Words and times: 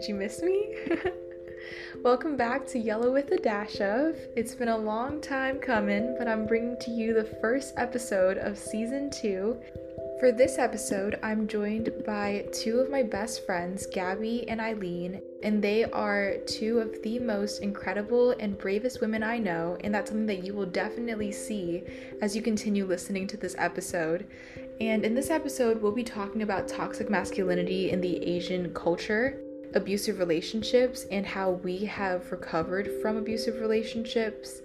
Did 0.00 0.08
you 0.08 0.14
miss 0.14 0.40
me? 0.40 0.74
Welcome 2.02 2.34
back 2.34 2.66
to 2.68 2.78
Yellow 2.78 3.12
with 3.12 3.32
a 3.32 3.36
Dash 3.36 3.82
of. 3.82 4.16
It's 4.34 4.54
been 4.54 4.68
a 4.68 4.78
long 4.78 5.20
time 5.20 5.58
coming, 5.58 6.16
but 6.18 6.26
I'm 6.26 6.46
bringing 6.46 6.78
to 6.80 6.90
you 6.90 7.12
the 7.12 7.36
first 7.42 7.74
episode 7.76 8.38
of 8.38 8.56
season 8.56 9.10
two. 9.10 9.60
For 10.18 10.32
this 10.32 10.58
episode, 10.58 11.18
I'm 11.22 11.46
joined 11.46 11.92
by 12.06 12.46
two 12.50 12.78
of 12.78 12.90
my 12.90 13.02
best 13.02 13.44
friends, 13.44 13.86
Gabby 13.92 14.48
and 14.48 14.58
Eileen, 14.58 15.20
and 15.42 15.62
they 15.62 15.84
are 15.84 16.36
two 16.46 16.78
of 16.78 17.02
the 17.02 17.18
most 17.18 17.60
incredible 17.60 18.30
and 18.40 18.56
bravest 18.56 19.02
women 19.02 19.22
I 19.22 19.36
know, 19.36 19.76
and 19.84 19.94
that's 19.94 20.10
something 20.10 20.24
that 20.28 20.46
you 20.46 20.54
will 20.54 20.64
definitely 20.64 21.30
see 21.30 21.82
as 22.22 22.34
you 22.34 22.40
continue 22.40 22.86
listening 22.86 23.26
to 23.26 23.36
this 23.36 23.54
episode. 23.58 24.26
And 24.80 25.04
in 25.04 25.14
this 25.14 25.28
episode, 25.28 25.82
we'll 25.82 25.92
be 25.92 26.04
talking 26.04 26.40
about 26.40 26.68
toxic 26.68 27.10
masculinity 27.10 27.90
in 27.90 28.00
the 28.00 28.16
Asian 28.24 28.72
culture, 28.72 29.38
abusive 29.74 30.18
relationships, 30.18 31.06
and 31.10 31.26
how 31.26 31.50
we 31.50 31.84
have 31.84 32.30
recovered 32.30 32.90
from 33.00 33.16
abusive 33.16 33.60
relationships. 33.60 34.62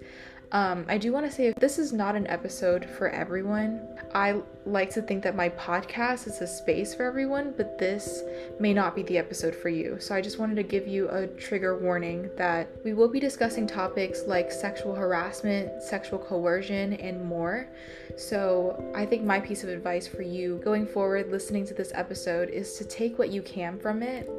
Um, 0.52 0.86
I 0.88 0.96
do 0.96 1.12
want 1.12 1.26
to 1.26 1.32
say 1.32 1.52
this 1.58 1.78
is 1.78 1.92
not 1.92 2.14
an 2.14 2.26
episode 2.28 2.84
for 2.84 3.08
everyone. 3.08 3.86
I 4.14 4.40
like 4.64 4.90
to 4.90 5.02
think 5.02 5.24
that 5.24 5.34
my 5.34 5.48
podcast 5.48 6.28
is 6.28 6.40
a 6.40 6.46
space 6.46 6.94
for 6.94 7.04
everyone, 7.04 7.52
but 7.56 7.78
this 7.78 8.22
may 8.60 8.72
not 8.72 8.94
be 8.94 9.02
the 9.02 9.18
episode 9.18 9.54
for 9.54 9.68
you. 9.68 9.98
So 9.98 10.14
I 10.14 10.20
just 10.20 10.38
wanted 10.38 10.54
to 10.56 10.62
give 10.62 10.86
you 10.86 11.08
a 11.08 11.26
trigger 11.26 11.76
warning 11.76 12.30
that 12.36 12.68
we 12.84 12.94
will 12.94 13.08
be 13.08 13.18
discussing 13.18 13.66
topics 13.66 14.22
like 14.26 14.52
sexual 14.52 14.94
harassment, 14.94 15.82
sexual 15.82 16.18
coercion, 16.18 16.94
and 16.94 17.24
more. 17.24 17.68
So 18.16 18.92
I 18.94 19.04
think 19.04 19.24
my 19.24 19.40
piece 19.40 19.64
of 19.64 19.68
advice 19.68 20.06
for 20.06 20.22
you 20.22 20.60
going 20.64 20.86
forward 20.86 21.30
listening 21.30 21.66
to 21.66 21.74
this 21.74 21.90
episode 21.92 22.50
is 22.50 22.78
to 22.78 22.84
take 22.84 23.18
what 23.18 23.30
you 23.30 23.42
can 23.42 23.78
from 23.78 24.02
it 24.02 24.30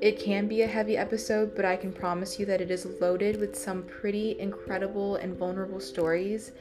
it 0.00 0.18
can 0.18 0.46
be 0.46 0.62
a 0.62 0.66
heavy 0.66 0.96
episode, 0.96 1.54
but 1.54 1.64
I 1.64 1.76
can 1.76 1.92
promise 1.92 2.38
you 2.38 2.46
that 2.46 2.60
it 2.60 2.70
is 2.70 2.86
loaded 3.00 3.40
with 3.40 3.56
some 3.56 3.82
pretty 3.82 4.38
incredible 4.38 5.16
and 5.16 5.36
vulnerable 5.36 5.80
stories. 5.80 6.52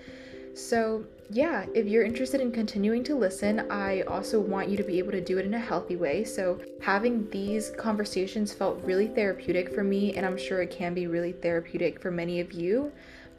So, 0.55 1.05
yeah, 1.29 1.65
if 1.75 1.85
you're 1.85 2.03
interested 2.03 2.41
in 2.41 2.51
continuing 2.51 3.03
to 3.03 3.15
listen, 3.15 3.69
I 3.69 4.01
also 4.01 4.39
want 4.39 4.69
you 4.69 4.77
to 4.77 4.83
be 4.83 4.97
able 4.97 5.11
to 5.11 5.21
do 5.21 5.37
it 5.37 5.45
in 5.45 5.53
a 5.53 5.59
healthy 5.59 5.95
way. 5.95 6.23
So, 6.23 6.59
having 6.81 7.29
these 7.29 7.69
conversations 7.77 8.53
felt 8.53 8.83
really 8.83 9.07
therapeutic 9.07 9.73
for 9.75 9.83
me, 9.83 10.15
and 10.15 10.25
I'm 10.25 10.37
sure 10.37 10.63
it 10.63 10.71
can 10.71 10.95
be 10.95 11.05
really 11.05 11.33
therapeutic 11.33 12.01
for 12.01 12.09
many 12.09 12.39
of 12.39 12.53
you 12.53 12.91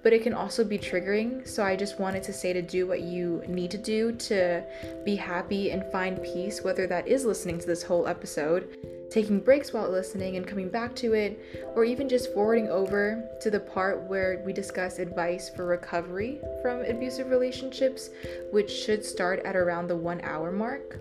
but 0.02 0.12
it 0.12 0.22
can 0.22 0.32
also 0.32 0.64
be 0.64 0.78
triggering. 0.78 1.46
So 1.46 1.64
I 1.64 1.76
just 1.76 1.98
wanted 1.98 2.22
to 2.22 2.32
say 2.32 2.52
to 2.52 2.62
do 2.62 2.86
what 2.86 3.00
you 3.00 3.42
need 3.48 3.70
to 3.72 3.78
do 3.78 4.12
to 4.12 4.64
be 5.04 5.16
happy 5.16 5.70
and 5.70 5.84
find 5.90 6.22
peace, 6.22 6.62
whether 6.62 6.86
that 6.86 7.08
is 7.08 7.24
listening 7.24 7.58
to 7.58 7.66
this 7.66 7.82
whole 7.82 8.06
episode 8.06 8.76
taking 9.10 9.40
breaks 9.40 9.72
while 9.72 9.90
listening 9.90 10.36
and 10.36 10.46
coming 10.46 10.68
back 10.68 10.94
to 10.96 11.14
it, 11.14 11.72
or 11.74 11.84
even 11.84 12.08
just 12.08 12.32
forwarding 12.32 12.68
over 12.68 13.28
to 13.40 13.50
the 13.50 13.60
part 13.60 14.02
where 14.04 14.42
we 14.44 14.52
discuss 14.52 14.98
advice 14.98 15.48
for 15.48 15.66
recovery 15.66 16.40
from 16.62 16.84
abusive 16.84 17.30
relationships, 17.30 18.10
which 18.52 18.70
should 18.70 19.04
start 19.04 19.40
at 19.44 19.56
around 19.56 19.88
the 19.88 19.96
one 19.96 20.20
hour 20.22 20.52
mark. 20.52 21.00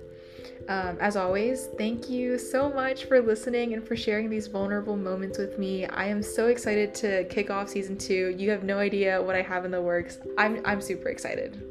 Um, 0.69 0.97
as 0.99 1.15
always, 1.15 1.67
thank 1.77 2.09
you 2.09 2.37
so 2.37 2.69
much 2.69 3.05
for 3.05 3.21
listening 3.21 3.73
and 3.73 3.87
for 3.87 3.95
sharing 3.95 4.29
these 4.29 4.47
vulnerable 4.47 4.97
moments 4.97 5.37
with 5.37 5.57
me. 5.57 5.85
I 5.85 6.07
am 6.07 6.21
so 6.21 6.47
excited 6.47 6.93
to 6.95 7.23
kick 7.25 7.49
off 7.49 7.69
season 7.69 7.97
two. 7.97 8.35
You 8.37 8.49
have 8.49 8.63
no 8.63 8.77
idea 8.77 9.21
what 9.21 9.35
I 9.35 9.41
have 9.41 9.63
in 9.63 9.71
the 9.71 9.81
works. 9.81 10.17
I'm, 10.37 10.61
I'm 10.65 10.81
super 10.81 11.07
excited. 11.07 11.63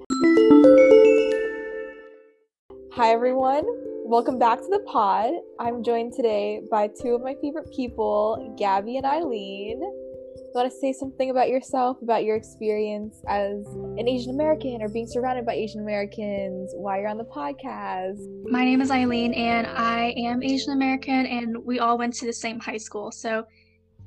Hi, 2.92 3.10
everyone. 3.12 3.66
Welcome 4.08 4.38
back 4.38 4.60
to 4.60 4.68
the 4.70 4.78
pod. 4.86 5.32
I'm 5.58 5.82
joined 5.82 6.12
today 6.12 6.60
by 6.70 6.86
two 7.02 7.16
of 7.16 7.22
my 7.22 7.34
favorite 7.42 7.68
people, 7.74 8.54
Gabby 8.56 8.98
and 8.98 9.04
Eileen. 9.04 9.80
You 9.80 10.52
want 10.54 10.70
to 10.70 10.78
say 10.78 10.92
something 10.92 11.30
about 11.30 11.48
yourself, 11.48 12.00
about 12.02 12.22
your 12.22 12.36
experience 12.36 13.20
as 13.28 13.66
an 13.98 14.06
Asian 14.06 14.32
American 14.32 14.80
or 14.80 14.88
being 14.88 15.08
surrounded 15.08 15.44
by 15.44 15.54
Asian 15.54 15.80
Americans, 15.80 16.70
why 16.76 17.00
you're 17.00 17.08
on 17.08 17.18
the 17.18 17.24
podcast? 17.24 18.20
My 18.44 18.64
name 18.64 18.80
is 18.80 18.92
Eileen, 18.92 19.34
and 19.34 19.66
I 19.66 20.14
am 20.16 20.40
Asian 20.40 20.72
American, 20.72 21.26
and 21.26 21.56
we 21.64 21.80
all 21.80 21.98
went 21.98 22.14
to 22.14 22.26
the 22.26 22.32
same 22.32 22.60
high 22.60 22.76
school. 22.76 23.10
So 23.10 23.44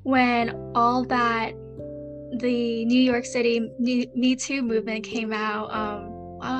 when 0.04 0.72
all 0.74 1.04
that 1.08 1.52
the 2.38 2.86
New 2.86 3.00
York 3.00 3.26
City 3.26 3.70
Me 3.78 4.34
Too 4.34 4.62
movement 4.62 5.04
came 5.04 5.30
out, 5.30 5.70
um, 5.74 6.09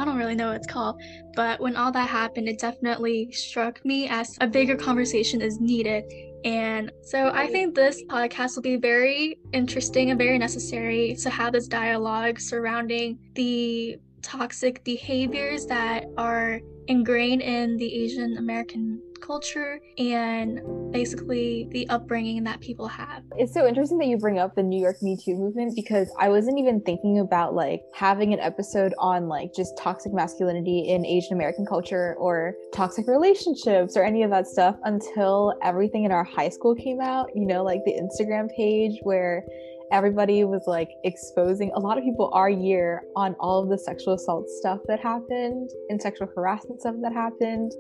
I 0.01 0.07
don't 0.07 0.17
really 0.17 0.35
know 0.35 0.47
what 0.47 0.57
it's 0.57 0.67
called, 0.67 0.99
but 1.37 1.61
when 1.61 1.77
all 1.77 1.93
that 1.93 2.09
happened, 2.09 2.49
it 2.49 2.59
definitely 2.59 3.31
struck 3.33 3.85
me 3.85 4.09
as 4.09 4.35
a 4.41 4.47
bigger 4.47 4.75
conversation 4.75 5.43
is 5.43 5.61
needed. 5.61 6.05
And 6.43 6.91
so 7.03 7.31
I 7.35 7.49
think 7.49 7.75
this 7.75 8.03
podcast 8.05 8.57
will 8.57 8.63
be 8.63 8.77
very 8.77 9.39
interesting 9.53 10.09
and 10.09 10.19
very 10.19 10.39
necessary 10.39 11.15
to 11.17 11.29
have 11.29 11.53
this 11.53 11.69
dialogue 11.69 12.41
surrounding 12.41 13.19
the 13.35 13.99
toxic 14.23 14.83
behaviors 14.85 15.67
that 15.67 16.07
are 16.17 16.61
ingrained 16.87 17.43
in 17.43 17.77
the 17.77 18.03
Asian 18.03 18.39
American 18.39 19.03
culture 19.21 19.81
and 19.99 20.61
basically 20.93 21.69
the 21.71 21.89
upbringing 21.89 22.43
that 22.45 22.61
people 22.61 22.89
have. 22.89 23.23
It's 23.37 23.53
so 23.53 23.67
interesting 23.67 23.99
that 23.99 24.07
you 24.07 24.19
bring 24.19 24.39
up 24.39 24.55
the 24.55 24.63
New 24.63 24.81
York 24.81 25.03
Me 25.03 25.17
Too 25.17 25.35
movement 25.37 25.75
because 25.77 26.11
I 26.19 26.29
wasn't 26.29 26.59
even 26.59 26.81
thinking 26.81 27.21
about 27.21 27.55
like 27.55 27.83
having 27.95 28.33
an 28.33 28.41
episode 28.41 28.95
on 28.99 29.29
like 29.29 29.55
just 29.55 29.77
toxic 29.79 30.13
masculinity 30.13 30.89
in 30.89 31.05
Asian 31.07 31.35
American 31.35 31.67
culture 31.67 32.15
or 32.19 32.55
toxic 32.73 33.07
relationships 33.07 33.97
or 33.97 34.05
any 34.05 34.23
of 34.23 34.31
that 34.31 34.47
stuff 34.47 34.77
until 34.85 35.55
everything 35.63 36.05
in 36.05 36.13
our 36.13 36.25
high 36.25 36.49
school 36.49 36.75
came 36.75 37.01
out, 37.01 37.29
you 37.35 37.47
know, 37.47 37.63
like 37.63 37.81
the 37.85 37.93
Instagram 37.93 38.49
page 38.57 38.99
where 39.03 39.45
everybody 39.93 40.45
was 40.45 40.63
like 40.67 40.91
exposing 41.05 41.71
a 41.75 41.81
lot 41.81 41.99
of 41.99 42.05
people 42.05 42.31
our 42.33 42.51
year 42.51 43.03
on 43.17 43.35
all 43.41 43.63
of 43.63 43.69
the 43.69 43.79
sexual 43.79 44.15
assault 44.15 44.49
stuff 44.49 44.79
that 44.87 45.01
happened 45.01 45.71
and 45.89 46.01
sexual 46.01 46.29
harassment 46.35 46.81
stuff 46.81 46.95
that 47.03 47.13
happened 47.13 47.73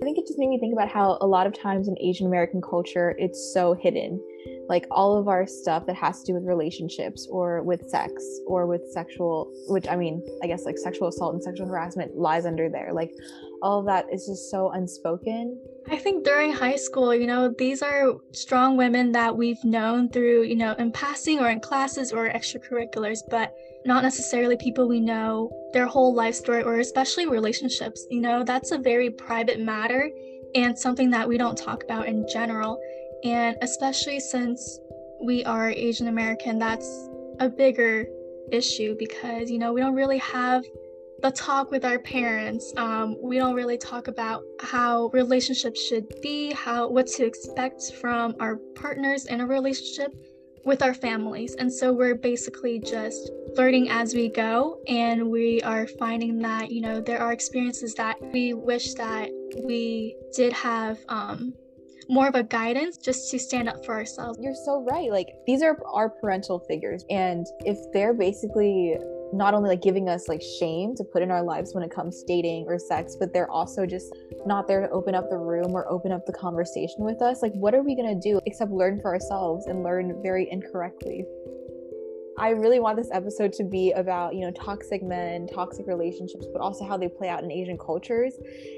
I 0.00 0.04
think 0.04 0.18
it 0.18 0.26
just 0.26 0.38
made 0.38 0.48
me 0.48 0.58
think 0.58 0.74
about 0.74 0.88
how 0.88 1.16
a 1.22 1.26
lot 1.26 1.46
of 1.46 1.54
times 1.54 1.88
in 1.88 1.96
Asian 1.98 2.26
American 2.26 2.60
culture, 2.60 3.14
it's 3.18 3.52
so 3.54 3.72
hidden. 3.72 4.20
Like 4.68 4.86
all 4.90 5.16
of 5.16 5.26
our 5.26 5.46
stuff 5.46 5.86
that 5.86 5.96
has 5.96 6.20
to 6.20 6.26
do 6.26 6.34
with 6.34 6.44
relationships 6.44 7.26
or 7.30 7.62
with 7.62 7.88
sex 7.88 8.12
or 8.46 8.66
with 8.66 8.82
sexual, 8.92 9.50
which 9.68 9.88
I 9.88 9.96
mean, 9.96 10.22
I 10.42 10.48
guess 10.48 10.64
like 10.64 10.76
sexual 10.76 11.08
assault 11.08 11.34
and 11.34 11.42
sexual 11.42 11.66
harassment 11.66 12.16
lies 12.16 12.44
under 12.44 12.68
there. 12.68 12.92
Like 12.92 13.12
all 13.62 13.80
of 13.80 13.86
that 13.86 14.06
is 14.12 14.26
just 14.26 14.50
so 14.50 14.70
unspoken. 14.70 15.58
I 15.88 15.96
think 15.96 16.24
during 16.24 16.52
high 16.52 16.76
school, 16.76 17.14
you 17.14 17.26
know, 17.26 17.54
these 17.56 17.80
are 17.80 18.14
strong 18.32 18.76
women 18.76 19.12
that 19.12 19.36
we've 19.36 19.62
known 19.64 20.10
through, 20.10 20.42
you 20.42 20.56
know, 20.56 20.72
in 20.74 20.92
passing 20.92 21.38
or 21.38 21.48
in 21.48 21.60
classes 21.60 22.12
or 22.12 22.28
extracurriculars, 22.28 23.20
but 23.30 23.54
not 23.86 24.02
necessarily 24.02 24.56
people 24.56 24.88
we 24.88 25.00
know 25.00 25.50
their 25.72 25.86
whole 25.86 26.14
life 26.14 26.34
story 26.34 26.62
or 26.62 26.80
especially 26.80 27.26
relationships. 27.26 28.06
You 28.10 28.20
know, 28.20 28.44
that's 28.44 28.72
a 28.72 28.78
very 28.78 29.10
private 29.10 29.60
matter 29.60 30.10
and 30.54 30.78
something 30.78 31.10
that 31.10 31.28
we 31.28 31.38
don't 31.38 31.56
talk 31.56 31.84
about 31.84 32.06
in 32.06 32.26
general. 32.28 32.80
And 33.24 33.56
especially 33.62 34.20
since 34.20 34.80
we 35.22 35.44
are 35.44 35.70
Asian 35.70 36.08
American, 36.08 36.58
that's 36.58 37.08
a 37.40 37.48
bigger 37.48 38.06
issue 38.52 38.96
because, 38.98 39.50
you 39.50 39.58
know, 39.58 39.72
we 39.72 39.80
don't 39.80 39.94
really 39.94 40.18
have 40.18 40.64
the 41.22 41.30
talk 41.30 41.70
with 41.70 41.84
our 41.84 41.98
parents. 41.98 42.72
Um, 42.76 43.16
we 43.22 43.38
don't 43.38 43.54
really 43.54 43.78
talk 43.78 44.08
about 44.08 44.42
how 44.60 45.08
relationships 45.12 45.80
should 45.80 46.06
be, 46.20 46.52
how 46.52 46.88
what 46.88 47.06
to 47.08 47.24
expect 47.24 47.94
from 48.00 48.34
our 48.40 48.56
partners 48.74 49.26
in 49.26 49.40
a 49.40 49.46
relationship 49.46 50.12
with 50.66 50.82
our 50.82 50.92
families. 50.92 51.54
And 51.54 51.72
so 51.72 51.92
we're 51.92 52.16
basically 52.16 52.80
just 52.80 53.30
learning 53.56 53.88
as 53.88 54.14
we 54.14 54.28
go 54.28 54.80
and 54.88 55.30
we 55.30 55.62
are 55.62 55.86
finding 55.86 56.38
that, 56.40 56.70
you 56.70 56.80
know, 56.80 57.00
there 57.00 57.20
are 57.20 57.32
experiences 57.32 57.94
that 57.94 58.16
we 58.32 58.52
wish 58.52 58.94
that 58.94 59.30
we 59.64 60.16
did 60.34 60.52
have 60.52 60.98
um 61.08 61.54
more 62.08 62.28
of 62.28 62.34
a 62.36 62.42
guidance 62.42 62.96
just 62.98 63.30
to 63.30 63.38
stand 63.38 63.68
up 63.68 63.84
for 63.84 63.94
ourselves. 63.94 64.38
You're 64.40 64.54
so 64.54 64.84
right. 64.90 65.10
Like 65.10 65.28
these 65.46 65.62
are 65.62 65.76
our 65.92 66.10
parental 66.10 66.58
figures 66.58 67.04
and 67.10 67.46
if 67.60 67.78
they're 67.92 68.14
basically 68.14 68.96
not 69.32 69.54
only 69.54 69.68
like 69.68 69.82
giving 69.82 70.08
us 70.08 70.28
like 70.28 70.42
shame 70.42 70.94
to 70.96 71.04
put 71.04 71.22
in 71.22 71.30
our 71.30 71.42
lives 71.42 71.74
when 71.74 71.82
it 71.82 71.90
comes 71.90 72.20
to 72.20 72.26
dating 72.26 72.66
or 72.68 72.78
sex, 72.78 73.16
but 73.18 73.32
they're 73.32 73.50
also 73.50 73.86
just 73.86 74.14
not 74.46 74.68
there 74.68 74.80
to 74.80 74.90
open 74.90 75.14
up 75.14 75.28
the 75.30 75.36
room 75.36 75.72
or 75.72 75.88
open 75.90 76.12
up 76.12 76.24
the 76.26 76.32
conversation 76.32 77.04
with 77.04 77.20
us. 77.22 77.42
Like, 77.42 77.52
what 77.54 77.74
are 77.74 77.82
we 77.82 77.94
gonna 77.96 78.14
do 78.14 78.40
except 78.46 78.70
learn 78.70 79.00
for 79.00 79.12
ourselves 79.12 79.66
and 79.66 79.82
learn 79.82 80.20
very 80.22 80.48
incorrectly? 80.50 81.24
I 82.38 82.50
really 82.50 82.80
want 82.80 82.98
this 82.98 83.08
episode 83.12 83.54
to 83.54 83.64
be 83.64 83.92
about, 83.92 84.34
you 84.34 84.42
know, 84.42 84.50
toxic 84.50 85.02
men, 85.02 85.46
toxic 85.46 85.86
relationships, 85.86 86.46
but 86.52 86.60
also 86.60 86.84
how 86.84 86.98
they 86.98 87.08
play 87.08 87.30
out 87.30 87.42
in 87.42 87.50
Asian 87.50 87.78
cultures. 87.78 88.34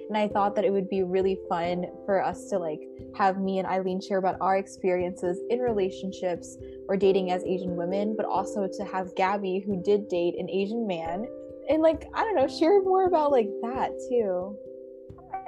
And 0.09 0.17
I 0.17 0.29
thought 0.29 0.55
that 0.55 0.65
it 0.65 0.71
would 0.71 0.89
be 0.89 1.03
really 1.03 1.37
fun 1.49 1.87
for 2.07 2.23
us 2.23 2.49
to 2.51 2.59
like 2.59 2.81
have 3.17 3.41
me 3.41 3.59
and 3.59 3.67
Eileen 3.67 4.01
share 4.01 4.19
about 4.19 4.37
our 4.41 4.59
experiences 4.59 5.41
in 5.51 5.59
relationships 5.59 6.57
or 6.89 6.97
dating 6.97 7.33
as 7.33 7.43
Asian 7.43 7.75
women, 7.75 8.15
but 8.17 8.27
also 8.27 8.69
to 8.69 8.85
have 8.85 9.13
Gabby, 9.17 9.65
who 9.67 9.83
did 9.83 10.09
date 10.09 10.37
an 10.39 10.49
Asian 10.49 10.87
man, 10.87 11.27
and 11.69 11.83
like, 11.83 12.09
I 12.15 12.23
don't 12.23 12.37
know, 12.37 12.47
share 12.47 12.81
more 12.83 13.07
about 13.07 13.33
like 13.33 13.49
that 13.63 13.91
too. 14.09 14.57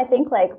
I 0.01 0.05
think 0.05 0.33
like 0.33 0.51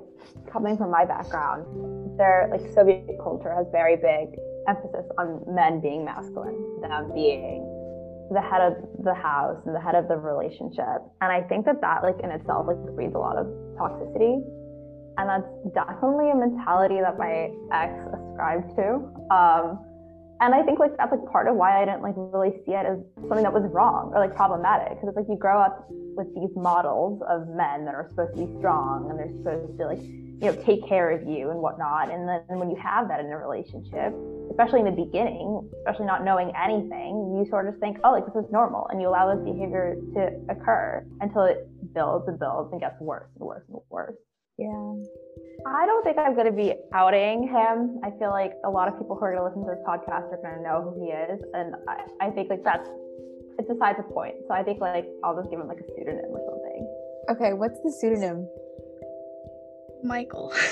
coming 0.50 0.78
from 0.78 0.90
my 0.90 1.04
background, 1.04 2.18
their 2.18 2.48
like 2.50 2.72
Soviet 2.72 3.06
culture 3.22 3.54
has 3.54 3.66
very 3.70 3.96
big 3.96 4.38
emphasis 4.68 5.06
on 5.18 5.42
men 5.46 5.80
being 5.80 6.04
masculine, 6.04 6.80
them 6.80 7.12
being 7.14 7.66
the 8.30 8.40
head 8.40 8.60
of 8.60 8.74
the 9.04 9.14
house 9.14 9.60
and 9.66 9.74
the 9.74 9.80
head 9.80 9.94
of 9.94 10.08
the 10.08 10.16
relationship. 10.16 11.02
And 11.20 11.30
I 11.30 11.42
think 11.42 11.66
that 11.66 11.80
that 11.80 12.02
like 12.02 12.16
in 12.22 12.30
itself 12.30 12.66
like 12.66 12.78
breeds 12.94 13.14
a 13.14 13.18
lot 13.18 13.36
of 13.36 13.46
toxicity. 13.76 14.40
And 15.18 15.28
that's 15.28 15.48
definitely 15.74 16.30
a 16.30 16.36
mentality 16.36 16.96
that 17.00 17.18
my 17.18 17.52
ex 17.72 17.92
ascribed 18.08 18.74
to. 18.76 19.04
Um, 19.28 19.84
and 20.42 20.54
I 20.54 20.62
think 20.62 20.80
like 20.80 20.96
that's 20.96 21.12
like 21.12 21.24
part 21.30 21.46
of 21.46 21.54
why 21.54 21.80
I 21.80 21.84
didn't 21.84 22.02
like 22.02 22.14
really 22.16 22.50
see 22.66 22.72
it 22.72 22.86
as 22.86 22.98
something 23.28 23.44
that 23.44 23.52
was 23.52 23.62
wrong 23.70 24.10
or 24.12 24.18
like 24.18 24.34
problematic 24.34 24.98
because 24.98 25.08
it's 25.08 25.16
like 25.16 25.28
you 25.28 25.36
grow 25.36 25.60
up 25.60 25.86
with 26.16 26.26
these 26.34 26.50
models 26.56 27.22
of 27.28 27.46
men 27.48 27.84
that 27.84 27.94
are 27.94 28.08
supposed 28.10 28.34
to 28.34 28.46
be 28.46 28.58
strong 28.58 29.08
and 29.08 29.18
they're 29.18 29.32
supposed 29.38 29.78
to 29.78 29.86
like 29.86 30.02
you 30.02 30.50
know 30.50 30.54
take 30.66 30.82
care 30.88 31.14
of 31.14 31.22
you 31.28 31.50
and 31.50 31.60
whatnot 31.62 32.10
and 32.10 32.28
then 32.28 32.58
when 32.58 32.68
you 32.68 32.76
have 32.76 33.06
that 33.06 33.20
in 33.20 33.26
a 33.26 33.38
relationship 33.38 34.10
especially 34.52 34.80
in 34.80 34.86
the 34.86 34.98
beginning 35.04 35.68
especially 35.80 36.06
not 36.06 36.24
knowing 36.24 36.52
anything 36.54 37.34
you 37.36 37.46
sort 37.48 37.66
of 37.66 37.76
think 37.80 37.96
oh 38.04 38.12
like 38.12 38.24
this 38.26 38.36
is 38.36 38.50
normal 38.52 38.86
and 38.90 39.00
you 39.00 39.08
allow 39.08 39.24
this 39.32 39.42
behavior 39.44 39.96
to 40.14 40.30
occur 40.52 41.04
until 41.20 41.44
it 41.44 41.66
builds 41.94 42.28
and 42.28 42.38
builds 42.38 42.70
and 42.72 42.80
gets 42.80 43.00
worse 43.00 43.28
and 43.40 43.46
worse 43.46 43.64
and 43.68 43.80
worse 43.90 44.16
yeah 44.58 44.94
I 45.66 45.86
don't 45.86 46.02
think 46.02 46.18
I'm 46.18 46.34
going 46.34 46.46
to 46.46 46.52
be 46.52 46.74
outing 46.92 47.44
him. 47.46 48.00
I 48.02 48.10
feel 48.18 48.30
like 48.30 48.54
a 48.64 48.70
lot 48.70 48.88
of 48.88 48.98
people 48.98 49.14
who 49.14 49.24
are 49.24 49.32
going 49.32 49.42
to 49.42 49.46
listen 49.46 49.62
to 49.62 49.70
this 49.70 49.84
podcast 49.86 50.32
are 50.32 50.40
going 50.42 50.56
to 50.56 50.62
know 50.62 50.82
who 50.82 51.04
he 51.04 51.12
is. 51.12 51.40
And 51.54 51.74
I, 51.88 52.26
I 52.26 52.30
think 52.30 52.50
like 52.50 52.64
that's, 52.64 52.88
it's 53.58 53.68
besides 53.68 53.98
the 53.98 54.04
point. 54.12 54.34
So 54.48 54.54
I 54.54 54.64
think 54.64 54.80
like 54.80 55.06
I'll 55.22 55.36
just 55.36 55.50
give 55.50 55.60
him 55.60 55.68
like 55.68 55.78
a 55.78 55.86
pseudonym 55.94 56.30
or 56.30 56.42
something. 56.50 56.82
Okay, 57.30 57.52
what's 57.52 57.78
the 57.84 57.92
pseudonym? 57.92 58.48
Michael. 60.02 60.52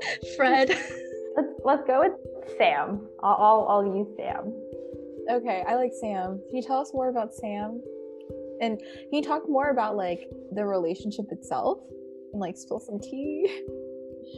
Fred. 0.36 0.70
Let's, 1.40 1.52
let's 1.64 1.86
go 1.86 2.00
with 2.00 2.12
Sam. 2.58 3.08
I'll, 3.22 3.36
I'll, 3.38 3.66
I'll 3.68 3.96
use 3.96 4.08
Sam. 4.16 4.52
Okay, 5.30 5.62
I 5.66 5.74
like 5.76 5.92
Sam. 6.00 6.40
Can 6.48 6.56
you 6.56 6.62
tell 6.62 6.80
us 6.80 6.90
more 6.92 7.08
about 7.08 7.34
Sam? 7.34 7.80
And 8.60 8.78
can 8.78 9.12
you 9.12 9.22
talk 9.22 9.48
more 9.48 9.70
about 9.70 9.96
like 9.96 10.28
the 10.52 10.64
relationship 10.64 11.26
itself? 11.30 11.78
and 12.32 12.40
like 12.40 12.56
spill 12.56 12.80
some 12.80 12.98
tea? 12.98 13.64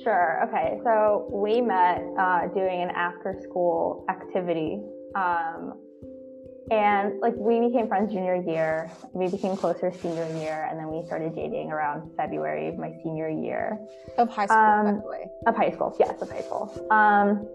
Sure. 0.02 0.48
Okay. 0.48 0.80
So 0.84 1.28
we 1.30 1.60
met 1.60 2.02
uh, 2.18 2.46
doing 2.54 2.82
an 2.82 2.90
after 2.90 3.34
school 3.42 4.06
activity. 4.08 4.80
Um, 5.14 5.74
and 6.70 7.20
like 7.20 7.34
we 7.36 7.60
became 7.60 7.88
friends 7.88 8.12
junior 8.12 8.36
year, 8.36 8.90
we 9.12 9.28
became 9.28 9.56
closer 9.56 9.92
senior 10.00 10.26
year, 10.38 10.68
and 10.70 10.78
then 10.78 10.90
we 10.90 11.04
started 11.06 11.34
dating 11.34 11.72
around 11.72 12.10
February 12.16 12.68
of 12.68 12.78
my 12.78 12.92
senior 13.02 13.28
year. 13.28 13.78
Of 14.18 14.28
high 14.28 14.46
school, 14.46 14.58
um, 14.58 14.84
by 14.84 14.92
the 14.92 15.08
way. 15.08 15.30
Of 15.46 15.56
high 15.56 15.70
school, 15.70 15.96
yes, 15.98 16.20
of 16.22 16.30
high 16.30 16.42
school. 16.42 16.70
Um, 16.90 17.48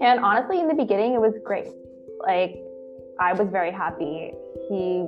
and 0.00 0.20
honestly, 0.20 0.60
in 0.60 0.68
the 0.68 0.74
beginning, 0.74 1.14
it 1.14 1.20
was 1.20 1.34
great. 1.44 1.72
Like, 2.20 2.58
I 3.20 3.32
was 3.32 3.48
very 3.48 3.72
happy. 3.72 4.32
He, 4.68 5.06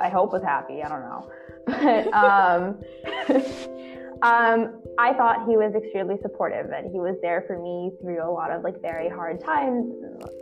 I 0.00 0.08
hope, 0.08 0.32
was 0.32 0.42
happy. 0.42 0.82
I 0.82 0.88
don't 0.88 1.02
know. 1.02 1.30
But 1.66 2.12
um, 2.12 2.78
um, 4.22 4.82
I 4.98 5.12
thought 5.14 5.48
he 5.48 5.56
was 5.56 5.74
extremely 5.74 6.16
supportive 6.22 6.70
and 6.70 6.90
he 6.90 7.00
was 7.00 7.16
there 7.22 7.44
for 7.46 7.58
me 7.58 7.92
through 8.00 8.22
a 8.22 8.30
lot 8.30 8.50
of 8.50 8.62
like 8.62 8.80
very 8.80 9.08
hard 9.08 9.40
times, 9.40 9.92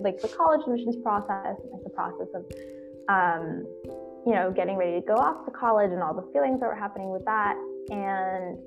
like 0.00 0.20
the 0.20 0.28
college 0.28 0.60
admissions 0.62 0.96
process, 1.02 1.56
like 1.72 1.82
the 1.84 1.90
process 1.90 2.28
of, 2.34 2.44
um, 3.08 3.64
you 4.26 4.34
know, 4.34 4.52
getting 4.54 4.76
ready 4.76 5.00
to 5.00 5.06
go 5.06 5.14
off 5.14 5.44
to 5.46 5.50
college 5.50 5.90
and 5.90 6.02
all 6.02 6.14
the 6.14 6.28
feelings 6.32 6.60
that 6.60 6.66
were 6.66 6.76
happening 6.76 7.10
with 7.10 7.24
that. 7.24 7.56
And 7.90 8.58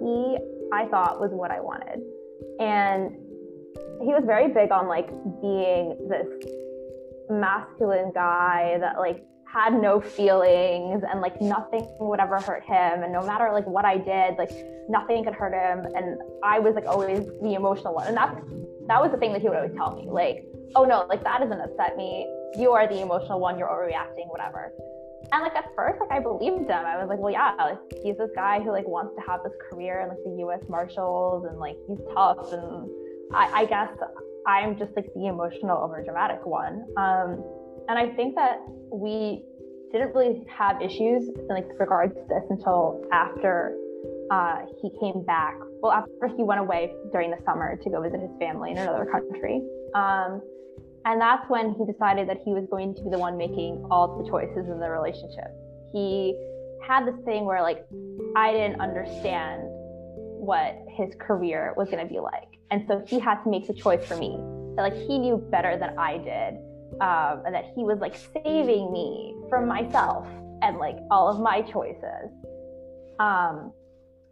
he, 0.00 0.38
I 0.72 0.86
thought, 0.86 1.20
was 1.20 1.30
what 1.32 1.50
I 1.50 1.60
wanted. 1.60 2.00
And 2.60 3.12
he 4.00 4.12
was 4.12 4.22
very 4.26 4.48
big 4.48 4.70
on 4.72 4.88
like 4.88 5.08
being 5.40 5.96
this 6.08 6.26
masculine 7.30 8.12
guy 8.14 8.78
that 8.80 8.98
like 8.98 9.24
had 9.52 9.74
no 9.74 10.00
feelings 10.00 11.02
and 11.08 11.20
like 11.20 11.40
nothing 11.40 11.86
would 12.00 12.20
ever 12.20 12.40
hurt 12.40 12.64
him. 12.64 13.02
And 13.02 13.12
no 13.12 13.20
matter 13.22 13.50
like 13.52 13.66
what 13.66 13.84
I 13.84 13.98
did 13.98 14.38
like 14.38 14.50
nothing 14.88 15.24
could 15.24 15.34
hurt 15.34 15.52
him. 15.52 15.84
And 15.94 16.18
I 16.42 16.58
was 16.58 16.74
like 16.74 16.86
always 16.86 17.26
the 17.42 17.54
emotional 17.54 17.94
one. 17.94 18.06
And 18.06 18.16
that's 18.16 18.34
that 18.88 19.00
was 19.00 19.10
the 19.12 19.18
thing 19.18 19.32
that 19.32 19.42
he 19.42 19.48
would 19.48 19.56
always 19.56 19.74
tell 19.76 19.94
me 19.94 20.08
like 20.08 20.46
oh 20.74 20.84
no 20.84 21.04
like 21.08 21.22
that 21.24 21.40
doesn't 21.40 21.60
upset 21.60 21.98
me. 21.98 22.26
You 22.56 22.72
are 22.72 22.88
the 22.88 23.02
emotional 23.02 23.40
one. 23.40 23.58
You're 23.58 23.68
overreacting 23.68 24.28
whatever. 24.28 24.72
And 25.32 25.42
like 25.42 25.54
at 25.54 25.66
first 25.76 26.00
like 26.00 26.10
I 26.10 26.20
believed 26.20 26.70
him. 26.70 26.84
I 26.86 26.96
was 26.96 27.08
like 27.10 27.18
well 27.18 27.32
yeah 27.32 27.54
like 27.58 27.78
he's 28.02 28.16
this 28.16 28.30
guy 28.34 28.60
who 28.60 28.72
like 28.72 28.88
wants 28.88 29.14
to 29.16 29.20
have 29.20 29.42
this 29.44 29.52
career 29.70 30.00
in 30.00 30.08
like 30.08 30.24
the 30.24 30.46
US 30.46 30.62
Marshals 30.70 31.44
and 31.44 31.58
like 31.58 31.76
he's 31.86 32.00
tough. 32.14 32.52
And 32.52 32.88
I, 33.34 33.62
I 33.62 33.64
guess 33.66 33.90
I'm 34.46 34.78
just 34.78 34.96
like 34.96 35.12
the 35.14 35.26
emotional 35.26 35.76
over 35.76 36.02
dramatic 36.02 36.46
one. 36.46 36.86
Um 36.96 37.44
and 37.88 37.98
I 37.98 38.14
think 38.14 38.34
that 38.36 38.60
we 38.92 39.44
didn't 39.92 40.14
really 40.14 40.42
have 40.48 40.80
issues 40.80 41.28
in 41.28 41.48
like 41.48 41.66
regards 41.78 42.14
to 42.14 42.22
this 42.28 42.44
until 42.50 43.04
after 43.12 43.76
uh, 44.30 44.60
he 44.80 44.90
came 45.00 45.22
back. 45.24 45.54
Well, 45.82 45.92
after 45.92 46.34
he 46.36 46.42
went 46.42 46.60
away 46.60 46.92
during 47.12 47.30
the 47.30 47.38
summer 47.44 47.76
to 47.76 47.90
go 47.90 48.00
visit 48.00 48.20
his 48.20 48.30
family 48.38 48.70
in 48.70 48.78
another 48.78 49.04
country. 49.04 49.62
Um, 49.94 50.40
and 51.04 51.20
that's 51.20 51.48
when 51.50 51.74
he 51.74 51.84
decided 51.84 52.28
that 52.28 52.38
he 52.44 52.52
was 52.52 52.64
going 52.70 52.94
to 52.94 53.02
be 53.02 53.10
the 53.10 53.18
one 53.18 53.36
making 53.36 53.84
all 53.90 54.22
the 54.22 54.30
choices 54.30 54.68
in 54.68 54.80
the 54.80 54.88
relationship. 54.88 55.50
He 55.92 56.34
had 56.86 57.06
this 57.06 57.16
thing 57.24 57.44
where 57.44 57.60
like 57.60 57.84
I 58.36 58.52
didn't 58.52 58.80
understand 58.80 59.62
what 59.64 60.78
his 60.88 61.12
career 61.18 61.74
was 61.76 61.90
going 61.90 62.06
to 62.06 62.12
be 62.12 62.20
like. 62.20 62.48
And 62.70 62.84
so 62.88 63.04
he 63.06 63.18
had 63.18 63.42
to 63.42 63.50
make 63.50 63.66
the 63.66 63.74
choice 63.74 64.04
for 64.06 64.16
me. 64.16 64.36
That 64.76 64.82
like 64.82 64.94
he 64.94 65.18
knew 65.18 65.36
better 65.36 65.76
than 65.76 65.98
I 65.98 66.18
did 66.18 66.54
um, 67.02 67.42
and 67.44 67.54
that 67.54 67.64
he 67.74 67.82
was 67.82 67.98
like 67.98 68.14
saving 68.32 68.92
me 68.92 69.34
from 69.50 69.66
myself 69.66 70.24
and 70.62 70.78
like 70.78 70.96
all 71.10 71.28
of 71.28 71.40
my 71.40 71.60
choices. 71.62 72.30
Um, 73.18 73.72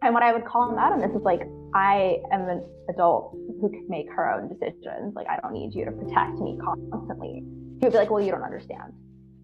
and 0.01 0.13
what 0.13 0.23
I 0.23 0.31
would 0.31 0.45
call 0.45 0.71
him 0.71 0.79
out 0.79 0.93
on 0.93 1.01
this 1.01 1.11
is 1.11 1.21
like, 1.23 1.41
I 1.75 2.17
am 2.31 2.47
an 2.47 2.65
adult 2.89 3.35
who 3.59 3.69
can 3.69 3.85
make 3.89 4.09
her 4.09 4.31
own 4.31 4.47
decisions. 4.47 5.13
Like, 5.15 5.27
I 5.27 5.37
don't 5.41 5.53
need 5.53 5.75
you 5.75 5.85
to 5.85 5.91
protect 5.91 6.39
me 6.39 6.57
constantly. 6.63 7.43
He 7.79 7.85
would 7.85 7.91
be 7.91 7.97
like, 7.97 8.09
well, 8.09 8.23
you 8.23 8.31
don't 8.31 8.41
understand. 8.41 8.93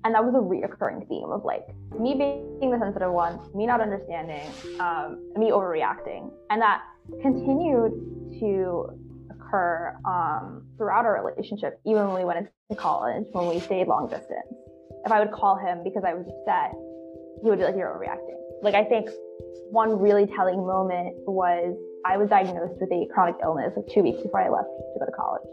And 0.03 0.15
that 0.15 0.23
was 0.23 0.33
a 0.33 0.37
reoccurring 0.37 1.07
theme 1.09 1.29
of 1.29 1.43
like 1.43 1.67
me 1.99 2.15
being 2.15 2.71
the 2.71 2.79
sensitive 2.79 3.11
one, 3.11 3.39
me 3.53 3.65
not 3.65 3.81
understanding, 3.81 4.47
um, 4.79 5.19
me 5.35 5.51
overreacting. 5.51 6.31
And 6.49 6.61
that 6.61 6.81
continued 7.21 7.91
to 8.39 8.97
occur 9.47 9.95
um, 10.05 10.65
throughout 10.77 11.05
our 11.05 11.23
relationship, 11.23 11.79
even 11.85 12.07
when 12.07 12.15
we 12.15 12.25
went 12.25 12.39
into 12.39 12.81
college, 12.81 13.25
when 13.31 13.47
we 13.47 13.59
stayed 13.59 13.87
long 13.87 14.07
distance. 14.09 14.47
If 15.05 15.11
I 15.11 15.19
would 15.19 15.31
call 15.31 15.57
him 15.57 15.83
because 15.83 16.03
I 16.05 16.13
was 16.13 16.27
upset, 16.27 16.73
he 17.41 17.49
would 17.49 17.59
be 17.59 17.65
like, 17.65 17.75
You're 17.75 17.89
overreacting. 17.89 18.35
Like, 18.61 18.75
I 18.75 18.83
think 18.83 19.09
one 19.69 19.99
really 19.99 20.25
telling 20.25 20.65
moment 20.65 21.15
was 21.27 21.75
I 22.05 22.17
was 22.17 22.29
diagnosed 22.29 22.79
with 22.79 22.91
a 22.91 23.07
chronic 23.13 23.35
illness 23.43 23.73
like 23.75 23.85
two 23.93 24.01
weeks 24.01 24.21
before 24.21 24.41
I 24.41 24.49
left 24.49 24.69
to 24.69 24.99
go 24.99 25.05
to 25.05 25.11
college. 25.11 25.47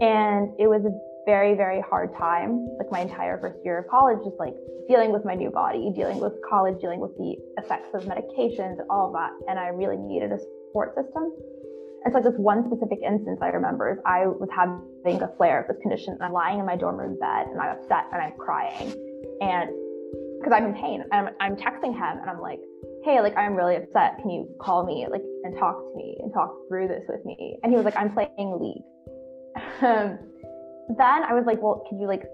And 0.00 0.52
it 0.58 0.66
was 0.66 0.84
a 0.84 0.92
very, 1.24 1.54
very 1.54 1.80
hard 1.80 2.12
time, 2.18 2.66
like 2.78 2.90
my 2.90 3.00
entire 3.00 3.38
first 3.40 3.58
year 3.64 3.78
of 3.78 3.88
college, 3.88 4.18
just 4.24 4.36
like 4.38 4.54
dealing 4.88 5.12
with 5.12 5.24
my 5.24 5.34
new 5.34 5.50
body, 5.50 5.90
dealing 5.94 6.20
with 6.20 6.34
college, 6.48 6.80
dealing 6.80 7.00
with 7.00 7.16
the 7.16 7.36
effects 7.56 7.88
of 7.94 8.04
medications 8.04 8.76
all 8.90 9.08
of 9.08 9.14
that. 9.14 9.30
And 9.48 9.58
I 9.58 9.68
really 9.68 9.96
needed 9.96 10.32
a 10.32 10.38
support 10.38 10.94
system. 10.94 11.32
It's 12.04 12.14
like 12.14 12.24
this 12.24 12.36
one 12.36 12.64
specific 12.66 13.00
instance 13.00 13.38
I 13.40 13.48
remember 13.48 13.90
is 13.92 13.98
I 14.04 14.26
was 14.26 14.48
having 14.54 15.22
a 15.22 15.30
flare 15.36 15.62
of 15.62 15.68
this 15.68 15.80
condition 15.80 16.12
and 16.12 16.22
I'm 16.22 16.32
lying 16.32 16.58
in 16.58 16.66
my 16.66 16.76
dorm 16.76 16.96
room 16.96 17.18
bed 17.18 17.46
and 17.48 17.60
I'm 17.60 17.78
upset 17.78 18.04
and 18.12 18.20
I'm 18.20 18.36
crying. 18.38 18.92
And 19.40 19.70
because 20.38 20.52
I'm 20.52 20.66
in 20.66 20.74
pain 20.74 21.00
and 21.00 21.12
I'm, 21.12 21.34
I'm 21.40 21.56
texting 21.56 21.96
him 21.96 22.18
and 22.20 22.28
I'm 22.28 22.40
like, 22.40 22.60
hey, 23.04 23.20
like 23.22 23.36
I'm 23.36 23.54
really 23.54 23.76
upset. 23.76 24.18
Can 24.20 24.30
you 24.30 24.48
call 24.60 24.84
me 24.84 25.06
like 25.10 25.22
and 25.44 25.56
talk 25.58 25.76
to 25.76 25.96
me 25.96 26.16
and 26.20 26.32
talk 26.32 26.52
through 26.68 26.88
this 26.88 27.04
with 27.08 27.24
me? 27.24 27.56
And 27.62 27.72
he 27.72 27.76
was 27.76 27.84
like, 27.84 27.96
I'm 27.96 28.12
playing 28.12 28.58
League. 28.60 28.84
Um, 29.80 30.18
then 30.98 31.22
I 31.24 31.32
was 31.32 31.44
like, 31.46 31.62
well, 31.62 31.84
could 31.88 31.98
you 31.98 32.06
like 32.06 32.24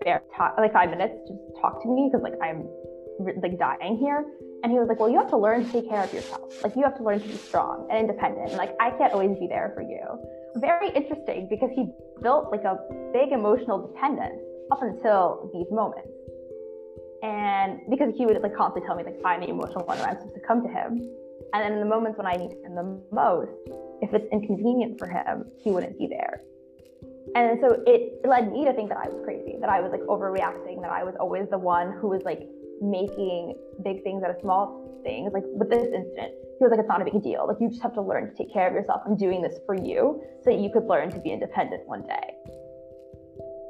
spare 0.00 0.22
talk, 0.36 0.56
like 0.58 0.72
five 0.72 0.90
minutes 0.90 1.14
just 1.28 1.38
talk 1.60 1.82
to 1.82 1.88
me 1.88 2.10
because 2.10 2.22
like 2.22 2.34
I'm 2.42 2.66
like 3.42 3.58
dying 3.58 3.98
here. 3.98 4.24
And 4.62 4.70
he 4.72 4.78
was 4.78 4.88
like, 4.88 4.98
Well, 4.98 5.08
you 5.08 5.18
have 5.18 5.30
to 5.30 5.36
learn 5.38 5.64
to 5.64 5.72
take 5.72 5.88
care 5.88 6.02
of 6.02 6.12
yourself. 6.12 6.62
Like, 6.62 6.76
you 6.76 6.82
have 6.82 6.96
to 6.98 7.02
learn 7.02 7.20
to 7.20 7.26
be 7.26 7.36
strong 7.36 7.86
and 7.90 7.98
independent. 7.98 8.52
Like, 8.54 8.74
I 8.80 8.90
can't 8.90 9.12
always 9.12 9.38
be 9.38 9.46
there 9.46 9.72
for 9.74 9.82
you. 9.82 10.04
Very 10.56 10.90
interesting 10.90 11.48
because 11.48 11.70
he 11.74 11.88
built 12.22 12.50
like 12.50 12.64
a 12.64 12.76
big 13.12 13.32
emotional 13.32 13.86
dependence 13.86 14.42
up 14.70 14.82
until 14.82 15.50
these 15.54 15.66
moments. 15.70 16.08
And 17.22 17.80
because 17.90 18.14
he 18.16 18.26
would 18.26 18.40
like 18.42 18.56
constantly 18.56 18.86
tell 18.86 18.96
me, 18.96 19.04
like, 19.04 19.20
I'm 19.24 19.40
the 19.40 19.48
emotional 19.48 19.84
one 19.84 19.98
and 19.98 20.06
I'm 20.06 20.16
supposed 20.16 20.34
to 20.34 20.40
come 20.40 20.62
to 20.62 20.68
him. 20.68 21.08
And 21.52 21.64
then 21.64 21.72
in 21.72 21.80
the 21.80 21.86
moments 21.86 22.18
when 22.18 22.26
I 22.26 22.36
need 22.36 22.52
him 22.64 22.74
the 22.74 23.00
most, 23.12 23.50
if 24.00 24.12
it's 24.14 24.26
inconvenient 24.32 24.98
for 24.98 25.08
him, 25.08 25.44
he 25.58 25.70
wouldn't 25.70 25.98
be 25.98 26.06
there. 26.06 26.42
And 27.34 27.58
so 27.60 27.82
it 27.86 28.26
led 28.26 28.50
me 28.50 28.64
to 28.64 28.72
think 28.72 28.88
that 28.88 28.98
I 28.98 29.08
was 29.08 29.20
crazy, 29.24 29.56
that 29.60 29.68
I 29.68 29.80
was 29.80 29.92
like 29.92 30.00
overreacting, 30.02 30.80
that 30.82 30.90
I 30.90 31.04
was 31.04 31.14
always 31.20 31.48
the 31.50 31.58
one 31.58 31.92
who 32.00 32.08
was 32.08 32.22
like 32.24 32.42
making 32.80 33.56
big 33.84 34.02
things 34.02 34.22
out 34.22 34.30
of 34.30 34.40
small 34.40 35.00
things. 35.04 35.32
Like 35.32 35.44
with 35.46 35.70
this 35.70 35.84
incident, 35.84 36.34
he 36.58 36.64
was 36.64 36.70
like, 36.70 36.80
it's 36.80 36.88
not 36.88 37.00
a 37.00 37.04
big 37.04 37.22
deal. 37.22 37.46
Like 37.46 37.56
you 37.60 37.68
just 37.68 37.82
have 37.82 37.94
to 37.94 38.02
learn 38.02 38.28
to 38.28 38.34
take 38.34 38.52
care 38.52 38.68
of 38.68 38.74
yourself. 38.74 39.02
I'm 39.06 39.16
doing 39.16 39.42
this 39.42 39.58
for 39.66 39.74
you 39.74 40.22
so 40.42 40.50
that 40.50 40.58
you 40.58 40.70
could 40.70 40.86
learn 40.86 41.10
to 41.10 41.20
be 41.20 41.30
independent 41.30 41.86
one 41.86 42.02
day. 42.02 42.34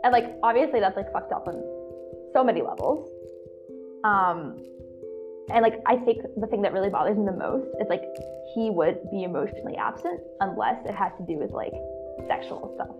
And 0.03 0.13
like 0.13 0.37
obviously 0.43 0.81
that's 0.81 0.97
like 0.97 1.13
fucked 1.13 1.33
up 1.33 1.47
on 1.47 1.63
so 2.33 2.43
many 2.43 2.63
levels. 2.63 3.09
Um 4.05 4.65
and 5.53 5.63
like 5.63 5.81
I 5.87 5.97
think 5.97 6.23
the 6.37 6.47
thing 6.47 6.63
that 6.63 6.73
really 6.73 6.91
bothers 6.91 7.19
me 7.19 7.27
the 7.27 7.33
most 7.33 7.67
is 7.81 7.89
like 7.89 8.03
he 8.55 8.71
would 8.71 9.11
be 9.11 9.25
emotionally 9.25 9.77
absent 9.77 10.21
unless 10.41 10.85
it 10.87 10.95
had 10.95 11.11
to 11.19 11.27
do 11.27 11.39
with 11.39 11.51
like 11.51 11.73
sexual 12.27 12.73
stuff. 12.75 12.95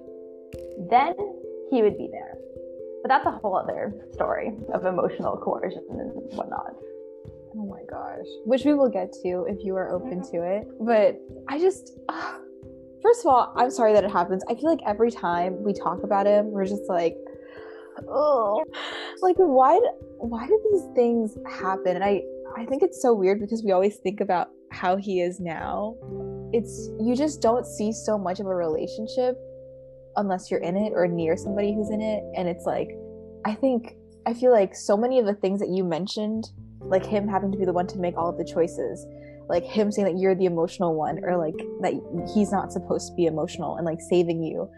Then 0.91 1.15
he 1.71 1.83
would 1.83 1.97
be 1.97 2.09
there. 2.11 2.35
But 3.03 3.09
that's 3.09 3.27
a 3.27 3.31
whole 3.31 3.57
other 3.57 3.95
story 4.13 4.53
of 4.73 4.85
emotional 4.85 5.37
coercion 5.37 5.85
and 5.91 6.13
whatnot. 6.37 6.75
Oh 7.57 7.67
my 7.67 7.83
gosh. 7.91 8.27
Which 8.45 8.65
we 8.65 8.75
will 8.75 8.91
get 8.91 9.13
to 9.23 9.47
if 9.49 9.65
you 9.65 9.75
are 9.77 9.91
open 9.91 10.23
to 10.31 10.43
it. 10.43 10.69
But 10.81 11.19
I 11.49 11.59
just, 11.59 11.99
uh, 12.09 12.39
first 13.03 13.21
of 13.21 13.27
all, 13.27 13.53
I'm 13.57 13.71
sorry 13.71 13.93
that 13.95 14.05
it 14.05 14.11
happens. 14.11 14.45
I 14.49 14.55
feel 14.55 14.71
like 14.71 14.81
every 14.87 15.11
time 15.11 15.63
we 15.63 15.73
talk 15.73 16.03
about 16.05 16.27
him, 16.27 16.51
we're 16.51 16.67
just 16.67 16.89
like, 16.89 17.17
oh, 18.09 18.65
like 19.23 19.37
why? 19.37 19.81
Why 20.19 20.47
did 20.47 20.61
these 20.71 20.87
things 20.95 21.37
happen? 21.49 21.97
And 21.97 22.05
I, 22.05 22.23
I 22.57 22.67
think 22.67 22.83
it's 22.83 23.01
so 23.01 23.15
weird 23.15 23.41
because 23.41 23.65
we 23.65 23.73
always 23.73 23.97
think 23.97 24.21
about 24.21 24.49
how 24.71 24.97
he 24.97 25.21
is 25.21 25.41
now. 25.41 25.97
It's 26.53 26.89
you 27.01 27.15
just 27.17 27.41
don't 27.41 27.67
see 27.67 27.93
so 27.93 28.19
much 28.19 28.41
of 28.41 28.47
a 28.47 28.55
relationship 28.55 29.37
unless 30.21 30.51
you're 30.51 30.61
in 30.61 30.77
it 30.77 30.93
or 30.95 31.07
near 31.07 31.37
somebody 31.37 31.75
who's 31.75 31.91
in 31.91 32.01
it. 32.01 32.23
And 32.37 32.49
it's 32.49 32.65
like, 32.65 32.91
I 33.45 33.55
think, 33.55 33.97
I 34.27 34.35
feel 34.35 34.53
like 34.53 34.75
so 34.75 34.97
many 34.97 35.19
of 35.19 35.27
the 35.27 35.35
things 35.35 35.61
that 35.61 35.69
you 35.69 35.83
mentioned, 35.83 36.51
like 36.81 37.05
him 37.05 37.27
having 37.27 37.51
to 37.53 37.59
be 37.59 37.65
the 37.65 37.73
one 37.73 37.87
to 37.89 37.99
make 37.99 38.17
all 38.17 38.29
of 38.29 38.39
the 38.39 38.45
choices, 38.45 39.07
like 39.49 39.65
him 39.65 39.91
saying 39.91 40.07
that 40.07 40.21
you're 40.21 40.35
the 40.35 40.45
emotional 40.45 40.95
one, 40.95 41.19
or 41.25 41.37
like 41.37 41.57
that 41.81 41.95
he's 42.35 42.53
not 42.53 42.73
supposed 42.73 43.09
to 43.09 43.15
be 43.15 43.27
emotional 43.27 43.77
and 43.77 43.85
like 43.85 44.01
saving 44.01 44.43
you. 44.43 44.71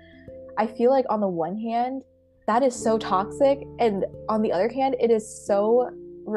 I 0.59 0.67
feel 0.67 0.91
like 0.91 1.05
on 1.11 1.21
the 1.21 1.29
one 1.29 1.59
hand, 1.59 2.03
that 2.47 2.63
is 2.63 2.75
so 2.75 2.99
toxic. 2.99 3.63
And 3.79 4.05
on 4.29 4.43
the 4.43 4.53
other 4.53 4.69
hand, 4.69 4.97
it 5.01 5.11
is 5.11 5.47
so 5.47 5.91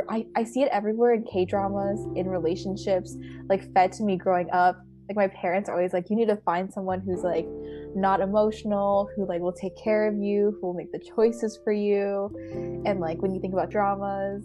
I, 0.10 0.26
I 0.36 0.44
see 0.44 0.64
it 0.64 0.70
everywhere 0.72 1.14
in 1.14 1.24
K 1.24 1.46
dramas, 1.46 2.06
in 2.16 2.28
relationships, 2.28 3.16
like 3.50 3.72
fed 3.74 3.92
to 3.94 4.04
me 4.04 4.18
growing 4.18 4.50
up. 4.52 4.78
Like 5.08 5.16
my 5.16 5.28
parents 5.28 5.70
are 5.70 5.76
always 5.76 5.94
like, 5.94 6.10
you 6.10 6.16
need 6.16 6.28
to 6.28 6.38
find 6.38 6.72
someone 6.72 7.00
who's 7.00 7.24
like 7.24 7.48
not 7.96 8.22
emotional, 8.22 9.10
who 9.16 9.28
like 9.28 9.42
will 9.42 9.54
take 9.54 9.78
care 9.78 10.08
of 10.08 10.18
you, 10.18 10.58
who 10.60 10.68
will 10.68 10.74
make 10.74 10.92
the 10.92 11.00
choices 11.16 11.60
for 11.64 11.72
you. 11.72 12.30
And 12.86 13.00
like 13.00 13.22
when 13.22 13.34
you 13.34 13.40
think 13.40 13.54
about 13.54 13.70
dramas, 13.70 14.44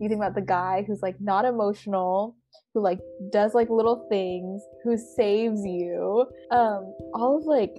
you 0.00 0.08
think 0.08 0.18
about 0.18 0.34
the 0.34 0.42
guy 0.42 0.84
who's 0.86 1.02
like 1.02 1.16
not 1.20 1.44
emotional, 1.44 2.36
who 2.74 2.82
like 2.82 2.98
does 3.30 3.54
like 3.54 3.70
little 3.70 4.06
things, 4.08 4.62
who 4.82 4.96
saves 4.96 5.64
you. 5.64 6.26
Um, 6.50 6.94
all 7.14 7.38
of 7.38 7.44
like 7.44 7.74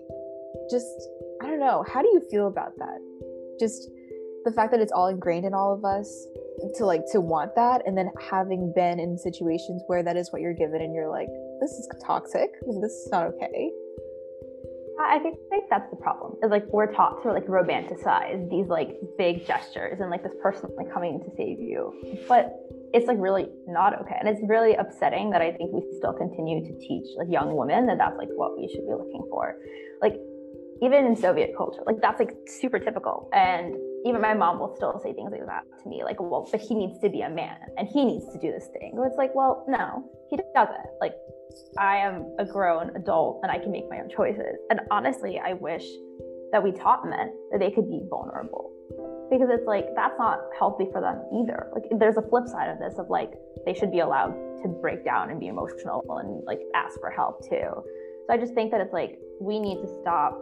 just 0.70 0.88
I 1.42 1.48
don't 1.48 1.60
know, 1.60 1.84
how 1.92 2.02
do 2.02 2.08
you 2.08 2.22
feel 2.30 2.48
about 2.48 2.72
that? 2.78 3.00
Just 3.60 3.90
the 4.46 4.52
fact 4.52 4.72
that 4.72 4.80
it's 4.80 4.92
all 4.92 5.08
ingrained 5.08 5.46
in 5.46 5.54
all 5.54 5.74
of 5.74 5.84
us 5.86 6.28
to 6.76 6.86
like 6.86 7.02
to 7.12 7.22
want 7.22 7.56
that 7.56 7.82
and 7.86 7.98
then 7.98 8.10
having 8.30 8.72
been 8.76 9.00
in 9.00 9.18
situations 9.18 9.82
where 9.88 10.04
that 10.04 10.18
is 10.18 10.32
what 10.32 10.42
you're 10.42 10.54
given 10.54 10.82
and 10.82 10.94
you're 10.94 11.10
like 11.10 11.28
this 11.62 11.72
is 11.72 11.88
toxic 12.06 12.50
this 12.82 12.92
is 12.92 13.10
not 13.12 13.28
okay 13.28 13.72
I 15.10 15.20
think, 15.20 15.38
I 15.52 15.58
think 15.58 15.70
that's 15.70 15.90
the 15.90 15.96
problem. 15.96 16.36
Is 16.44 16.52
like 16.52 16.66
we're 16.72 16.92
taught 16.94 17.24
to 17.24 17.32
like 17.32 17.46
romanticize 17.48 18.50
these 18.50 18.68
like 18.68 19.00
big 19.18 19.46
gestures 19.48 20.00
and 20.00 20.10
like 20.10 20.24
this 20.24 20.36
person 20.42 20.70
like 20.78 20.92
coming 20.94 21.20
to 21.20 21.30
save 21.36 21.60
you, 21.60 21.94
but 22.28 22.54
it's 22.94 23.08
like 23.08 23.18
really 23.20 23.48
not 23.68 24.00
okay. 24.02 24.16
And 24.20 24.28
it's 24.28 24.42
really 24.48 24.76
upsetting 24.76 25.30
that 25.32 25.42
I 25.42 25.52
think 25.54 25.72
we 25.74 25.82
still 25.98 26.14
continue 26.14 26.66
to 26.66 26.78
teach 26.80 27.08
like 27.18 27.28
young 27.30 27.56
women 27.56 27.88
that 27.88 27.98
that's 27.98 28.18
like 28.18 28.30
what 28.36 28.58
we 28.58 28.68
should 28.68 28.86
be 28.86 28.94
looking 28.94 29.24
for. 29.30 29.56
Like 30.02 30.16
even 30.82 31.06
in 31.06 31.16
Soviet 31.16 31.56
culture, 31.58 31.82
like 31.86 32.02
that's 32.02 32.20
like 32.20 32.36
super 32.48 32.80
typical. 32.80 33.30
And 33.34 33.76
even 34.06 34.20
my 34.20 34.34
mom 34.34 34.60
will 34.60 34.76
still 34.76 35.00
say 35.04 35.14
things 35.14 35.32
like 35.32 35.46
that 35.46 35.64
to 35.84 35.90
me, 35.90 36.04
like, 36.04 36.20
well, 36.20 36.48
but 36.52 36.60
he 36.60 36.76
needs 36.76 37.00
to 37.00 37.10
be 37.10 37.22
a 37.22 37.30
man 37.30 37.58
and 37.78 37.88
he 37.88 38.04
needs 38.04 38.26
to 38.34 38.40
do 38.40 38.52
this 38.52 38.68
thing. 38.74 39.00
it's 39.06 39.18
like, 39.18 39.34
well, 39.36 39.64
no, 39.68 40.04
he 40.30 40.38
doesn't. 40.56 40.90
Like 41.00 41.14
I 41.78 41.98
am 41.98 42.26
a 42.40 42.46
grown 42.46 42.96
adult 42.96 43.40
and 43.44 43.52
I 43.52 43.58
can 43.58 43.72
make 43.72 43.90
my 43.90 44.00
own 44.00 44.10
choices. 44.10 44.58
And 44.70 44.82
honestly, 44.90 45.40
I 45.40 45.54
wish 45.54 45.86
that 46.52 46.64
we 46.64 46.72
taught 46.72 47.06
men 47.06 47.34
that 47.52 47.60
they 47.60 47.72
could 47.72 47.88
be 47.88 48.02
vulnerable 48.10 48.72
because 49.32 49.48
it's 49.50 49.66
like 49.66 49.88
that's 49.96 50.18
not 50.20 50.40
healthy 50.58 50.88
for 50.92 51.00
them 51.00 51.24
either. 51.34 51.72
Like 51.74 51.84
there's 51.98 52.18
a 52.18 52.22
flip 52.22 52.48
side 52.48 52.70
of 52.70 52.80
this 52.80 53.00
of 53.00 53.10
like 53.10 53.32
they 53.66 53.74
should 53.74 53.92
be 53.92 54.00
allowed 54.00 54.34
to 54.62 54.68
break 54.68 55.06
down 55.06 55.32
and 55.32 55.40
be 55.40 55.48
emotional 55.48 56.04
and 56.20 56.44
like 56.46 56.60
ask 56.76 57.00
for 57.00 57.10
help 57.10 57.42
too. 57.48 57.70
So 58.28 58.28
I 58.30 58.38
just 58.38 58.54
think 58.54 58.72
that 58.72 58.82
it's 58.82 58.94
like 58.94 59.18
we 59.40 59.60
need 59.60 59.82
to 59.82 59.88
stop 60.02 60.38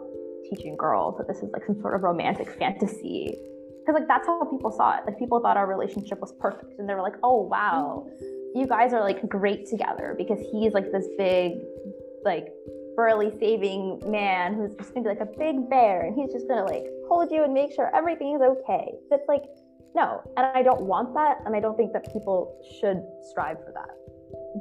teaching 0.50 0.76
girls 0.76 1.16
that 1.18 1.28
this 1.28 1.38
is 1.38 1.50
like 1.52 1.64
some 1.64 1.80
sort 1.80 1.94
of 1.94 2.02
romantic 2.02 2.50
fantasy 2.58 3.38
because 3.80 3.94
like 3.94 4.08
that's 4.08 4.26
how 4.26 4.44
people 4.44 4.72
saw 4.72 4.98
it. 4.98 5.04
Like 5.06 5.18
people 5.18 5.40
thought 5.40 5.56
our 5.56 5.66
relationship 5.66 6.20
was 6.20 6.32
perfect 6.40 6.78
and 6.78 6.88
they 6.88 6.94
were 6.94 7.02
like, 7.02 7.16
"Oh, 7.22 7.42
wow." 7.42 8.06
You 8.54 8.66
guys 8.66 8.92
are 8.92 9.00
like 9.00 9.28
great 9.28 9.66
together 9.66 10.14
because 10.18 10.38
he's 10.52 10.72
like 10.72 10.90
this 10.92 11.06
big, 11.16 11.52
like 12.24 12.48
burly 12.96 13.32
saving 13.38 14.00
man 14.04 14.54
who's 14.54 14.74
just 14.74 14.92
gonna 14.92 15.04
be 15.04 15.08
like 15.08 15.20
a 15.20 15.38
big 15.38 15.70
bear 15.70 16.02
and 16.06 16.14
he's 16.14 16.32
just 16.32 16.48
gonna 16.48 16.64
like 16.64 16.84
hold 17.08 17.30
you 17.30 17.44
and 17.44 17.54
make 17.54 17.72
sure 17.72 17.94
everything 17.94 18.34
is 18.34 18.42
okay. 18.42 18.92
It's 19.10 19.28
like, 19.28 19.44
no. 19.94 20.22
And 20.36 20.46
I 20.46 20.62
don't 20.62 20.82
want 20.82 21.14
that. 21.14 21.38
And 21.46 21.54
I 21.54 21.60
don't 21.60 21.76
think 21.76 21.92
that 21.92 22.12
people 22.12 22.60
should 22.80 23.02
strive 23.30 23.58
for 23.64 23.72
that. 23.72 23.90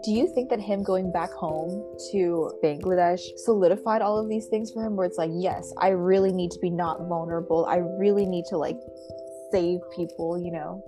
Do 0.03 0.11
you 0.11 0.31
think 0.33 0.49
that 0.49 0.59
him 0.59 0.83
going 0.83 1.11
back 1.11 1.31
home 1.31 1.97
to 2.11 2.51
Bangladesh 2.63 3.21
solidified 3.37 4.01
all 4.01 4.19
of 4.19 4.29
these 4.29 4.45
things 4.47 4.71
for 4.71 4.85
him 4.85 4.95
where 4.95 5.05
it's 5.05 5.17
like, 5.17 5.31
yes, 5.33 5.73
I 5.77 5.89
really 5.89 6.31
need 6.31 6.51
to 6.51 6.59
be 6.59 6.69
not 6.69 7.07
vulnerable. 7.07 7.65
I 7.65 7.77
really 7.77 8.25
need 8.25 8.45
to 8.49 8.57
like 8.57 8.79
save 9.51 9.79
people, 9.95 10.39
you 10.39 10.51
know? 10.51 10.83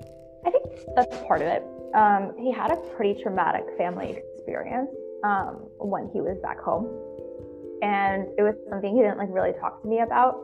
I 0.45 0.51
think 0.51 0.65
that's 0.95 1.17
part 1.27 1.41
of 1.41 1.47
it 1.47 1.63
um, 1.93 2.33
he 2.37 2.51
had 2.51 2.71
a 2.71 2.77
pretty 2.95 3.21
traumatic 3.21 3.65
family 3.77 4.21
experience 4.35 4.89
um, 5.23 5.67
when 5.77 6.09
he 6.13 6.21
was 6.21 6.37
back 6.41 6.59
home. 6.59 6.87
And 7.81 8.27
it 8.37 8.43
was 8.43 8.55
something 8.69 8.95
he 8.95 9.01
didn't 9.01 9.17
like 9.17 9.29
really 9.31 9.53
talk 9.59 9.81
to 9.81 9.87
me 9.87 10.01
about. 10.01 10.39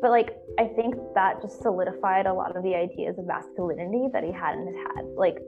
But 0.00 0.10
like, 0.10 0.36
I 0.58 0.66
think 0.68 0.94
that 1.14 1.42
just 1.42 1.60
solidified 1.62 2.26
a 2.26 2.32
lot 2.32 2.56
of 2.56 2.62
the 2.62 2.74
ideas 2.74 3.18
of 3.18 3.26
masculinity 3.26 4.08
that 4.12 4.24
he 4.24 4.32
had 4.32 4.54
in 4.54 4.66
his 4.66 4.76
head. 4.76 5.04
Like, 5.16 5.38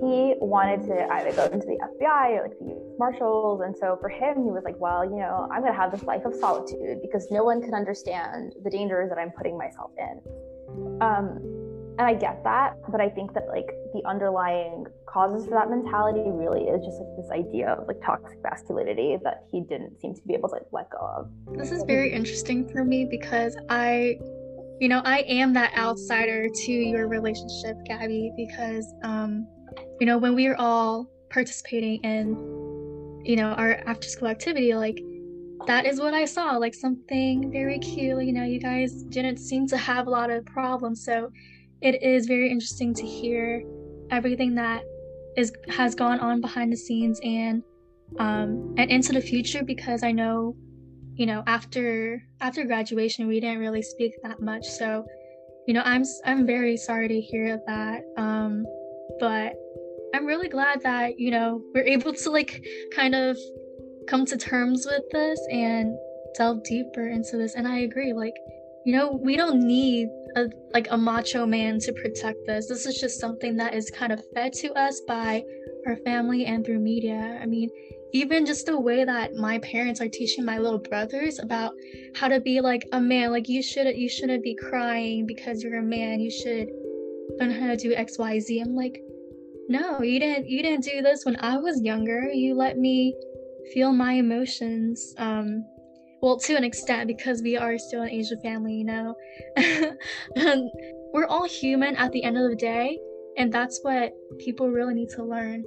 he 0.00 0.34
wanted 0.40 0.82
to 0.88 1.06
either 1.12 1.32
go 1.32 1.44
into 1.44 1.66
the 1.66 1.78
FBI 1.78 2.38
or 2.38 2.48
like 2.48 2.58
the 2.58 2.64
U.S. 2.66 2.98
Marshals. 2.98 3.60
And 3.60 3.76
so 3.76 3.96
for 4.00 4.08
him, 4.08 4.42
he 4.42 4.50
was 4.50 4.62
like, 4.64 4.74
well, 4.78 5.04
you 5.04 5.16
know, 5.16 5.46
I'm 5.52 5.60
going 5.60 5.72
to 5.72 5.78
have 5.78 5.92
this 5.92 6.02
life 6.02 6.24
of 6.24 6.34
solitude 6.34 6.98
because 7.02 7.30
no 7.30 7.44
one 7.44 7.62
can 7.62 7.72
understand 7.72 8.54
the 8.64 8.70
dangers 8.70 9.10
that 9.10 9.18
I'm 9.18 9.30
putting 9.30 9.56
myself 9.56 9.92
in. 9.96 10.98
Um, 11.00 11.61
and 11.98 12.02
I 12.02 12.14
get 12.14 12.42
that, 12.44 12.74
but 12.90 13.00
I 13.00 13.08
think 13.08 13.34
that 13.34 13.48
like 13.48 13.66
the 13.92 14.02
underlying 14.06 14.86
causes 15.06 15.46
for 15.46 15.52
that 15.52 15.68
mentality 15.68 16.22
really 16.24 16.62
is 16.62 16.84
just 16.84 16.98
like 16.98 17.16
this 17.16 17.30
idea 17.30 17.68
of 17.68 17.86
like 17.86 18.00
toxic 18.04 18.42
masculinity 18.42 19.18
that 19.24 19.44
he 19.50 19.60
didn't 19.60 20.00
seem 20.00 20.14
to 20.14 20.20
be 20.26 20.34
able 20.34 20.48
to 20.48 20.54
like 20.54 20.66
let 20.72 20.90
go 20.90 20.98
of. 20.98 21.30
This 21.58 21.70
is 21.70 21.82
very 21.84 22.12
interesting 22.12 22.68
for 22.68 22.84
me 22.84 23.04
because 23.04 23.56
I 23.68 24.18
you 24.80 24.88
know, 24.88 25.00
I 25.04 25.20
am 25.28 25.52
that 25.52 25.76
outsider 25.76 26.48
to 26.48 26.72
your 26.72 27.06
relationship, 27.06 27.76
Gabby, 27.86 28.32
because 28.36 28.92
um, 29.04 29.46
you 30.00 30.06
know, 30.06 30.18
when 30.18 30.34
we 30.34 30.48
were 30.48 30.58
all 30.58 31.08
participating 31.30 32.02
in, 32.02 32.34
you 33.24 33.36
know, 33.36 33.50
our 33.50 33.74
after 33.86 34.08
school 34.08 34.26
activity, 34.26 34.74
like 34.74 35.00
that 35.68 35.86
is 35.86 36.00
what 36.00 36.14
I 36.14 36.24
saw, 36.24 36.56
like 36.56 36.74
something 36.74 37.52
very 37.52 37.78
cute. 37.78 38.24
You 38.24 38.32
know, 38.32 38.42
you 38.42 38.58
guys 38.58 39.04
didn't 39.04 39.36
seem 39.36 39.68
to 39.68 39.76
have 39.76 40.08
a 40.08 40.10
lot 40.10 40.30
of 40.30 40.44
problems. 40.46 41.04
So 41.04 41.30
it 41.82 42.02
is 42.02 42.26
very 42.26 42.50
interesting 42.50 42.94
to 42.94 43.06
hear 43.06 43.62
everything 44.10 44.54
that 44.54 44.82
is 45.36 45.52
has 45.68 45.94
gone 45.94 46.20
on 46.20 46.40
behind 46.40 46.72
the 46.72 46.76
scenes 46.76 47.18
and 47.24 47.62
um, 48.18 48.74
and 48.76 48.90
into 48.90 49.12
the 49.12 49.20
future 49.20 49.64
because 49.64 50.02
I 50.02 50.12
know 50.12 50.54
you 51.14 51.26
know 51.26 51.42
after 51.46 52.22
after 52.40 52.64
graduation 52.64 53.26
we 53.26 53.40
didn't 53.40 53.58
really 53.58 53.82
speak 53.82 54.12
that 54.22 54.40
much. 54.40 54.64
So 54.66 55.04
you 55.66 55.74
know 55.74 55.82
I'm 55.84 56.04
I'm 56.24 56.46
very 56.46 56.76
sorry 56.76 57.08
to 57.08 57.20
hear 57.20 57.58
that 57.66 58.02
um, 58.16 58.64
but 59.18 59.54
I'm 60.14 60.26
really 60.26 60.48
glad 60.48 60.82
that 60.82 61.18
you 61.18 61.30
know 61.30 61.62
we're 61.74 61.84
able 61.84 62.12
to 62.12 62.30
like 62.30 62.64
kind 62.94 63.14
of 63.14 63.36
come 64.06 64.26
to 64.26 64.36
terms 64.36 64.86
with 64.86 65.02
this 65.10 65.40
and 65.50 65.96
delve 66.36 66.62
deeper 66.64 67.08
into 67.08 67.36
this. 67.36 67.54
And 67.54 67.66
I 67.66 67.80
agree 67.80 68.12
like 68.12 68.34
you 68.84 68.94
know 68.94 69.18
we 69.22 69.36
don't 69.36 69.60
need 69.62 70.08
a, 70.36 70.48
like 70.72 70.88
a 70.90 70.98
macho 70.98 71.46
man 71.46 71.78
to 71.80 71.92
protect 71.92 72.48
us. 72.48 72.66
This 72.66 72.86
is 72.86 73.00
just 73.00 73.20
something 73.20 73.56
that 73.56 73.74
is 73.74 73.90
kind 73.90 74.12
of 74.12 74.22
fed 74.34 74.52
to 74.54 74.72
us 74.72 75.00
by 75.06 75.44
our 75.86 75.96
family 75.96 76.46
and 76.46 76.64
through 76.64 76.78
media. 76.78 77.38
I 77.40 77.46
mean, 77.46 77.70
even 78.12 78.44
just 78.44 78.66
the 78.66 78.78
way 78.78 79.04
that 79.04 79.34
my 79.34 79.58
parents 79.58 80.00
are 80.00 80.08
teaching 80.08 80.44
my 80.44 80.58
little 80.58 80.78
brothers 80.78 81.38
about 81.38 81.72
how 82.14 82.28
to 82.28 82.40
be 82.40 82.60
like 82.60 82.86
a 82.92 83.00
man 83.00 83.30
like 83.30 83.48
you 83.48 83.62
shouldn't 83.62 83.96
you 83.96 84.08
shouldn't 84.08 84.42
be 84.42 84.54
crying 84.54 85.26
because 85.26 85.62
you're 85.62 85.78
a 85.78 85.82
man 85.82 86.20
you 86.20 86.30
should 86.30 86.68
learn 87.40 87.50
how 87.50 87.66
to 87.66 87.76
do 87.76 87.94
xyz 87.94 88.60
i'm 88.60 88.74
like 88.74 89.00
no 89.68 90.02
you 90.02 90.20
didn't 90.20 90.46
you 90.46 90.62
didn't 90.62 90.84
do 90.84 91.00
this 91.00 91.24
when 91.24 91.36
i 91.40 91.56
was 91.56 91.80
younger 91.82 92.30
you 92.30 92.54
let 92.54 92.76
me 92.76 93.14
feel 93.72 93.92
my 93.92 94.12
emotions 94.12 95.14
um 95.18 95.64
well 96.22 96.38
to 96.38 96.56
an 96.56 96.64
extent 96.64 97.06
because 97.06 97.42
we 97.42 97.56
are 97.56 97.76
still 97.78 98.02
an 98.02 98.10
asian 98.10 98.40
family 98.40 98.74
you 98.74 98.84
know 98.84 99.14
we're 101.12 101.26
all 101.26 101.44
human 101.44 101.94
at 101.96 102.10
the 102.12 102.24
end 102.24 102.38
of 102.38 102.48
the 102.48 102.56
day 102.56 102.98
and 103.36 103.52
that's 103.52 103.80
what 103.82 104.12
people 104.38 104.68
really 104.68 104.94
need 104.94 105.08
to 105.08 105.22
learn 105.22 105.62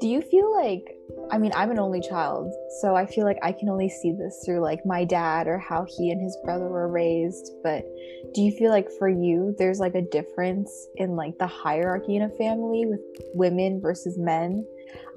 do 0.00 0.08
you 0.08 0.20
feel 0.20 0.54
like 0.62 0.96
I 1.30 1.38
mean, 1.38 1.52
I'm 1.54 1.70
an 1.70 1.78
only 1.78 2.00
child, 2.00 2.52
so 2.80 2.94
I 2.94 3.04
feel 3.04 3.24
like 3.24 3.38
I 3.42 3.50
can 3.50 3.68
only 3.68 3.88
see 3.88 4.12
this 4.12 4.42
through 4.44 4.60
like 4.60 4.86
my 4.86 5.04
dad 5.04 5.48
or 5.48 5.58
how 5.58 5.84
he 5.88 6.10
and 6.10 6.20
his 6.20 6.36
brother 6.44 6.68
were 6.68 6.88
raised. 6.88 7.50
But 7.64 7.84
do 8.32 8.42
you 8.42 8.52
feel 8.52 8.70
like 8.70 8.88
for 8.98 9.08
you, 9.08 9.54
there's 9.58 9.80
like 9.80 9.94
a 9.94 10.02
difference 10.02 10.70
in 10.96 11.16
like 11.16 11.38
the 11.38 11.46
hierarchy 11.46 12.16
in 12.16 12.22
a 12.22 12.30
family 12.30 12.86
with 12.86 13.00
women 13.34 13.80
versus 13.80 14.16
men? 14.18 14.64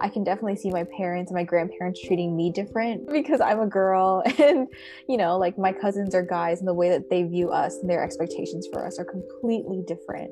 I 0.01 0.09
can 0.09 0.23
definitely 0.23 0.55
see 0.55 0.69
my 0.69 0.85
parents 0.97 1.31
and 1.31 1.37
my 1.37 1.43
grandparents 1.43 2.01
treating 2.05 2.35
me 2.35 2.51
different 2.51 3.09
because 3.11 3.41
I'm 3.41 3.59
a 3.59 3.67
girl 3.67 4.23
and 4.39 4.67
you 5.07 5.17
know, 5.17 5.37
like 5.37 5.57
my 5.57 5.71
cousins 5.71 6.15
are 6.15 6.23
guys 6.23 6.59
and 6.59 6.67
the 6.67 6.73
way 6.73 6.89
that 6.89 7.09
they 7.09 7.23
view 7.23 7.49
us 7.51 7.77
and 7.77 7.89
their 7.89 8.03
expectations 8.03 8.67
for 8.71 8.85
us 8.85 8.99
are 8.99 9.05
completely 9.05 9.83
different. 9.87 10.31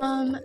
Um 0.00 0.36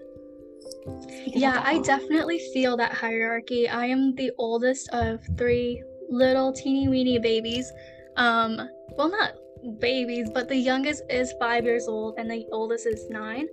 yeah, 1.27 1.61
I 1.63 1.79
definitely 1.79 2.39
feel 2.53 2.77
that 2.77 2.93
hierarchy. 2.93 3.67
I 3.67 3.85
am 3.87 4.15
the 4.15 4.31
oldest 4.37 4.89
of 4.89 5.19
three 5.37 5.83
little 6.09 6.53
teeny 6.53 6.87
weeny 6.87 7.19
babies. 7.19 7.71
Um, 8.17 8.69
well, 8.97 9.09
not 9.09 9.33
babies, 9.79 10.29
but 10.33 10.47
the 10.47 10.55
youngest 10.55 11.03
is 11.09 11.33
five 11.39 11.65
years 11.65 11.87
old 11.87 12.15
and 12.17 12.29
the 12.29 12.45
oldest 12.51 12.85
is 12.85 13.09
nine. 13.09 13.47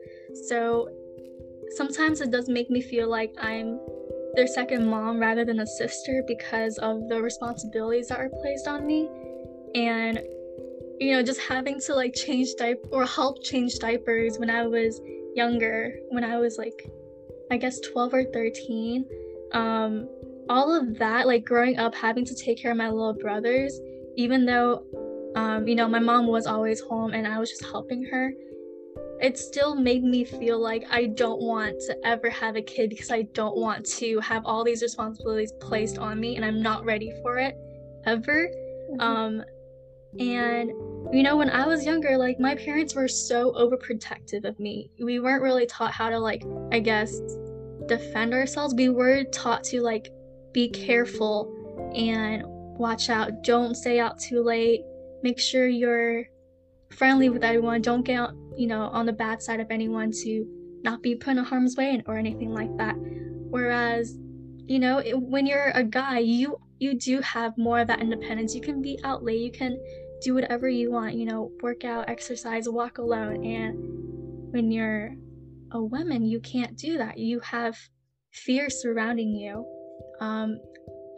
So 0.49 0.89
sometimes 1.77 2.21
it 2.21 2.31
does 2.31 2.49
make 2.49 2.71
me 2.71 2.81
feel 2.81 3.09
like 3.09 3.33
I'm 3.41 3.81
their 4.35 4.47
second 4.47 4.87
mom 4.87 5.19
rather 5.19 5.45
than 5.45 5.61
a 5.61 5.67
sister 5.67 6.23
because 6.27 6.79
of 6.79 7.09
the 7.09 7.21
responsibilities 7.21 8.09
that 8.09 8.19
are 8.19 8.31
placed 8.43 8.67
on 8.67 8.87
me. 8.87 9.09
And 9.75 10.21
you 11.01 11.13
know, 11.13 11.23
just 11.23 11.41
having 11.41 11.81
to 11.81 11.95
like 11.95 12.15
change 12.15 12.55
diaper 12.57 12.89
or 12.93 13.05
help 13.05 13.43
change 13.43 13.79
diapers 13.79 14.39
when 14.39 14.51
I 14.51 14.67
was 14.67 15.01
younger, 15.35 15.95
when 16.11 16.25
I 16.25 16.39
was 16.39 16.59
like 16.59 16.91
I 17.51 17.59
guess 17.59 17.81
12 17.81 18.15
or 18.15 18.25
13. 18.25 19.05
Um, 19.53 20.09
all 20.49 20.75
of 20.75 20.99
that, 20.99 21.27
like 21.27 21.45
growing 21.45 21.79
up, 21.79 21.95
having 21.95 22.25
to 22.25 22.35
take 22.35 22.61
care 22.61 22.71
of 22.71 22.79
my 22.79 22.89
little 22.89 23.13
brothers, 23.13 23.79
even 24.17 24.47
though, 24.47 24.85
um, 25.37 25.69
you 25.69 25.75
know, 25.75 25.87
my 25.87 25.99
mom 25.99 26.27
was 26.27 26.47
always 26.47 26.81
home 26.81 27.13
and 27.13 27.27
I 27.27 27.39
was 27.39 27.51
just 27.51 27.65
helping 27.65 28.05
her, 28.05 28.33
it 29.23 29.39
still 29.39 29.77
made 29.77 30.03
me 30.03 30.25
feel 30.25 30.59
like 30.61 30.85
I 30.91 31.07
don't 31.07 31.41
want 31.41 31.79
to 31.87 31.97
ever 32.05 32.29
have 32.29 32.57
a 32.57 32.63
kid 32.63 32.91
because 32.91 33.13
I 33.13 33.23
don't 33.23 33.57
want 33.57 33.87
to 33.99 34.19
have 34.19 34.45
all 34.45 34.65
these 34.65 34.83
responsibilities 34.83 35.53
placed 35.61 35.97
on 35.97 36.19
me 36.19 36.35
and 36.35 36.45
I'm 36.45 36.61
not 36.61 36.85
ready 36.85 37.13
for 37.23 37.39
it 37.39 37.57
ever. 38.05 38.49
Mm-hmm. 38.91 39.01
Um, 39.01 39.45
and 40.19 40.71
you 41.15 41.23
know, 41.23 41.37
when 41.37 41.51
I 41.51 41.67
was 41.67 41.87
younger, 41.87 42.19
like 42.19 42.41
my 42.41 42.57
parents 42.57 42.97
were 42.97 43.07
so 43.07 43.53
overprotective 43.53 44.45
of 44.45 44.59
me. 44.59 44.91
We 45.01 45.21
weren't 45.21 45.43
really 45.43 45.67
taught 45.67 45.93
how 45.93 46.11
to 46.11 46.19
like, 46.19 46.43
I 46.73 46.81
guess, 46.81 47.21
defend 47.87 48.35
ourselves. 48.35 48.75
We 48.75 48.89
were 48.89 49.23
taught 49.25 49.63
to 49.65 49.83
like 49.83 50.11
be 50.53 50.69
careful 50.69 51.93
and 51.95 52.43
watch 52.45 53.09
out. 53.09 53.45
Don't 53.45 53.77
stay 53.77 54.01
out 54.01 54.19
too 54.19 54.43
late. 54.43 54.83
Make 55.23 55.39
sure 55.39 55.69
you're 55.69 56.25
friendly 56.91 57.29
with 57.31 57.45
everyone. 57.45 57.83
Don't 57.83 58.03
get 58.03 58.19
out, 58.19 58.35
you 58.57 58.67
know, 58.67 58.83
on 58.83 59.07
the 59.07 59.13
bad 59.13 59.43
side 59.43 59.61
of 59.61 59.71
anyone 59.71 60.11
to 60.23 60.47
not 60.83 61.03
be 61.03 61.15
put 61.15 61.37
in 61.37 61.45
harm's 61.45 61.77
way 61.77 62.03
or 62.07 62.17
anything 62.17 62.53
like 62.53 62.77
that. 62.77 62.95
Whereas, 62.97 64.17
you 64.67 64.79
know, 64.79 64.99
it, 64.99 65.21
when 65.21 65.47
you're 65.47 65.71
a 65.75 65.85
guy, 65.85 66.19
you 66.19 66.59
you 66.79 66.99
do 66.99 67.21
have 67.21 67.57
more 67.57 67.81
of 67.81 67.87
that 67.89 68.01
independence. 68.01 68.55
You 68.55 68.61
can 68.61 68.83
be 68.83 68.99
out 69.05 69.23
late. 69.23 69.41
You 69.41 69.53
can 69.53 69.79
do 70.23 70.35
whatever 70.35 70.69
you 70.69 70.91
want, 70.91 71.15
you 71.15 71.27
know, 71.27 71.51
work 71.63 71.85
out, 71.85 72.09
exercise, 72.09 72.69
walk 72.69 72.99
alone. 72.99 73.45
And 73.45 74.53
when 74.53 74.71
you're 74.71 75.15
a 75.73 75.83
woman, 75.83 76.25
you 76.25 76.41
can't 76.41 76.77
do 76.77 76.99
that. 76.99 77.19
You 77.19 77.41
have 77.41 77.77
fear 78.33 78.69
surrounding 78.71 79.35
you. 79.35 79.65
Um, 80.21 80.59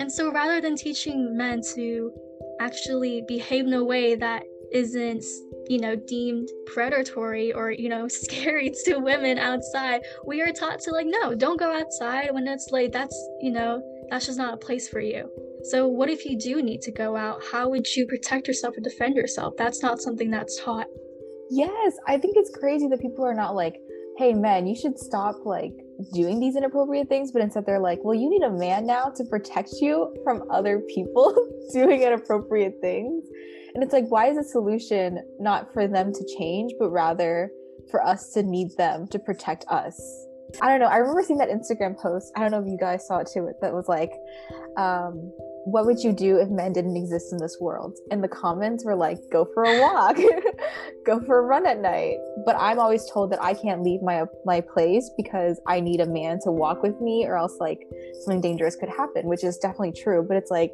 and 0.01 0.11
so 0.11 0.33
rather 0.33 0.61
than 0.61 0.77
teaching 0.77 1.37
men 1.37 1.63
to 1.75 2.13
actually 2.61 3.23
behave 3.27 3.67
in 3.67 3.73
a 3.75 3.85
way 3.85 4.15
that 4.17 4.43
isn't, 4.73 5.25
you 5.69 5.81
know, 5.81 5.97
deemed 5.97 6.49
predatory 6.67 7.53
or, 7.53 7.71
you 7.71 7.89
know, 7.89 8.09
scary 8.09 8.73
to 8.85 8.99
women 8.99 9.39
outside, 9.39 10.03
we 10.27 10.41
are 10.43 10.53
taught 10.53 10.81
to 10.81 10.91
like, 10.91 11.07
no, 11.09 11.35
don't 11.35 11.59
go 11.59 11.73
outside 11.73 12.29
when 12.33 12.47
it's 12.47 12.71
late. 12.71 12.93
That's, 12.93 13.17
you 13.41 13.53
know, 13.53 13.83
that's 14.11 14.27
just 14.27 14.39
not 14.39 14.55
a 14.55 14.59
place 14.59 14.89
for 14.89 15.01
you. 15.01 15.31
So, 15.65 15.89
what 15.89 16.11
if 16.11 16.27
you 16.27 16.39
do 16.39 16.63
need 16.63 16.83
to 16.83 16.93
go 16.93 17.17
out? 17.17 17.43
How 17.51 17.71
would 17.71 17.87
you 17.95 18.07
protect 18.07 18.47
yourself 18.47 18.77
or 18.77 18.81
defend 18.81 19.17
yourself? 19.17 19.55
That's 19.57 19.83
not 19.83 20.01
something 20.01 20.31
that's 20.31 20.61
taught. 20.63 20.87
Yes, 21.51 21.95
I 22.07 22.19
think 22.19 22.37
it's 22.37 22.51
crazy 22.51 22.87
that 22.89 23.01
people 23.01 23.25
are 23.25 23.35
not 23.35 23.55
like, 23.55 23.77
hey, 24.19 24.35
men, 24.35 24.67
you 24.67 24.77
should 24.77 24.99
stop 24.99 25.37
like 25.45 25.73
doing 26.13 26.41
these 26.41 26.57
inappropriate 26.57 27.09
things, 27.09 27.33
but 27.33 27.43
instead 27.43 27.65
they're 27.67 27.81
like, 27.81 27.99
well, 28.03 28.15
you 28.15 28.29
need 28.29 28.43
a 28.43 28.51
man 28.51 28.87
now 28.87 29.05
to 29.17 29.25
protect 29.25 29.71
you 29.81 30.15
from 30.23 30.43
other 30.51 30.81
people 30.95 31.35
doing 31.73 32.03
inappropriate 32.03 32.75
things. 32.81 33.25
And 33.75 33.83
it's 33.83 33.93
like, 33.93 34.07
why 34.09 34.29
is 34.29 34.37
the 34.37 34.45
solution 34.45 35.19
not 35.41 35.73
for 35.73 35.89
them 35.89 36.13
to 36.13 36.37
change, 36.39 36.73
but 36.79 36.91
rather 36.91 37.51
for 37.91 38.05
us 38.07 38.33
to 38.35 38.43
need 38.43 38.69
them 38.77 39.09
to 39.09 39.19
protect 39.19 39.65
us? 39.69 40.01
I 40.63 40.69
don't 40.69 40.81
know. 40.81 40.87
I 40.87 40.99
remember 40.99 41.23
seeing 41.23 41.39
that 41.39 41.49
Instagram 41.49 41.99
post. 42.01 42.33
I 42.37 42.41
don't 42.41 42.53
know 42.53 42.61
if 42.61 42.67
you 42.67 42.79
guys 42.79 43.07
saw 43.07 43.19
it 43.19 43.29
too. 43.33 43.51
That 43.61 43.73
was 43.73 43.89
like, 43.89 44.13
um, 44.77 45.33
what 45.65 45.87
would 45.87 45.99
you 46.01 46.13
do 46.13 46.37
if 46.37 46.49
men 46.49 46.73
didn't 46.73 46.97
exist 46.97 47.33
in 47.33 47.39
this 47.39 47.57
world? 47.61 47.97
And 48.11 48.23
the 48.23 48.29
comments 48.29 48.85
were 48.85 48.95
like, 48.95 49.19
go 49.33 49.47
for 49.55 49.65
a 49.65 49.81
walk, 49.81 50.17
go 51.07 51.21
for 51.21 51.39
a 51.39 51.43
run 51.43 51.67
at 51.67 51.81
night. 51.81 52.17
But 52.45 52.57
I'm 52.59 52.79
always 52.79 53.11
told 53.11 53.33
that 53.33 53.43
I 53.43 53.55
can't 53.55 53.83
leave 53.83 54.03
my 54.03 54.25
my 54.45 54.61
place 54.61 55.11
because 55.17 55.61
I 55.67 55.81
need 55.81 56.01
a 56.01 56.07
man 56.07 56.39
to 56.45 56.53
walk 56.53 56.83
with 56.83 57.01
me, 57.01 57.27
or 57.27 57.37
else 57.37 57.57
like 57.59 57.81
something 58.25 58.41
dangerous 58.41 58.77
could 58.77 58.91
happen, 58.91 59.27
which 59.27 59.43
is 59.43 59.57
definitely 59.59 59.93
true. 59.93 60.25
But 60.27 60.37
it's 60.37 60.51
like, 60.51 60.73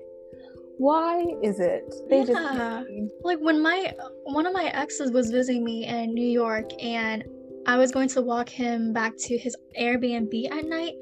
why 0.80 1.22
is 1.42 1.60
it? 1.60 1.84
They 2.08 2.20
yeah. 2.20 2.24
just 2.24 2.90
like 3.22 3.38
when 3.38 3.62
my 3.62 3.92
one 4.24 4.46
of 4.46 4.54
my 4.54 4.64
exes 4.72 5.10
was 5.10 5.30
visiting 5.30 5.62
me 5.62 5.84
in 5.84 6.14
New 6.14 6.26
York, 6.26 6.70
and 6.82 7.22
I 7.66 7.76
was 7.76 7.92
going 7.92 8.08
to 8.08 8.22
walk 8.22 8.48
him 8.48 8.94
back 8.94 9.12
to 9.18 9.36
his 9.36 9.54
Airbnb 9.78 10.50
at 10.50 10.64
night, 10.64 10.94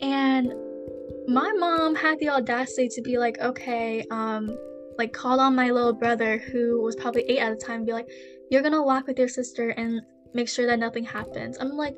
and 0.00 0.54
my 1.28 1.52
mom 1.58 1.94
had 1.94 2.18
the 2.20 2.30
audacity 2.30 2.88
to 2.88 3.02
be 3.02 3.18
like, 3.18 3.38
okay, 3.40 4.02
um, 4.10 4.56
like 4.96 5.12
call 5.12 5.40
on 5.40 5.54
my 5.54 5.70
little 5.70 5.92
brother 5.92 6.38
who 6.38 6.80
was 6.80 6.96
probably 6.96 7.24
eight 7.28 7.40
at 7.40 7.50
the 7.50 7.62
time, 7.62 7.76
and 7.80 7.86
be 7.86 7.92
like, 7.92 8.08
you're 8.50 8.62
gonna 8.62 8.82
walk 8.82 9.06
with 9.06 9.18
your 9.18 9.28
sister 9.28 9.68
and 9.76 10.00
make 10.32 10.48
sure 10.48 10.66
that 10.66 10.78
nothing 10.78 11.04
happens. 11.04 11.58
I'm 11.60 11.76
like, 11.76 11.96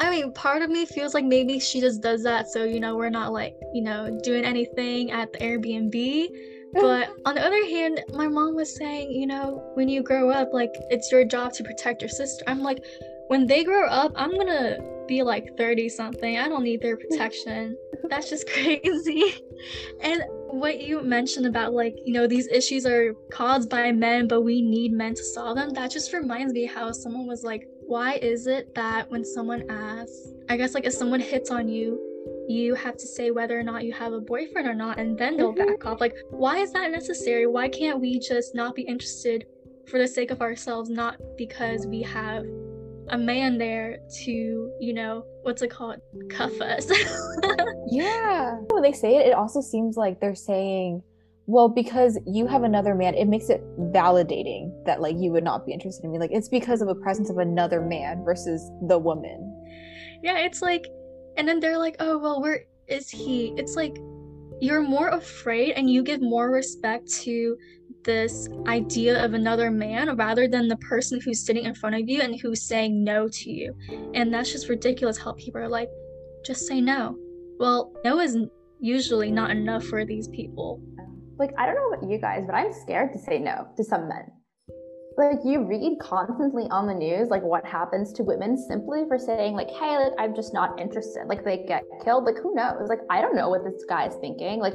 I 0.00 0.10
mean, 0.10 0.32
part 0.32 0.62
of 0.62 0.70
me 0.70 0.86
feels 0.86 1.12
like 1.12 1.24
maybe 1.24 1.58
she 1.58 1.80
just 1.80 2.02
does 2.02 2.22
that 2.22 2.46
so 2.46 2.62
you 2.62 2.78
know 2.78 2.94
we're 2.96 3.10
not 3.10 3.32
like 3.32 3.56
you 3.74 3.82
know 3.82 4.16
doing 4.22 4.44
anything 4.44 5.10
at 5.10 5.32
the 5.32 5.40
Airbnb. 5.40 6.28
But 6.74 7.10
on 7.24 7.34
the 7.34 7.44
other 7.44 7.64
hand, 7.66 8.02
my 8.12 8.28
mom 8.28 8.54
was 8.54 8.74
saying, 8.74 9.12
you 9.12 9.26
know, 9.26 9.62
when 9.74 9.88
you 9.88 10.02
grow 10.02 10.30
up, 10.30 10.52
like 10.52 10.72
it's 10.90 11.10
your 11.10 11.24
job 11.24 11.52
to 11.54 11.64
protect 11.64 12.02
your 12.02 12.08
sister. 12.08 12.44
I'm 12.46 12.62
like, 12.62 12.84
when 13.28 13.46
they 13.46 13.64
grow 13.64 13.86
up, 13.86 14.12
I'm 14.16 14.36
gonna 14.36 14.78
be 15.06 15.22
like 15.22 15.56
30 15.56 15.88
something. 15.88 16.38
I 16.38 16.48
don't 16.48 16.62
need 16.62 16.80
their 16.80 16.96
protection. 17.10 17.76
That's 18.08 18.28
just 18.30 18.48
crazy. 18.52 19.42
And 20.00 20.22
what 20.50 20.80
you 20.80 21.02
mentioned 21.02 21.46
about 21.46 21.72
like, 21.72 21.96
you 22.04 22.12
know, 22.12 22.26
these 22.26 22.48
issues 22.48 22.86
are 22.86 23.14
caused 23.32 23.68
by 23.70 23.90
men, 23.92 24.28
but 24.28 24.42
we 24.42 24.62
need 24.62 24.92
men 24.92 25.14
to 25.14 25.24
solve 25.24 25.56
them. 25.56 25.70
That 25.70 25.90
just 25.90 26.12
reminds 26.12 26.52
me 26.52 26.66
how 26.66 26.92
someone 26.92 27.26
was 27.26 27.42
like, 27.42 27.66
why 27.86 28.14
is 28.14 28.46
it 28.46 28.74
that 28.74 29.10
when 29.10 29.24
someone 29.24 29.64
asks, 29.70 30.28
I 30.48 30.56
guess 30.56 30.74
like 30.74 30.84
if 30.84 30.92
someone 30.92 31.20
hits 31.20 31.50
on 31.50 31.68
you, 31.68 31.98
you 32.48 32.74
have 32.74 32.96
to 32.96 33.06
say 33.06 33.30
whether 33.30 33.58
or 33.58 33.62
not 33.62 33.84
you 33.84 33.92
have 33.92 34.12
a 34.12 34.20
boyfriend 34.20 34.66
or 34.66 34.74
not, 34.74 34.98
and 34.98 35.18
then 35.18 35.36
they'll 35.36 35.52
mm-hmm. 35.52 35.66
back 35.66 35.84
off. 35.84 36.00
Like, 36.00 36.16
why 36.30 36.58
is 36.58 36.72
that 36.72 36.90
necessary? 36.90 37.46
Why 37.46 37.68
can't 37.68 38.00
we 38.00 38.18
just 38.18 38.54
not 38.54 38.74
be 38.74 38.82
interested 38.82 39.46
for 39.86 39.98
the 39.98 40.08
sake 40.08 40.30
of 40.30 40.40
ourselves, 40.40 40.88
not 40.88 41.16
because 41.36 41.86
we 41.86 42.02
have 42.02 42.44
a 43.10 43.18
man 43.18 43.58
there 43.58 43.98
to, 44.24 44.72
you 44.80 44.92
know, 44.94 45.24
what's 45.42 45.62
it 45.62 45.70
called? 45.70 45.96
Cuff 46.30 46.60
us. 46.60 46.90
yeah. 47.90 48.56
When 48.70 48.82
they 48.82 48.92
say 48.92 49.16
it, 49.16 49.26
it 49.26 49.34
also 49.34 49.60
seems 49.60 49.96
like 49.96 50.20
they're 50.20 50.34
saying, 50.34 51.02
well, 51.46 51.68
because 51.68 52.18
you 52.26 52.46
have 52.46 52.62
another 52.62 52.94
man, 52.94 53.14
it 53.14 53.26
makes 53.26 53.48
it 53.48 53.62
validating 53.78 54.70
that 54.84 55.00
like 55.00 55.16
you 55.18 55.32
would 55.32 55.44
not 55.44 55.64
be 55.64 55.72
interested 55.72 56.04
in 56.04 56.12
me. 56.12 56.18
Like 56.18 56.32
it's 56.32 56.48
because 56.48 56.82
of 56.82 56.88
a 56.88 56.94
presence 56.94 57.30
of 57.30 57.38
another 57.38 57.80
man 57.80 58.22
versus 58.24 58.70
the 58.86 58.98
woman. 58.98 59.54
Yeah, 60.22 60.38
it's 60.38 60.60
like 60.60 60.86
and 61.38 61.48
then 61.48 61.60
they're 61.60 61.78
like, 61.78 61.96
oh 62.00 62.18
well 62.18 62.42
where 62.42 62.64
is 62.86 63.08
he? 63.08 63.54
It's 63.56 63.76
like 63.76 63.96
you're 64.60 64.82
more 64.82 65.08
afraid 65.08 65.72
and 65.72 65.88
you 65.88 66.02
give 66.02 66.20
more 66.20 66.50
respect 66.50 67.08
to 67.22 67.56
this 68.04 68.48
idea 68.66 69.24
of 69.24 69.34
another 69.34 69.70
man 69.70 70.16
rather 70.16 70.48
than 70.48 70.68
the 70.68 70.76
person 70.76 71.20
who's 71.20 71.44
sitting 71.44 71.64
in 71.64 71.74
front 71.74 71.94
of 71.94 72.08
you 72.08 72.20
and 72.22 72.40
who's 72.40 72.62
saying 72.62 73.04
no 73.04 73.28
to 73.28 73.50
you. 73.50 73.74
And 74.14 74.32
that's 74.32 74.52
just 74.52 74.68
ridiculous 74.68 75.18
how 75.18 75.32
people 75.32 75.60
are 75.60 75.68
like, 75.68 75.90
just 76.44 76.66
say 76.66 76.80
no. 76.80 77.16
Well, 77.58 77.92
no 78.04 78.20
is 78.20 78.36
usually 78.80 79.30
not 79.30 79.50
enough 79.50 79.84
for 79.84 80.04
these 80.04 80.28
people. 80.28 80.80
Like, 81.38 81.52
I 81.58 81.66
don't 81.66 81.74
know 81.76 81.92
about 81.92 82.08
you 82.10 82.18
guys, 82.18 82.44
but 82.46 82.54
I'm 82.54 82.72
scared 82.72 83.12
to 83.12 83.18
say 83.18 83.38
no 83.38 83.68
to 83.76 83.84
some 83.84 84.08
men. 84.08 84.30
Like, 85.18 85.40
you 85.44 85.64
read 85.64 85.98
constantly 86.00 86.68
on 86.70 86.86
the 86.86 86.94
news, 86.94 87.28
like, 87.28 87.42
what 87.42 87.66
happens 87.66 88.12
to 88.14 88.22
women 88.22 88.56
simply 88.56 89.02
for 89.08 89.18
saying, 89.18 89.54
like, 89.54 89.68
hey, 89.68 89.98
like, 89.98 90.12
I'm 90.16 90.34
just 90.34 90.54
not 90.54 90.80
interested. 90.80 91.26
Like, 91.26 91.44
they 91.44 91.64
get 91.66 91.82
killed. 92.04 92.24
Like, 92.24 92.38
who 92.40 92.54
knows? 92.54 92.88
Like, 92.88 93.00
I 93.10 93.20
don't 93.20 93.34
know 93.34 93.48
what 93.48 93.64
this 93.64 93.84
guy 93.88 94.06
is 94.06 94.14
thinking. 94.20 94.60
Like, 94.60 94.74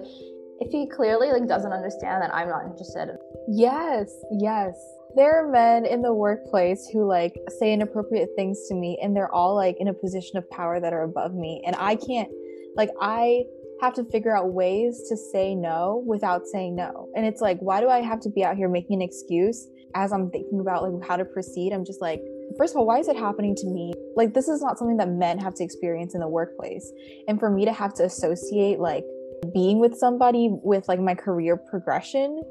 if 0.60 0.72
he 0.72 0.88
clearly 0.88 1.30
like 1.30 1.48
doesn't 1.48 1.72
understand 1.72 2.22
that 2.22 2.34
I'm 2.34 2.48
not 2.48 2.66
interested. 2.66 3.18
Yes, 3.48 4.12
yes. 4.32 4.76
There 5.16 5.44
are 5.44 5.52
men 5.52 5.86
in 5.86 6.02
the 6.02 6.14
workplace 6.14 6.90
who 6.92 7.08
like 7.08 7.34
say 7.60 7.74
inappropriate 7.74 8.30
things 8.36 8.68
to 8.70 8.76
me 8.76 8.98
and 9.02 9.16
they're 9.16 9.34
all 9.34 9.56
like 9.56 9.76
in 9.80 9.88
a 9.90 9.94
position 9.94 10.38
of 10.38 10.50
power 10.50 10.80
that 10.80 10.94
are 10.94 11.04
above 11.04 11.34
me 11.34 11.62
and 11.66 11.76
I 11.78 11.96
can't 11.96 12.30
like 12.76 12.90
I 13.02 13.44
have 13.82 13.94
to 13.96 14.06
figure 14.06 14.36
out 14.36 14.54
ways 14.54 15.04
to 15.10 15.18
say 15.18 15.54
no 15.54 16.04
without 16.08 16.48
saying 16.48 16.76
no. 16.76 17.10
And 17.16 17.26
it's 17.26 17.42
like 17.42 17.60
why 17.60 17.82
do 17.82 17.90
I 17.90 18.02
have 18.02 18.22
to 18.22 18.30
be 18.30 18.44
out 18.44 18.56
here 18.56 18.70
making 18.70 18.96
an 18.96 19.02
excuse 19.02 19.68
as 19.96 20.12
I'm 20.12 20.30
thinking 20.30 20.60
about 20.60 20.84
like 20.84 21.08
how 21.08 21.18
to 21.18 21.26
proceed? 21.26 21.74
I'm 21.74 21.86
just 21.86 22.02
like 22.02 22.22
first 22.58 22.74
of 22.74 22.78
all, 22.78 22.86
why 22.86 23.00
is 23.00 23.08
it 23.08 23.16
happening 23.16 23.56
to 23.56 23.68
me? 23.68 23.94
Like 24.16 24.34
this 24.34 24.48
is 24.48 24.62
not 24.62 24.78
something 24.78 24.98
that 24.98 25.10
men 25.10 25.40
have 25.40 25.54
to 25.56 25.64
experience 25.64 26.14
in 26.14 26.22
the 26.22 26.28
workplace. 26.28 26.92
And 27.28 27.40
for 27.40 27.50
me 27.50 27.66
to 27.66 27.74
have 27.74 27.94
to 27.96 28.06
associate 28.06 28.80
like 28.80 29.06
being 29.54 29.80
with 29.80 29.98
somebody 29.98 30.50
with 30.52 30.88
like 30.88 31.00
my 31.00 31.16
career 31.16 31.58
progression 31.58 32.42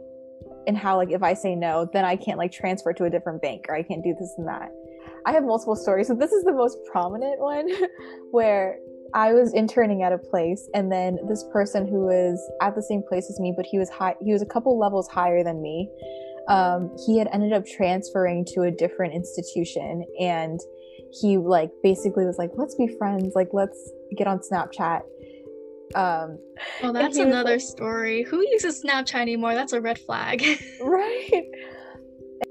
and 0.66 0.76
how 0.76 0.96
like 0.96 1.11
if 1.11 1.22
I 1.22 1.35
say 1.35 1.55
no, 1.55 1.88
then 1.92 2.05
I 2.05 2.16
can't 2.16 2.38
like 2.38 2.52
transfer 2.52 2.92
to 2.92 3.05
a 3.05 3.11
different 3.11 3.42
bank 3.42 3.66
or 3.68 3.76
I 3.76 3.83
can't 3.83 4.02
do 4.02 4.14
this 4.18 4.35
and 4.38 4.46
that. 4.48 4.70
I 5.24 5.33
have 5.33 5.44
multiple 5.44 5.76
stories, 5.76 6.09
so 6.09 6.14
this 6.14 6.33
is 6.33 6.42
the 6.44 6.52
most 6.52 6.78
prominent 6.90 7.40
one 7.40 7.68
where 8.33 8.78
I 9.14 9.33
was 9.33 9.52
interning 9.52 10.02
at 10.02 10.12
a 10.12 10.18
place 10.18 10.68
and 10.74 10.90
then 10.90 11.18
this 11.28 11.44
person 11.52 11.87
who 11.87 12.07
was 12.07 12.40
at 12.61 12.74
the 12.74 12.83
same 12.83 13.02
place 13.09 13.28
as 13.31 13.38
me, 13.38 13.52
but 13.57 13.66
he 13.66 13.78
was 13.78 13.90
high 13.90 14.14
he 14.20 14.33
was 14.33 14.42
a 14.42 14.46
couple 14.46 14.78
levels 14.78 15.09
higher 15.09 15.44
than 15.44 15.62
me. 15.62 15.88
Um, 16.48 16.94
he 17.07 17.18
had 17.18 17.28
ended 17.33 17.52
up 17.52 17.64
transferring 17.66 18.44
to 18.55 18.62
a 18.62 18.70
different 18.70 19.14
institution 19.14 20.05
and 20.20 20.59
he 21.20 21.38
like 21.38 21.70
basically 21.83 22.24
was 22.24 22.37
like, 22.38 22.50
let's 22.57 22.74
be 22.74 22.88
friends, 22.98 23.33
like 23.35 23.48
let's 23.52 23.92
get 24.16 24.26
on 24.26 24.40
Snapchat 24.40 25.02
um, 25.94 26.38
well, 26.83 26.92
that's 26.92 27.16
another 27.16 27.52
like, 27.52 27.61
story. 27.61 28.22
Who 28.24 28.46
uses 28.50 28.83
Snapchat 28.83 29.20
anymore? 29.20 29.55
That's 29.55 29.72
a 29.72 29.81
red 29.81 29.98
flag. 29.98 30.42
right. 30.81 31.44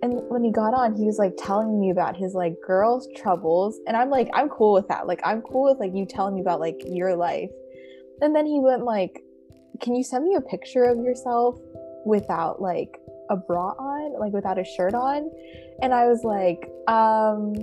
And 0.04 0.14
when 0.30 0.44
he 0.44 0.52
got 0.52 0.74
on, 0.74 0.96
he 0.96 1.04
was 1.04 1.18
like 1.18 1.34
telling 1.38 1.80
me 1.80 1.92
about 1.92 2.16
his 2.16 2.34
like 2.34 2.56
girls' 2.66 3.08
troubles, 3.16 3.80
and 3.88 3.96
I'm 3.98 4.10
like, 4.10 4.30
I'm 4.34 4.50
cool 4.50 4.74
with 4.74 4.88
that. 4.88 5.08
Like, 5.08 5.22
I'm 5.24 5.42
cool 5.42 5.70
with 5.70 5.80
like 5.80 5.92
you 5.94 6.06
telling 6.06 6.36
me 6.36 6.42
about 6.42 6.60
like 6.60 6.82
your 6.86 7.16
life. 7.16 7.50
And 8.22 8.36
then 8.36 8.46
he 8.46 8.60
went 8.60 8.84
like, 8.84 9.22
"Can 9.82 9.96
you 9.96 10.04
send 10.04 10.26
me 10.26 10.36
a 10.36 10.42
picture 10.42 10.84
of 10.86 10.98
yourself 11.00 11.60
without 12.06 12.62
like 12.62 12.98
a 13.32 13.36
bra 13.36 13.70
on, 13.80 14.20
like 14.20 14.34
without 14.34 14.60
a 14.60 14.64
shirt 14.64 14.94
on?" 14.94 15.32
And 15.82 15.94
I 15.94 16.08
was 16.08 16.24
like, 16.24 16.70
um 16.88 17.56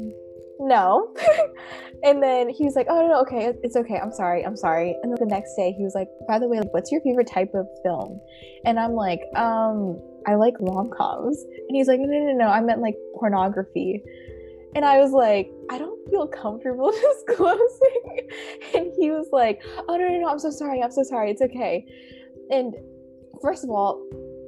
no. 0.59 1.15
and 2.03 2.23
then 2.23 2.49
he 2.49 2.65
was 2.65 2.75
like, 2.75 2.87
oh, 2.89 3.03
no, 3.03 3.09
no, 3.09 3.21
okay, 3.23 3.53
it's 3.63 3.77
okay. 3.77 3.99
I'm 3.99 4.13
sorry. 4.13 4.45
I'm 4.45 4.57
sorry. 4.57 4.97
And 5.03 5.13
then 5.13 5.19
the 5.21 5.33
next 5.33 5.55
day 5.55 5.73
he 5.77 5.85
was 5.85 5.95
like, 5.95 6.09
by 6.27 6.39
the 6.39 6.49
way, 6.49 6.59
like, 6.59 6.73
what's 6.75 6.91
your 6.91 7.01
favorite 7.03 7.29
type 7.29 7.53
of 7.55 7.67
film? 7.85 8.21
And 8.65 8.79
I'm 8.79 8.93
like, 8.93 9.21
um, 9.37 10.01
I 10.27 10.35
like 10.35 10.55
rom 10.61 10.91
coms. 10.91 11.43
And 11.43 11.77
he's 11.77 11.89
like, 11.89 12.01
no, 12.01 12.07
no, 12.07 12.33
no, 12.33 12.33
no. 12.33 12.49
I 12.49 12.61
meant 12.61 12.81
like 12.81 12.97
pornography. 13.15 14.03
And 14.75 14.85
I 14.85 14.99
was 14.99 15.13
like, 15.13 15.51
I 15.71 15.79
don't 15.79 16.09
feel 16.11 16.27
comfortable 16.27 16.93
disclosing. 17.27 18.29
and 18.75 18.93
he 18.99 19.11
was 19.11 19.29
like, 19.33 19.63
oh, 19.89 19.97
no, 19.97 20.09
no, 20.09 20.19
no. 20.19 20.29
I'm 20.29 20.39
so 20.39 20.51
sorry. 20.51 20.83
I'm 20.83 20.93
so 20.93 21.03
sorry. 21.03 21.31
It's 21.31 21.43
okay. 21.43 21.87
And 22.51 22.75
first 23.41 23.65
of 23.65 23.71
all, 23.71 24.05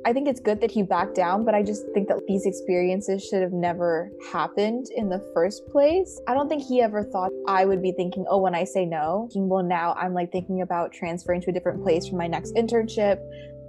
I 0.06 0.14
think 0.14 0.28
it's 0.28 0.40
good 0.40 0.62
that 0.62 0.70
he 0.70 0.82
backed 0.82 1.14
down, 1.14 1.44
but 1.44 1.54
I 1.54 1.62
just 1.62 1.84
think 1.92 2.08
that 2.08 2.22
these 2.26 2.46
experiences 2.46 3.22
should 3.22 3.42
have 3.42 3.52
never 3.52 4.10
happened 4.32 4.86
in 4.96 5.10
the 5.10 5.22
first 5.34 5.66
place. 5.68 6.18
I 6.26 6.32
don't 6.32 6.48
think 6.48 6.62
he 6.62 6.80
ever 6.80 7.04
thought 7.04 7.30
I 7.46 7.66
would 7.66 7.82
be 7.82 7.92
thinking, 7.92 8.24
oh, 8.28 8.38
when 8.38 8.54
I 8.54 8.64
say 8.64 8.86
no, 8.86 9.28
well, 9.34 9.62
now 9.62 9.94
I'm 9.98 10.14
like 10.14 10.32
thinking 10.32 10.62
about 10.62 10.92
transferring 10.92 11.42
to 11.42 11.50
a 11.50 11.52
different 11.52 11.82
place 11.82 12.08
for 12.08 12.16
my 12.16 12.26
next 12.26 12.54
internship. 12.54 13.18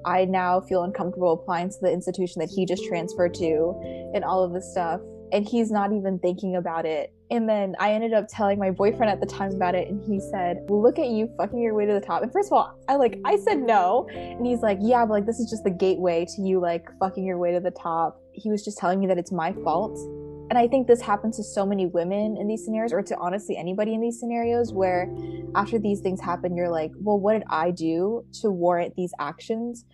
I 0.06 0.24
now 0.24 0.62
feel 0.62 0.84
uncomfortable 0.84 1.34
applying 1.34 1.70
to 1.70 1.78
the 1.82 1.91
institution 1.91 2.39
that 2.39 2.50
he 2.50 2.65
just 2.65 2.86
transferred 2.86 3.34
to 3.36 4.12
and 4.15 4.24
all 4.24 4.44
of 4.44 4.54
this 4.54 4.72
stuff. 4.72 5.02
And 5.34 5.46
he's 5.46 5.70
not 5.70 5.91
even 5.91 6.17
thinking 6.20 6.56
about 6.56 6.86
it 6.86 7.13
and 7.32 7.48
then 7.48 7.76
I 7.80 7.94
ended 7.94 8.13
up 8.13 8.26
telling 8.30 8.60
my 8.60 8.70
boyfriend 8.72 9.10
at 9.10 9.22
the 9.22 9.26
time 9.26 9.52
about 9.54 9.74
it, 9.74 9.88
and 9.88 10.04
he 10.04 10.20
said, 10.20 10.70
"Look 10.70 11.00
at 11.00 11.08
you 11.08 11.30
fucking 11.38 11.60
your 11.60 11.74
way 11.74 11.86
to 11.86 11.94
the 11.94 12.02
top." 12.02 12.22
And 12.22 12.32
first 12.32 12.50
of 12.50 12.54
all, 12.54 12.78
I 12.89 12.96
like 12.98 13.20
I 13.26 13.38
said 13.38 13.60
no, 13.60 14.08
and 14.13 14.46
he's 14.46 14.62
like, 14.62 14.78
"Yeah, 14.82 15.06
but 15.06 15.13
like 15.13 15.26
this 15.26 15.39
is 15.39 15.50
just 15.50 15.63
the 15.63 15.72
gateway 15.72 16.26
to 16.36 16.41
you 16.41 16.60
like 16.60 16.88
fucking 17.00 17.24
your 17.24 17.38
way 17.38 17.54
to 17.54 17.62
the 17.62 17.72
top." 17.72 18.22
He 18.34 18.52
was 18.52 18.63
just 18.63 18.78
telling 18.78 19.00
me 19.00 19.08
that 19.08 19.17
it's 19.17 19.32
my 19.32 19.54
fault, 19.63 19.98
and 20.50 20.58
I 20.58 20.67
think 20.67 20.88
this 20.88 21.02
happens 21.02 21.38
to 21.38 21.44
so 21.44 21.65
many 21.65 21.86
women 21.86 22.36
in 22.38 22.48
these 22.48 22.65
scenarios, 22.65 22.91
or 22.91 23.02
to 23.02 23.17
honestly 23.17 23.56
anybody 23.56 23.94
in 23.94 24.02
these 24.02 24.20
scenarios, 24.20 24.74
where 24.74 25.10
after 25.56 25.80
these 25.80 26.02
things 26.02 26.20
happen, 26.20 26.56
you're 26.56 26.70
like, 26.70 26.91
"Well, 27.02 27.17
what 27.17 27.34
did 27.34 27.44
I 27.50 27.72
do 27.72 28.26
to 28.41 28.52
warrant 28.52 28.96
these 28.96 29.13
actions?" 29.20 29.86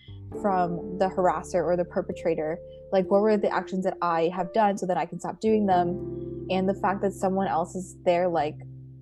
From 0.42 0.98
the 1.00 1.08
harasser 1.08 1.64
or 1.64 1.76
the 1.78 1.86
perpetrator 1.86 2.58
like 2.92 3.10
what 3.10 3.22
were 3.22 3.38
the 3.38 3.50
actions 3.50 3.84
that 3.84 3.98
i 4.02 4.30
have 4.34 4.54
done 4.54 4.78
so 4.78 4.86
that 4.86 4.98
i 4.98 5.06
can 5.06 5.20
stop 5.20 5.40
doing 5.40 5.66
them? 5.66 6.46
And 6.50 6.68
the 6.68 6.74
fact 6.74 7.02
that 7.02 7.14
someone 7.14 7.48
else 7.48 7.76
is 7.76 7.96
there 8.06 8.28
like 8.28 8.56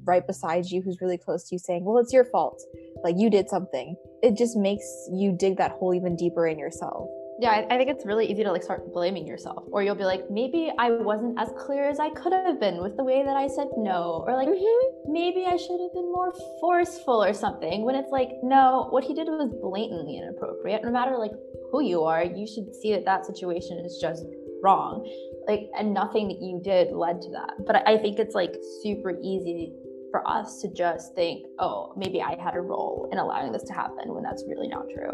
right 0.04 0.26
beside 0.26 0.66
you 0.66 0.82
who's 0.82 1.02
really 1.02 1.18
close 1.18 1.48
to 1.50 1.56
you 1.56 1.60
saying 1.60 1.84
well 1.84 1.98
it's 1.98 2.14
your 2.14 2.26
fault. 2.26 2.62
Like 3.04 3.16
you 3.18 3.30
did 3.30 3.50
something. 3.50 3.96
It 4.24 4.36
just 4.38 4.58
makes 4.58 4.86
you 5.12 5.32
dig 5.32 5.58
that 5.58 5.72
hole 5.72 5.94
even 5.94 6.16
deeper 6.16 6.48
in 6.48 6.58
yourself 6.58 7.08
yeah 7.40 7.52
I, 7.52 7.76
I, 7.76 7.78
think 7.78 7.90
it's 7.90 8.06
really 8.06 8.26
easy 8.26 8.44
to 8.44 8.52
like 8.52 8.64
start 8.64 8.94
blaming 8.94 9.28
yourself 9.28 9.66
or 9.72 9.84
you'll 9.84 9.96
be 9.96 10.06
like 10.06 10.30
maybe 10.30 10.72
i 10.80 10.90
wasn't 10.90 11.40
as 11.40 11.52
clear 11.58 11.90
as 11.90 12.00
i 12.00 12.10
could 12.10 12.32
have 12.32 12.60
been 12.60 12.82
with 12.82 12.96
the 12.98 13.04
way 13.04 13.24
that 13.24 13.36
i 13.36 13.48
said 13.48 13.68
no 13.78 14.24
or 14.26 14.36
like 14.36 14.48
mm-hmm. 14.48 15.12
maybe 15.12 15.46
i 15.46 15.58
should 15.58 15.80
have 15.80 15.94
been 15.94 16.12
more 16.12 16.34
forceful 16.62 17.22
or 17.24 17.34
something 17.34 17.84
when 17.84 17.96
it's 17.96 18.12
like 18.12 18.30
no 18.44 18.88
what 18.92 19.04
he 19.04 19.14
did 19.14 19.28
was 19.28 19.54
blatantly 19.62 20.18
inappropriate. 20.18 20.84
No 20.84 20.92
matter 20.92 21.18
like 21.18 21.32
who 21.72 21.82
you 21.82 22.04
are 22.04 22.24
you 22.24 22.48
should 22.48 22.74
see 22.76 22.92
that 22.94 23.06
that 23.06 23.26
situation 23.26 23.80
is 23.80 23.98
just 24.02 24.26
wrong. 24.64 25.06
Like 25.48 25.70
and 25.78 25.94
nothing 25.94 26.28
that 26.30 26.42
you 26.42 26.62
did 26.64 26.92
led 26.92 27.22
to 27.22 27.30
that. 27.32 27.54
But 27.66 27.88
i 27.88 27.98
think 27.98 28.20
it's 28.20 28.36
like 28.36 28.56
super 28.84 29.18
easy 29.22 29.74
for 30.12 30.26
us 30.28 30.62
to 30.62 30.72
just 30.74 31.14
think 31.16 31.46
oh 31.60 31.94
maybe 31.98 32.22
i 32.22 32.42
had 32.42 32.56
a 32.56 32.62
role 32.62 33.10
in 33.12 33.18
allowing 33.18 33.52
this 33.52 33.64
to 33.64 33.74
happen 33.74 34.14
when 34.14 34.24
that's 34.24 34.44
really 34.48 34.68
not 34.68 34.86
true. 34.94 35.14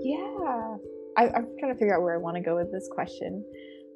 Yeah 0.00 0.76
I, 1.16 1.28
I'm 1.28 1.48
trying 1.58 1.72
to 1.72 1.78
figure 1.78 1.94
out 1.94 2.02
where 2.02 2.14
I 2.14 2.18
want 2.18 2.36
to 2.36 2.42
go 2.42 2.56
with 2.56 2.72
this 2.72 2.88
question, 2.90 3.44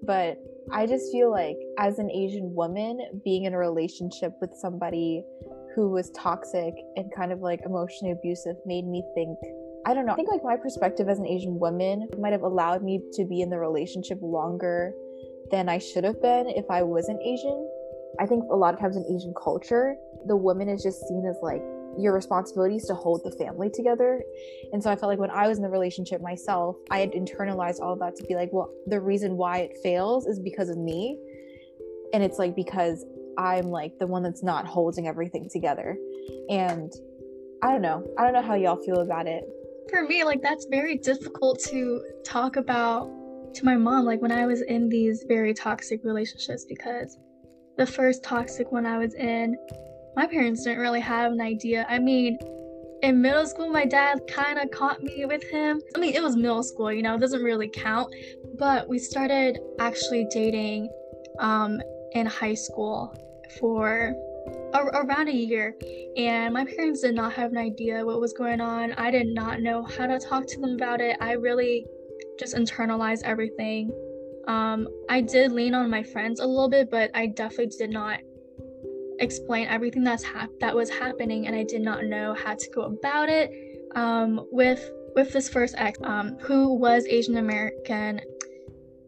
but 0.03 0.39
I 0.73 0.87
just 0.87 1.11
feel 1.11 1.31
like 1.31 1.57
as 1.79 1.99
an 1.99 2.11
Asian 2.11 2.55
woman, 2.55 3.01
being 3.25 3.45
in 3.45 3.55
a 3.55 3.59
relationship 3.59 4.33
with 4.41 4.51
somebody 4.55 5.25
who 5.75 5.91
was 5.91 6.11
toxic 6.11 6.75
and 6.97 7.11
kind 7.15 7.33
of 7.33 7.41
like 7.41 7.61
emotionally 7.65 8.13
abusive 8.13 8.57
made 8.67 8.87
me 8.87 9.03
think 9.15 9.39
I 9.87 9.95
don't 9.95 10.05
know. 10.05 10.13
I 10.13 10.17
think 10.17 10.31
like 10.31 10.45
my 10.45 10.57
perspective 10.57 11.09
as 11.09 11.19
an 11.19 11.27
Asian 11.27 11.59
woman 11.59 12.09
might 12.19 12.33
have 12.33 12.43
allowed 12.43 12.83
me 12.83 13.01
to 13.15 13.25
be 13.25 13.41
in 13.41 13.49
the 13.49 13.59
relationship 13.59 14.19
longer 14.21 14.93
than 15.51 15.69
I 15.69 15.79
should 15.79 16.05
have 16.05 16.21
been 16.21 16.49
if 16.49 16.67
I 16.71 16.83
wasn't 16.83 17.23
Asian. 17.23 17.67
I 18.21 18.27
think 18.27 18.45
a 18.51 18.57
lot 18.57 18.75
of 18.75 18.81
times 18.81 18.97
in 18.97 19.05
Asian 19.05 19.33
culture, 19.43 19.97
the 20.27 20.37
woman 20.37 20.69
is 20.69 20.83
just 20.83 21.07
seen 21.07 21.25
as 21.27 21.37
like 21.43 21.63
your 21.99 22.15
responsibilities 22.15 22.87
to 22.87 22.95
hold 22.95 23.23
the 23.25 23.33
family 23.33 23.71
together. 23.71 24.23
And 24.73 24.83
so 24.83 24.91
I 24.91 24.97
felt 24.97 25.11
like 25.11 25.19
when 25.19 25.31
I 25.31 25.49
was 25.49 25.59
in 25.59 25.63
the 25.63 25.71
relationship 25.71 26.21
myself, 26.23 26.77
I 26.91 27.01
had 27.01 27.13
internalized 27.13 27.81
all 27.81 27.93
of 27.93 27.99
that 27.99 28.17
to 28.17 28.25
be 28.25 28.35
like, 28.35 28.51
well, 28.53 28.73
the 28.87 29.01
reason 29.01 29.37
why 29.37 29.59
it 29.59 29.77
fails 29.83 30.27
is 30.27 30.39
because 30.39 30.69
of 30.69 30.79
me. 30.79 31.19
And 32.13 32.23
it's 32.23 32.39
like 32.39 32.55
because 32.55 33.05
I'm 33.37 33.67
like 33.67 33.99
the 33.99 34.07
one 34.07 34.23
that's 34.23 34.43
not 34.43 34.67
holding 34.67 35.07
everything 35.07 35.49
together. 35.51 35.97
And 36.49 36.93
I 37.63 37.73
don't 37.73 37.83
know. 37.83 38.07
I 38.19 38.25
don't 38.25 38.33
know 38.33 38.43
how 38.43 38.55
y'all 38.55 38.83
feel 38.85 39.01
about 39.01 39.27
it. 39.27 39.45
For 39.91 40.03
me, 40.03 40.25
like 40.25 40.43
that's 40.43 40.67
very 40.71 40.99
difficult 40.99 41.61
to 41.65 42.01
talk 42.25 42.57
about 42.57 43.11
to 43.55 43.65
my 43.65 43.77
mom, 43.77 44.05
like 44.05 44.21
when 44.21 44.33
I 44.33 44.47
was 44.47 44.63
in 44.63 44.89
these 44.89 45.25
very 45.27 45.55
toxic 45.55 46.05
relationships, 46.05 46.65
because 46.69 47.19
the 47.77 47.87
first 47.87 48.23
toxic 48.23 48.71
one 48.71 48.87
I 48.87 48.99
was 48.99 49.15
in, 49.15 49.57
my 50.19 50.27
parents 50.27 50.65
didn't 50.65 50.81
really 50.81 50.99
have 50.99 51.31
an 51.31 51.41
idea. 51.41 51.87
I 51.89 52.01
mean, 52.01 52.39
in 53.05 53.23
middle 53.23 53.47
school, 53.47 53.69
my 53.69 53.85
dad 53.85 54.19
kind 54.29 54.59
of 54.59 54.69
caught 54.73 55.01
me 55.01 55.25
with 55.25 55.45
him. 55.45 55.81
I 55.95 56.01
mean, 56.01 56.13
it 56.13 56.21
was 56.21 56.35
middle 56.35 56.65
school, 56.65 56.93
you 56.93 57.03
know, 57.03 57.15
it 57.15 57.21
doesn't 57.21 57.41
really 57.41 57.71
count. 57.73 58.13
But 58.59 58.89
we 58.89 58.99
started 58.99 59.61
actually 59.79 60.27
dating 60.29 60.91
um, 61.39 61.81
in 62.15 62.27
high 62.27 62.55
school 62.55 63.17
for 63.61 64.13
a- 64.75 64.87
around 64.87 65.29
a 65.29 65.33
year. 65.33 65.77
And 66.17 66.53
my 66.53 66.65
parents 66.65 67.03
did 67.03 67.15
not 67.15 67.33
have 67.35 67.53
an 67.53 67.59
idea 67.59 68.05
what 68.05 68.21
was 68.21 68.33
going 68.33 68.61
on. 68.61 68.95
I 68.95 69.13
did 69.13 69.29
not 69.29 69.61
know 69.61 69.85
how 69.85 70.09
to 70.09 70.19
talk 70.19 70.49
to 70.49 70.61
them 70.61 70.75
about 70.75 71.01
it. 71.01 71.17
I 71.21 71.35
really 71.35 71.87
just 72.41 72.57
internalized 72.57 73.23
everything. 73.23 73.93
Um, 74.49 74.89
I 75.09 75.21
did 75.21 75.53
lean 75.53 75.75
on 75.75 75.89
my 75.89 76.03
friends 76.03 76.41
a 76.41 76.47
little 76.47 76.69
bit, 76.69 76.91
but 76.91 77.13
I 77.15 77.27
definitely 77.27 77.77
did 77.79 77.91
not 77.91 78.19
explain 79.19 79.69
everything 79.69 80.05
that's 80.05 80.23
hap- 80.23 80.51
that 80.61 80.75
was 80.75 80.91
happening, 80.91 81.47
and 81.47 81.55
I 81.55 81.65
did 81.65 81.83
not 81.83 82.05
know 82.05 82.35
how 82.35 82.55
to 82.55 82.71
go 82.75 82.83
about 82.83 83.29
it. 83.29 83.51
Um, 83.95 84.47
with 84.51 84.91
with 85.15 85.33
this 85.33 85.49
first 85.49 85.75
ex, 85.79 85.99
um, 86.05 86.37
who 86.41 86.75
was 86.75 87.07
Asian 87.07 87.37
American, 87.37 88.21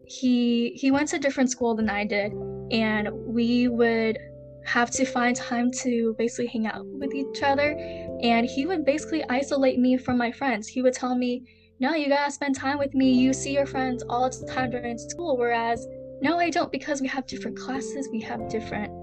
he 0.05 0.71
he 0.75 0.91
went 0.91 1.09
to 1.09 1.15
a 1.17 1.19
different 1.19 1.49
school 1.49 1.75
than 1.75 1.89
I 1.89 2.05
did, 2.05 2.33
and 2.71 3.09
we 3.11 3.67
would 3.67 4.17
have 4.65 4.91
to 4.91 5.05
find 5.05 5.35
time 5.35 5.71
to 5.71 6.15
basically 6.17 6.47
hang 6.47 6.67
out 6.67 6.85
with 6.85 7.13
each 7.13 7.41
other. 7.41 7.75
And 8.21 8.45
he 8.45 8.65
would 8.65 8.85
basically 8.85 9.23
isolate 9.29 9.79
me 9.79 9.97
from 9.97 10.17
my 10.17 10.31
friends. 10.31 10.67
He 10.67 10.81
would 10.81 10.93
tell 10.93 11.15
me, 11.15 11.43
No, 11.79 11.95
you 11.95 12.09
gotta 12.09 12.31
spend 12.31 12.55
time 12.55 12.77
with 12.77 12.93
me. 12.93 13.11
You 13.11 13.33
see 13.33 13.53
your 13.53 13.65
friends 13.65 14.03
all 14.07 14.29
the 14.29 14.47
time 14.47 14.69
during 14.69 14.97
school. 14.97 15.37
Whereas, 15.37 15.87
no, 16.21 16.37
I 16.37 16.51
don't 16.51 16.71
because 16.71 17.01
we 17.01 17.07
have 17.07 17.25
different 17.25 17.57
classes, 17.57 18.07
we 18.11 18.21
have 18.21 18.47
different 18.49 19.00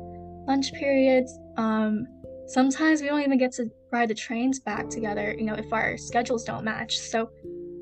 lunch 0.49 0.73
periods. 0.73 1.39
Um, 1.57 2.07
sometimes 2.47 3.03
we 3.03 3.09
don't 3.09 3.21
even 3.21 3.39
get 3.39 3.53
to 3.53 3.71
ride 3.93 4.09
the 4.09 4.15
trains 4.15 4.59
back 4.59 4.89
together, 4.89 5.35
you 5.39 5.45
know, 5.45 5.55
if 5.55 5.73
our 5.73 5.97
schedules 5.97 6.45
don't 6.45 6.65
match. 6.65 6.99
So 6.99 7.31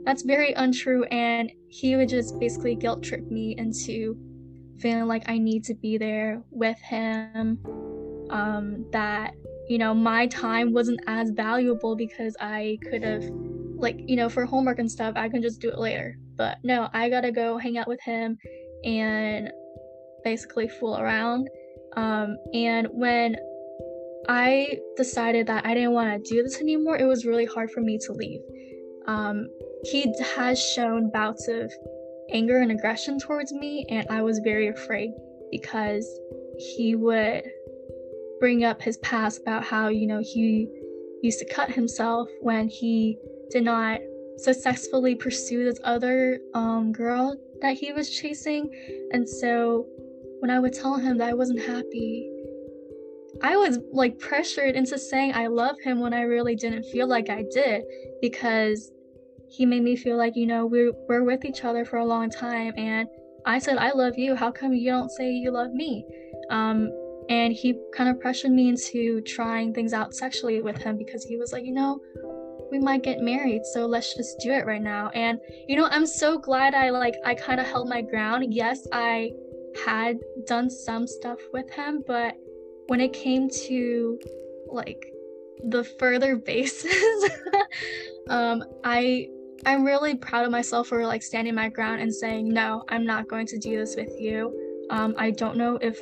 that's 0.05 0.23
very 0.23 0.53
untrue. 0.55 1.05
And 1.05 1.51
he 1.69 1.97
would 1.97 2.09
just 2.09 2.39
basically 2.39 2.75
guilt 2.75 3.03
trip 3.03 3.31
me 3.31 3.55
into 3.57 4.17
feeling 4.79 5.07
like 5.07 5.29
I 5.29 5.39
need 5.39 5.65
to 5.65 5.75
be 5.75 5.97
there 5.97 6.43
with 6.51 6.79
him. 6.81 7.59
Um, 8.31 8.85
that, 8.91 9.35
you 9.69 9.79
know, 9.79 9.95
my 9.95 10.27
time 10.27 10.73
wasn't 10.73 11.01
as 11.07 11.31
valuable 11.31 11.95
because 11.95 12.37
I 12.41 12.79
could 12.91 13.05
have, 13.05 13.25
like, 13.77 13.97
you 14.07 14.17
know, 14.17 14.29
for 14.29 14.45
homework 14.45 14.81
and 14.81 14.91
stuff, 14.91 15.15
I 15.17 15.29
can 15.29 15.43
just 15.43 15.61
do 15.61 15.69
it 15.71 15.79
later. 15.79 16.17
But 16.37 16.59
no, 16.65 16.89
I 16.93 17.09
gotta 17.09 17.31
go 17.31 17.57
hang 17.57 17.79
out 17.79 17.89
with 17.89 18.01
him 18.03 18.37
and 18.85 19.51
basically 20.25 20.69
fool 20.69 20.99
around. 20.99 21.49
Um, 21.97 22.37
and 22.53 22.89
when 22.93 23.37
I 24.29 24.79
decided 24.97 25.47
that 25.47 25.65
I 25.65 25.75
didn't 25.75 25.93
want 25.93 26.25
to 26.25 26.35
do 26.35 26.43
this 26.43 26.61
anymore, 26.61 26.99
it 26.99 27.05
was 27.05 27.25
really 27.25 27.47
hard 27.47 27.71
for 27.71 27.81
me 27.81 27.99
to 27.99 28.13
leave. 28.13 28.41
Um, 29.07 29.49
he 29.85 30.13
has 30.35 30.61
shown 30.61 31.11
bouts 31.11 31.49
of 31.49 31.73
anger 32.33 32.59
and 32.59 32.73
aggression 32.73 33.19
towards 33.19 33.53
me, 33.53 33.87
and 33.89 34.07
I 34.11 34.23
was 34.23 34.41
very 34.41 34.69
afraid 34.69 35.13
because 35.51 36.07
he 36.59 36.97
would 36.97 37.45
bring 38.41 38.65
up 38.65 38.83
his 38.83 38.97
past 38.99 39.41
about 39.41 39.65
how, 39.65 39.89
you 39.89 40.07
know, 40.07 40.21
he 40.21 40.69
used 41.23 41.39
to 41.39 41.47
cut 41.47 41.71
himself 41.71 42.29
when 42.41 42.69
he 42.69 43.17
did 43.51 43.65
not 43.65 44.01
successfully 44.39 45.15
pursue 45.15 45.65
this 45.65 45.79
other 45.85 46.41
um, 46.55 46.93
girl 46.93 47.37
that 47.63 47.77
he 47.77 47.93
was 47.93 48.11
chasing. 48.11 48.71
And 49.13 49.27
so 49.27 49.87
when 50.40 50.51
I 50.51 50.59
would 50.59 50.72
tell 50.72 50.96
him 50.96 51.18
that 51.18 51.29
I 51.29 51.35
wasn't 51.35 51.61
happy, 51.61 52.31
I 53.42 53.57
was 53.57 53.79
like 53.92 54.18
pressured 54.18 54.75
into 54.75 54.99
saying 54.99 55.35
I 55.35 55.46
love 55.46 55.77
him 55.83 56.01
when 56.01 56.14
I 56.14 56.22
really 56.22 56.57
didn't 56.57 56.85
feel 56.85 57.07
like 57.07 57.29
I 57.29 57.44
did 57.53 57.83
because 58.22 58.90
he 59.49 59.66
made 59.66 59.83
me 59.83 59.96
feel 59.96 60.16
like, 60.16 60.37
you 60.37 60.46
know, 60.46 60.66
we're, 60.66 60.92
we're 61.09 61.22
with 61.22 61.44
each 61.44 61.64
other 61.64 61.85
for 61.85 61.99
a 61.99 62.05
long 62.05 62.31
time. 62.31 62.72
And 62.77 63.09
I 63.44 63.59
said, 63.59 63.79
I 63.79 63.92
love 63.92 64.18
you. 64.18 64.35
How 64.35 64.51
come 64.51 64.72
you 64.72 64.90
don't 64.90 65.11
say 65.11 65.31
you 65.31 65.51
love 65.51 65.72
me? 65.72 66.05
Um, 66.51 66.90
and 67.29 67.53
he 67.53 67.79
kind 67.94 68.09
of 68.09 68.20
pressured 68.20 68.53
me 68.53 68.68
into 68.68 69.20
trying 69.22 69.75
things 69.75 69.92
out 69.92 70.14
sexually 70.14 70.62
with 70.62 70.79
him 70.79 70.96
because 70.96 71.25
he 71.25 71.37
was 71.37 71.53
like, 71.53 71.64
you 71.64 71.72
know, 71.72 72.01
we 72.70 72.79
might 72.79 73.03
get 73.03 73.20
married, 73.20 73.64
so 73.64 73.87
let's 73.87 74.14
just 74.14 74.38
do 74.40 74.51
it 74.51 74.66
right 74.66 74.83
now. 74.83 75.09
And 75.11 75.38
you 75.68 75.77
know, 75.77 75.87
I'm 75.90 76.07
so 76.07 76.38
glad 76.38 76.75
I 76.75 76.90
like 76.90 77.14
I 77.25 77.35
kind 77.35 77.61
of 77.61 77.66
held 77.66 77.88
my 77.88 78.03
ground. 78.03 78.53
Yes, 78.53 78.87
I 78.92 79.31
had 79.85 80.19
done 80.47 80.71
some 80.71 81.07
stuff 81.07 81.39
with 81.53 81.71
him, 81.71 82.03
but 82.07 82.37
when 82.87 83.01
it 83.01 83.12
came 83.12 83.49
to 83.51 84.19
like 84.69 85.05
the 85.65 85.85
further 85.85 86.37
bases, 86.47 87.31
um, 88.29 88.65
I 88.85 89.29
I'm 89.65 89.85
really 89.85 90.15
proud 90.15 90.45
of 90.45 90.51
myself 90.51 90.89
for 90.89 91.07
like 91.07 91.23
standing 91.23 91.55
my 91.55 91.69
ground 91.69 92.01
and 92.01 92.15
saying, 92.15 92.49
no, 92.49 92.85
I'm 92.89 93.05
not 93.05 93.29
going 93.29 93.47
to 93.49 93.59
do 93.59 93.79
this 93.79 93.97
with 93.97 94.12
you. 94.21 94.87
Um, 94.91 95.15
I 95.19 95.31
don't 95.31 95.57
know 95.57 95.77
if 95.81 96.01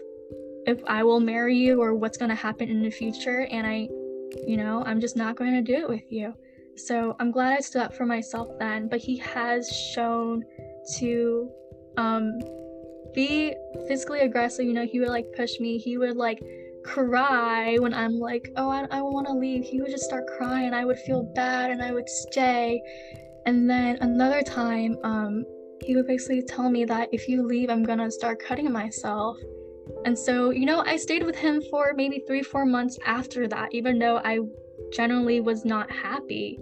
if 0.66 0.82
I 0.86 1.02
will 1.02 1.20
marry 1.20 1.56
you 1.56 1.80
or 1.82 1.94
what's 1.94 2.16
going 2.16 2.30
to 2.30 2.34
happen 2.34 2.68
in 2.68 2.82
the 2.82 2.90
future. 2.90 3.46
And 3.50 3.66
I, 3.66 3.88
you 4.46 4.56
know, 4.56 4.82
I'm 4.86 5.00
just 5.00 5.16
not 5.16 5.36
going 5.36 5.52
to 5.52 5.62
do 5.62 5.82
it 5.82 5.88
with 5.88 6.10
you. 6.10 6.34
So 6.76 7.14
I'm 7.20 7.30
glad 7.30 7.56
I 7.56 7.60
stood 7.60 7.82
up 7.82 7.94
for 7.94 8.06
myself 8.06 8.48
then. 8.58 8.88
But 8.88 9.00
he 9.00 9.16
has 9.18 9.70
shown 9.70 10.44
to 10.96 11.50
um, 11.96 12.38
be 13.14 13.54
physically 13.88 14.20
aggressive. 14.20 14.66
You 14.66 14.72
know, 14.72 14.86
he 14.86 15.00
would 15.00 15.08
like 15.08 15.26
push 15.36 15.58
me. 15.60 15.78
He 15.78 15.98
would 15.98 16.16
like 16.16 16.42
cry 16.84 17.76
when 17.78 17.94
I'm 17.94 18.18
like, 18.18 18.52
oh, 18.56 18.68
I, 18.68 18.86
I 18.90 19.00
want 19.00 19.26
to 19.26 19.32
leave. 19.32 19.64
He 19.64 19.80
would 19.80 19.90
just 19.90 20.04
start 20.04 20.26
crying. 20.36 20.74
I 20.74 20.84
would 20.84 20.98
feel 20.98 21.22
bad 21.22 21.70
and 21.70 21.82
I 21.82 21.92
would 21.92 22.08
stay. 22.08 22.80
And 23.46 23.68
then 23.68 23.96
another 24.00 24.42
time, 24.42 24.96
um, 25.02 25.44
he 25.82 25.96
would 25.96 26.06
basically 26.06 26.42
tell 26.42 26.70
me 26.70 26.84
that 26.86 27.08
if 27.12 27.28
you 27.28 27.46
leave, 27.46 27.68
I'm 27.68 27.82
gonna 27.82 28.10
start 28.10 28.38
cutting 28.38 28.70
myself. 28.72 29.36
And 30.04 30.18
so, 30.18 30.50
you 30.50 30.66
know, 30.66 30.82
I 30.86 30.96
stayed 30.96 31.24
with 31.24 31.36
him 31.36 31.62
for 31.70 31.92
maybe 31.94 32.22
three, 32.26 32.42
four 32.42 32.64
months 32.64 32.98
after 33.04 33.46
that, 33.48 33.74
even 33.74 33.98
though 33.98 34.18
I 34.18 34.38
generally 34.92 35.40
was 35.40 35.64
not 35.64 35.90
happy. 35.90 36.58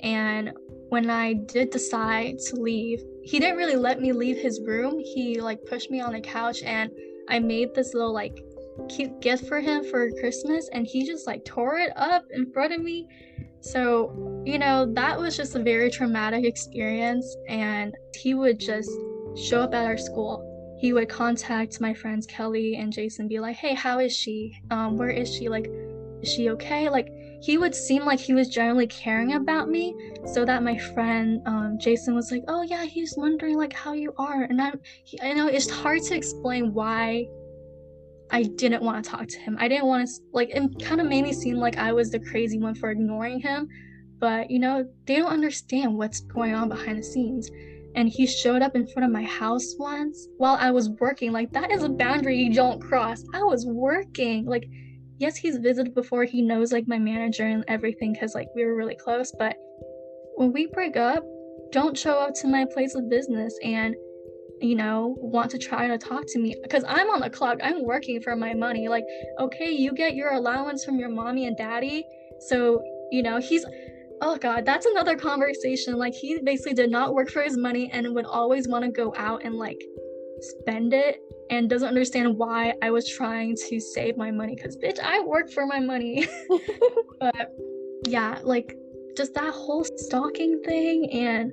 And 0.00 0.52
when 0.88 1.10
I 1.10 1.34
did 1.34 1.70
decide 1.70 2.38
to 2.46 2.56
leave, 2.56 3.02
he 3.24 3.38
didn't 3.38 3.56
really 3.56 3.76
let 3.76 4.00
me 4.00 4.12
leave 4.12 4.36
his 4.36 4.60
room. 4.60 4.98
He 4.98 5.40
like 5.40 5.64
pushed 5.66 5.90
me 5.90 6.00
on 6.00 6.12
the 6.12 6.20
couch 6.20 6.62
and 6.62 6.90
I 7.28 7.38
made 7.38 7.74
this 7.74 7.94
little 7.94 8.12
like 8.12 8.38
cute 8.88 9.20
gift 9.20 9.46
for 9.46 9.60
him 9.60 9.84
for 9.84 10.10
Christmas 10.12 10.68
and 10.72 10.86
he 10.86 11.06
just 11.06 11.26
like 11.26 11.44
tore 11.44 11.78
it 11.78 11.92
up 11.96 12.24
in 12.32 12.50
front 12.52 12.72
of 12.72 12.80
me 12.80 13.06
so, 13.62 14.42
you 14.44 14.58
know, 14.58 14.92
that 14.94 15.18
was 15.18 15.36
just 15.36 15.54
a 15.54 15.62
very 15.62 15.88
traumatic 15.88 16.44
experience. 16.44 17.36
And 17.48 17.94
he 18.14 18.34
would 18.34 18.58
just 18.58 18.90
show 19.36 19.62
up 19.62 19.72
at 19.72 19.86
our 19.86 19.96
school. 19.96 20.48
He 20.80 20.92
would 20.92 21.08
contact 21.08 21.80
my 21.80 21.94
friends 21.94 22.26
Kelly 22.26 22.74
and 22.74 22.92
Jason, 22.92 23.28
be 23.28 23.38
like, 23.38 23.54
hey, 23.54 23.74
how 23.74 24.00
is 24.00 24.14
she? 24.14 24.52
Um, 24.72 24.98
where 24.98 25.10
is 25.10 25.32
she? 25.32 25.48
Like, 25.48 25.70
is 26.22 26.32
she 26.32 26.50
okay? 26.50 26.88
Like, 26.88 27.08
he 27.42 27.58
would 27.58 27.74
seem 27.74 28.04
like 28.04 28.20
he 28.20 28.34
was 28.34 28.48
generally 28.48 28.86
caring 28.86 29.34
about 29.34 29.68
me 29.68 29.94
so 30.26 30.44
that 30.44 30.62
my 30.62 30.78
friend 30.78 31.40
um, 31.46 31.76
jason 31.78 32.14
was 32.14 32.30
like 32.30 32.42
oh 32.48 32.62
yeah 32.62 32.84
he's 32.84 33.14
wondering 33.16 33.56
like 33.56 33.72
how 33.72 33.92
you 33.92 34.12
are 34.18 34.44
and 34.44 34.60
i'm 34.60 34.78
he, 35.04 35.20
i 35.22 35.32
know 35.32 35.48
it's 35.48 35.68
hard 35.68 36.02
to 36.02 36.14
explain 36.14 36.72
why 36.72 37.26
I 38.32 38.44
didn't 38.44 38.82
want 38.82 39.04
to 39.04 39.10
talk 39.10 39.28
to 39.28 39.38
him. 39.38 39.58
I 39.60 39.68
didn't 39.68 39.86
want 39.86 40.08
to, 40.08 40.14
like, 40.32 40.48
it 40.54 40.82
kind 40.82 41.02
of 41.02 41.06
made 41.06 41.22
me 41.22 41.34
seem 41.34 41.56
like 41.56 41.76
I 41.76 41.92
was 41.92 42.10
the 42.10 42.18
crazy 42.18 42.58
one 42.58 42.74
for 42.74 42.90
ignoring 42.90 43.40
him. 43.40 43.68
But, 44.18 44.50
you 44.50 44.58
know, 44.58 44.88
they 45.06 45.16
don't 45.16 45.30
understand 45.30 45.94
what's 45.94 46.20
going 46.20 46.54
on 46.54 46.70
behind 46.70 46.98
the 46.98 47.02
scenes. 47.02 47.50
And 47.94 48.08
he 48.08 48.26
showed 48.26 48.62
up 48.62 48.74
in 48.74 48.86
front 48.86 49.04
of 49.04 49.12
my 49.12 49.24
house 49.24 49.74
once 49.78 50.28
while 50.38 50.56
I 50.58 50.70
was 50.70 50.88
working. 50.98 51.30
Like, 51.30 51.52
that 51.52 51.70
is 51.70 51.82
a 51.82 51.90
boundary 51.90 52.38
you 52.38 52.54
don't 52.54 52.80
cross. 52.80 53.22
I 53.34 53.42
was 53.42 53.66
working. 53.66 54.46
Like, 54.46 54.64
yes, 55.22 55.36
he's 55.36 55.56
visited 55.56 55.94
before. 55.94 56.24
He 56.24 56.42
knows, 56.42 56.72
like, 56.72 56.86
my 56.86 56.98
manager 56.98 57.46
and 57.46 57.64
everything 57.68 58.12
because, 58.12 58.34
like, 58.34 58.48
we 58.54 58.64
were 58.64 58.76
really 58.76 58.96
close. 58.96 59.32
But 59.38 59.56
when 60.34 60.52
we 60.52 60.66
break 60.66 60.96
up, 60.96 61.24
don't 61.70 61.96
show 61.96 62.18
up 62.18 62.34
to 62.42 62.48
my 62.48 62.66
place 62.74 62.94
of 62.94 63.08
business. 63.08 63.56
And 63.64 63.94
you 64.62 64.76
know, 64.76 65.16
want 65.18 65.50
to 65.50 65.58
try 65.58 65.88
to 65.88 65.98
talk 65.98 66.22
to 66.28 66.38
me 66.38 66.54
because 66.62 66.84
I'm 66.86 67.10
on 67.10 67.20
the 67.20 67.28
clock. 67.28 67.58
I'm 67.62 67.84
working 67.84 68.20
for 68.20 68.36
my 68.36 68.54
money. 68.54 68.86
Like, 68.86 69.02
okay, 69.40 69.70
you 69.70 69.92
get 69.92 70.14
your 70.14 70.32
allowance 70.32 70.84
from 70.84 71.00
your 71.00 71.08
mommy 71.08 71.46
and 71.46 71.56
daddy. 71.56 72.04
So, 72.48 72.80
you 73.10 73.24
know, 73.24 73.38
he's, 73.38 73.64
oh 74.20 74.36
God, 74.36 74.64
that's 74.64 74.86
another 74.86 75.16
conversation. 75.16 75.96
Like, 75.98 76.14
he 76.14 76.38
basically 76.44 76.74
did 76.74 76.92
not 76.92 77.12
work 77.12 77.28
for 77.28 77.42
his 77.42 77.56
money 77.56 77.90
and 77.92 78.14
would 78.14 78.24
always 78.24 78.68
want 78.68 78.84
to 78.84 78.90
go 78.92 79.12
out 79.16 79.42
and 79.44 79.56
like 79.56 79.80
spend 80.42 80.92
it 80.92 81.20
and 81.50 81.68
doesn't 81.68 81.88
understand 81.88 82.36
why 82.36 82.74
I 82.82 82.90
was 82.90 83.08
trying 83.08 83.56
to 83.68 83.80
save 83.80 84.16
my 84.16 84.30
money 84.30 84.54
because, 84.54 84.76
bitch, 84.76 84.98
I 85.00 85.20
work 85.20 85.50
for 85.50 85.66
my 85.66 85.80
money. 85.80 86.26
but 87.20 87.52
yeah, 88.06 88.38
like, 88.42 88.76
just 89.16 89.34
that 89.34 89.52
whole 89.52 89.84
stalking 89.84 90.62
thing 90.62 91.10
and 91.10 91.52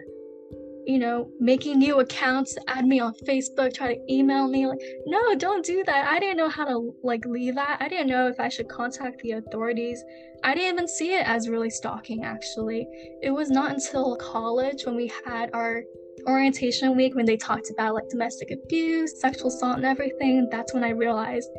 you 0.89 0.97
know, 0.97 1.29
making 1.39 1.77
new 1.77 1.99
accounts, 1.99 2.57
add 2.67 2.83
me 2.83 2.99
on 2.99 3.13
Facebook, 3.27 3.75
try 3.75 3.93
to 3.93 4.11
email 4.11 4.47
me. 4.47 4.65
Like, 4.65 4.79
no, 5.05 5.35
don't 5.35 5.63
do 5.63 5.83
that. 5.83 6.07
I 6.07 6.19
didn't 6.19 6.37
know 6.37 6.49
how 6.49 6.65
to 6.65 6.95
like 7.03 7.23
leave 7.25 7.53
that. 7.53 7.77
I 7.79 7.87
didn't 7.87 8.07
know 8.07 8.27
if 8.27 8.39
I 8.39 8.49
should 8.49 8.69
contact 8.69 9.21
the 9.21 9.33
authorities. 9.33 10.03
I 10.43 10.55
didn't 10.55 10.73
even 10.73 10.87
see 10.87 11.13
it 11.13 11.27
as 11.27 11.47
really 11.47 11.69
stalking, 11.69 12.23
actually. 12.23 12.87
It 13.21 13.29
was 13.29 13.51
not 13.51 13.71
until 13.71 14.15
college 14.15 14.83
when 14.85 14.95
we 14.95 15.11
had 15.25 15.51
our 15.53 15.83
orientation 16.27 16.95
week 16.95 17.15
when 17.15 17.25
they 17.25 17.37
talked 17.37 17.69
about 17.69 17.93
like 17.93 18.09
domestic 18.09 18.51
abuse, 18.51 19.19
sexual 19.19 19.47
assault, 19.47 19.77
and 19.77 19.85
everything. 19.85 20.47
That's 20.51 20.73
when 20.73 20.83
I 20.83 20.89
realized, 20.89 21.49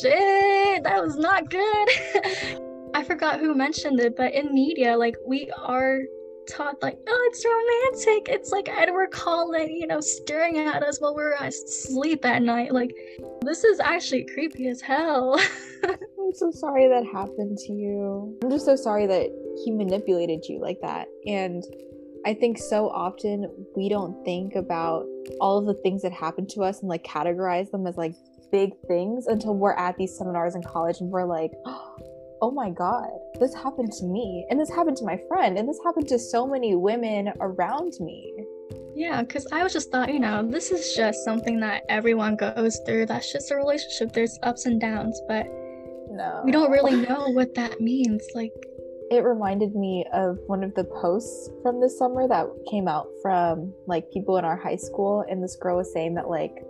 shit, 0.00 0.82
that 0.82 1.02
was 1.02 1.16
not 1.16 1.50
good. 1.50 1.88
I 2.94 3.02
forgot 3.02 3.40
who 3.40 3.54
mentioned 3.54 3.98
it, 4.00 4.16
but 4.16 4.32
in 4.34 4.54
media, 4.54 4.96
like, 4.96 5.16
we 5.26 5.50
are 5.58 6.00
taught 6.48 6.80
like, 6.82 6.98
oh, 7.08 7.30
it's 7.30 7.44
romantic. 7.44 8.28
It's 8.28 8.52
like 8.52 8.68
Edward 8.68 9.10
Cullen, 9.10 9.74
you 9.74 9.86
know, 9.86 10.00
staring 10.00 10.58
at 10.58 10.82
us 10.82 11.00
while 11.00 11.14
we're 11.14 11.34
asleep 11.34 12.24
at 12.24 12.42
night. 12.42 12.72
Like, 12.72 12.94
this 13.42 13.64
is 13.64 13.80
actually 13.80 14.26
creepy 14.26 14.68
as 14.68 14.80
hell. 14.80 15.40
I'm 15.84 16.32
so 16.32 16.50
sorry 16.50 16.88
that 16.88 17.04
happened 17.06 17.58
to 17.58 17.72
you. 17.72 18.38
I'm 18.42 18.50
just 18.50 18.64
so 18.64 18.76
sorry 18.76 19.06
that 19.06 19.28
he 19.64 19.70
manipulated 19.70 20.44
you 20.48 20.60
like 20.60 20.80
that. 20.82 21.08
And 21.26 21.64
I 22.26 22.34
think 22.34 22.58
so 22.58 22.88
often 22.88 23.50
we 23.76 23.88
don't 23.88 24.24
think 24.24 24.54
about 24.54 25.06
all 25.40 25.58
of 25.58 25.66
the 25.66 25.74
things 25.82 26.02
that 26.02 26.12
happen 26.12 26.46
to 26.48 26.62
us 26.62 26.80
and 26.80 26.88
like 26.88 27.04
categorize 27.04 27.70
them 27.70 27.86
as 27.86 27.96
like 27.96 28.14
big 28.50 28.72
things 28.86 29.26
until 29.26 29.54
we're 29.54 29.72
at 29.72 29.96
these 29.96 30.16
seminars 30.16 30.54
in 30.54 30.62
college 30.62 31.00
and 31.00 31.10
we're 31.10 31.24
like, 31.24 31.52
oh 31.66 32.50
my 32.50 32.70
God, 32.70 33.08
this 33.40 33.54
happened 33.54 33.92
to 33.92 34.04
me. 34.04 34.46
And 34.50 34.60
this 34.60 34.70
happened 34.70 34.96
to 34.98 35.04
my 35.04 35.18
friend. 35.28 35.58
And 35.58 35.68
this 35.68 35.78
happened 35.84 36.08
to 36.08 36.18
so 36.18 36.46
many 36.46 36.74
women 36.74 37.32
around 37.40 37.94
me. 38.00 38.34
Yeah, 38.94 39.22
because 39.22 39.46
I 39.50 39.62
was 39.62 39.72
just 39.72 39.90
thought, 39.90 40.12
you 40.12 40.20
know, 40.20 40.46
this 40.46 40.70
is 40.70 40.94
just 40.94 41.24
something 41.24 41.58
that 41.60 41.82
everyone 41.88 42.36
goes 42.36 42.80
through. 42.86 43.06
That's 43.06 43.32
just 43.32 43.50
a 43.50 43.56
relationship. 43.56 44.12
There's 44.12 44.38
ups 44.42 44.66
and 44.66 44.80
downs, 44.80 45.20
but 45.26 45.46
no. 46.10 46.42
we 46.44 46.52
don't 46.52 46.70
really 46.70 46.96
know 46.96 47.28
what 47.30 47.54
that 47.54 47.80
means. 47.80 48.22
Like, 48.34 48.52
it 49.10 49.22
reminded 49.22 49.74
me 49.74 50.04
of 50.12 50.38
one 50.46 50.64
of 50.64 50.74
the 50.74 50.84
posts 50.84 51.50
from 51.62 51.80
this 51.80 51.98
summer 51.98 52.26
that 52.26 52.46
came 52.70 52.88
out 52.88 53.08
from 53.22 53.72
like 53.86 54.10
people 54.10 54.38
in 54.38 54.44
our 54.44 54.56
high 54.56 54.76
school 54.76 55.24
and 55.28 55.42
this 55.42 55.56
girl 55.56 55.76
was 55.76 55.92
saying 55.92 56.14
that 56.14 56.28
like 56.28 56.64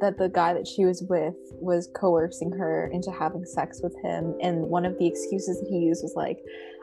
that 0.00 0.16
the 0.18 0.28
guy 0.30 0.54
that 0.54 0.66
she 0.66 0.84
was 0.84 1.02
with 1.08 1.34
was 1.60 1.88
coercing 1.94 2.50
her 2.50 2.90
into 2.92 3.10
having 3.10 3.44
sex 3.44 3.80
with 3.82 3.94
him 4.02 4.34
and 4.40 4.58
one 4.62 4.84
of 4.84 4.98
the 4.98 5.06
excuses 5.06 5.60
that 5.60 5.68
he 5.68 5.78
used 5.78 6.02
was 6.02 6.14
like 6.16 6.38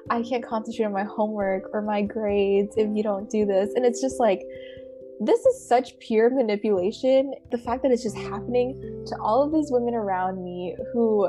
i 0.09 0.21
can't 0.21 0.45
concentrate 0.45 0.85
on 0.85 0.93
my 0.93 1.03
homework 1.03 1.63
or 1.73 1.81
my 1.81 2.01
grades 2.01 2.75
if 2.77 2.87
you 2.95 3.03
don't 3.03 3.29
do 3.29 3.45
this 3.45 3.73
and 3.75 3.85
it's 3.85 4.01
just 4.01 4.19
like 4.19 4.41
this 5.19 5.39
is 5.45 5.67
such 5.67 5.97
pure 5.99 6.29
manipulation. 6.29 7.33
The 7.51 7.57
fact 7.57 7.81
that 7.83 7.91
it's 7.91 8.03
just 8.03 8.17
happening 8.17 9.03
to 9.07 9.15
all 9.19 9.41
of 9.41 9.51
these 9.51 9.71
women 9.71 9.95
around 9.95 10.43
me 10.43 10.75
who 10.93 11.27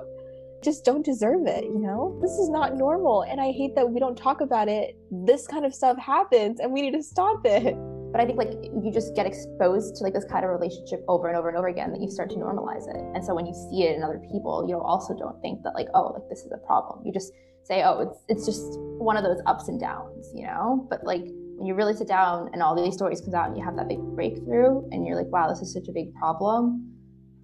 just 0.62 0.85
don't 0.85 1.05
deserve 1.05 1.47
it, 1.47 1.64
you 1.64 1.79
know? 1.79 2.18
This 2.21 2.33
is 2.33 2.49
not 2.49 2.77
normal. 2.77 3.23
And 3.23 3.40
I 3.40 3.53
hate 3.53 3.75
that 3.77 3.88
we 3.88 4.01
don't 4.01 4.16
talk 4.16 4.40
about 4.40 4.68
it. 4.68 4.97
This 5.11 5.47
kind 5.47 5.64
of 5.64 5.75
stuff 5.75 5.97
happens 5.99 6.61
and 6.61 6.73
we 6.73 6.83
need 6.83 6.92
to 6.92 7.03
stop 7.03 7.40
it. 7.44 7.77
But 8.11 8.23
I 8.23 8.27
think 8.27 8.38
like 8.38 8.53
you 8.64 8.90
just 8.92 9.14
get 9.14 9.27
exposed 9.27 9.97
to 9.97 10.05
like 10.05 10.14
this 10.14 10.25
kind 10.25 10.44
of 10.44 10.51
relationship 10.51 11.05
over 11.09 11.29
and 11.29 11.37
over 11.37 11.49
and 11.49 11.59
over 11.59 11.68
again 11.68 11.92
that 11.92 12.01
you 12.01 12.11
start 12.11 12.31
to 12.31 12.37
normalize 12.37 12.88
it. 12.88 12.97
And 13.14 13.25
so 13.25 13.35
when 13.35 13.47
you 13.47 13.53
see 13.53 13.85
it 13.85 13.97
in 13.97 14.03
other 14.03 14.21
people, 14.33 14.66
you 14.66 14.81
also 14.81 15.14
don't 15.14 15.40
think 15.42 15.62
that 15.62 15.75
like, 15.75 15.88
oh, 15.94 16.12
like 16.14 16.29
this 16.31 16.40
is 16.40 16.53
a 16.53 16.66
problem. 16.66 17.05
You 17.05 17.12
just 17.12 17.33
say, 17.64 17.83
oh, 17.85 18.01
it's 18.01 18.25
it's 18.29 18.47
just 18.47 18.79
one 18.99 19.18
of 19.18 19.25
those 19.25 19.40
ups 19.44 19.68
and 19.68 19.79
downs, 19.79 20.31
you 20.35 20.47
know? 20.47 20.87
But 20.88 21.05
like 21.05 21.23
when 21.59 21.66
you 21.66 21.75
really 21.75 21.94
sit 21.94 22.09
down 22.09 22.49
and 22.55 22.62
all 22.62 22.75
these 22.75 22.94
stories 22.94 23.21
comes 23.21 23.35
out 23.35 23.49
and 23.49 23.57
you 23.59 23.62
have 23.62 23.77
that 23.77 23.88
big 23.88 24.01
breakthrough 24.01 24.88
and 24.90 25.07
you're 25.07 25.16
like, 25.16 25.31
wow, 25.31 25.49
this 25.49 25.61
is 25.61 25.73
such 25.73 25.88
a 25.88 25.92
big 25.92 26.14
problem 26.14 26.98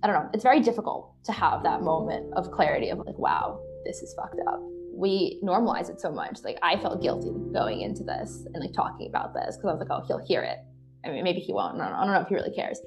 I 0.04 0.06
don't 0.06 0.22
know, 0.22 0.30
it's 0.34 0.42
very 0.42 0.60
difficult 0.60 1.14
to 1.24 1.32
have 1.32 1.62
that 1.62 1.80
moment 1.80 2.30
of 2.34 2.50
clarity 2.50 2.90
of 2.90 2.98
like, 2.98 3.18
wow, 3.18 3.58
this 3.86 4.02
is 4.02 4.12
fucked 4.14 4.38
up. 4.46 4.60
We 4.94 5.40
normalize 5.42 5.88
it 5.88 5.98
so 5.98 6.12
much. 6.12 6.40
Like 6.44 6.58
I 6.62 6.76
felt 6.76 7.00
guilty 7.00 7.30
going 7.54 7.80
into 7.80 8.04
this 8.04 8.46
and 8.52 8.62
like 8.62 8.74
talking 8.74 9.08
about 9.08 9.32
this 9.32 9.56
because 9.56 9.70
I 9.70 9.72
was 9.72 9.80
like, 9.80 9.88
oh, 9.90 10.04
he'll 10.06 10.24
hear 10.24 10.42
it. 10.42 10.58
I 11.06 11.08
mean, 11.08 11.24
maybe 11.24 11.40
he 11.40 11.54
won't. 11.54 11.80
I 11.80 11.84
don't 11.84 11.92
know, 11.92 11.98
I 11.98 12.04
don't 12.04 12.14
know 12.14 12.20
if 12.20 12.28
he 12.28 12.34
really 12.34 12.54
cares. 12.54 12.78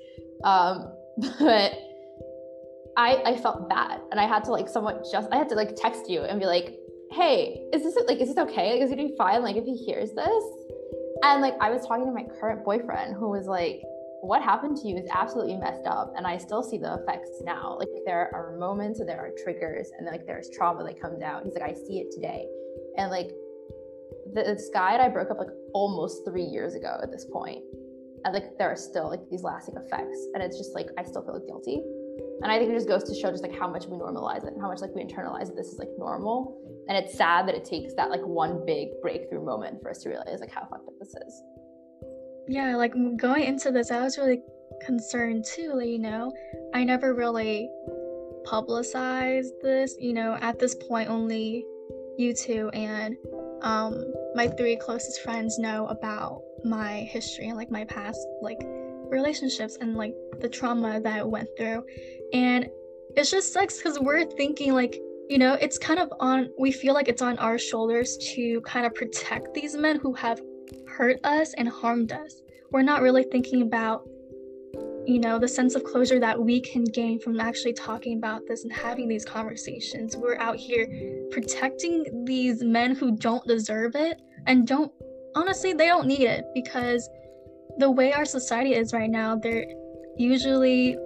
Um, 0.43 0.93
but 1.39 1.73
I 2.97 3.21
I 3.25 3.37
felt 3.37 3.67
bad 3.67 3.99
and 4.11 4.19
I 4.19 4.27
had 4.27 4.43
to 4.43 4.51
like 4.51 4.69
somewhat 4.69 5.07
just 5.11 5.27
I 5.31 5.37
had 5.37 5.49
to 5.49 5.55
like 5.55 5.75
text 5.75 6.07
you 6.07 6.21
and 6.21 6.39
be 6.39 6.45
like, 6.45 6.75
hey, 7.13 7.63
is 7.73 7.81
this 7.81 7.97
like 8.07 8.19
is 8.19 8.27
this 8.27 8.37
okay? 8.37 8.73
Like, 8.73 8.81
is 8.81 8.91
it 8.91 8.95
gonna 8.95 9.09
be 9.09 9.15
fine? 9.17 9.41
Like 9.41 9.55
if 9.55 9.65
he 9.65 9.75
hears 9.75 10.11
this? 10.11 10.43
And 11.23 11.41
like 11.41 11.55
I 11.59 11.71
was 11.71 11.85
talking 11.87 12.05
to 12.05 12.11
my 12.11 12.25
current 12.39 12.63
boyfriend 12.63 13.15
who 13.15 13.29
was 13.31 13.47
like, 13.47 13.81
what 14.21 14.41
happened 14.41 14.77
to 14.77 14.87
you 14.87 14.97
is 14.97 15.07
absolutely 15.11 15.55
messed 15.55 15.85
up 15.85 16.13
and 16.17 16.25
i 16.25 16.37
still 16.37 16.63
see 16.63 16.77
the 16.77 16.95
effects 16.95 17.29
now. 17.43 17.77
Like 17.77 17.89
there 18.05 18.33
are 18.33 18.57
moments 18.57 18.99
and 18.99 19.07
there 19.07 19.19
are 19.19 19.31
triggers 19.43 19.91
and 19.97 20.07
like 20.07 20.25
there's 20.25 20.49
trauma 20.49 20.83
that 20.83 20.99
comes 20.99 21.21
out 21.21 21.43
he's 21.43 21.53
like 21.53 21.69
i 21.69 21.73
see 21.73 21.99
it 21.99 22.11
today. 22.11 22.47
And 22.97 23.11
like 23.11 23.29
this 24.33 24.69
guy 24.73 24.93
and 24.93 25.01
i 25.01 25.09
broke 25.09 25.29
up 25.29 25.37
like 25.37 25.53
almost 25.73 26.25
three 26.25 26.43
years 26.43 26.73
ago 26.75 26.97
at 27.01 27.11
this 27.11 27.25
point 27.31 27.63
and 28.25 28.33
like 28.33 28.57
there 28.57 28.69
are 28.69 28.75
still 28.75 29.09
like 29.09 29.21
these 29.29 29.43
lasting 29.43 29.75
effects 29.77 30.19
and 30.33 30.43
it's 30.43 30.57
just 30.57 30.73
like 30.73 30.87
i 30.97 31.03
still 31.03 31.23
feel 31.23 31.39
guilty. 31.45 31.83
And 32.41 32.51
i 32.51 32.57
think 32.57 32.71
it 32.71 32.73
just 32.73 32.87
goes 32.87 33.03
to 33.03 33.15
show 33.15 33.29
just 33.29 33.43
like 33.43 33.57
how 33.57 33.69
much 33.69 33.85
we 33.85 33.97
normalize 33.97 34.45
it 34.45 34.53
and 34.53 34.61
how 34.61 34.67
much 34.67 34.81
like 34.81 34.95
we 34.95 35.03
internalize 35.03 35.47
that 35.47 35.55
this 35.55 35.67
is 35.67 35.77
like 35.79 35.89
normal. 35.97 36.63
And 36.89 36.97
it's 36.97 37.17
sad 37.17 37.47
that 37.49 37.55
it 37.55 37.65
takes 37.65 37.93
that 37.95 38.09
like 38.09 38.25
one 38.25 38.65
big 38.65 38.89
breakthrough 39.01 39.43
moment 39.43 39.81
for 39.81 39.89
us 39.89 39.99
to 40.03 40.09
realize 40.09 40.39
like 40.39 40.51
how 40.51 40.61
fucked 40.61 40.87
up 40.87 40.93
this 40.99 41.09
is 41.09 41.43
yeah, 42.47 42.75
like 42.75 42.93
going 43.17 43.43
into 43.43 43.71
this, 43.71 43.91
I 43.91 44.01
was 44.01 44.17
really 44.17 44.41
concerned 44.85 45.45
too. 45.45 45.81
You 45.83 45.99
know, 45.99 46.33
I 46.73 46.83
never 46.83 47.13
really 47.13 47.69
publicized 48.45 49.53
this. 49.61 49.95
You 49.99 50.13
know, 50.13 50.37
at 50.41 50.59
this 50.59 50.75
point, 50.75 51.09
only 51.09 51.65
you 52.17 52.33
two 52.33 52.69
and 52.69 53.15
um, 53.61 54.13
my 54.35 54.47
three 54.47 54.75
closest 54.75 55.21
friends 55.21 55.59
know 55.59 55.87
about 55.87 56.41
my 56.63 57.01
history 57.11 57.47
and 57.47 57.57
like 57.57 57.69
my 57.69 57.85
past 57.85 58.19
like 58.41 58.59
relationships 59.09 59.77
and 59.79 59.95
like 59.95 60.15
the 60.39 60.49
trauma 60.49 60.99
that 60.99 61.19
I 61.19 61.23
went 61.23 61.49
through. 61.57 61.83
And 62.33 62.69
it 63.15 63.23
just 63.23 63.53
sucks 63.53 63.77
because 63.77 63.99
we're 63.99 64.25
thinking 64.25 64.73
like 64.73 64.99
you 65.29 65.37
know 65.37 65.53
it's 65.55 65.77
kind 65.77 65.99
of 65.99 66.13
on 66.19 66.49
we 66.57 66.71
feel 66.71 66.93
like 66.93 67.07
it's 67.07 67.21
on 67.21 67.37
our 67.39 67.57
shoulders 67.57 68.17
to 68.35 68.61
kind 68.61 68.85
of 68.85 68.93
protect 68.93 69.53
these 69.53 69.75
men 69.75 69.99
who 69.99 70.13
have 70.13 70.39
hurt 70.97 71.19
us 71.23 71.53
and 71.53 71.69
harmed 71.69 72.11
us. 72.11 72.41
We're 72.71 72.81
not 72.81 73.01
really 73.01 73.23
thinking 73.23 73.61
about, 73.61 74.07
you 75.05 75.19
know, 75.19 75.37
the 75.37 75.47
sense 75.47 75.75
of 75.75 75.83
closure 75.83 76.19
that 76.19 76.39
we 76.39 76.59
can 76.59 76.83
gain 76.83 77.19
from 77.19 77.39
actually 77.39 77.73
talking 77.73 78.17
about 78.17 78.41
this 78.47 78.63
and 78.63 78.73
having 78.73 79.07
these 79.07 79.23
conversations. 79.23 80.17
We're 80.17 80.37
out 80.37 80.57
here 80.57 80.87
protecting 81.31 82.25
these 82.25 82.63
men 82.63 82.95
who 82.95 83.15
don't 83.15 83.45
deserve 83.47 83.95
it 83.95 84.19
and 84.47 84.67
don't, 84.67 84.91
honestly, 85.35 85.73
they 85.73 85.87
don't 85.87 86.07
need 86.07 86.21
it 86.23 86.45
because 86.55 87.07
the 87.77 87.91
way 87.91 88.11
our 88.11 88.25
society 88.25 88.73
is 88.73 88.91
right 88.91 89.09
now, 89.09 89.35
they're 89.35 89.67
usually, 90.17 90.97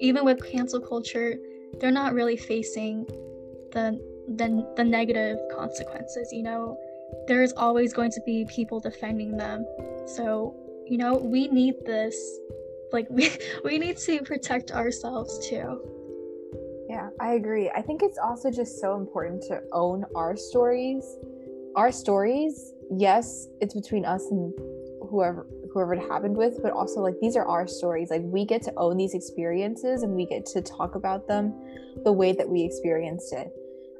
even 0.00 0.24
with 0.24 0.40
cancel 0.50 0.80
culture, 0.80 1.34
they're 1.80 1.90
not 1.90 2.14
really 2.14 2.36
facing 2.36 3.04
the 3.72 3.98
the, 4.36 4.74
the 4.76 4.84
negative 4.84 5.38
consequences 5.56 6.30
you 6.32 6.42
know 6.42 6.76
there's 7.26 7.52
always 7.52 7.92
going 7.92 8.10
to 8.12 8.20
be 8.24 8.46
people 8.48 8.80
defending 8.80 9.36
them. 9.36 9.64
So, 10.06 10.54
you 10.86 10.98
know, 10.98 11.14
we 11.16 11.48
need 11.48 11.74
this. 11.84 12.16
Like 12.92 13.06
we 13.10 13.30
we 13.64 13.78
need 13.78 13.96
to 13.98 14.22
protect 14.22 14.70
ourselves 14.70 15.48
too. 15.48 15.80
Yeah, 16.88 17.10
I 17.20 17.34
agree. 17.34 17.70
I 17.70 17.82
think 17.82 18.02
it's 18.02 18.18
also 18.18 18.50
just 18.50 18.80
so 18.80 18.96
important 18.96 19.42
to 19.48 19.60
own 19.72 20.06
our 20.16 20.36
stories. 20.36 21.04
Our 21.76 21.92
stories, 21.92 22.72
yes, 22.90 23.46
it's 23.60 23.74
between 23.74 24.06
us 24.06 24.24
and 24.30 24.52
whoever 25.10 25.46
whoever 25.72 25.92
it 25.94 26.00
happened 26.10 26.36
with, 26.36 26.62
but 26.62 26.72
also 26.72 27.00
like 27.00 27.14
these 27.20 27.36
are 27.36 27.46
our 27.46 27.66
stories. 27.66 28.10
Like 28.10 28.22
we 28.24 28.46
get 28.46 28.62
to 28.62 28.72
own 28.76 28.96
these 28.96 29.14
experiences 29.14 30.02
and 30.02 30.14
we 30.14 30.24
get 30.24 30.46
to 30.46 30.62
talk 30.62 30.94
about 30.94 31.28
them 31.28 31.54
the 32.04 32.12
way 32.12 32.32
that 32.32 32.48
we 32.48 32.62
experienced 32.62 33.32
it. 33.34 33.52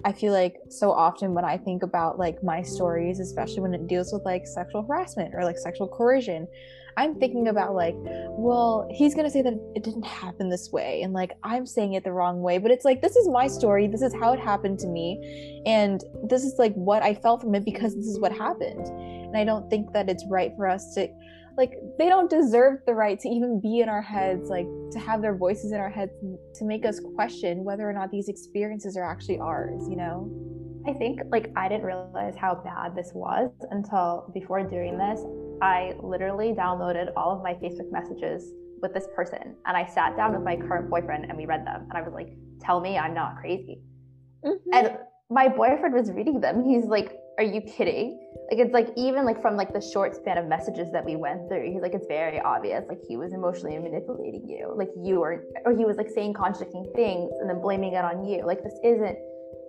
I 0.04 0.12
feel 0.12 0.32
like 0.32 0.56
so 0.68 0.92
often 0.92 1.34
when 1.34 1.44
I 1.44 1.56
think 1.56 1.82
about 1.82 2.18
like 2.18 2.42
my 2.42 2.62
stories, 2.62 3.18
especially 3.20 3.61
when 3.61 3.74
it 3.74 3.87
deals 3.88 4.12
with 4.12 4.24
like 4.24 4.46
sexual 4.46 4.82
harassment 4.82 5.34
or 5.34 5.44
like 5.44 5.58
sexual 5.58 5.88
coercion, 5.88 6.46
I'm 6.96 7.14
thinking 7.14 7.48
about 7.48 7.74
like, 7.74 7.94
well, 7.96 8.88
he's 8.90 9.14
gonna 9.14 9.30
say 9.30 9.42
that 9.42 9.54
it 9.76 9.84
didn't 9.84 10.04
happen 10.04 10.48
this 10.48 10.70
way, 10.72 11.02
and 11.02 11.12
like 11.12 11.32
I'm 11.44 11.64
saying 11.64 11.94
it 11.94 12.04
the 12.04 12.12
wrong 12.12 12.42
way. 12.42 12.58
But 12.58 12.70
it's 12.70 12.84
like 12.84 13.02
this 13.02 13.16
is 13.16 13.28
my 13.28 13.46
story. 13.46 13.87
This 13.87 14.02
is 14.02 14.12
how 14.14 14.32
it 14.32 14.40
happened 14.40 14.78
to 14.80 14.88
me, 14.88 15.62
and 15.64 16.02
this 16.24 16.42
is 16.44 16.54
like 16.58 16.74
what 16.74 17.02
I 17.02 17.14
felt 17.14 17.40
from 17.40 17.54
it 17.54 17.64
because 17.64 17.94
this 17.94 18.06
is 18.06 18.18
what 18.18 18.32
happened. 18.32 18.87
And 18.87 19.37
I 19.37 19.44
don't 19.44 19.68
think 19.70 19.92
that 19.92 20.08
it's 20.08 20.24
right 20.28 20.52
for 20.56 20.68
us 20.68 20.94
to 20.94 21.08
like 21.59 21.75
they 21.99 22.09
don't 22.09 22.31
deserve 22.31 22.79
the 22.87 22.94
right 22.94 23.18
to 23.21 23.29
even 23.29 23.61
be 23.61 23.81
in 23.81 23.88
our 23.88 24.01
heads 24.01 24.49
like 24.49 24.66
to 24.92 24.99
have 24.99 25.21
their 25.21 25.37
voices 25.37 25.73
in 25.73 25.79
our 25.79 25.90
heads 25.90 26.12
to 26.55 26.64
make 26.64 26.87
us 26.87 27.01
question 27.14 27.64
whether 27.64 27.88
or 27.88 27.92
not 27.92 28.11
these 28.11 28.29
experiences 28.29 28.96
are 28.96 29.04
actually 29.04 29.38
ours 29.38 29.87
you 29.90 29.96
know? 29.96 30.31
I 30.87 30.94
think 30.94 31.21
like 31.31 31.52
i 31.56 31.69
didn't 31.69 31.85
realize 31.85 32.37
how 32.37 32.54
bad 32.54 32.94
this 32.96 33.11
was 33.13 33.50
until 33.71 34.31
before 34.33 34.63
doing 34.63 34.96
this. 34.96 35.21
I 35.61 35.94
literally 36.00 36.52
downloaded 36.52 37.09
all 37.17 37.37
of 37.37 37.42
my 37.42 37.54
facebook 37.54 37.90
messages 37.90 38.52
with 38.81 38.94
this 38.94 39.09
person 39.15 39.56
and 39.67 39.77
i 39.77 39.85
sat 39.85 40.17
down 40.17 40.33
with 40.33 40.44
my 40.44 40.56
current 40.56 40.88
boyfriend 40.88 41.25
and 41.29 41.37
we 41.37 41.46
read 41.46 41.67
them 41.67 41.83
and 41.90 41.98
i 41.98 42.00
was 42.00 42.15
like 42.15 42.33
tell 42.61 42.81
me 42.81 42.96
i'm 42.96 43.13
not 43.13 43.37
crazy. 43.37 43.83
Mm-hmm. 44.44 44.73
and 44.73 44.98
my 45.31 45.48
boyfriend 45.48 45.94
was 45.94 46.11
reading 46.11 46.40
them. 46.40 46.65
He's 46.65 46.85
like 46.85 47.13
are 47.38 47.44
you 47.44 47.60
kidding 47.60 48.20
like 48.50 48.58
it's 48.58 48.72
like 48.72 48.88
even 48.96 49.24
like 49.24 49.40
from 49.40 49.56
like 49.56 49.72
the 49.72 49.80
short 49.80 50.14
span 50.14 50.38
of 50.38 50.46
messages 50.46 50.90
that 50.92 51.04
we 51.04 51.16
went 51.16 51.48
through 51.48 51.70
he's 51.72 51.82
like 51.82 51.94
it's 51.94 52.06
very 52.06 52.40
obvious 52.40 52.84
like 52.88 53.00
he 53.08 53.16
was 53.16 53.32
emotionally 53.32 53.78
manipulating 53.78 54.46
you 54.48 54.72
like 54.76 54.90
you 55.02 55.20
were 55.20 55.44
or 55.64 55.76
he 55.76 55.84
was 55.84 55.96
like 55.96 56.10
saying 56.10 56.32
contradicting 56.34 56.84
things 56.94 57.30
and 57.40 57.48
then 57.48 57.60
blaming 57.60 57.94
it 57.94 58.04
on 58.04 58.24
you 58.24 58.44
like 58.44 58.62
this 58.62 58.78
isn't 58.84 59.16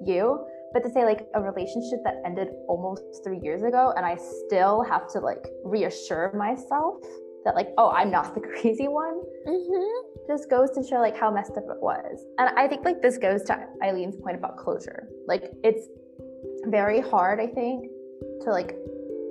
you 0.05 0.45
But 0.73 0.83
to 0.83 0.89
say 0.91 1.03
like 1.03 1.27
a 1.33 1.41
relationship 1.41 1.99
that 2.03 2.21
ended 2.25 2.49
almost 2.67 3.03
three 3.23 3.39
years 3.41 3.63
ago 3.63 3.93
and 3.95 4.05
I 4.05 4.17
still 4.45 4.83
have 4.83 5.07
to 5.13 5.19
like 5.19 5.45
reassure 5.63 6.31
myself 6.37 6.95
that 7.45 7.55
like, 7.55 7.69
oh, 7.77 7.89
I'm 7.89 8.11
not 8.11 8.35
the 8.35 8.41
crazy 8.61 8.87
one. 8.87 9.21
Mm-hmm. 9.47 10.27
Just 10.27 10.49
goes 10.49 10.69
to 10.71 10.83
show 10.83 10.97
like 10.97 11.17
how 11.17 11.31
messed 11.31 11.51
up 11.51 11.63
it 11.69 11.81
was. 11.81 12.25
And 12.37 12.49
I 12.57 12.67
think 12.67 12.85
like 12.85 13.01
this 13.01 13.17
goes 13.17 13.43
to 13.43 13.57
Eileen's 13.83 14.17
point 14.17 14.35
about 14.37 14.57
closure. 14.57 15.07
Like 15.27 15.51
it's 15.63 15.87
very 16.67 17.01
hard, 17.01 17.39
I 17.39 17.47
think, 17.47 17.89
to 18.43 18.51
like 18.51 18.75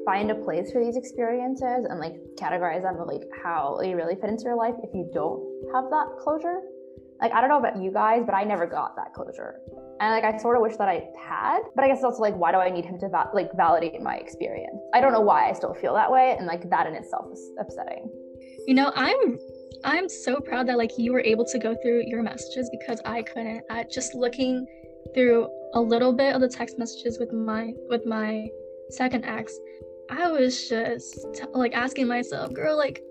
find 0.04 0.30
a 0.30 0.34
place 0.34 0.72
for 0.72 0.82
these 0.82 0.96
experiences 0.96 1.86
and 1.88 2.00
like 2.00 2.14
categorize 2.36 2.82
them 2.82 2.96
like 3.06 3.28
how 3.44 3.76
they 3.80 3.94
really 3.94 4.14
fit 4.14 4.30
into 4.30 4.44
your 4.44 4.56
life 4.56 4.74
if 4.82 4.88
you 4.94 5.10
don't 5.12 5.42
have 5.74 5.90
that 5.90 6.06
closure. 6.18 6.60
Like 7.20 7.32
I 7.32 7.40
don't 7.40 7.50
know 7.50 7.58
about 7.58 7.82
you 7.82 7.92
guys, 7.92 8.22
but 8.24 8.34
I 8.34 8.44
never 8.44 8.66
got 8.66 8.96
that 8.96 9.12
closure. 9.12 9.56
And 10.00 10.14
like 10.14 10.24
I 10.24 10.38
sort 10.38 10.56
of 10.56 10.62
wish 10.62 10.76
that 10.76 10.88
I 10.88 11.08
had, 11.20 11.60
but 11.74 11.84
I 11.84 11.88
guess 11.88 12.02
also 12.02 12.22
like 12.22 12.36
why 12.36 12.52
do 12.52 12.58
I 12.58 12.70
need 12.70 12.84
him 12.84 12.98
to 13.00 13.08
va- 13.08 13.30
like 13.34 13.50
validate 13.54 14.00
my 14.00 14.16
experience? 14.16 14.80
I 14.94 15.00
don't 15.00 15.12
know 15.12 15.20
why 15.20 15.50
I 15.50 15.52
still 15.52 15.74
feel 15.74 15.92
that 15.94 16.10
way, 16.10 16.36
and 16.38 16.46
like 16.46 16.70
that 16.70 16.86
in 16.86 16.94
itself 16.94 17.26
is 17.32 17.50
upsetting. 17.60 18.08
You 18.66 18.74
know, 18.74 18.92
I'm 18.94 19.38
I'm 19.84 20.08
so 20.08 20.40
proud 20.40 20.68
that 20.68 20.78
like 20.78 20.96
you 20.96 21.12
were 21.12 21.20
able 21.20 21.44
to 21.46 21.58
go 21.58 21.76
through 21.82 22.04
your 22.06 22.22
messages 22.22 22.70
because 22.70 23.00
I 23.04 23.22
couldn't. 23.22 23.62
At 23.68 23.90
just 23.90 24.14
looking 24.14 24.66
through 25.14 25.48
a 25.74 25.80
little 25.80 26.12
bit 26.12 26.34
of 26.34 26.40
the 26.40 26.48
text 26.48 26.78
messages 26.78 27.18
with 27.18 27.32
my 27.32 27.72
with 27.88 28.06
my 28.06 28.48
second 28.90 29.24
ex, 29.24 29.58
I 30.10 30.30
was 30.30 30.68
just 30.68 31.26
like 31.52 31.74
asking 31.74 32.08
myself, 32.08 32.52
girl, 32.52 32.76
like, 32.76 33.02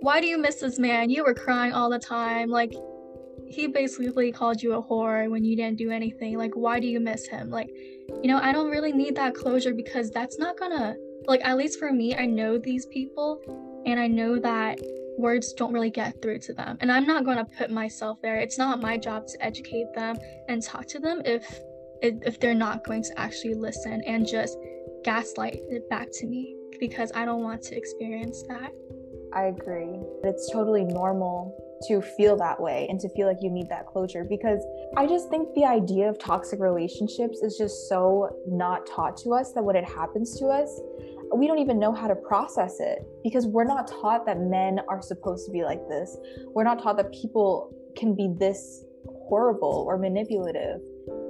why 0.00 0.20
do 0.20 0.26
you 0.26 0.38
miss 0.38 0.56
this 0.56 0.78
man? 0.78 1.10
You 1.10 1.24
were 1.24 1.34
crying 1.34 1.72
all 1.72 1.90
the 1.90 1.98
time. 1.98 2.50
Like, 2.50 2.72
he 3.46 3.66
basically 3.66 4.30
called 4.30 4.62
you 4.62 4.74
a 4.74 4.82
whore 4.82 5.30
when 5.30 5.44
you 5.44 5.56
didn't 5.56 5.78
do 5.78 5.90
anything. 5.90 6.36
Like, 6.36 6.54
why 6.54 6.80
do 6.80 6.86
you 6.86 7.00
miss 7.00 7.26
him? 7.26 7.50
Like, 7.50 7.70
you 7.70 8.28
know, 8.28 8.38
I 8.38 8.52
don't 8.52 8.70
really 8.70 8.92
need 8.92 9.16
that 9.16 9.34
closure 9.34 9.72
because 9.72 10.10
that's 10.10 10.38
not 10.38 10.58
gonna, 10.58 10.96
like, 11.26 11.40
at 11.44 11.56
least 11.56 11.78
for 11.78 11.92
me, 11.92 12.14
I 12.14 12.26
know 12.26 12.58
these 12.58 12.86
people 12.86 13.40
and 13.86 13.98
I 13.98 14.06
know 14.06 14.38
that 14.38 14.78
words 15.18 15.52
don't 15.52 15.72
really 15.72 15.90
get 15.90 16.20
through 16.22 16.38
to 16.40 16.54
them. 16.54 16.78
And 16.80 16.90
I'm 16.90 17.06
not 17.06 17.24
gonna 17.24 17.44
put 17.44 17.70
myself 17.70 18.20
there. 18.22 18.36
It's 18.36 18.58
not 18.58 18.80
my 18.80 18.96
job 18.96 19.26
to 19.26 19.44
educate 19.44 19.92
them 19.94 20.16
and 20.48 20.62
talk 20.62 20.86
to 20.88 20.98
them 20.98 21.22
if 21.24 21.60
if 22.00 22.38
they're 22.38 22.54
not 22.54 22.84
going 22.84 23.02
to 23.02 23.18
actually 23.18 23.54
listen 23.54 24.00
and 24.06 24.26
just 24.26 24.56
gaslight 25.04 25.58
it 25.68 25.88
back 25.90 26.08
to 26.12 26.26
me 26.26 26.54
because 26.78 27.10
I 27.14 27.24
don't 27.24 27.42
want 27.42 27.62
to 27.62 27.76
experience 27.76 28.44
that. 28.48 28.70
I 29.34 29.44
agree. 29.44 29.98
It's 30.22 30.50
totally 30.52 30.84
normal 30.84 31.56
to 31.86 32.00
feel 32.00 32.36
that 32.36 32.60
way 32.60 32.86
and 32.88 32.98
to 33.00 33.08
feel 33.10 33.26
like 33.26 33.38
you 33.40 33.50
need 33.50 33.68
that 33.68 33.86
closure 33.86 34.24
because 34.24 34.64
I 34.96 35.06
just 35.06 35.28
think 35.28 35.54
the 35.54 35.64
idea 35.64 36.08
of 36.08 36.18
toxic 36.18 36.60
relationships 36.60 37.40
is 37.42 37.56
just 37.56 37.88
so 37.88 38.30
not 38.46 38.86
taught 38.86 39.16
to 39.18 39.34
us 39.34 39.52
that 39.52 39.62
when 39.62 39.76
it 39.76 39.84
happens 39.84 40.38
to 40.38 40.46
us, 40.46 40.80
we 41.34 41.46
don't 41.46 41.58
even 41.58 41.78
know 41.78 41.92
how 41.92 42.08
to 42.08 42.14
process 42.14 42.80
it 42.80 42.98
because 43.22 43.46
we're 43.46 43.64
not 43.64 43.86
taught 43.86 44.26
that 44.26 44.40
men 44.40 44.80
are 44.88 45.02
supposed 45.02 45.46
to 45.46 45.52
be 45.52 45.62
like 45.62 45.80
this. 45.88 46.16
We're 46.54 46.64
not 46.64 46.82
taught 46.82 46.96
that 46.96 47.12
people 47.12 47.72
can 47.96 48.14
be 48.14 48.34
this 48.38 48.84
horrible 49.06 49.84
or 49.86 49.98
manipulative. 49.98 50.80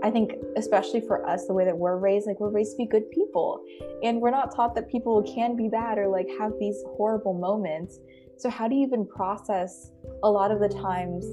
I 0.02 0.10
think, 0.10 0.32
especially 0.56 1.00
for 1.00 1.28
us, 1.28 1.46
the 1.46 1.54
way 1.54 1.64
that 1.64 1.76
we're 1.76 1.96
raised, 1.96 2.26
like 2.26 2.38
we're 2.38 2.50
raised 2.50 2.72
to 2.72 2.76
be 2.78 2.86
good 2.86 3.10
people. 3.10 3.64
And 4.02 4.20
we're 4.20 4.30
not 4.30 4.54
taught 4.54 4.74
that 4.76 4.88
people 4.88 5.22
can 5.22 5.56
be 5.56 5.68
bad 5.68 5.98
or 5.98 6.06
like 6.06 6.28
have 6.38 6.52
these 6.60 6.82
horrible 6.96 7.34
moments. 7.34 7.98
So, 8.36 8.48
how 8.48 8.68
do 8.68 8.76
you 8.76 8.86
even 8.86 9.06
process 9.06 9.90
a 10.22 10.30
lot 10.30 10.52
of 10.52 10.60
the 10.60 10.68
times 10.68 11.24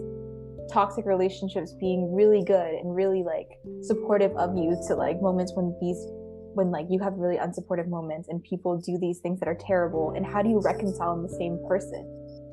toxic 0.72 1.05
relationships 1.05 1.74
being 1.80 2.13
really 2.13 2.43
good 2.43 2.74
and 2.74 2.95
really 2.95 3.24
like 3.24 3.49
supportive 3.82 4.36
of 4.36 4.57
you 4.57 4.76
to 4.88 4.95
like 4.95 5.22
moments 5.22 5.53
when 5.55 5.76
these 5.80 6.07
when 6.56 6.72
like 6.72 6.88
you 6.89 6.99
have 6.99 7.14
really 7.14 7.38
unsupportive 7.38 7.88
moments 7.88 8.30
and 8.30 8.43
people 8.43 8.78
do 8.78 8.97
these 8.99 9.20
things 9.20 9.39
that 9.39 9.47
are 9.47 9.58
terrible 9.60 10.14
and 10.16 10.26
how 10.26 10.41
do 10.41 10.49
you 10.49 10.60
reconcile 10.60 11.14
in 11.14 11.22
the 11.22 11.30
same 11.30 11.60
person? 11.68 12.12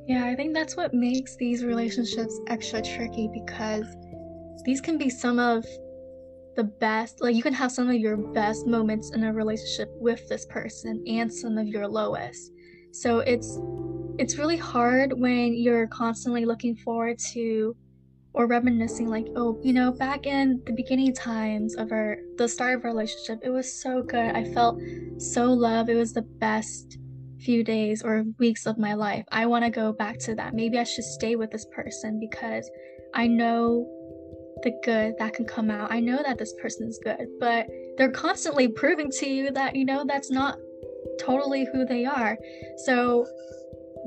Yeah 0.09 0.27
i 0.27 0.35
think 0.35 0.53
that's 0.53 0.77
what 0.77 0.93
makes 0.93 1.37
these 1.37 1.65
relationships 1.65 2.41
extra 2.49 2.83
tricky 2.83 3.31
because 3.33 3.87
these 4.65 4.81
can 4.81 4.99
be 4.99 5.09
some 5.09 5.39
of 5.39 5.65
the 6.57 6.65
best 6.65 7.21
like 7.21 7.35
you 7.35 7.43
can 7.43 7.55
have 7.55 7.73
some 7.73 7.89
of 7.89 7.95
your 7.95 8.17
best 8.17 8.67
moments 8.67 9.11
in 9.15 9.25
a 9.25 9.33
relationship 9.33 9.89
with 9.95 10.29
this 10.29 10.45
person 10.47 11.03
and 11.07 11.33
some 11.33 11.57
of 11.57 11.67
your 11.67 11.89
lowest. 11.89 12.53
So 12.93 13.21
it's 13.21 13.59
it's 14.19 14.37
really 14.37 14.59
hard 14.59 15.19
when 15.19 15.55
you're 15.55 15.87
constantly 15.87 16.45
looking 16.45 16.77
forward 16.77 17.19
to 17.33 17.75
or 18.35 18.47
reminiscing 18.47 19.09
like 19.09 19.26
oh 19.37 19.59
you 19.62 19.72
know 19.72 19.93
back 19.93 20.26
in 20.26 20.61
the 20.66 20.72
beginning 20.72 21.14
times 21.14 21.74
of 21.74 21.93
our 21.93 22.16
the 22.39 22.49
start 22.49 22.78
of 22.78 22.85
our 22.85 22.91
relationship 22.91 23.39
it 23.43 23.51
was 23.51 23.80
so 23.83 24.03
good 24.03 24.35
i 24.35 24.45
felt 24.45 24.80
so 25.18 25.53
loved 25.53 25.89
it 25.89 25.95
was 25.95 26.12
the 26.12 26.22
best 26.22 26.99
few 27.41 27.64
days 27.64 28.03
or 28.03 28.24
weeks 28.39 28.66
of 28.66 28.78
my 28.78 28.95
life 28.95 29.24
i 29.33 29.45
want 29.45 29.64
to 29.64 29.70
go 29.70 29.93
back 29.93 30.18
to 30.18 30.35
that 30.35 30.55
maybe 30.55 30.78
i 30.78 30.85
should 30.85 31.05
stay 31.05 31.37
with 31.37 31.51
this 31.51 31.66
person 31.74 32.18
because 32.20 32.70
i 33.14 33.26
know 33.26 33.87
the 34.62 34.72
good 34.83 35.14
that 35.18 35.35
can 35.35 35.45
come 35.45 35.70
out. 35.70 35.93
I 35.93 36.01
know 36.01 36.22
that 36.22 36.39
this 36.39 36.55
person 36.61 36.89
is 36.89 36.99
good, 37.03 37.26
but 37.39 37.66
they're 37.97 38.11
constantly 38.11 38.68
proving 38.68 39.11
to 39.18 39.28
you 39.28 39.51
that, 39.51 39.76
you 39.76 39.85
know, 39.85 40.05
that's 40.07 40.30
not 40.30 40.59
totally 41.20 41.66
who 41.72 41.85
they 41.85 42.05
are. 42.05 42.39
So 42.85 43.26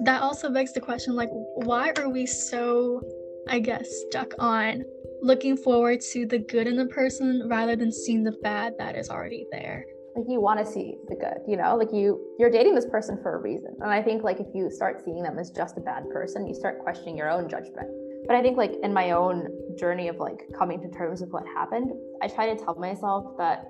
that 0.04 0.22
also 0.22 0.50
begs 0.50 0.74
the 0.74 0.82
question 0.82 1.16
like, 1.16 1.30
why 1.32 1.92
are 1.98 2.10
we 2.10 2.26
so, 2.26 3.02
I 3.50 3.60
guess, 3.60 3.88
stuck 4.08 4.34
on 4.40 4.84
looking 5.22 5.58
forward 5.58 6.02
to 6.02 6.26
the 6.26 6.40
good 6.40 6.68
in 6.68 6.76
the 6.76 6.86
person 6.88 7.48
rather 7.50 7.76
than 7.76 7.92
seeing 7.92 8.24
the 8.24 8.38
bad 8.44 8.74
that 8.78 8.96
is 8.96 9.10
already 9.10 9.46
there? 9.52 9.86
like 10.16 10.26
you 10.30 10.40
want 10.40 10.58
to 10.58 10.66
see 10.66 10.96
the 11.10 11.16
good 11.16 11.40
you 11.46 11.58
know 11.58 11.76
like 11.76 11.92
you 11.92 12.18
you're 12.40 12.50
dating 12.50 12.74
this 12.74 12.86
person 12.86 13.20
for 13.22 13.36
a 13.36 13.42
reason 13.42 13.76
and 13.82 13.92
i 13.92 14.02
think 14.02 14.24
like 14.24 14.40
if 14.40 14.48
you 14.54 14.72
start 14.72 15.04
seeing 15.04 15.22
them 15.22 15.38
as 15.38 15.52
just 15.52 15.78
a 15.78 15.82
bad 15.82 16.10
person 16.10 16.48
you 16.48 16.56
start 16.56 16.80
questioning 16.80 17.18
your 17.18 17.30
own 17.30 17.50
judgment 17.50 17.90
but 18.28 18.36
I 18.36 18.42
think 18.42 18.58
like 18.58 18.74
in 18.82 18.94
my 18.94 19.12
own 19.12 19.48
journey 19.78 20.08
of 20.08 20.18
like 20.18 20.50
coming 20.58 20.82
to 20.82 20.90
terms 20.90 21.22
with 21.22 21.30
what 21.30 21.46
happened, 21.56 21.92
I 22.22 22.28
try 22.28 22.52
to 22.52 22.56
tell 22.56 22.76
myself 22.76 23.38
that 23.38 23.66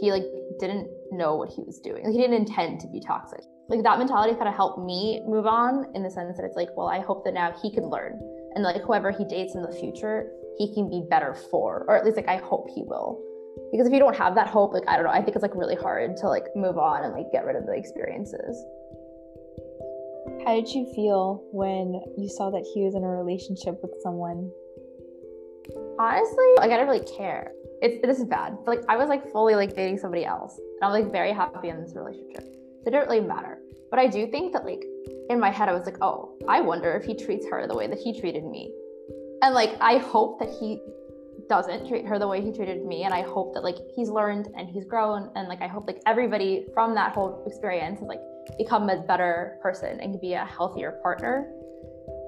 he 0.00 0.10
like 0.10 0.24
didn't 0.58 0.88
know 1.12 1.36
what 1.36 1.50
he 1.50 1.62
was 1.62 1.78
doing. 1.78 2.04
Like, 2.04 2.12
he 2.12 2.18
didn't 2.18 2.36
intend 2.36 2.80
to 2.80 2.88
be 2.88 3.00
toxic. 3.00 3.40
Like 3.68 3.82
that 3.82 3.98
mentality 3.98 4.34
kind 4.34 4.48
of 4.48 4.54
helped 4.54 4.84
me 4.84 5.22
move 5.26 5.46
on 5.46 5.86
in 5.94 6.02
the 6.02 6.10
sense 6.10 6.36
that 6.36 6.44
it's 6.44 6.56
like, 6.56 6.68
well, 6.76 6.88
I 6.88 7.00
hope 7.00 7.24
that 7.24 7.34
now 7.34 7.54
he 7.62 7.72
can 7.72 7.88
learn 7.88 8.18
and 8.56 8.64
like 8.64 8.82
whoever 8.82 9.10
he 9.10 9.24
dates 9.24 9.54
in 9.54 9.62
the 9.62 9.70
future, 9.70 10.32
he 10.56 10.72
can 10.74 10.88
be 10.88 11.04
better 11.08 11.34
for, 11.34 11.84
or 11.86 11.96
at 11.96 12.04
least 12.04 12.16
like 12.16 12.26
I 12.26 12.38
hope 12.38 12.68
he 12.74 12.82
will. 12.82 13.22
Because 13.70 13.86
if 13.86 13.92
you 13.92 13.98
don't 13.98 14.16
have 14.16 14.34
that 14.34 14.48
hope, 14.48 14.72
like 14.72 14.88
I 14.88 14.96
don't 14.96 15.04
know, 15.04 15.12
I 15.12 15.22
think 15.22 15.36
it's 15.36 15.42
like 15.42 15.54
really 15.54 15.76
hard 15.76 16.16
to 16.16 16.28
like 16.28 16.46
move 16.56 16.78
on 16.78 17.04
and 17.04 17.12
like 17.12 17.30
get 17.30 17.44
rid 17.44 17.54
of 17.54 17.66
the 17.66 17.74
experiences. 17.74 18.56
How 20.44 20.54
did 20.54 20.68
you 20.68 20.90
feel 20.94 21.44
when 21.52 22.00
you 22.16 22.28
saw 22.28 22.50
that 22.50 22.64
he 22.74 22.82
was 22.82 22.94
in 22.94 23.04
a 23.04 23.08
relationship 23.08 23.78
with 23.82 23.92
someone? 24.02 24.50
Honestly, 25.98 26.46
like 26.56 26.70
I 26.70 26.76
didn't 26.76 26.88
really 26.88 27.06
care. 27.16 27.52
It's 27.82 28.00
this 28.06 28.18
is 28.18 28.24
bad. 28.24 28.56
But, 28.64 28.78
like 28.78 28.84
I 28.88 28.96
was 28.96 29.08
like 29.08 29.30
fully 29.32 29.54
like 29.54 29.76
dating 29.76 29.98
somebody 29.98 30.24
else, 30.24 30.58
and 30.58 30.82
I'm 30.82 30.92
like 30.92 31.12
very 31.12 31.32
happy 31.32 31.68
in 31.68 31.82
this 31.82 31.92
relationship. 31.94 32.42
So 32.42 32.88
it 32.88 32.90
didn't 32.90 33.08
really 33.08 33.20
matter. 33.20 33.58
But 33.90 33.98
I 33.98 34.06
do 34.06 34.26
think 34.26 34.52
that 34.52 34.64
like 34.64 34.84
in 35.30 35.38
my 35.40 35.50
head 35.50 35.68
I 35.68 35.72
was 35.72 35.86
like, 35.86 35.98
oh, 36.00 36.36
I 36.48 36.60
wonder 36.60 36.92
if 36.94 37.04
he 37.04 37.14
treats 37.14 37.46
her 37.48 37.66
the 37.66 37.74
way 37.74 37.86
that 37.86 37.98
he 37.98 38.18
treated 38.18 38.44
me, 38.44 38.72
and 39.42 39.54
like 39.54 39.76
I 39.80 39.98
hope 39.98 40.38
that 40.40 40.48
he 40.60 40.80
doesn't 41.48 41.86
treat 41.86 42.04
her 42.04 42.18
the 42.18 42.26
way 42.26 42.40
he 42.40 42.50
treated 42.50 42.84
me. 42.84 43.04
And 43.04 43.14
i 43.14 43.22
hope 43.22 43.54
that 43.54 43.62
like 43.62 43.76
he's 43.94 44.08
learned 44.08 44.48
and 44.56 44.68
he's 44.68 44.84
grown. 44.84 45.30
And 45.36 45.48
like 45.48 45.62
i 45.62 45.68
hope 45.68 45.86
like 45.86 46.00
everybody 46.06 46.66
from 46.74 46.94
that 46.94 47.12
whole 47.12 47.44
experience 47.46 48.00
has 48.00 48.08
like 48.08 48.20
become 48.58 48.88
a 48.88 49.02
better 49.02 49.58
person 49.62 50.00
and 50.00 50.12
can 50.12 50.20
be 50.20 50.34
a 50.34 50.44
healthier 50.44 50.98
partner. 51.02 51.52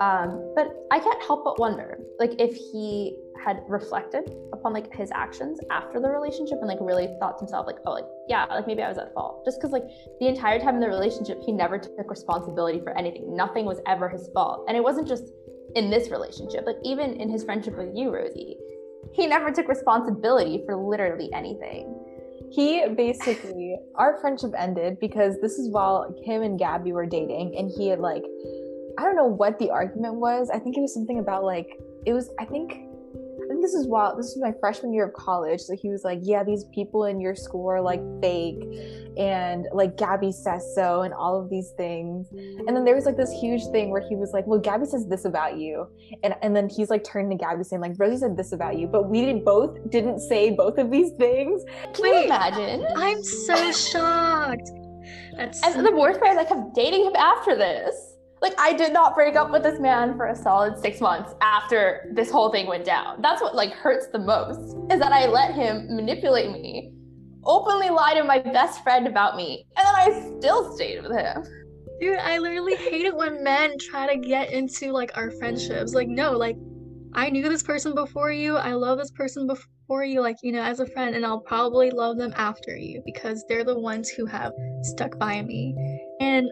Um, 0.00 0.52
but 0.54 0.68
I 0.90 1.00
can't 1.00 1.20
help 1.22 1.44
but 1.44 1.58
wonder, 1.58 1.98
like, 2.20 2.32
if 2.38 2.54
he 2.54 3.18
had 3.44 3.62
reflected 3.68 4.34
upon 4.52 4.72
like 4.72 4.94
his 4.94 5.10
actions 5.12 5.58
after 5.70 6.00
the 6.00 6.08
relationship 6.08 6.58
and 6.60 6.68
like 6.68 6.78
really 6.80 7.08
thought 7.20 7.38
to 7.38 7.44
himself, 7.44 7.66
like, 7.66 7.76
oh, 7.86 7.92
like, 7.92 8.06
yeah, 8.28 8.44
like 8.46 8.66
maybe 8.66 8.82
I 8.82 8.88
was 8.88 8.98
at 8.98 9.12
fault. 9.14 9.44
Just 9.44 9.58
because 9.58 9.72
like 9.72 9.84
the 10.20 10.26
entire 10.26 10.58
time 10.58 10.74
in 10.74 10.80
the 10.80 10.88
relationship, 10.88 11.38
he 11.44 11.52
never 11.52 11.78
took 11.78 12.08
responsibility 12.08 12.80
for 12.80 12.96
anything. 12.96 13.34
Nothing 13.36 13.64
was 13.64 13.80
ever 13.86 14.08
his 14.08 14.28
fault, 14.34 14.64
and 14.68 14.76
it 14.76 14.82
wasn't 14.82 15.08
just 15.08 15.24
in 15.74 15.90
this 15.90 16.10
relationship. 16.10 16.64
Like 16.66 16.76
even 16.84 17.14
in 17.20 17.28
his 17.28 17.44
friendship 17.44 17.76
with 17.76 17.94
you, 17.94 18.14
Rosie, 18.14 18.56
he 19.12 19.26
never 19.26 19.50
took 19.50 19.68
responsibility 19.68 20.62
for 20.66 20.76
literally 20.76 21.30
anything 21.32 21.94
he 22.50 22.82
basically 22.96 23.76
our 23.96 24.18
friendship 24.20 24.52
ended 24.56 24.98
because 25.00 25.36
this 25.42 25.58
is 25.58 25.70
while 25.70 26.14
him 26.24 26.42
and 26.42 26.58
Gabby 26.58 26.92
were 26.92 27.06
dating 27.06 27.54
and 27.58 27.70
he 27.70 27.88
had 27.88 28.00
like 28.00 28.24
I 28.98 29.02
don't 29.02 29.14
know 29.14 29.26
what 29.26 29.60
the 29.60 29.70
argument 29.70 30.16
was. 30.16 30.50
I 30.52 30.58
think 30.58 30.76
it 30.76 30.80
was 30.80 30.92
something 30.92 31.20
about 31.20 31.44
like 31.44 31.78
it 32.04 32.12
was 32.12 32.30
I 32.40 32.44
think 32.44 32.72
I 32.72 32.76
think 32.76 32.87
this 33.68 33.80
is 33.80 33.86
while 33.86 34.16
this 34.16 34.34
was 34.34 34.38
my 34.40 34.52
freshman 34.60 34.92
year 34.94 35.06
of 35.06 35.12
college. 35.12 35.60
So 35.60 35.76
he 35.76 35.90
was 35.90 36.04
like, 36.04 36.20
Yeah, 36.22 36.42
these 36.42 36.64
people 36.74 37.04
in 37.04 37.20
your 37.20 37.34
school 37.34 37.68
are 37.70 37.80
like 37.80 38.00
fake 38.22 38.62
and 39.18 39.66
like 39.72 39.96
Gabby 39.96 40.32
says 40.32 40.74
so 40.74 41.02
and 41.02 41.12
all 41.12 41.40
of 41.40 41.50
these 41.50 41.72
things. 41.76 42.28
And 42.32 42.74
then 42.74 42.84
there 42.84 42.94
was 42.94 43.04
like 43.04 43.16
this 43.16 43.32
huge 43.32 43.64
thing 43.66 43.90
where 43.90 44.06
he 44.08 44.16
was 44.16 44.32
like, 44.32 44.46
Well, 44.46 44.58
Gabby 44.58 44.86
says 44.86 45.06
this 45.06 45.26
about 45.26 45.58
you. 45.58 45.86
And 46.22 46.34
and 46.40 46.56
then 46.56 46.68
he's 46.68 46.88
like 46.88 47.04
turning 47.04 47.36
to 47.36 47.44
Gabby 47.44 47.64
saying, 47.64 47.82
like, 47.82 47.92
Rosie 47.98 48.16
said 48.16 48.36
this 48.36 48.52
about 48.52 48.78
you, 48.78 48.86
but 48.86 49.08
we 49.08 49.24
did 49.26 49.44
both 49.44 49.76
didn't 49.90 50.20
say 50.20 50.50
both 50.50 50.78
of 50.78 50.90
these 50.90 51.12
things. 51.12 51.64
Can 51.92 52.06
you 52.06 52.24
imagine? 52.24 52.86
I'm 52.96 53.22
so 53.22 53.70
shocked. 53.72 54.70
That's 55.36 55.62
And 55.62 55.84
the 55.84 55.94
worst 55.94 56.20
part 56.20 56.32
is 56.32 56.38
I 56.38 56.44
kept 56.44 56.74
dating 56.74 57.04
him 57.04 57.16
after 57.16 57.54
this. 57.54 58.07
Like 58.40 58.54
I 58.58 58.72
did 58.72 58.92
not 58.92 59.14
break 59.14 59.36
up 59.36 59.50
with 59.50 59.62
this 59.62 59.80
man 59.80 60.16
for 60.16 60.26
a 60.26 60.36
solid 60.36 60.78
six 60.78 61.00
months 61.00 61.34
after 61.40 62.10
this 62.14 62.30
whole 62.30 62.50
thing 62.50 62.66
went 62.66 62.84
down. 62.84 63.20
That's 63.20 63.42
what 63.42 63.54
like 63.54 63.72
hurts 63.72 64.08
the 64.08 64.18
most 64.18 64.76
is 64.90 65.00
that 65.00 65.12
I 65.12 65.26
let 65.26 65.54
him 65.54 65.86
manipulate 65.94 66.50
me, 66.50 66.92
openly 67.44 67.90
lie 67.90 68.14
to 68.14 68.24
my 68.24 68.38
best 68.38 68.82
friend 68.82 69.06
about 69.06 69.36
me, 69.36 69.66
and 69.76 69.86
then 69.86 69.94
I 69.94 70.38
still 70.38 70.74
stayed 70.74 71.02
with 71.02 71.12
him. 71.12 71.44
Dude, 72.00 72.18
I 72.18 72.38
literally 72.38 72.76
hate 72.76 73.06
it 73.06 73.16
when 73.16 73.42
men 73.42 73.76
try 73.78 74.06
to 74.14 74.20
get 74.20 74.52
into 74.52 74.92
like 74.92 75.16
our 75.16 75.32
friendships. 75.32 75.94
Like, 75.94 76.06
no, 76.06 76.32
like 76.32 76.56
I 77.14 77.30
knew 77.30 77.48
this 77.48 77.62
person 77.64 77.94
before 77.94 78.30
you. 78.30 78.56
I 78.56 78.74
love 78.74 78.98
this 78.98 79.10
person 79.10 79.48
before 79.48 80.04
you, 80.04 80.20
like, 80.20 80.36
you 80.42 80.52
know, 80.52 80.62
as 80.62 80.78
a 80.78 80.86
friend, 80.86 81.16
and 81.16 81.26
I'll 81.26 81.40
probably 81.40 81.90
love 81.90 82.18
them 82.18 82.32
after 82.36 82.76
you 82.76 83.02
because 83.04 83.44
they're 83.48 83.64
the 83.64 83.78
ones 83.78 84.08
who 84.08 84.26
have 84.26 84.52
stuck 84.82 85.18
by 85.18 85.42
me. 85.42 85.74
And 86.20 86.48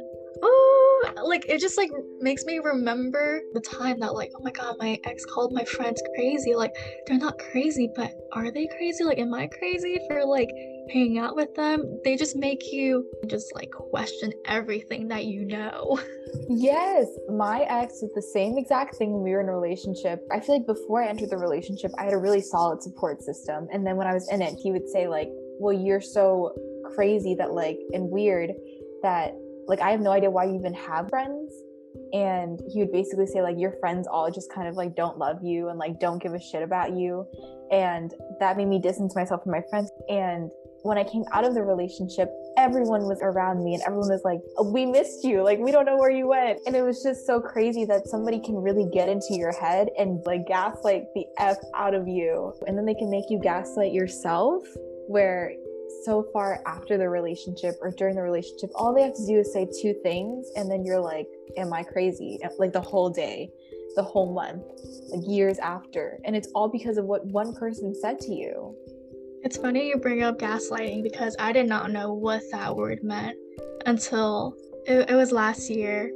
like 1.24 1.46
it 1.48 1.60
just 1.60 1.76
like 1.76 1.90
makes 2.20 2.44
me 2.44 2.58
remember 2.58 3.40
the 3.52 3.60
time 3.60 4.00
that 4.00 4.14
like, 4.14 4.32
oh 4.36 4.42
my 4.42 4.50
god, 4.50 4.76
my 4.78 4.98
ex 5.04 5.24
called 5.24 5.52
my 5.52 5.64
friends 5.64 6.02
crazy. 6.14 6.54
Like, 6.54 6.72
they're 7.06 7.18
not 7.18 7.38
crazy, 7.38 7.90
but 7.94 8.12
are 8.32 8.50
they 8.50 8.68
crazy? 8.78 9.04
Like, 9.04 9.18
am 9.18 9.34
I 9.34 9.46
crazy 9.46 9.98
for 10.08 10.24
like 10.24 10.50
hanging 10.92 11.18
out 11.18 11.36
with 11.36 11.54
them? 11.54 12.00
They 12.04 12.16
just 12.16 12.36
make 12.36 12.72
you 12.72 13.06
just 13.26 13.54
like 13.54 13.70
question 13.70 14.32
everything 14.46 15.08
that 15.08 15.24
you 15.26 15.44
know. 15.44 16.00
Yes, 16.48 17.06
my 17.28 17.62
ex 17.62 18.00
did 18.00 18.10
the 18.14 18.22
same 18.22 18.58
exact 18.58 18.96
thing 18.96 19.12
when 19.12 19.22
we 19.22 19.30
were 19.32 19.40
in 19.40 19.48
a 19.48 19.56
relationship. 19.56 20.20
I 20.30 20.40
feel 20.40 20.56
like 20.56 20.66
before 20.66 21.02
I 21.02 21.08
entered 21.08 21.30
the 21.30 21.38
relationship, 21.38 21.90
I 21.98 22.04
had 22.04 22.12
a 22.12 22.18
really 22.18 22.40
solid 22.40 22.82
support 22.82 23.22
system. 23.22 23.68
And 23.72 23.86
then 23.86 23.96
when 23.96 24.06
I 24.06 24.14
was 24.14 24.28
in 24.30 24.42
it, 24.42 24.54
he 24.62 24.70
would 24.70 24.88
say, 24.88 25.08
like, 25.08 25.28
well, 25.58 25.72
you're 25.72 26.00
so 26.00 26.54
crazy 26.94 27.34
that, 27.36 27.52
like, 27.52 27.78
and 27.92 28.10
weird 28.10 28.52
that, 29.02 29.32
like, 29.66 29.80
I 29.80 29.90
have 29.90 30.00
no 30.00 30.12
idea 30.12 30.30
why 30.30 30.44
you 30.44 30.54
even 30.54 30.74
have 30.74 31.08
friends. 31.08 31.52
And 32.12 32.60
he 32.72 32.80
would 32.80 32.92
basically 32.92 33.26
say, 33.26 33.42
like, 33.42 33.56
your 33.58 33.72
friends 33.80 34.06
all 34.06 34.30
just 34.30 34.52
kind 34.52 34.68
of 34.68 34.76
like 34.76 34.94
don't 34.94 35.18
love 35.18 35.38
you 35.42 35.68
and 35.68 35.78
like 35.78 35.98
don't 35.98 36.22
give 36.22 36.34
a 36.34 36.40
shit 36.40 36.62
about 36.62 36.92
you. 36.92 37.26
And 37.70 38.12
that 38.38 38.56
made 38.56 38.68
me 38.68 38.78
distance 38.78 39.14
myself 39.16 39.42
from 39.42 39.52
my 39.52 39.62
friends. 39.70 39.90
And 40.08 40.50
when 40.82 40.98
I 40.98 41.04
came 41.04 41.24
out 41.32 41.44
of 41.44 41.54
the 41.54 41.62
relationship, 41.62 42.30
everyone 42.56 43.06
was 43.06 43.18
around 43.22 43.64
me 43.64 43.74
and 43.74 43.82
everyone 43.82 44.08
was 44.08 44.22
like, 44.24 44.40
We 44.72 44.86
missed 44.86 45.24
you. 45.24 45.42
Like, 45.42 45.58
we 45.58 45.72
don't 45.72 45.84
know 45.84 45.96
where 45.96 46.10
you 46.10 46.28
went. 46.28 46.60
And 46.66 46.76
it 46.76 46.82
was 46.82 47.02
just 47.02 47.26
so 47.26 47.40
crazy 47.40 47.84
that 47.86 48.06
somebody 48.06 48.40
can 48.40 48.54
really 48.54 48.88
get 48.92 49.08
into 49.08 49.34
your 49.34 49.52
head 49.52 49.88
and 49.98 50.22
like 50.24 50.46
gaslight 50.46 51.04
the 51.14 51.24
F 51.38 51.56
out 51.74 51.94
of 51.94 52.06
you. 52.06 52.52
And 52.66 52.78
then 52.78 52.86
they 52.86 52.94
can 52.94 53.10
make 53.10 53.24
you 53.30 53.40
gaslight 53.40 53.92
yourself, 53.92 54.62
where 55.08 55.52
so 56.06 56.26
far 56.32 56.62
after 56.64 56.96
the 56.96 57.08
relationship 57.08 57.74
or 57.82 57.90
during 57.90 58.16
the 58.16 58.22
relationship, 58.22 58.70
all 58.74 58.94
they 58.94 59.02
have 59.02 59.14
to 59.14 59.26
do 59.26 59.40
is 59.40 59.52
say 59.52 59.68
two 59.82 59.94
things. 60.02 60.50
And 60.56 60.70
then 60.70 60.84
you're 60.86 61.00
like, 61.00 61.26
Am 61.58 61.72
I 61.72 61.82
crazy? 61.82 62.38
Like 62.58 62.72
the 62.72 62.80
whole 62.80 63.10
day 63.10 63.50
the 63.96 64.02
whole 64.02 64.32
month, 64.32 64.62
like 65.10 65.26
years 65.26 65.58
after. 65.58 66.20
And 66.24 66.36
it's 66.36 66.48
all 66.54 66.68
because 66.68 66.98
of 66.98 67.06
what 67.06 67.26
one 67.26 67.54
person 67.54 67.94
said 67.94 68.20
to 68.20 68.32
you. 68.32 68.76
It's 69.42 69.56
funny 69.56 69.88
you 69.88 69.96
bring 69.96 70.22
up 70.22 70.38
gaslighting 70.38 71.02
because 71.02 71.34
I 71.38 71.52
did 71.52 71.66
not 71.68 71.90
know 71.90 72.12
what 72.12 72.42
that 72.52 72.76
word 72.76 73.02
meant 73.02 73.36
until 73.86 74.54
it, 74.86 75.10
it 75.10 75.14
was 75.14 75.32
last 75.32 75.70
year 75.70 76.12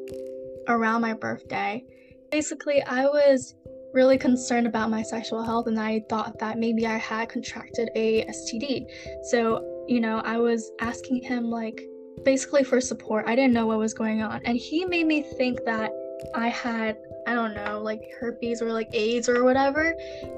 around 0.69 1.01
my 1.01 1.15
birthday. 1.15 1.85
Basically, 2.31 2.83
I 2.83 3.07
was 3.07 3.55
really 3.93 4.19
concerned 4.19 4.67
about 4.67 4.91
my 4.91 5.03
sexual 5.03 5.43
health 5.43 5.67
and 5.67 5.81
I 5.81 6.05
thought 6.09 6.39
that 6.39 6.59
maybe 6.59 6.87
I 6.87 6.97
had 6.97 7.29
contracted 7.29 7.91
a 7.97 8.25
STD. 8.27 8.87
So, 9.31 9.70
you 9.91 10.01
know, 10.01 10.21
I 10.21 10.39
was 10.39 10.71
asking 10.81 11.25
him 11.25 11.51
like 11.51 11.83
basically 12.25 12.63
for 12.63 12.81
support. 12.81 13.27
I 13.27 13.35
didn't 13.35 13.53
know 13.53 13.67
what 13.67 13.79
was 13.79 13.93
going 13.93 14.23
on. 14.23 14.41
And 14.45 14.57
he 14.57 14.85
made 14.85 15.05
me 15.05 15.23
think 15.37 15.65
that 15.65 15.91
I 16.33 16.47
had, 16.47 16.97
I 17.27 17.35
don't 17.35 17.55
know, 17.55 17.81
like 17.83 18.01
herpes 18.21 18.63
or 18.63 18.73
like 18.73 18.89
AIDS 18.93 19.29
or 19.29 19.43
whatever. 19.43 19.93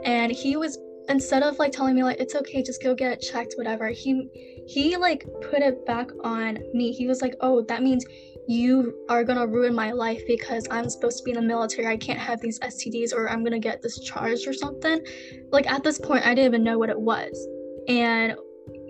And 0.04 0.32
he 0.32 0.56
was 0.56 0.78
instead 1.10 1.42
of 1.42 1.58
like 1.58 1.70
telling 1.70 1.94
me 1.94 2.02
like 2.02 2.18
it's 2.18 2.34
okay, 2.34 2.62
just 2.62 2.82
go 2.82 2.94
get 2.94 3.12
it 3.12 3.20
checked, 3.20 3.52
whatever, 3.58 3.88
he 3.88 4.26
he 4.66 4.96
like 4.96 5.26
put 5.50 5.60
it 5.60 5.84
back 5.84 6.08
on 6.24 6.58
me. 6.72 6.90
He 6.90 7.06
was 7.06 7.20
like, 7.20 7.34
Oh, 7.42 7.60
that 7.68 7.82
means 7.82 8.06
you 8.48 9.04
are 9.10 9.22
gonna 9.22 9.46
ruin 9.46 9.74
my 9.74 9.92
life 9.92 10.22
because 10.26 10.66
I'm 10.70 10.88
supposed 10.88 11.18
to 11.18 11.24
be 11.24 11.32
in 11.32 11.36
the 11.36 11.42
military. 11.42 11.88
I 11.88 11.98
can't 11.98 12.18
have 12.18 12.40
these 12.40 12.58
STDs 12.60 13.12
or 13.12 13.28
I'm 13.28 13.44
gonna 13.44 13.58
get 13.58 13.82
discharged 13.82 14.48
or 14.48 14.54
something. 14.54 15.04
Like 15.50 15.70
at 15.70 15.84
this 15.84 15.98
point 15.98 16.24
I 16.24 16.34
didn't 16.34 16.46
even 16.46 16.64
know 16.64 16.78
what 16.78 16.88
it 16.88 16.98
was. 16.98 17.46
And 17.86 18.34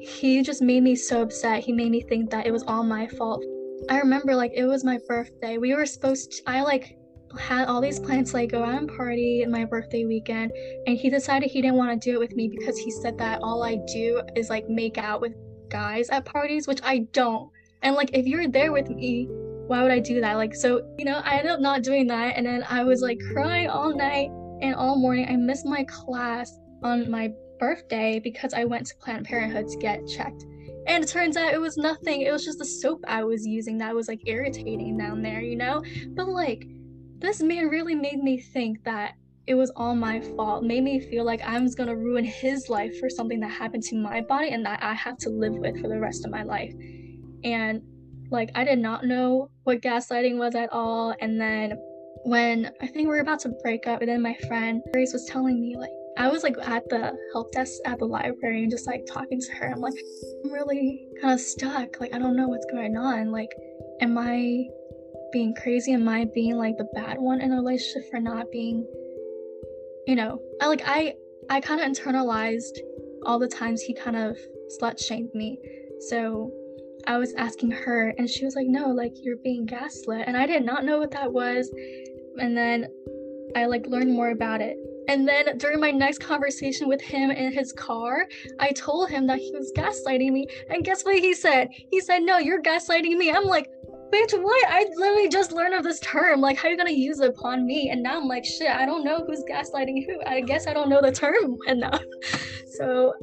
he 0.02 0.42
just 0.42 0.62
made 0.62 0.82
me 0.82 0.96
so 0.96 1.22
upset. 1.22 1.62
He 1.62 1.72
made 1.72 1.90
me 1.90 2.00
think 2.00 2.30
that 2.30 2.46
it 2.46 2.50
was 2.50 2.64
all 2.66 2.82
my 2.82 3.06
fault. 3.06 3.44
I 3.88 3.98
remember 3.98 4.34
like 4.34 4.52
it 4.54 4.64
was 4.64 4.84
my 4.84 4.98
birthday. 5.06 5.58
We 5.58 5.74
were 5.74 5.86
supposed 5.86 6.32
to, 6.32 6.42
I 6.46 6.62
like 6.62 6.96
had 7.38 7.68
all 7.68 7.80
these 7.80 8.00
plans 8.00 8.30
to 8.30 8.38
like 8.38 8.50
go 8.50 8.64
out 8.64 8.80
and 8.80 8.88
party 8.96 9.42
in 9.42 9.50
my 9.50 9.64
birthday 9.64 10.04
weekend 10.04 10.52
and 10.86 10.98
he 10.98 11.08
decided 11.08 11.48
he 11.48 11.62
didn't 11.62 11.76
want 11.76 11.90
to 11.90 12.10
do 12.10 12.16
it 12.16 12.18
with 12.18 12.34
me 12.34 12.48
because 12.48 12.76
he 12.76 12.90
said 12.90 13.16
that 13.18 13.40
all 13.42 13.62
I 13.62 13.76
do 13.92 14.20
is 14.36 14.50
like 14.50 14.68
make 14.68 14.98
out 14.98 15.20
with 15.20 15.32
guys 15.70 16.10
at 16.10 16.24
parties, 16.24 16.66
which 16.66 16.80
I 16.82 17.06
don't. 17.12 17.48
And 17.82 17.94
like 17.94 18.10
if 18.12 18.26
you're 18.26 18.48
there 18.48 18.72
with 18.72 18.88
me, 18.90 19.28
why 19.68 19.82
would 19.82 19.92
I 19.92 20.00
do 20.00 20.20
that? 20.20 20.36
Like 20.36 20.54
so, 20.54 20.82
you 20.98 21.04
know, 21.04 21.22
I 21.24 21.36
ended 21.36 21.52
up 21.52 21.60
not 21.60 21.82
doing 21.82 22.08
that 22.08 22.36
and 22.36 22.44
then 22.44 22.64
I 22.68 22.82
was 22.82 23.02
like 23.02 23.18
crying 23.32 23.68
all 23.68 23.94
night 23.94 24.30
and 24.60 24.74
all 24.74 24.98
morning. 24.98 25.26
I 25.28 25.36
missed 25.36 25.64
my 25.64 25.84
class 25.84 26.58
on 26.82 27.10
my 27.10 27.32
birthday 27.62 28.18
because 28.18 28.52
I 28.54 28.64
went 28.64 28.88
to 28.88 28.96
Planned 28.96 29.24
Parenthood 29.24 29.68
to 29.68 29.78
get 29.78 30.08
checked. 30.08 30.42
And 30.88 31.04
it 31.04 31.06
turns 31.08 31.36
out 31.36 31.54
it 31.54 31.60
was 31.60 31.76
nothing. 31.76 32.22
It 32.22 32.32
was 32.32 32.44
just 32.44 32.58
the 32.58 32.64
soap 32.64 33.04
I 33.06 33.22
was 33.22 33.46
using 33.46 33.78
that 33.78 33.94
was 33.94 34.08
like 34.08 34.20
irritating 34.26 34.98
down 34.98 35.22
there, 35.22 35.40
you 35.40 35.54
know? 35.54 35.80
But 36.08 36.26
like, 36.26 36.66
this 37.18 37.40
man 37.40 37.68
really 37.68 37.94
made 37.94 38.20
me 38.20 38.40
think 38.40 38.82
that 38.82 39.14
it 39.46 39.54
was 39.54 39.70
all 39.76 39.94
my 39.94 40.20
fault, 40.20 40.64
made 40.64 40.82
me 40.82 40.98
feel 40.98 41.24
like 41.24 41.40
I 41.42 41.60
was 41.60 41.76
gonna 41.76 41.94
ruin 41.94 42.24
his 42.24 42.68
life 42.68 42.98
for 42.98 43.08
something 43.08 43.38
that 43.38 43.52
happened 43.52 43.84
to 43.84 43.96
my 43.96 44.22
body 44.22 44.48
and 44.48 44.66
that 44.66 44.82
I 44.82 44.94
have 44.94 45.18
to 45.18 45.30
live 45.30 45.54
with 45.54 45.80
for 45.80 45.86
the 45.86 46.00
rest 46.00 46.24
of 46.24 46.32
my 46.32 46.42
life. 46.42 46.74
And 47.44 47.80
like, 48.32 48.50
I 48.56 48.64
did 48.64 48.80
not 48.80 49.04
know 49.04 49.50
what 49.62 49.82
gaslighting 49.82 50.36
was 50.36 50.56
at 50.56 50.72
all. 50.72 51.14
And 51.20 51.40
then 51.40 51.78
when 52.24 52.72
I 52.80 52.88
think 52.88 53.06
we 53.06 53.14
were 53.14 53.20
about 53.20 53.38
to 53.40 53.50
break 53.62 53.86
up, 53.86 54.00
and 54.00 54.08
then 54.08 54.20
my 54.20 54.34
friend 54.48 54.82
Grace 54.92 55.12
was 55.12 55.26
telling 55.26 55.60
me, 55.60 55.76
like, 55.76 55.90
I 56.18 56.28
was 56.28 56.42
like 56.42 56.56
at 56.62 56.88
the 56.88 57.16
help 57.32 57.52
desk 57.52 57.72
at 57.84 57.98
the 57.98 58.04
library 58.04 58.62
and 58.62 58.70
just 58.70 58.86
like 58.86 59.06
talking 59.06 59.40
to 59.40 59.52
her. 59.54 59.72
I'm 59.72 59.80
like, 59.80 59.94
I'm 60.44 60.52
really 60.52 61.08
kind 61.20 61.32
of 61.34 61.40
stuck. 61.40 62.00
Like, 62.00 62.14
I 62.14 62.18
don't 62.18 62.36
know 62.36 62.48
what's 62.48 62.66
going 62.70 62.96
on. 62.96 63.30
Like, 63.30 63.50
am 64.00 64.18
I 64.18 64.66
being 65.32 65.54
crazy? 65.54 65.92
Am 65.92 66.08
I 66.08 66.26
being 66.34 66.56
like 66.56 66.76
the 66.76 66.88
bad 66.94 67.18
one 67.18 67.40
in 67.40 67.52
a 67.52 67.56
relationship 67.56 68.10
for 68.10 68.20
not 68.20 68.50
being, 68.50 68.86
you 70.06 70.14
know, 70.14 70.38
I 70.60 70.66
like, 70.66 70.82
I, 70.84 71.14
I 71.48 71.60
kind 71.60 71.80
of 71.80 71.90
internalized 71.90 72.78
all 73.24 73.38
the 73.38 73.48
times 73.48 73.80
he 73.80 73.94
kind 73.94 74.16
of 74.16 74.36
slut 74.80 75.02
shamed 75.02 75.34
me. 75.34 75.58
So 76.08 76.52
I 77.06 77.18
was 77.18 77.34
asking 77.34 77.70
her, 77.70 78.14
and 78.18 78.28
she 78.28 78.44
was 78.44 78.54
like, 78.54 78.66
No, 78.68 78.88
like, 78.88 79.12
you're 79.22 79.36
being 79.42 79.66
gaslit. 79.66 80.24
And 80.26 80.36
I 80.36 80.46
did 80.46 80.64
not 80.64 80.84
know 80.84 80.98
what 80.98 81.10
that 81.12 81.32
was. 81.32 81.70
And 82.38 82.56
then 82.56 82.86
I 83.56 83.66
like 83.66 83.86
learned 83.86 84.12
more 84.12 84.30
about 84.30 84.60
it. 84.60 84.76
And 85.08 85.26
then 85.28 85.58
during 85.58 85.80
my 85.80 85.90
next 85.90 86.18
conversation 86.18 86.88
with 86.88 87.00
him 87.00 87.30
in 87.30 87.52
his 87.52 87.72
car, 87.72 88.26
I 88.58 88.72
told 88.72 89.10
him 89.10 89.26
that 89.26 89.38
he 89.38 89.52
was 89.52 89.72
gaslighting 89.76 90.32
me. 90.32 90.46
And 90.70 90.84
guess 90.84 91.04
what 91.04 91.18
he 91.18 91.34
said? 91.34 91.68
He 91.90 92.00
said, 92.00 92.20
No, 92.20 92.38
you're 92.38 92.62
gaslighting 92.62 93.16
me. 93.16 93.30
I'm 93.30 93.44
like, 93.44 93.68
Bitch, 94.12 94.38
what? 94.42 94.68
I 94.68 94.84
literally 94.96 95.30
just 95.30 95.52
learned 95.52 95.72
of 95.74 95.84
this 95.84 95.98
term. 96.00 96.42
Like, 96.42 96.58
how 96.58 96.68
are 96.68 96.70
you 96.70 96.76
gonna 96.76 96.90
use 96.90 97.20
it 97.20 97.30
upon 97.30 97.64
me? 97.64 97.88
And 97.88 98.02
now 98.02 98.20
I'm 98.20 98.28
like, 98.28 98.44
shit, 98.44 98.68
I 98.68 98.84
don't 98.84 99.04
know 99.04 99.24
who's 99.26 99.42
gaslighting 99.50 100.04
who. 100.06 100.20
I 100.26 100.42
guess 100.42 100.66
I 100.66 100.74
don't 100.74 100.90
know 100.90 101.00
the 101.00 101.12
term 101.12 101.56
enough. 101.66 102.02
So, 102.76 103.14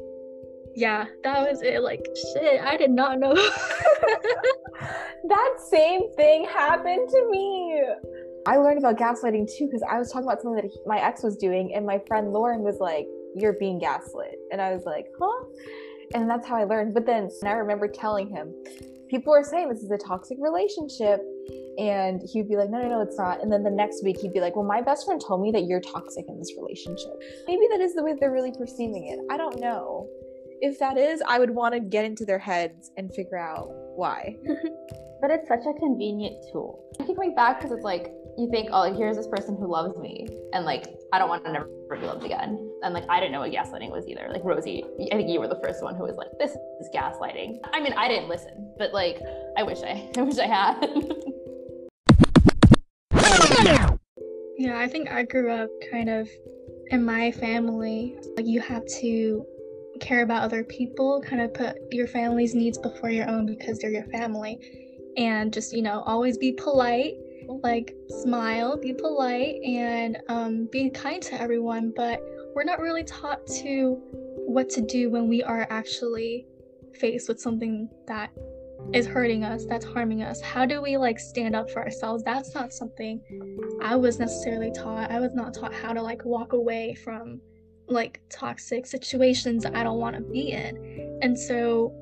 yeah, 0.74 1.06
that 1.22 1.48
was 1.48 1.62
it. 1.62 1.82
Like, 1.82 2.04
shit, 2.34 2.60
I 2.60 2.76
did 2.76 2.90
not 2.90 3.20
know. 3.20 3.34
that 5.28 5.54
same 5.70 6.12
thing 6.14 6.44
happened 6.46 7.08
to 7.08 7.28
me. 7.30 7.82
I 8.46 8.56
learned 8.56 8.78
about 8.78 8.96
gaslighting 8.96 9.48
too 9.56 9.66
because 9.66 9.84
I 9.88 9.98
was 9.98 10.10
talking 10.10 10.26
about 10.26 10.40
something 10.40 10.62
that 10.62 10.70
he, 10.70 10.78
my 10.86 10.98
ex 10.98 11.22
was 11.22 11.36
doing, 11.36 11.74
and 11.74 11.84
my 11.86 12.00
friend 12.06 12.32
Lauren 12.32 12.60
was 12.60 12.78
like, 12.80 13.06
You're 13.34 13.54
being 13.54 13.78
gaslit. 13.78 14.36
And 14.50 14.60
I 14.60 14.72
was 14.72 14.84
like, 14.84 15.06
Huh? 15.20 15.44
And 16.14 16.28
that's 16.28 16.46
how 16.46 16.56
I 16.56 16.64
learned. 16.64 16.94
But 16.94 17.06
then 17.06 17.30
I 17.44 17.52
remember 17.52 17.86
telling 17.86 18.28
him, 18.28 18.52
people 19.08 19.34
are 19.34 19.44
saying 19.44 19.68
this 19.68 19.82
is 19.82 19.90
a 19.90 19.98
toxic 19.98 20.38
relationship 20.40 21.20
and 21.78 22.20
he'd 22.32 22.48
be 22.48 22.56
like 22.56 22.68
no 22.68 22.80
no 22.80 22.88
no 22.88 23.00
it's 23.00 23.16
not 23.16 23.40
and 23.40 23.50
then 23.50 23.62
the 23.62 23.70
next 23.70 24.02
week 24.04 24.16
he'd 24.20 24.32
be 24.32 24.40
like 24.40 24.54
well 24.56 24.64
my 24.64 24.80
best 24.80 25.06
friend 25.06 25.20
told 25.20 25.40
me 25.40 25.50
that 25.50 25.64
you're 25.66 25.80
toxic 25.80 26.24
in 26.28 26.38
this 26.38 26.52
relationship 26.56 27.12
maybe 27.46 27.62
that 27.70 27.80
is 27.80 27.94
the 27.94 28.02
way 28.02 28.14
they're 28.18 28.32
really 28.32 28.52
perceiving 28.52 29.06
it 29.06 29.18
i 29.32 29.36
don't 29.36 29.60
know 29.60 30.06
if 30.60 30.78
that 30.78 30.98
is 30.98 31.22
i 31.28 31.38
would 31.38 31.50
want 31.50 31.72
to 31.72 31.80
get 31.80 32.04
into 32.04 32.24
their 32.24 32.38
heads 32.38 32.90
and 32.96 33.12
figure 33.14 33.38
out 33.38 33.68
why 33.96 34.36
But 35.20 35.30
it's 35.30 35.48
such 35.48 35.66
a 35.68 35.78
convenient 35.78 36.36
tool. 36.50 36.82
I 36.98 37.04
keep 37.04 37.16
coming 37.16 37.34
back 37.34 37.58
because 37.58 37.72
it's 37.72 37.84
like 37.84 38.10
you 38.38 38.48
think, 38.50 38.70
oh, 38.72 38.92
here's 38.96 39.16
this 39.16 39.26
person 39.26 39.56
who 39.56 39.70
loves 39.70 39.98
me, 39.98 40.28
and 40.52 40.64
like 40.64 40.86
I 41.12 41.18
don't 41.18 41.28
want 41.28 41.44
to 41.44 41.52
never 41.52 41.68
be 41.90 42.06
loved 42.06 42.24
again. 42.24 42.70
And 42.82 42.94
like 42.94 43.04
I 43.08 43.20
didn't 43.20 43.32
know 43.32 43.40
what 43.40 43.52
gaslighting 43.52 43.90
was 43.90 44.06
either. 44.08 44.28
Like 44.30 44.42
Rosie, 44.44 44.84
I 45.12 45.16
think 45.16 45.28
you 45.28 45.40
were 45.40 45.48
the 45.48 45.60
first 45.62 45.82
one 45.82 45.94
who 45.94 46.04
was 46.04 46.16
like, 46.16 46.28
this 46.38 46.52
is 46.52 46.88
gaslighting. 46.94 47.58
I 47.72 47.80
mean, 47.80 47.92
I 47.94 48.08
didn't 48.08 48.28
listen, 48.28 48.74
but 48.78 48.92
like 48.92 49.20
I 49.56 49.62
wish 49.62 49.82
I, 49.82 50.10
I 50.16 50.22
wish 50.22 50.38
I 50.38 50.46
had. 50.46 50.86
Yeah, 54.60 54.78
I 54.78 54.88
think 54.88 55.10
I 55.10 55.22
grew 55.22 55.50
up 55.50 55.70
kind 55.90 56.10
of 56.10 56.28
in 56.88 57.02
my 57.02 57.32
family. 57.32 58.14
Like 58.36 58.46
you 58.46 58.60
have 58.60 58.84
to 59.00 59.42
care 60.02 60.22
about 60.22 60.42
other 60.42 60.64
people, 60.64 61.22
kind 61.26 61.40
of 61.40 61.54
put 61.54 61.76
your 61.90 62.06
family's 62.06 62.54
needs 62.54 62.76
before 62.76 63.08
your 63.08 63.26
own 63.26 63.46
because 63.46 63.78
they're 63.78 63.90
your 63.90 64.04
family. 64.04 64.58
And 65.16 65.50
just, 65.50 65.72
you 65.72 65.80
know, 65.80 66.02
always 66.02 66.36
be 66.36 66.52
polite, 66.52 67.14
like 67.62 67.94
smile, 68.22 68.76
be 68.76 68.92
polite, 68.92 69.62
and 69.62 70.18
um, 70.28 70.68
be 70.70 70.90
kind 70.90 71.22
to 71.22 71.40
everyone. 71.40 71.92
But 71.94 72.20
we're 72.54 72.64
not 72.64 72.80
really 72.80 73.04
taught 73.04 73.46
to 73.62 73.98
what 74.36 74.68
to 74.70 74.80
do 74.80 75.10
when 75.10 75.28
we 75.28 75.42
are 75.42 75.66
actually 75.70 76.46
faced 76.98 77.28
with 77.28 77.40
something 77.40 77.88
that 78.06 78.30
is 78.92 79.06
hurting 79.06 79.44
us, 79.44 79.64
that's 79.66 79.84
harming 79.84 80.22
us. 80.22 80.40
How 80.40 80.66
do 80.66 80.82
we 80.82 80.96
like 80.96 81.18
stand 81.18 81.54
up 81.54 81.70
for 81.70 81.82
ourselves? 81.82 82.22
That's 82.24 82.54
not 82.54 82.72
something 82.72 83.20
I 83.82 83.94
was 83.94 84.18
necessarily 84.18 84.72
taught. 84.72 85.10
I 85.10 85.20
was 85.20 85.34
not 85.34 85.54
taught 85.54 85.72
how 85.72 85.92
to 85.92 86.02
like 86.02 86.24
walk 86.24 86.52
away 86.52 86.94
from 86.94 87.40
like 87.88 88.20
toxic 88.30 88.86
situations 88.86 89.64
I 89.66 89.82
don't 89.82 89.98
want 89.98 90.16
to 90.16 90.22
be 90.22 90.52
in. 90.52 91.18
And 91.22 91.38
so 91.38 91.92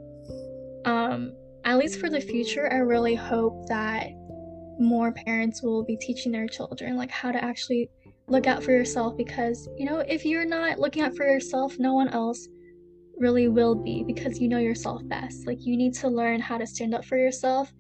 um 0.84 1.34
at 1.64 1.76
least 1.76 2.00
for 2.00 2.08
the 2.08 2.20
future, 2.20 2.72
I 2.72 2.76
really 2.76 3.14
hope 3.14 3.66
that 3.68 4.08
more 4.78 5.12
parents 5.12 5.62
will 5.62 5.84
be 5.84 5.96
teaching 5.96 6.32
their 6.32 6.46
children 6.46 6.96
like 6.96 7.10
how 7.10 7.32
to 7.32 7.42
actually 7.42 7.88
look 8.28 8.46
out 8.46 8.62
for 8.62 8.72
yourself 8.72 9.16
because 9.16 9.68
you 9.76 9.86
know, 9.86 9.98
if 10.00 10.24
you're 10.24 10.46
not 10.46 10.78
looking 10.78 11.02
out 11.02 11.16
for 11.16 11.26
yourself, 11.26 11.78
no 11.78 11.94
one 11.94 12.08
else 12.08 12.48
really 13.18 13.48
will 13.48 13.74
be 13.74 14.04
because 14.06 14.38
you 14.38 14.48
know 14.48 14.58
yourself 14.58 15.02
best. 15.08 15.46
Like 15.46 15.58
you 15.60 15.76
need 15.76 15.94
to 15.94 16.08
learn 16.08 16.40
how 16.40 16.58
to 16.58 16.66
stand 16.66 16.94
up 16.94 17.04
for 17.04 17.16
yourself. 17.18 17.72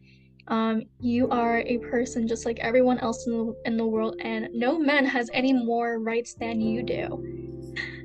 Um, 0.48 0.84
you 0.98 1.28
are 1.28 1.58
a 1.60 1.78
person 1.78 2.26
just 2.26 2.46
like 2.46 2.58
everyone 2.60 2.98
else 3.00 3.26
in 3.26 3.32
the, 3.32 3.54
in 3.66 3.76
the 3.76 3.84
world, 3.86 4.16
and 4.20 4.48
no 4.52 4.78
man 4.78 5.04
has 5.04 5.28
any 5.34 5.52
more 5.52 5.98
rights 5.98 6.34
than 6.40 6.60
you 6.60 6.82
do. 6.82 7.38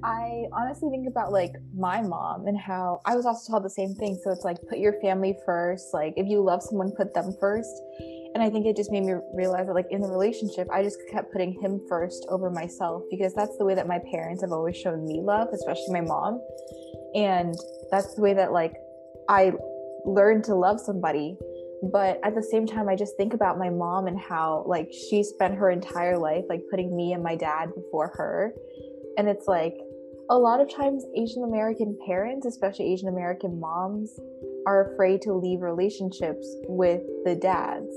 I 0.03 0.43
honestly 0.51 0.89
think 0.89 1.07
about 1.07 1.31
like 1.31 1.53
my 1.73 2.01
mom 2.01 2.47
and 2.47 2.59
how 2.59 2.99
I 3.05 3.15
was 3.15 3.25
also 3.25 3.53
taught 3.53 3.63
the 3.63 3.69
same 3.69 3.95
thing. 3.95 4.19
So 4.21 4.31
it's 4.31 4.43
like 4.43 4.57
put 4.67 4.77
your 4.77 4.99
family 5.01 5.37
first. 5.45 5.93
Like 5.93 6.13
if 6.17 6.27
you 6.27 6.41
love 6.41 6.61
someone, 6.61 6.91
put 6.91 7.13
them 7.13 7.33
first. 7.39 7.71
And 8.33 8.41
I 8.41 8.49
think 8.49 8.65
it 8.65 8.75
just 8.75 8.91
made 8.91 9.03
me 9.03 9.13
realize 9.33 9.67
that 9.67 9.73
like 9.73 9.87
in 9.91 10.01
the 10.01 10.07
relationship, 10.07 10.67
I 10.71 10.81
just 10.81 10.97
kept 11.11 11.31
putting 11.31 11.53
him 11.61 11.79
first 11.87 12.25
over 12.29 12.49
myself 12.49 13.03
because 13.11 13.33
that's 13.33 13.57
the 13.57 13.65
way 13.65 13.75
that 13.75 13.87
my 13.87 13.99
parents 14.11 14.41
have 14.41 14.51
always 14.51 14.75
shown 14.75 15.05
me 15.05 15.21
love, 15.21 15.49
especially 15.53 15.91
my 15.91 16.01
mom. 16.01 16.41
And 17.13 17.53
that's 17.91 18.15
the 18.15 18.21
way 18.21 18.33
that 18.33 18.51
like 18.51 18.73
I 19.29 19.53
learned 20.05 20.43
to 20.45 20.55
love 20.55 20.79
somebody. 20.79 21.37
But 21.91 22.19
at 22.23 22.33
the 22.33 22.41
same 22.41 22.65
time, 22.65 22.89
I 22.89 22.95
just 22.95 23.17
think 23.17 23.33
about 23.33 23.59
my 23.59 23.69
mom 23.69 24.07
and 24.07 24.19
how 24.19 24.63
like 24.67 24.91
she 24.91 25.23
spent 25.23 25.55
her 25.55 25.69
entire 25.69 26.17
life 26.17 26.45
like 26.49 26.61
putting 26.71 26.95
me 26.95 27.13
and 27.13 27.21
my 27.21 27.35
dad 27.35 27.69
before 27.75 28.13
her. 28.15 28.53
And 29.17 29.27
it's 29.27 29.47
like 29.47 29.75
a 30.29 30.37
lot 30.37 30.61
of 30.61 30.73
times 30.73 31.03
Asian 31.15 31.43
American 31.43 31.97
parents, 32.07 32.47
especially 32.47 32.91
Asian 32.93 33.09
American 33.09 33.59
moms, 33.59 34.17
are 34.65 34.93
afraid 34.93 35.21
to 35.23 35.33
leave 35.33 35.61
relationships 35.61 36.47
with 36.67 37.01
the 37.25 37.35
dads. 37.35 37.93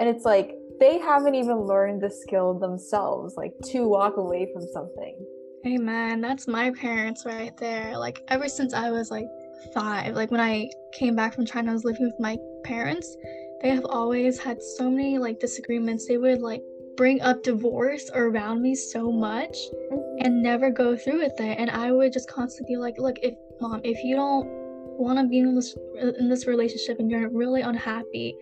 And 0.00 0.08
it's 0.08 0.24
like 0.24 0.56
they 0.80 0.98
haven't 0.98 1.34
even 1.34 1.60
learned 1.60 2.00
the 2.00 2.10
skill 2.10 2.58
themselves, 2.58 3.36
like 3.36 3.52
to 3.66 3.86
walk 3.86 4.16
away 4.16 4.50
from 4.52 4.62
something. 4.72 5.14
Hey 5.62 5.76
man, 5.76 6.22
that's 6.22 6.48
my 6.48 6.70
parents 6.70 7.26
right 7.26 7.54
there. 7.58 7.96
Like 7.98 8.24
ever 8.28 8.48
since 8.48 8.72
I 8.72 8.90
was 8.90 9.10
like 9.10 9.26
five, 9.74 10.14
like 10.14 10.30
when 10.30 10.40
I 10.40 10.70
came 10.94 11.14
back 11.14 11.34
from 11.34 11.44
China, 11.44 11.70
I 11.70 11.74
was 11.74 11.84
living 11.84 12.06
with 12.06 12.18
my 12.18 12.38
parents. 12.64 13.14
They 13.62 13.68
have 13.68 13.84
always 13.84 14.38
had 14.38 14.62
so 14.62 14.90
many 14.90 15.18
like 15.18 15.38
disagreements. 15.38 16.08
They 16.08 16.16
would 16.16 16.40
like 16.40 16.62
bring 16.96 17.20
up 17.20 17.42
divorce 17.42 18.10
around 18.14 18.62
me 18.62 18.74
so 18.74 19.12
much 19.12 19.56
mm-hmm. 19.92 20.24
and 20.24 20.42
never 20.42 20.70
go 20.70 20.96
through 20.96 21.18
with 21.18 21.38
it. 21.40 21.58
And 21.58 21.70
I 21.70 21.92
would 21.92 22.12
just 22.12 22.30
constantly 22.30 22.76
be 22.76 22.78
like, 22.78 22.94
look, 22.98 23.18
if 23.22 23.34
mom, 23.60 23.82
if 23.84 24.02
you 24.02 24.16
don't 24.16 24.46
want 24.98 25.18
to 25.18 25.26
be 25.26 25.40
in 25.40 25.54
this 25.54 25.76
in 26.18 26.30
this 26.30 26.46
relationship 26.46 26.98
and 27.00 27.10
you're 27.10 27.28
really 27.28 27.60
unhappy, 27.60 28.34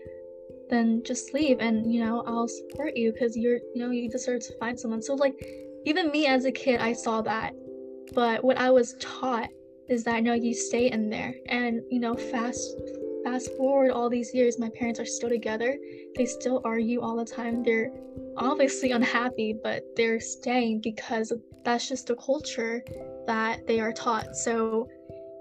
then 0.68 1.02
just 1.04 1.34
leave 1.34 1.58
and 1.60 1.92
you 1.92 2.04
know 2.04 2.22
I'll 2.26 2.48
support 2.48 2.96
you 2.96 3.12
because 3.12 3.36
you're 3.36 3.60
you 3.74 3.82
know 3.82 3.90
you 3.90 4.08
deserve 4.08 4.42
to 4.46 4.58
find 4.58 4.78
someone. 4.78 5.02
So 5.02 5.14
like 5.14 5.34
even 5.84 6.10
me 6.10 6.26
as 6.26 6.44
a 6.44 6.52
kid, 6.52 6.80
I 6.80 6.92
saw 6.92 7.22
that. 7.22 7.54
But 8.14 8.42
what 8.42 8.58
I 8.58 8.70
was 8.70 8.94
taught 9.00 9.48
is 9.88 10.04
that 10.04 10.22
no, 10.22 10.34
you 10.34 10.54
stay 10.54 10.90
in 10.90 11.08
there. 11.10 11.34
And 11.48 11.80
you 11.90 12.00
know, 12.00 12.14
fast 12.14 12.76
fast 13.24 13.50
forward 13.56 13.90
all 13.90 14.08
these 14.08 14.34
years, 14.34 14.58
my 14.58 14.70
parents 14.70 15.00
are 15.00 15.06
still 15.06 15.28
together. 15.28 15.76
They 16.16 16.26
still 16.26 16.60
argue 16.64 17.00
all 17.00 17.16
the 17.16 17.24
time. 17.24 17.62
They're 17.62 17.90
obviously 18.36 18.92
unhappy, 18.98 19.56
but 19.62 19.84
they're 19.96 20.20
staying 20.20 20.80
because 20.82 21.32
that's 21.64 21.88
just 21.88 22.06
the 22.06 22.16
culture 22.16 22.82
that 23.26 23.66
they 23.66 23.80
are 23.80 23.92
taught. 23.92 24.36
So, 24.36 24.88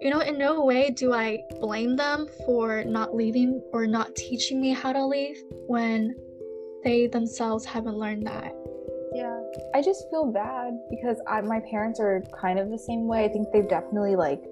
you 0.01 0.09
know, 0.09 0.19
in 0.19 0.37
no 0.37 0.63
way 0.63 0.89
do 0.91 1.13
I 1.13 1.39
blame 1.59 1.95
them 1.95 2.27
for 2.45 2.83
not 2.83 3.15
leaving 3.15 3.61
or 3.73 3.87
not 3.87 4.15
teaching 4.15 4.61
me 4.61 4.71
how 4.71 4.93
to 4.93 5.05
leave 5.05 5.37
when 5.67 6.15
they 6.83 7.07
themselves 7.07 7.65
haven't 7.65 7.97
learned 7.97 8.25
that. 8.27 8.53
Yeah, 9.13 9.41
I 9.73 9.81
just 9.81 10.09
feel 10.09 10.31
bad 10.31 10.73
because 10.89 11.17
I, 11.27 11.41
my 11.41 11.59
parents 11.71 11.99
are 11.99 12.23
kind 12.39 12.59
of 12.59 12.69
the 12.69 12.77
same 12.77 13.07
way. 13.07 13.25
I 13.25 13.29
think 13.29 13.47
they've 13.51 13.67
definitely 13.67 14.15
like 14.15 14.43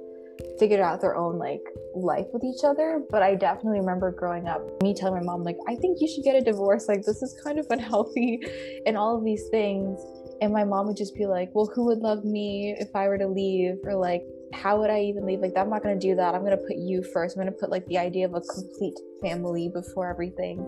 figured 0.59 0.79
out 0.79 1.01
their 1.01 1.15
own 1.15 1.37
like 1.37 1.61
life 1.93 2.25
with 2.33 2.43
each 2.43 2.63
other. 2.63 3.01
But 3.09 3.21
I 3.21 3.35
definitely 3.35 3.79
remember 3.79 4.11
growing 4.11 4.47
up, 4.47 4.61
me 4.81 4.93
telling 4.93 5.19
my 5.19 5.23
mom 5.23 5.43
like, 5.43 5.57
I 5.67 5.75
think 5.75 6.01
you 6.01 6.07
should 6.07 6.23
get 6.23 6.35
a 6.35 6.41
divorce. 6.41 6.87
Like 6.87 7.03
this 7.03 7.21
is 7.21 7.39
kind 7.43 7.59
of 7.59 7.67
unhealthy, 7.69 8.41
and 8.85 8.97
all 8.97 9.17
of 9.17 9.23
these 9.23 9.47
things. 9.49 9.99
And 10.41 10.51
my 10.51 10.63
mom 10.63 10.87
would 10.87 10.97
just 10.97 11.15
be 11.15 11.27
like, 11.27 11.49
Well, 11.53 11.71
who 11.73 11.85
would 11.85 11.99
love 11.99 12.25
me 12.25 12.75
if 12.79 12.95
I 12.95 13.07
were 13.07 13.17
to 13.17 13.27
leave? 13.27 13.77
Or 13.85 13.95
like, 13.95 14.23
how 14.55 14.79
would 14.79 14.89
I 14.89 15.01
even 15.01 15.25
leave? 15.25 15.39
Like, 15.39 15.53
that? 15.53 15.61
I'm 15.61 15.69
not 15.69 15.83
gonna 15.83 15.99
do 15.99 16.15
that. 16.15 16.33
I'm 16.33 16.43
gonna 16.43 16.57
put 16.57 16.77
you 16.77 17.03
first. 17.03 17.35
I'm 17.35 17.41
gonna 17.41 17.51
put 17.51 17.69
like 17.69 17.85
the 17.87 17.97
idea 17.97 18.25
of 18.25 18.33
a 18.33 18.41
complete 18.41 18.97
family 19.21 19.69
before 19.69 20.09
everything. 20.09 20.59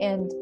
And 0.00 0.32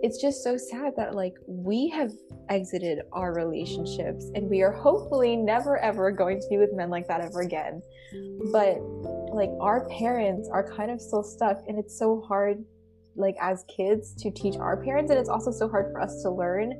it's 0.00 0.20
just 0.20 0.44
so 0.44 0.56
sad 0.56 0.94
that 0.96 1.14
like 1.14 1.34
we 1.46 1.88
have 1.88 2.12
exited 2.50 3.00
our 3.12 3.34
relationships 3.34 4.30
and 4.34 4.48
we 4.48 4.62
are 4.62 4.70
hopefully 4.70 5.34
never 5.34 5.78
ever 5.78 6.10
going 6.12 6.40
to 6.40 6.46
be 6.48 6.56
with 6.56 6.72
men 6.72 6.88
like 6.88 7.06
that 7.08 7.20
ever 7.20 7.40
again 7.40 7.82
but 8.52 8.78
like 9.34 9.50
our 9.60 9.88
parents 9.88 10.48
are 10.52 10.72
kind 10.76 10.90
of 10.90 11.00
still 11.00 11.22
stuck 11.22 11.58
and 11.66 11.78
it's 11.78 11.98
so 11.98 12.20
hard 12.28 12.64
like 13.16 13.34
as 13.40 13.64
kids 13.64 14.14
to 14.14 14.30
teach 14.30 14.56
our 14.56 14.82
parents 14.82 15.10
and 15.10 15.18
it's 15.18 15.28
also 15.28 15.50
so 15.50 15.68
hard 15.68 15.90
for 15.92 16.00
us 16.00 16.22
to 16.22 16.30
learn 16.30 16.72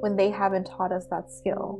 when 0.00 0.16
they 0.16 0.30
haven't 0.30 0.64
taught 0.64 0.90
us 0.90 1.06
that 1.06 1.30
skill 1.30 1.78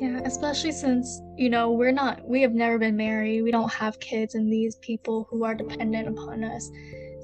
yeah 0.00 0.20
especially 0.24 0.72
since 0.72 1.20
you 1.36 1.48
know 1.48 1.70
we're 1.70 1.92
not 1.92 2.26
we 2.26 2.42
have 2.42 2.54
never 2.54 2.78
been 2.78 2.96
married 2.96 3.42
we 3.42 3.50
don't 3.50 3.72
have 3.72 4.00
kids 4.00 4.34
and 4.34 4.50
these 4.50 4.76
people 4.76 5.28
who 5.30 5.44
are 5.44 5.54
dependent 5.54 6.08
upon 6.08 6.42
us 6.42 6.70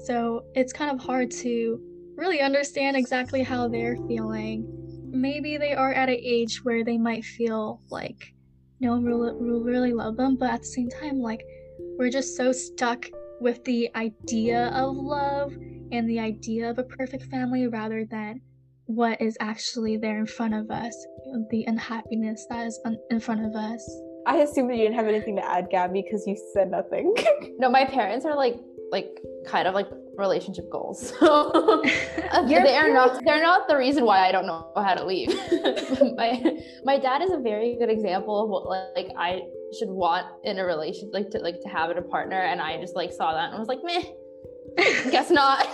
so 0.05 0.45
it's 0.55 0.71
kind 0.71 0.91
of 0.91 1.05
hard 1.05 1.29
to 1.29 1.81
really 2.17 2.41
understand 2.41 2.97
exactly 2.97 3.43
how 3.43 3.67
they're 3.67 3.95
feeling. 4.07 4.65
Maybe 5.11 5.57
they 5.57 5.73
are 5.73 5.93
at 5.93 6.09
an 6.09 6.17
age 6.19 6.63
where 6.63 6.83
they 6.83 6.97
might 6.97 7.23
feel 7.23 7.79
like 7.89 8.33
no 8.79 8.91
one 8.91 9.05
will, 9.05 9.37
will 9.37 9.63
really 9.63 9.93
love 9.93 10.17
them, 10.17 10.35
but 10.35 10.49
at 10.49 10.61
the 10.61 10.67
same 10.67 10.89
time, 10.89 11.19
like 11.19 11.43
we're 11.97 12.09
just 12.09 12.35
so 12.35 12.51
stuck 12.51 13.05
with 13.39 13.63
the 13.65 13.89
idea 13.95 14.67
of 14.69 14.95
love 14.95 15.53
and 15.91 16.09
the 16.09 16.19
idea 16.19 16.69
of 16.69 16.79
a 16.79 16.83
perfect 16.83 17.23
family 17.25 17.67
rather 17.67 18.03
than 18.05 18.41
what 18.87 19.21
is 19.21 19.37
actually 19.39 19.97
there 19.97 20.17
in 20.17 20.25
front 20.25 20.53
of 20.53 20.71
us, 20.71 20.95
the 21.49 21.65
unhappiness 21.67 22.45
that 22.49 22.65
is 22.65 22.79
un- 22.85 22.97
in 23.09 23.19
front 23.19 23.45
of 23.45 23.53
us. 23.53 24.01
I 24.25 24.37
assume 24.37 24.67
that 24.69 24.75
you 24.75 24.83
didn't 24.83 24.95
have 24.95 25.07
anything 25.07 25.35
to 25.35 25.45
add, 25.45 25.69
Gabby, 25.69 26.01
because 26.01 26.25
you 26.25 26.37
said 26.53 26.71
nothing. 26.71 27.13
no, 27.59 27.69
my 27.69 27.85
parents 27.85 28.25
are 28.25 28.35
like 28.35 28.55
like 28.89 29.19
kind 29.45 29.67
of 29.67 29.73
like 29.73 29.87
relationship 30.17 30.69
goals. 30.71 31.13
So 31.19 31.81
they 32.47 32.75
are 32.75 32.93
not 32.93 33.23
they're 33.25 33.41
not 33.41 33.67
the 33.67 33.77
reason 33.77 34.05
why 34.05 34.27
I 34.27 34.31
don't 34.31 34.47
know 34.47 34.71
how 34.75 34.95
to 34.95 35.05
leave. 35.05 35.29
my 36.15 36.57
my 36.83 36.97
dad 36.97 37.21
is 37.21 37.31
a 37.31 37.39
very 37.39 37.75
good 37.77 37.89
example 37.89 38.43
of 38.43 38.49
what 38.49 38.93
like 38.95 39.11
I 39.17 39.41
should 39.77 39.89
want 39.89 40.27
in 40.45 40.59
a 40.59 40.65
relationship 40.65 41.13
like 41.13 41.29
to 41.31 41.39
like 41.39 41.61
to 41.61 41.67
have 41.67 41.91
in 41.91 41.97
a 41.97 42.01
partner 42.01 42.39
and 42.39 42.61
I 42.61 42.79
just 42.79 42.95
like 42.95 43.11
saw 43.11 43.33
that 43.33 43.49
and 43.49 43.59
was 43.59 43.67
like 43.67 43.83
meh 43.83 44.03
Guess 45.11 45.31
not. 45.31 45.67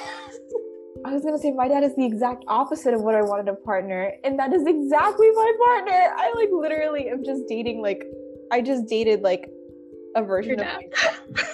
I 1.05 1.11
was 1.11 1.23
gonna 1.23 1.37
say 1.37 1.51
my 1.51 1.67
dad 1.67 1.83
is 1.83 1.95
the 1.95 2.05
exact 2.05 2.45
opposite 2.47 2.93
of 2.93 3.01
what 3.01 3.15
I 3.15 3.21
wanted 3.21 3.49
a 3.49 3.55
partner, 3.55 4.13
and 4.23 4.39
that 4.39 4.53
is 4.53 4.65
exactly 4.65 5.29
my 5.31 5.51
partner. 5.65 6.13
I 6.15 6.31
like 6.35 6.49
literally 6.51 7.09
am 7.09 7.23
just 7.23 7.43
dating 7.47 7.81
like 7.81 8.03
I 8.51 8.61
just 8.61 8.87
dated 8.87 9.21
like 9.21 9.49
a 10.15 10.23
version 10.23 10.53
of 10.53 10.59
dad. 10.59 10.81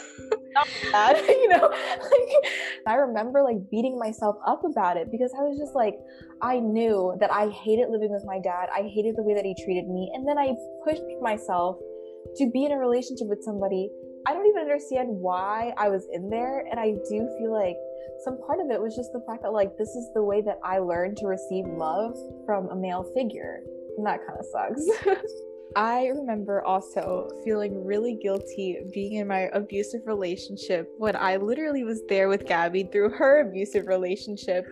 Not 0.53 0.67
bad, 0.91 1.25
you 1.27 1.49
know. 1.49 1.69
Like 1.69 2.51
I 2.85 2.95
remember 2.95 3.41
like 3.41 3.69
beating 3.71 3.97
myself 3.97 4.35
up 4.45 4.63
about 4.63 4.97
it 4.97 5.11
because 5.11 5.31
I 5.37 5.41
was 5.41 5.57
just 5.57 5.73
like 5.75 5.95
I 6.41 6.59
knew 6.59 7.15
that 7.19 7.31
I 7.31 7.49
hated 7.49 7.89
living 7.89 8.11
with 8.11 8.23
my 8.25 8.39
dad. 8.39 8.69
I 8.73 8.83
hated 8.83 9.15
the 9.15 9.23
way 9.23 9.33
that 9.33 9.45
he 9.45 9.55
treated 9.63 9.87
me, 9.87 10.11
and 10.13 10.27
then 10.27 10.37
I 10.37 10.53
pushed 10.85 11.03
myself 11.21 11.77
to 12.37 12.49
be 12.51 12.65
in 12.65 12.71
a 12.71 12.77
relationship 12.77 13.27
with 13.27 13.41
somebody. 13.43 13.89
I 14.27 14.33
don't 14.33 14.45
even 14.45 14.61
understand 14.61 15.07
why 15.09 15.73
I 15.77 15.89
was 15.89 16.05
in 16.11 16.29
there, 16.29 16.65
and 16.69 16.79
I 16.79 16.91
do 17.09 17.29
feel 17.39 17.53
like 17.53 17.77
some 18.23 18.39
part 18.45 18.59
of 18.59 18.69
it 18.71 18.81
was 18.81 18.95
just 18.95 19.11
the 19.13 19.21
fact 19.27 19.43
that 19.43 19.53
like 19.53 19.77
this 19.77 19.89
is 19.89 20.09
the 20.13 20.23
way 20.23 20.41
that 20.41 20.59
I 20.63 20.79
learned 20.79 21.17
to 21.17 21.27
receive 21.27 21.65
love 21.65 22.17
from 22.45 22.69
a 22.69 22.75
male 22.75 23.03
figure. 23.15 23.61
And 23.97 24.05
that 24.05 24.19
kind 24.25 24.39
of 24.39 24.45
sucks. 24.45 25.21
I 25.75 26.07
remember 26.07 26.63
also 26.63 27.29
feeling 27.43 27.85
really 27.85 28.15
guilty 28.15 28.79
being 28.91 29.13
in 29.13 29.27
my 29.27 29.49
abusive 29.53 30.01
relationship 30.05 30.91
when 30.97 31.15
I 31.15 31.35
literally 31.35 31.83
was 31.83 32.01
there 32.09 32.27
with 32.27 32.47
Gabby 32.47 32.83
through 32.83 33.11
her 33.11 33.47
abusive 33.47 33.85
relationship. 33.87 34.65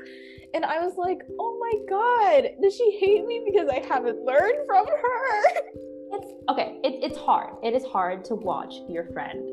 And 0.53 0.65
I 0.65 0.79
was 0.79 0.95
like, 0.97 1.19
oh 1.39 1.59
my 1.59 1.85
God, 1.87 2.49
does 2.61 2.75
she 2.75 2.97
hate 2.99 3.25
me 3.25 3.43
because 3.45 3.69
I 3.69 3.85
haven't 3.85 4.23
learned 4.25 4.65
from 4.65 4.85
her? 4.87 5.43
It's 6.09 6.31
okay. 6.49 6.79
It, 6.85 7.03
it's 7.03 7.17
hard. 7.17 7.55
It 7.61 7.73
is 7.73 7.83
hard 7.83 8.23
to 8.25 8.35
watch 8.35 8.73
your 8.87 9.07
friend 9.11 9.45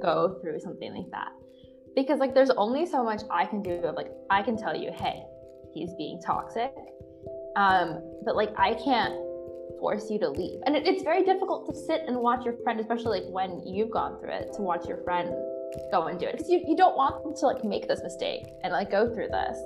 go 0.00 0.38
through 0.40 0.58
something 0.58 0.94
like 0.94 1.10
that 1.10 1.32
because 1.94 2.18
like 2.18 2.34
there's 2.34 2.50
only 2.50 2.86
so 2.86 3.04
much 3.04 3.22
I 3.30 3.46
can 3.46 3.62
do. 3.62 3.74
of 3.84 3.94
Like 3.96 4.10
I 4.30 4.42
can 4.42 4.56
tell 4.56 4.76
you, 4.76 4.90
hey, 4.92 5.22
he's 5.74 5.92
being 5.94 6.20
toxic, 6.20 6.72
um, 7.56 8.02
but 8.24 8.36
like 8.36 8.52
I 8.56 8.74
can't 8.74 9.14
force 9.80 10.10
you 10.10 10.18
to 10.20 10.28
leave. 10.28 10.60
And 10.66 10.76
it, 10.76 10.86
it's 10.86 11.02
very 11.02 11.24
difficult 11.24 11.66
to 11.66 11.74
sit 11.74 12.02
and 12.06 12.16
watch 12.16 12.44
your 12.44 12.54
friend, 12.62 12.78
especially 12.80 13.20
like 13.20 13.30
when 13.30 13.62
you've 13.66 13.90
gone 13.90 14.18
through 14.20 14.32
it, 14.32 14.52
to 14.54 14.62
watch 14.62 14.86
your 14.86 14.98
friend 14.98 15.34
go 15.90 16.06
and 16.06 16.20
do 16.20 16.26
it 16.26 16.32
because 16.32 16.50
you, 16.50 16.62
you 16.66 16.76
don't 16.76 16.96
want 16.96 17.22
them 17.22 17.34
to 17.34 17.46
like 17.46 17.64
make 17.64 17.88
this 17.88 18.02
mistake 18.02 18.44
and 18.62 18.72
like 18.72 18.90
go 18.90 19.12
through 19.12 19.28
this. 19.28 19.58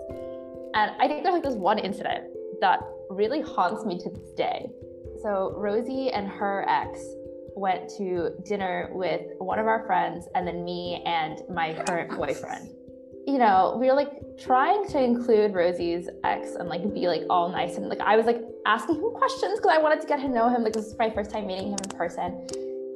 And 0.74 0.92
I 1.00 1.08
think 1.08 1.22
there's 1.22 1.34
like 1.34 1.42
this 1.42 1.54
one 1.54 1.78
incident 1.78 2.24
that 2.60 2.80
really 3.10 3.40
haunts 3.40 3.84
me 3.84 3.98
to 3.98 4.10
this 4.10 4.30
day. 4.36 4.66
So 5.22 5.54
Rosie 5.56 6.10
and 6.10 6.28
her 6.28 6.64
ex 6.68 7.00
went 7.56 7.88
to 7.96 8.30
dinner 8.44 8.90
with 8.92 9.22
one 9.38 9.58
of 9.58 9.66
our 9.66 9.84
friends 9.86 10.28
and 10.34 10.46
then 10.46 10.64
me 10.64 11.02
and 11.06 11.42
my 11.48 11.72
current 11.86 12.16
boyfriend. 12.16 12.68
You 13.26 13.38
know, 13.38 13.76
we 13.80 13.88
were 13.88 13.94
like 13.94 14.12
trying 14.38 14.86
to 14.88 15.02
include 15.02 15.54
Rosie's 15.54 16.08
ex 16.22 16.54
and 16.54 16.68
like 16.68 16.92
be 16.94 17.08
like 17.08 17.22
all 17.28 17.48
nice 17.48 17.76
and 17.76 17.88
like 17.88 18.00
I 18.00 18.16
was 18.16 18.26
like 18.26 18.40
asking 18.66 18.96
him 18.96 19.10
questions 19.14 19.58
because 19.58 19.72
I 19.72 19.78
wanted 19.78 20.00
to 20.02 20.06
get 20.06 20.20
to 20.20 20.28
know 20.28 20.48
him. 20.48 20.62
Like 20.62 20.74
this 20.74 20.86
is 20.86 20.96
my 20.98 21.10
first 21.10 21.30
time 21.30 21.46
meeting 21.46 21.68
him 21.68 21.78
in 21.82 21.96
person. 21.96 22.46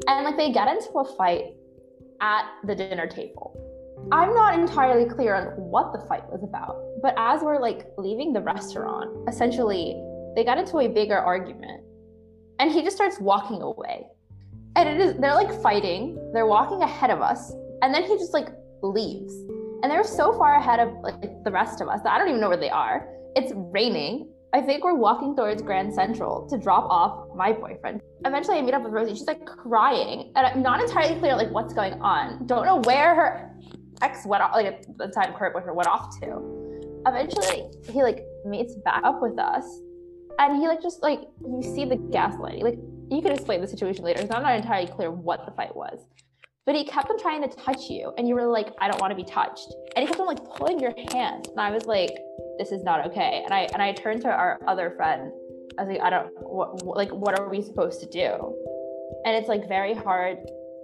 And 0.06 0.24
like 0.24 0.36
they 0.36 0.52
get 0.52 0.68
into 0.68 0.90
a 0.90 1.16
fight 1.16 1.54
at 2.20 2.44
the 2.66 2.74
dinner 2.74 3.06
table. 3.06 3.56
I'm 4.12 4.34
not 4.34 4.58
entirely 4.58 5.08
clear 5.08 5.34
on 5.34 5.44
what 5.56 5.92
the 5.92 6.06
fight 6.06 6.28
was 6.30 6.42
about, 6.42 6.76
but 7.02 7.14
as 7.16 7.42
we're 7.42 7.60
like 7.60 7.86
leaving 7.96 8.32
the 8.32 8.40
restaurant, 8.40 9.28
essentially 9.28 10.02
they 10.36 10.44
got 10.44 10.58
into 10.58 10.78
a 10.78 10.88
bigger 10.88 11.18
argument 11.18 11.82
and 12.58 12.70
he 12.70 12.82
just 12.82 12.96
starts 12.96 13.18
walking 13.18 13.62
away. 13.62 14.06
And 14.76 14.88
it 14.88 15.00
is 15.00 15.14
they're 15.18 15.34
like 15.34 15.52
fighting, 15.62 16.30
they're 16.32 16.46
walking 16.46 16.82
ahead 16.82 17.10
of 17.10 17.20
us, 17.20 17.52
and 17.82 17.94
then 17.94 18.04
he 18.04 18.16
just 18.16 18.32
like 18.32 18.48
leaves. 18.82 19.34
And 19.82 19.90
they're 19.90 20.04
so 20.04 20.32
far 20.36 20.56
ahead 20.56 20.78
of 20.78 20.92
like 21.02 21.44
the 21.44 21.50
rest 21.50 21.80
of 21.80 21.88
us 21.88 22.00
that 22.02 22.12
I 22.12 22.18
don't 22.18 22.28
even 22.28 22.40
know 22.40 22.48
where 22.48 22.56
they 22.56 22.70
are. 22.70 23.08
It's 23.34 23.52
raining. 23.54 24.28
I 24.52 24.60
think 24.60 24.84
we're 24.84 24.94
walking 24.94 25.36
towards 25.36 25.62
Grand 25.62 25.94
Central 25.94 26.46
to 26.48 26.58
drop 26.58 26.84
off 26.90 27.28
my 27.36 27.52
boyfriend. 27.52 28.00
Eventually, 28.24 28.58
I 28.58 28.62
meet 28.62 28.74
up 28.74 28.82
with 28.82 28.92
Rosie. 28.92 29.14
She's 29.14 29.26
like 29.26 29.46
crying, 29.46 30.32
and 30.36 30.46
I'm 30.46 30.62
not 30.62 30.80
entirely 30.80 31.18
clear 31.18 31.36
like 31.36 31.50
what's 31.50 31.72
going 31.72 31.94
on. 31.94 32.46
Don't 32.46 32.66
know 32.66 32.76
where 32.80 33.14
her 33.14 33.56
ex 34.02 34.26
went 34.26 34.42
off, 34.42 34.52
like 34.54 34.66
at 34.66 34.98
the 34.98 35.08
time 35.08 35.32
current 35.34 35.54
boyfriend 35.54 35.76
went 35.76 35.88
off 35.88 36.18
to. 36.20 37.02
Eventually, 37.06 37.70
he 37.90 38.02
like 38.02 38.24
meets 38.44 38.74
back 38.84 39.02
up 39.04 39.22
with 39.22 39.38
us, 39.38 39.64
and 40.38 40.56
he 40.60 40.68
like 40.68 40.82
just 40.82 41.02
like 41.02 41.20
you 41.40 41.62
see 41.62 41.84
the 41.84 41.96
gaslighting. 41.96 42.62
Like 42.62 42.78
you 43.10 43.22
can 43.22 43.32
explain 43.32 43.60
the 43.60 43.68
situation 43.68 44.04
later 44.04 44.22
because 44.22 44.34
I'm 44.34 44.42
not 44.42 44.56
entirely 44.56 44.86
clear 44.86 45.10
what 45.10 45.44
the 45.44 45.52
fight 45.52 45.74
was. 45.74 45.98
But 46.66 46.74
he 46.76 46.84
kept 46.84 47.10
on 47.10 47.18
trying 47.18 47.42
to 47.42 47.48
touch 47.48 47.88
you, 47.88 48.12
and 48.16 48.28
you 48.28 48.34
were 48.34 48.46
like, 48.46 48.68
"I 48.80 48.88
don't 48.88 49.00
want 49.00 49.10
to 49.10 49.16
be 49.16 49.24
touched," 49.24 49.66
and 49.96 50.02
he 50.02 50.06
kept 50.06 50.20
on 50.20 50.26
like 50.26 50.44
pulling 50.44 50.78
your 50.78 50.94
hand, 51.12 51.48
and 51.48 51.58
I 51.58 51.70
was 51.70 51.86
like, 51.86 52.10
"This 52.58 52.70
is 52.70 52.84
not 52.84 53.06
okay." 53.06 53.42
And 53.44 53.52
I 53.52 53.62
and 53.72 53.82
I 53.82 53.92
turned 53.92 54.20
to 54.22 54.28
our 54.28 54.60
other 54.68 54.90
friend. 54.90 55.32
I 55.78 55.82
was 55.82 55.90
like, 55.90 56.02
"I 56.02 56.10
don't 56.10 56.28
what, 56.38 56.96
like 56.96 57.10
what 57.10 57.38
are 57.38 57.48
we 57.48 57.62
supposed 57.62 58.00
to 58.00 58.06
do?" 58.06 58.54
And 59.24 59.34
it's 59.34 59.48
like 59.48 59.66
very 59.68 59.94
hard 59.94 60.38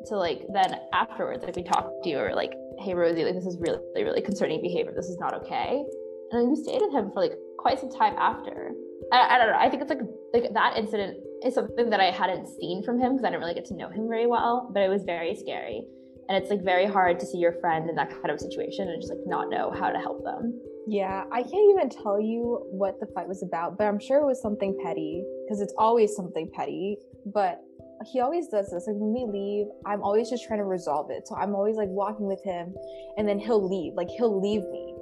to 0.07 0.17
like 0.17 0.47
then 0.53 0.81
afterwards, 0.93 1.45
like 1.45 1.55
we 1.55 1.63
talk 1.63 2.03
to 2.03 2.09
you 2.09 2.19
or 2.19 2.35
like, 2.35 2.55
"Hey 2.81 2.95
Rosie, 2.95 3.25
like 3.25 3.35
this 3.35 3.47
is 3.47 3.59
really 3.61 3.79
really 3.95 4.23
concerning 4.23 4.63
behavior. 4.63 4.93
This 4.97 5.09
is 5.09 5.19
not 5.19 5.35
okay." 5.35 5.85
And 6.31 6.41
then 6.41 6.49
we 6.49 6.57
stayed 6.57 6.81
with 6.81 6.93
him 6.93 7.13
for 7.13 7.21
like 7.21 7.39
quite 7.59 7.79
some 7.79 7.91
time 7.91 8.15
after. 8.19 8.73
I, 9.13 9.37
I 9.37 9.39
don't 9.39 9.51
know. 9.51 9.59
I 9.59 9.69
think 9.69 9.83
it's 9.83 9.91
like 9.91 10.01
like 10.33 10.55
that 10.55 10.79
incident 10.79 11.19
is 11.47 11.55
something 11.55 11.91
that 11.91 12.01
I 12.01 12.11
hadn't 12.11 12.49
seen 12.49 12.83
from 12.83 12.99
him 12.99 13.13
because 13.13 13.25
I 13.25 13.31
didn't 13.31 13.41
really 13.41 13.55
get 13.55 13.65
to 13.67 13.75
know 13.75 13.89
him 13.89 14.09
very 14.09 14.27
well, 14.27 14.71
but 14.73 14.83
it 14.83 14.89
was 14.89 15.03
very 15.05 15.35
scary. 15.35 15.83
And 16.29 16.37
it's 16.37 16.51
like 16.51 16.63
very 16.63 16.87
hard 16.87 17.21
to 17.21 17.27
see 17.27 17.39
your 17.39 17.53
friend 17.61 17.89
in 17.89 17.95
that 17.97 18.11
kind 18.11 18.31
of 18.31 18.41
situation 18.41 18.89
and 18.89 19.01
just 19.01 19.13
like 19.13 19.23
not 19.27 19.49
know 19.49 19.71
how 19.71 19.91
to 19.91 19.99
help 19.99 20.25
them. 20.25 20.61
Yeah, 20.89 21.25
I 21.33 21.43
can't 21.43 21.71
even 21.71 21.89
tell 21.89 22.21
you 22.21 22.67
what 22.71 22.99
the 23.01 23.07
fight 23.07 23.29
was 23.29 23.43
about, 23.43 23.79
but 23.79 23.85
I'm 23.85 23.99
sure 23.99 24.19
it 24.19 24.27
was 24.27 24.41
something 24.43 24.77
petty 24.85 25.25
because 25.45 25.61
it's 25.61 25.75
always 25.79 26.15
something 26.15 26.51
petty. 26.55 26.97
But 27.33 27.61
he 28.05 28.21
always 28.21 28.49
does 28.49 28.71
this. 28.71 28.87
Like 28.87 28.97
when 28.97 29.15
we 29.15 29.25
leave, 29.25 29.67
I'm 29.87 30.03
always 30.03 30.29
just 30.29 30.47
trying 30.47 30.59
to 30.59 30.65
resolve 30.65 31.11
it. 31.11 31.27
So 31.27 31.37
I'm 31.37 31.55
always 31.55 31.77
like 31.77 31.89
walking 31.89 32.27
with 32.27 32.43
him 32.45 32.75
and 33.17 33.29
then 33.29 33.39
he'll 33.39 33.67
leave. 33.67 33.95
Like 33.95 34.09
he'll 34.09 34.41
leave 34.41 34.63
me. 34.63 34.95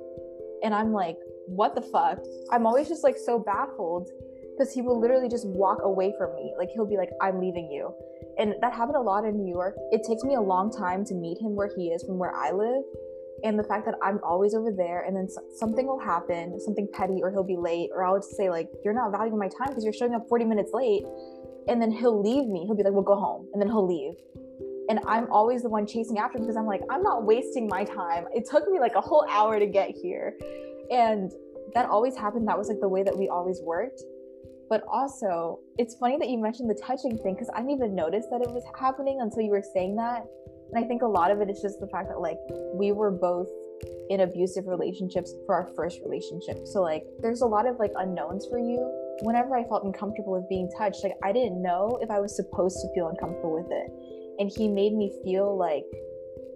And 0.62 0.74
I'm 0.74 0.92
like, 0.92 1.16
what 1.46 1.74
the 1.74 1.82
fuck? 1.82 2.18
I'm 2.50 2.66
always 2.66 2.88
just 2.88 3.04
like 3.04 3.16
so 3.16 3.38
baffled 3.38 4.08
because 4.56 4.72
he 4.72 4.82
will 4.82 5.00
literally 5.00 5.28
just 5.28 5.46
walk 5.46 5.78
away 5.82 6.14
from 6.16 6.34
me. 6.34 6.54
Like 6.58 6.70
he'll 6.70 6.86
be 6.86 6.96
like, 6.96 7.10
I'm 7.20 7.40
leaving 7.40 7.70
you. 7.70 7.92
And 8.38 8.54
that 8.60 8.72
happened 8.72 8.96
a 8.96 9.00
lot 9.00 9.24
in 9.24 9.36
New 9.36 9.52
York. 9.52 9.76
It 9.92 10.02
takes 10.06 10.22
me 10.24 10.34
a 10.34 10.40
long 10.40 10.70
time 10.70 11.04
to 11.06 11.14
meet 11.14 11.38
him 11.40 11.54
where 11.54 11.70
he 11.76 11.88
is 11.88 12.02
from 12.02 12.18
where 12.18 12.34
I 12.34 12.50
live. 12.50 12.82
And 13.42 13.58
the 13.58 13.64
fact 13.64 13.84
that 13.86 13.94
I'm 14.02 14.20
always 14.24 14.54
over 14.54 14.72
there 14.72 15.02
and 15.02 15.14
then 15.14 15.28
something 15.54 15.86
will 15.86 15.98
happen, 15.98 16.58
something 16.60 16.88
petty, 16.92 17.20
or 17.22 17.30
he'll 17.30 17.44
be 17.44 17.56
late, 17.56 17.90
or 17.92 18.04
I'll 18.04 18.18
just 18.18 18.36
say, 18.36 18.48
like, 18.48 18.68
you're 18.84 18.94
not 18.94 19.10
valuing 19.10 19.38
my 19.38 19.48
time 19.48 19.68
because 19.68 19.84
you're 19.84 19.92
showing 19.92 20.14
up 20.14 20.26
40 20.28 20.46
minutes 20.46 20.70
late. 20.72 21.04
And 21.68 21.80
then 21.80 21.90
he'll 21.90 22.22
leave 22.22 22.48
me. 22.48 22.64
He'll 22.64 22.76
be 22.76 22.82
like, 22.82 22.92
well, 22.92 23.02
go 23.02 23.16
home. 23.16 23.48
And 23.52 23.60
then 23.60 23.68
he'll 23.68 23.86
leave. 23.86 24.14
And 24.88 25.00
I'm 25.06 25.30
always 25.30 25.62
the 25.62 25.68
one 25.68 25.86
chasing 25.86 26.18
after 26.18 26.38
him 26.38 26.44
because 26.44 26.56
I'm 26.56 26.66
like, 26.66 26.82
I'm 26.90 27.02
not 27.02 27.24
wasting 27.24 27.66
my 27.68 27.84
time. 27.84 28.24
It 28.34 28.48
took 28.48 28.68
me 28.68 28.78
like 28.80 28.94
a 28.94 29.00
whole 29.00 29.26
hour 29.30 29.58
to 29.58 29.66
get 29.66 29.90
here. 29.90 30.36
And 30.90 31.32
that 31.74 31.88
always 31.88 32.16
happened. 32.16 32.48
That 32.48 32.58
was 32.58 32.68
like 32.68 32.80
the 32.80 32.88
way 32.88 33.02
that 33.02 33.16
we 33.16 33.28
always 33.28 33.60
worked. 33.62 34.02
But 34.74 34.82
also, 34.90 35.60
it's 35.78 35.94
funny 35.94 36.18
that 36.18 36.28
you 36.28 36.36
mentioned 36.36 36.68
the 36.68 36.74
touching 36.74 37.16
thing 37.18 37.34
because 37.34 37.48
I 37.54 37.58
didn't 37.58 37.76
even 37.76 37.94
notice 37.94 38.26
that 38.32 38.40
it 38.40 38.50
was 38.50 38.64
happening 38.76 39.20
until 39.20 39.42
you 39.42 39.50
were 39.50 39.62
saying 39.72 39.94
that. 39.94 40.26
And 40.72 40.84
I 40.84 40.88
think 40.88 41.02
a 41.02 41.06
lot 41.06 41.30
of 41.30 41.40
it 41.40 41.48
is 41.48 41.62
just 41.62 41.78
the 41.78 41.86
fact 41.86 42.08
that 42.08 42.18
like 42.18 42.38
we 42.74 42.90
were 42.90 43.12
both 43.12 43.46
in 44.10 44.22
abusive 44.22 44.66
relationships 44.66 45.32
for 45.46 45.54
our 45.54 45.70
first 45.76 46.00
relationship. 46.04 46.66
So 46.66 46.82
like 46.82 47.04
there's 47.20 47.42
a 47.42 47.46
lot 47.46 47.68
of 47.68 47.78
like 47.78 47.92
unknowns 47.94 48.48
for 48.50 48.58
you. 48.58 48.82
Whenever 49.22 49.54
I 49.56 49.62
felt 49.62 49.84
uncomfortable 49.84 50.32
with 50.32 50.48
being 50.48 50.68
touched, 50.76 51.04
like 51.04 51.14
I 51.22 51.30
didn't 51.30 51.62
know 51.62 52.00
if 52.02 52.10
I 52.10 52.18
was 52.18 52.34
supposed 52.34 52.78
to 52.80 52.92
feel 52.94 53.06
uncomfortable 53.06 53.54
with 53.54 53.70
it. 53.70 54.40
And 54.40 54.50
he 54.50 54.66
made 54.66 54.92
me 54.92 55.12
feel 55.22 55.56
like 55.56 55.86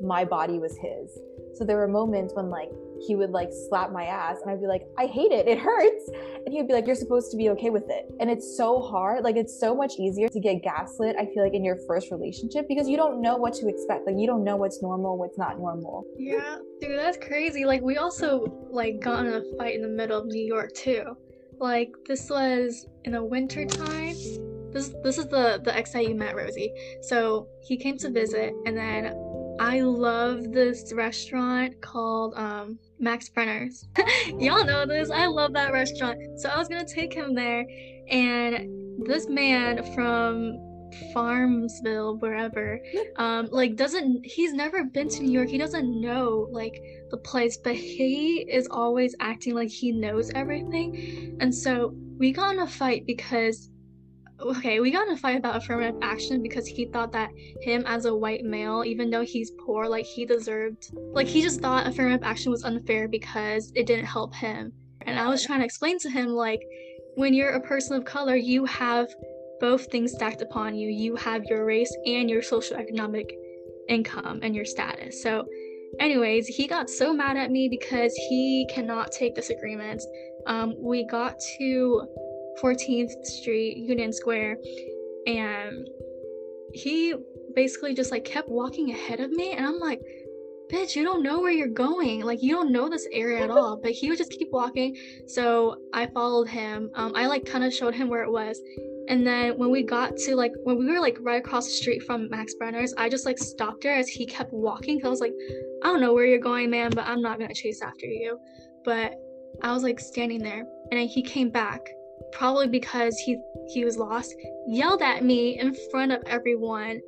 my 0.03 0.25
body 0.25 0.59
was 0.59 0.77
his. 0.83 1.17
So 1.55 1.65
there 1.65 1.77
were 1.77 1.89
moments 1.89 2.35
when 2.35 2.51
like 2.51 2.71
he 3.07 3.15
would 3.15 3.31
like 3.31 3.51
slap 3.69 3.93
my 3.93 4.05
ass 4.05 4.39
and 4.43 4.51
I'd 4.51 4.61
be 4.61 4.67
like, 4.67 4.83
I 4.99 5.07
hate 5.07 5.31
it, 5.31 5.47
it 5.47 5.59
hurts. 5.59 6.11
And 6.45 6.53
he 6.53 6.59
would 6.59 6.69
be 6.69 6.75
like, 6.75 6.87
You're 6.87 6.97
supposed 6.97 7.31
to 7.31 7.37
be 7.37 7.51
okay 7.51 7.71
with 7.71 7.85
it. 7.89 8.07
And 8.21 8.31
it's 8.31 8.57
so 8.57 8.81
hard. 8.81 9.25
Like 9.25 9.37
it's 9.37 9.59
so 9.59 9.75
much 9.75 9.95
easier 9.99 10.29
to 10.29 10.41
get 10.41 10.63
gaslit, 10.63 11.17
I 11.19 11.27
feel 11.27 11.45
like, 11.45 11.55
in 11.55 11.65
your 11.65 11.79
first 11.87 12.11
relationship 12.11 12.67
because 12.69 12.89
you 12.89 12.97
don't 12.97 13.21
know 13.21 13.37
what 13.37 13.55
to 13.55 13.69
expect. 13.69 14.07
Like 14.07 14.17
you 14.19 14.27
don't 14.27 14.45
know 14.45 14.57
what's 14.57 14.83
normal, 14.83 15.19
what's 15.19 15.39
not 15.39 15.59
normal. 15.59 16.05
Yeah, 16.17 16.59
dude, 16.81 16.99
that's 16.99 17.19
crazy. 17.19 17.65
Like 17.65 17.83
we 17.83 17.97
also 17.97 18.53
like 18.71 19.01
got 19.01 19.27
in 19.27 19.33
a 19.33 19.43
fight 19.57 19.75
in 19.75 19.83
the 19.83 19.89
middle 19.89 20.19
of 20.21 20.27
New 20.27 20.45
York 20.45 20.75
too. 20.75 21.17
Like 21.59 21.93
this 22.07 22.31
was 22.31 22.87
in 23.05 23.13
the 23.13 23.25
winter 23.25 23.65
time. 23.65 24.17
This 24.73 24.95
this 25.03 25.19
is 25.19 25.27
the 25.27 25.61
the 25.65 25.75
ex 25.75 25.93
that 25.93 26.07
you 26.07 26.15
met, 26.15 26.37
Rosie. 26.37 26.73
So 27.03 27.49
he 27.63 27.77
came 27.77 27.97
to 27.99 28.11
visit, 28.11 28.53
and 28.67 28.77
then 28.77 29.15
I 29.59 29.81
love 29.81 30.53
this 30.53 30.93
restaurant 30.93 31.81
called 31.81 32.35
um 32.37 32.79
Max 32.99 33.29
Brenner's. 33.29 33.89
Y'all 34.39 34.65
know 34.65 34.87
this. 34.87 35.11
I 35.11 35.27
love 35.27 35.53
that 35.55 35.73
restaurant. 35.73 36.19
So 36.41 36.49
I 36.49 36.59
was 36.59 36.69
gonna 36.69 36.87
take 36.87 37.13
him 37.13 37.35
there, 37.35 37.67
and 38.09 39.07
this 39.07 39.29
man 39.29 39.83
from 39.95 40.59
Farmsville, 41.13 42.21
wherever. 42.21 42.81
Um, 43.17 43.49
like 43.51 43.75
doesn't 43.75 44.25
he's 44.25 44.53
never 44.53 44.85
been 44.85 45.09
to 45.09 45.23
New 45.23 45.33
York. 45.33 45.49
He 45.49 45.59
doesn't 45.59 46.01
know 46.01 46.49
like 46.53 46.81
the 47.11 47.17
place, 47.17 47.57
but 47.57 47.75
he 47.75 48.47
is 48.49 48.69
always 48.71 49.17
acting 49.19 49.55
like 49.57 49.71
he 49.71 49.91
knows 49.91 50.31
everything. 50.37 51.37
And 51.41 51.53
so 51.53 51.95
we 52.17 52.31
got 52.31 52.55
in 52.55 52.61
a 52.61 52.67
fight 52.67 53.07
because 53.07 53.71
okay, 54.41 54.81
we 54.81 54.91
got 54.91 55.09
in 55.09 55.15
a 55.15 55.17
fight 55.17 55.37
about 55.37 55.57
affirmative 55.57 55.99
action 56.03 56.43
because 56.43 56.67
he 56.67 56.87
thought 56.87 57.13
that 57.13 57.31
him 57.63 57.85
as 57.87 58.05
a 58.05 58.15
white 58.15 58.45
male, 58.45 58.85
even 58.85 59.11
though 59.11 59.23
he's 59.23 59.53
poor, 59.65 59.89
like 59.89 60.05
he 60.05 60.25
deserved 60.25 60.91
like 61.13 61.27
he 61.27 61.43
just 61.43 61.61
thought 61.61 61.87
affirmative 61.87 62.23
action 62.23 62.51
was 62.51 62.65
unfair 62.65 63.09
because 63.09 63.73
it 63.75 63.87
didn't 63.87 64.07
help 64.07 64.35
him. 64.35 64.73
And 65.03 65.19
I 65.19 65.29
was 65.29 65.45
trying 65.45 65.61
to 65.61 65.65
explain 65.65 65.99
to 66.01 66.11
him 66.11 66.29
like 66.29 66.61
when 67.15 67.35
you're 67.35 67.51
a 67.51 67.61
person 67.61 67.97
of 67.97 68.05
color, 68.05 68.37
you 68.37 68.65
have 68.67 69.09
both 69.61 69.91
things 69.91 70.13
stacked 70.13 70.43
upon 70.43 70.75
you. 70.77 70.89
You 70.89 71.17
have 71.17 71.45
your 71.45 71.65
race 71.65 71.95
and 72.07 72.31
your 72.31 72.43
social 72.43 72.77
economic 72.77 73.35
income 73.89 74.41
and 74.43 74.55
your 74.55 74.65
status. 74.65 75.23
So, 75.23 75.45
anyways, 75.99 76.47
he 76.47 76.67
got 76.67 76.89
so 76.89 77.13
mad 77.13 77.37
at 77.37 77.51
me 77.51 77.69
because 77.69 78.15
he 78.29 78.69
cannot 78.71 79.11
take 79.11 79.35
disagreements. 79.35 80.07
Um, 80.47 80.75
we 80.79 81.07
got 81.07 81.35
to 81.59 82.07
14th 82.63 83.25
Street, 83.25 83.77
Union 83.77 84.13
Square, 84.13 84.59
and 85.27 85.89
he 86.73 87.15
basically 87.55 87.95
just 87.95 88.11
like 88.11 88.25
kept 88.25 88.49
walking 88.49 88.91
ahead 88.91 89.21
of 89.21 89.31
me, 89.31 89.53
and 89.53 89.67
I'm 89.67 89.79
like, 89.79 90.01
bitch, 90.71 90.95
you 90.95 91.03
don't 91.03 91.23
know 91.23 91.41
where 91.41 91.51
you're 91.51 91.67
going. 91.67 92.21
Like, 92.21 92.43
you 92.43 92.55
don't 92.55 92.73
know 92.73 92.89
this 92.89 93.07
area 93.13 93.43
at 93.43 93.51
all. 93.51 93.77
But 93.77 93.93
he 93.93 94.09
would 94.09 94.19
just 94.19 94.31
keep 94.31 94.49
walking. 94.51 94.97
So 95.27 95.77
I 95.93 96.07
followed 96.07 96.49
him. 96.49 96.91
Um, 96.95 97.13
I 97.15 97.27
like 97.27 97.45
kind 97.45 97.65
of 97.65 97.73
showed 97.73 97.95
him 97.95 98.09
where 98.09 98.23
it 98.23 98.31
was. 98.31 98.61
And 99.09 99.27
then 99.27 99.59
when 99.59 99.71
we 99.71 99.83
got 99.83 100.17
to 100.17 100.37
like, 100.37 100.53
when 100.65 100.79
we 100.79 100.87
were 100.87 101.01
like 101.01 101.17
right 101.21 101.43
across 101.43 101.65
the 101.65 101.73
street 101.73 102.03
from 102.03 102.29
Max 102.29 102.55
Brenner's, 102.61 102.93
I 102.99 103.09
just 103.09 103.25
like 103.25 103.39
stopped 103.39 103.85
her 103.85 103.91
as 103.91 104.09
he 104.09 104.27
kept 104.27 104.53
walking. 104.53 105.01
Cause 105.01 105.07
I 105.07 105.11
was 105.11 105.21
like, 105.21 105.35
I 105.83 105.89
don't 105.89 106.01
know 106.01 106.13
where 106.13 106.27
you're 106.27 106.39
going, 106.39 106.71
man, 106.71 106.91
but 106.91 107.07
I'm 107.07 107.23
not 107.23 107.39
gonna 107.39 107.55
chase 107.55 107.81
after 107.83 108.07
you. 108.07 108.39
But 108.85 109.15
I 109.63 109.73
was 109.73 109.83
like 109.83 109.99
standing 109.99 110.43
there 110.43 110.67
and 110.93 111.09
he 111.09 111.23
came 111.23 111.51
back 111.51 111.81
probably 112.33 112.69
because 112.69 113.17
he 113.19 113.39
he 113.69 113.85
was 113.85 113.97
lost 113.97 114.35
yelled 114.67 115.03
at 115.03 115.25
me 115.25 115.59
in 115.59 115.75
front 115.91 116.13
of 116.13 116.23
everyone. 116.27 117.01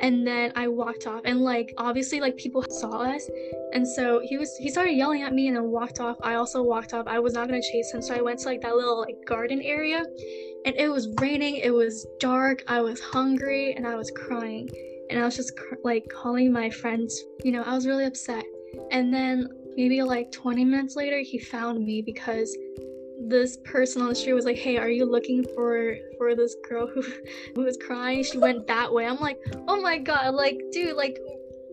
And 0.00 0.26
then 0.26 0.52
I 0.56 0.66
walked 0.66 1.06
off. 1.06 1.20
And 1.24 1.40
like 1.40 1.72
obviously 1.78 2.20
like 2.20 2.36
people 2.36 2.64
saw 2.68 3.02
us. 3.02 3.28
And 3.72 3.86
so 3.86 4.20
he 4.24 4.38
was 4.38 4.56
he 4.58 4.70
started 4.70 4.92
yelling 4.92 5.22
at 5.22 5.32
me 5.32 5.48
and 5.48 5.56
then 5.56 5.70
walked 5.70 6.00
off. 6.00 6.16
I 6.22 6.34
also 6.34 6.62
walked 6.62 6.94
off. 6.94 7.06
I 7.06 7.18
was 7.18 7.34
not 7.34 7.46
gonna 7.48 7.62
chase 7.62 7.92
him. 7.92 8.02
So 8.02 8.14
I 8.14 8.20
went 8.20 8.40
to 8.40 8.46
like 8.46 8.60
that 8.62 8.74
little 8.74 9.00
like 9.00 9.16
garden 9.26 9.60
area. 9.62 10.02
And 10.66 10.74
it 10.76 10.88
was 10.88 11.08
raining. 11.20 11.56
It 11.56 11.72
was 11.72 12.06
dark. 12.18 12.64
I 12.66 12.80
was 12.80 13.00
hungry 13.00 13.74
and 13.74 13.86
I 13.86 13.94
was 13.94 14.10
crying. 14.10 14.68
And 15.10 15.20
I 15.20 15.24
was 15.24 15.36
just 15.36 15.56
cr- 15.56 15.76
like 15.84 16.08
calling 16.08 16.52
my 16.52 16.70
friends. 16.70 17.22
You 17.44 17.52
know 17.52 17.62
I 17.62 17.74
was 17.74 17.86
really 17.86 18.04
upset. 18.04 18.44
And 18.90 19.14
then 19.14 19.48
maybe 19.76 20.02
like 20.02 20.30
20 20.32 20.64
minutes 20.64 20.96
later 20.96 21.20
he 21.20 21.38
found 21.38 21.84
me 21.84 22.02
because 22.02 22.56
this 23.28 23.58
person 23.64 24.02
on 24.02 24.08
the 24.08 24.14
street 24.14 24.34
was 24.34 24.44
like, 24.44 24.56
"Hey, 24.56 24.76
are 24.76 24.90
you 24.90 25.04
looking 25.04 25.44
for 25.54 25.96
for 26.18 26.34
this 26.34 26.56
girl 26.68 26.86
who 26.86 27.02
who 27.54 27.62
was 27.62 27.76
crying? 27.76 28.22
She 28.24 28.38
went 28.38 28.66
that 28.66 28.92
way." 28.92 29.06
I'm 29.06 29.20
like, 29.20 29.38
"Oh 29.68 29.80
my 29.80 29.98
god, 29.98 30.34
like, 30.34 30.60
dude, 30.72 30.96
like." 30.96 31.18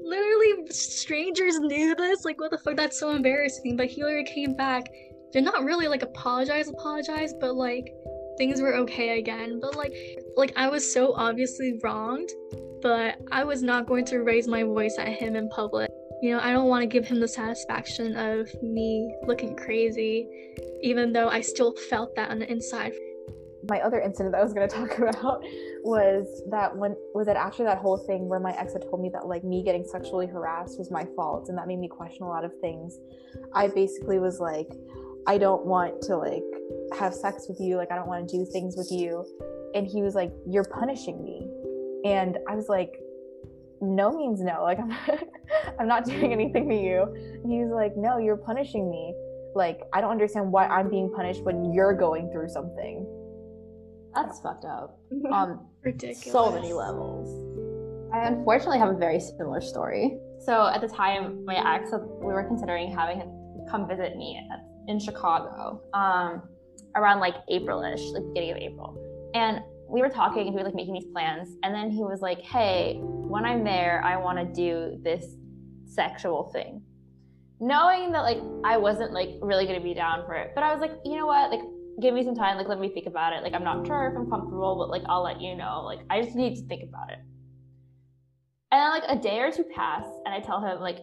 Literally, 0.04 0.68
strangers 0.72 1.60
knew 1.60 1.94
this. 1.94 2.26
Like, 2.26 2.42
what 2.42 2.50
the 2.50 2.58
fuck? 2.58 2.76
That's 2.76 3.00
so 3.00 3.12
embarrassing. 3.12 3.78
But 3.78 3.96
literally 3.96 4.24
came 4.26 4.56
back, 4.56 4.90
did 5.32 5.44
not 5.44 5.64
really 5.64 5.88
like 5.88 6.02
apologize, 6.02 6.68
apologize, 6.68 7.36
but 7.40 7.56
like 7.56 7.94
things 8.38 8.62
were 8.62 8.76
okay 8.76 9.20
again. 9.20 9.60
But 9.62 9.76
like, 9.76 9.94
like 10.36 10.54
I 10.56 10.68
was 10.68 10.92
so 10.92 11.14
obviously 11.14 11.80
wronged, 11.84 12.30
but 12.82 13.18
I 13.32 13.44
was 13.44 13.62
not 13.62 13.86
going 13.86 14.06
to 14.06 14.24
raise 14.24 14.48
my 14.48 14.64
voice 14.64 14.96
at 14.98 15.10
him 15.10 15.36
in 15.36 15.48
public. 15.50 15.92
You 16.22 16.32
know, 16.32 16.40
I 16.40 16.52
don't 16.52 16.68
want 16.68 16.84
to 16.84 16.88
give 16.88 17.08
him 17.08 17.20
the 17.20 17.28
satisfaction 17.28 18.16
of 18.16 18.48
me 18.62 19.12
looking 19.26 19.56
crazy, 19.56 20.30
even 20.84 21.12
though 21.12 21.30
I 21.30 21.42
still 21.42 21.76
felt 21.90 22.16
that 22.16 22.30
on 22.30 22.38
the 22.38 22.52
inside. 22.52 22.94
my 23.70 23.80
other 23.82 24.00
incident 24.00 24.34
that 24.34 24.40
I 24.40 24.44
was 24.44 24.54
going 24.54 24.68
to 24.70 24.76
talk 24.76 24.98
about 25.00 25.42
was 25.84 26.44
that 26.52 26.76
when 26.76 26.96
was 27.16 27.28
it 27.28 27.38
after 27.38 27.64
that 27.64 27.80
whole 27.80 27.98
thing 27.98 28.30
where 28.30 28.40
my 28.40 28.56
ex 28.58 28.74
had 28.74 28.84
told 28.84 29.02
me 29.02 29.10
that 29.14 29.28
like 29.28 29.44
me 29.44 29.64
getting 29.64 29.84
sexually 29.84 30.28
harassed 30.28 30.78
was 30.78 30.92
my 30.92 31.06
fault 31.16 31.50
and 31.50 31.58
that 31.58 31.68
made 31.68 31.80
me 31.80 31.88
question 31.88 32.24
a 32.24 32.28
lot 32.28 32.46
of 32.46 32.52
things. 32.62 33.00
I 33.54 33.68
basically 33.68 34.20
was 34.20 34.40
like, 34.40 34.70
I 35.28 35.40
don't 35.40 35.66
want 35.66 36.02
to 36.04 36.18
like 36.18 36.44
have 37.00 37.16
sex 37.16 37.48
with 37.50 37.60
you, 37.60 37.78
like 37.78 37.92
I 37.92 37.96
don't 37.96 38.08
want 38.08 38.30
to 38.30 38.38
do 38.38 38.46
things 38.46 38.76
with 38.78 38.92
you. 38.92 39.26
And 39.74 39.88
he 39.88 40.04
was 40.04 40.14
like, 40.14 40.32
You're 40.48 40.66
punishing 40.66 41.24
me. 41.24 41.50
And 42.06 42.38
I 42.48 42.56
was 42.56 42.70
like, 42.70 43.00
No 43.82 44.12
means 44.12 44.42
no. 44.42 44.64
Like 44.64 44.80
I'm 44.80 44.90
not, 44.90 45.24
I'm 45.80 45.88
not 45.88 46.06
doing 46.06 46.32
anything 46.32 46.70
to 46.70 46.76
you. 46.76 47.04
And 47.44 47.52
he 47.52 47.60
was 47.60 47.72
like, 47.74 47.98
No, 47.98 48.18
you're 48.18 48.38
punishing 48.38 48.90
me. 48.90 49.14
Like 49.56 49.82
I 49.94 50.02
don't 50.02 50.12
understand 50.12 50.52
why 50.52 50.68
I'm 50.68 50.90
being 50.90 51.12
punished 51.12 51.42
when 51.44 51.74
you're 51.74 51.94
going 51.94 52.32
through 52.32 52.50
something. 52.50 53.06
That's 54.16 54.40
fucked 54.40 54.66
up. 54.66 55.00
Um, 55.32 55.68
Ridiculous. 55.84 56.32
so 56.32 56.52
many 56.52 56.74
levels. 56.74 57.30
I 58.14 58.28
unfortunately 58.28 58.78
have 58.80 58.90
a 58.90 58.98
very 58.98 59.20
similar 59.20 59.62
story. 59.62 60.18
So 60.40 60.68
at 60.68 60.82
the 60.82 60.88
time, 60.88 61.46
my 61.46 61.76
ex, 61.76 61.92
we 61.92 62.26
were 62.26 62.44
considering 62.44 62.92
having 62.94 63.18
him 63.18 63.30
come 63.70 63.88
visit 63.88 64.16
me 64.18 64.42
at, 64.52 64.60
in 64.88 65.00
Chicago, 65.00 65.82
um, 65.94 66.42
around 66.96 67.20
like 67.20 67.36
Aprilish, 67.50 68.12
like 68.14 68.24
beginning 68.34 68.52
of 68.52 68.58
April. 68.58 69.32
And 69.34 69.62
we 69.92 70.02
were 70.02 70.10
talking, 70.10 70.48
and 70.48 70.50
he 70.50 70.56
was 70.56 70.66
like 70.66 70.76
making 70.76 70.94
these 70.94 71.12
plans, 71.12 71.58
and 71.64 71.76
then 71.76 71.92
he 71.92 72.04
was 72.04 72.22
like, 72.22 72.42
"Hey, 72.42 73.00
when 73.02 73.46
I'm 73.46 73.64
there, 73.64 74.02
I 74.04 74.18
want 74.18 74.38
to 74.40 74.46
do 74.46 74.98
this 75.04 75.36
sexual 75.86 76.50
thing." 76.52 76.82
Knowing 77.60 78.12
that 78.12 78.22
like 78.22 78.40
I 78.64 78.78
wasn't 78.78 79.12
like 79.12 79.32
really 79.42 79.66
gonna 79.66 79.82
be 79.82 79.94
down 79.94 80.26
for 80.26 80.34
it, 80.36 80.52
but 80.56 80.64
I 80.64 80.74
was 80.74 80.82
like, 80.82 80.94
you 81.06 81.16
know 81.16 81.28
what, 81.28 81.52
like 81.52 81.62
give 82.02 82.14
me 82.14 82.24
some 82.24 82.36
time, 82.36 82.58
like 82.58 82.68
let 82.68 82.80
me 82.80 82.90
think 82.90 83.06
about 83.06 83.34
it. 83.34 83.44
Like 83.44 83.54
I'm 83.54 83.64
not 83.64 83.86
sure 83.86 84.08
if 84.08 84.18
I'm 84.18 84.30
comfortable, 84.30 84.78
but 84.78 84.90
like 84.90 85.04
I'll 85.10 85.24
let 85.24 85.42
you 85.42 85.56
know. 85.56 85.84
Like 85.84 86.00
I 86.10 86.22
just 86.22 86.36
need 86.36 86.56
to 86.56 86.62
think 86.68 86.84
about 86.84 87.12
it. 87.12 87.20
And 88.72 88.80
then 88.80 88.90
like 88.90 89.04
a 89.08 89.22
day 89.22 89.40
or 89.40 89.52
two 89.52 89.66
pass, 89.76 90.06
and 90.26 90.34
I 90.34 90.40
tell 90.40 90.62
him 90.66 90.80
like, 90.80 91.00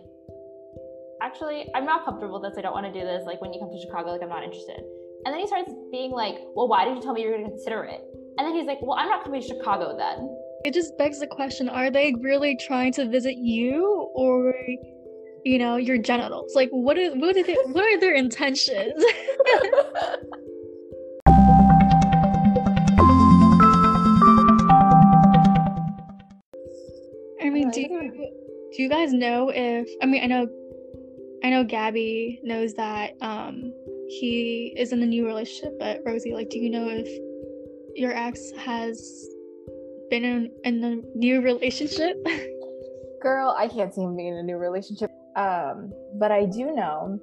actually, 1.23 1.67
I'm 1.75 1.85
not 1.85 2.05
comfortable 2.05 2.41
with 2.41 2.51
this. 2.51 2.59
I 2.59 2.63
don't 2.63 2.73
want 2.73 2.87
to 2.87 2.93
do 2.93 3.05
this. 3.05 3.25
Like 3.27 3.43
when 3.43 3.53
you 3.53 3.61
come 3.61 3.71
to 3.71 3.79
Chicago, 3.79 4.11
like 4.11 4.23
I'm 4.23 4.31
not 4.31 4.43
interested. 4.43 4.81
And 5.25 5.35
then 5.35 5.41
he 5.41 5.47
starts 5.47 5.71
being 5.91 6.13
like, 6.13 6.37
well, 6.55 6.69
why 6.69 6.85
did 6.85 6.97
you 6.97 7.03
tell 7.03 7.13
me 7.13 7.23
you 7.23 7.29
were 7.29 7.35
going 7.35 7.45
to 7.45 7.51
consider 7.51 7.85
it? 7.85 8.01
And 8.39 8.47
then 8.47 8.55
he's 8.55 8.67
like, 8.67 8.79
well, 8.81 8.97
I'm 8.97 9.09
not 9.09 9.25
coming 9.25 9.43
to 9.43 9.47
Chicago 9.49 9.97
then. 9.99 10.33
It 10.65 10.73
just 10.73 10.97
begs 10.97 11.19
the 11.19 11.27
question 11.27 11.69
are 11.69 11.91
they 11.91 12.15
really 12.21 12.57
trying 12.57 12.93
to 12.93 13.09
visit 13.09 13.37
you 13.37 14.13
or, 14.15 14.55
you 15.45 15.59
know, 15.59 15.75
your 15.77 15.99
genitals? 15.99 16.55
Like, 16.55 16.69
what 16.71 16.97
is, 16.99 17.15
what, 17.17 17.37
is 17.37 17.49
it, 17.49 17.69
what 17.71 17.83
are 17.83 17.99
their 17.99 18.15
intentions? 18.15 18.95
I 27.43 27.51
mean, 27.51 27.73
do 27.73 27.81
you, 27.81 28.31
do 28.73 28.83
you 28.83 28.89
guys 28.89 29.13
know 29.13 29.51
if, 29.53 29.89
I 30.01 30.07
mean, 30.07 30.23
I 30.23 30.27
know, 30.27 30.47
I 31.43 31.51
know 31.51 31.65
Gabby 31.65 32.41
knows 32.45 32.75
that 32.75 33.15
um 33.21 33.73
he 34.09 34.75
is 34.77 34.93
in 34.93 35.03
a 35.03 35.07
new 35.07 35.27
relationship, 35.27 35.73
but 35.79 36.01
Rosie, 36.05 36.35
like, 36.35 36.51
do 36.51 36.59
you 36.59 36.71
know 36.71 36.89
if 36.89 37.09
your 37.99 38.17
ex 38.17 38.53
has 38.59 39.29
been 40.11 40.25
in, 40.25 40.51
in 40.65 40.85
a 40.85 41.19
new 41.19 41.41
relationship? 41.41 42.17
Girl, 43.23 43.55
I 43.59 43.69
can't 43.69 43.93
see 43.93 44.03
him 44.03 44.17
being 44.17 44.35
in 44.35 44.39
a 44.39 44.43
new 44.43 44.57
relationship. 44.57 45.11
Um, 45.37 45.93
but 46.19 46.31
I 46.31 46.47
do 46.47 46.73
know 46.73 47.21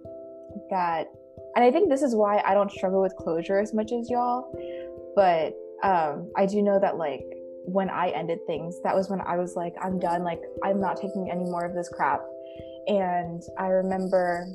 that, 0.70 1.08
and 1.56 1.64
I 1.64 1.72
think 1.72 1.90
this 1.90 2.02
is 2.02 2.16
why 2.16 2.42
I 2.46 2.54
don't 2.54 2.72
struggle 2.72 3.02
with 3.02 3.16
closure 3.16 3.60
as 3.60 3.74
much 3.74 3.92
as 3.92 4.10
y'all. 4.10 4.52
But 5.16 5.54
um, 5.84 6.32
I 6.36 6.46
do 6.46 6.62
know 6.62 6.80
that, 6.80 6.98
like, 6.98 7.24
when 7.66 7.90
I 7.90 8.10
ended 8.10 8.40
things, 8.46 8.76
that 8.84 8.96
was 8.96 9.10
when 9.10 9.22
I 9.22 9.38
was 9.38 9.56
like, 9.56 9.74
I'm 9.82 10.00
done. 10.00 10.24
Like, 10.24 10.42
I'm 10.64 10.80
not 10.80 10.98
taking 10.98 11.30
any 11.32 11.46
more 11.46 11.66
of 11.66 11.74
this 11.74 11.90
crap. 11.90 12.22
And 12.88 13.42
I 13.58 13.68
remember 13.68 14.46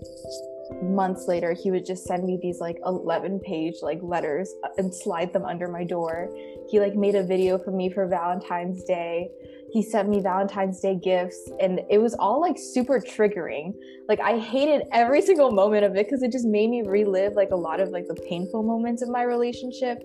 months 0.83 1.27
later, 1.29 1.53
he 1.53 1.71
would 1.71 1.85
just 1.85 2.05
send 2.05 2.25
me 2.25 2.39
these 2.41 2.61
like 2.61 2.77
11 2.87 3.41
page 3.41 3.75
like 3.83 3.99
letters 4.03 4.53
uh, 4.65 4.69
and 4.79 4.95
slide 4.95 5.33
them 5.33 5.45
under 5.45 5.69
my 5.69 5.85
door. 5.85 6.29
He 6.69 6.81
like 6.81 6.95
made 6.95 7.15
a 7.15 7.23
video 7.23 7.59
for 7.59 7.71
me 7.71 7.91
for 7.91 8.07
Valentine's 8.07 8.85
Day. 8.85 9.29
He 9.73 9.83
sent 9.83 10.09
me 10.09 10.21
Valentine's 10.21 10.81
Day 10.81 10.97
gifts 10.97 11.51
and 11.61 11.81
it 11.91 11.99
was 11.99 12.15
all 12.15 12.41
like 12.41 12.57
super 12.59 13.01
triggering. 13.01 13.73
Like 14.09 14.21
I 14.21 14.39
hated 14.39 14.83
every 14.93 15.23
single 15.23 15.51
moment 15.51 15.85
of 15.85 15.97
it 15.97 16.07
because 16.07 16.23
it 16.23 16.33
just 16.33 16.47
made 16.47 16.71
me 16.71 16.83
relive 16.83 17.35
like 17.35 17.51
a 17.51 17.57
lot 17.57 17.81
of 17.81 17.91
like 17.91 18.07
the 18.07 18.21
painful 18.29 18.63
moments 18.63 19.03
of 19.03 19.09
my 19.09 19.23
relationship. 19.23 19.99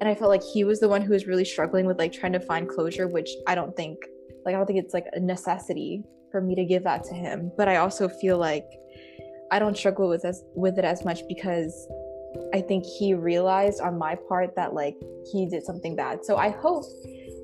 And 0.00 0.08
I 0.08 0.14
felt 0.14 0.30
like 0.30 0.42
he 0.42 0.64
was 0.64 0.80
the 0.80 0.88
one 0.88 1.02
who 1.02 1.12
was 1.12 1.26
really 1.26 1.44
struggling 1.44 1.86
with 1.86 1.98
like 1.98 2.12
trying 2.12 2.32
to 2.32 2.40
find 2.40 2.68
closure, 2.68 3.08
which 3.08 3.30
I 3.46 3.54
don't 3.54 3.74
think 3.76 3.98
like 4.44 4.54
I 4.54 4.58
don't 4.58 4.66
think 4.66 4.78
it's 4.78 4.94
like 4.94 5.06
a 5.12 5.20
necessity 5.20 6.04
for 6.30 6.40
me 6.40 6.54
to 6.54 6.64
give 6.64 6.84
that 6.84 7.04
to 7.04 7.14
him. 7.14 7.50
But 7.56 7.68
I 7.68 7.76
also 7.76 8.08
feel 8.08 8.38
like 8.38 8.64
I 9.50 9.58
don't 9.58 9.76
struggle 9.76 10.08
with 10.08 10.24
as 10.24 10.44
with 10.54 10.78
it 10.78 10.84
as 10.84 11.04
much 11.04 11.26
because 11.28 11.88
I 12.52 12.60
think 12.60 12.84
he 12.84 13.14
realized 13.14 13.80
on 13.80 13.98
my 13.98 14.14
part 14.14 14.54
that 14.56 14.74
like 14.74 14.96
he 15.32 15.46
did 15.46 15.64
something 15.64 15.96
bad. 15.96 16.24
So 16.24 16.36
I 16.36 16.50
hope 16.50 16.84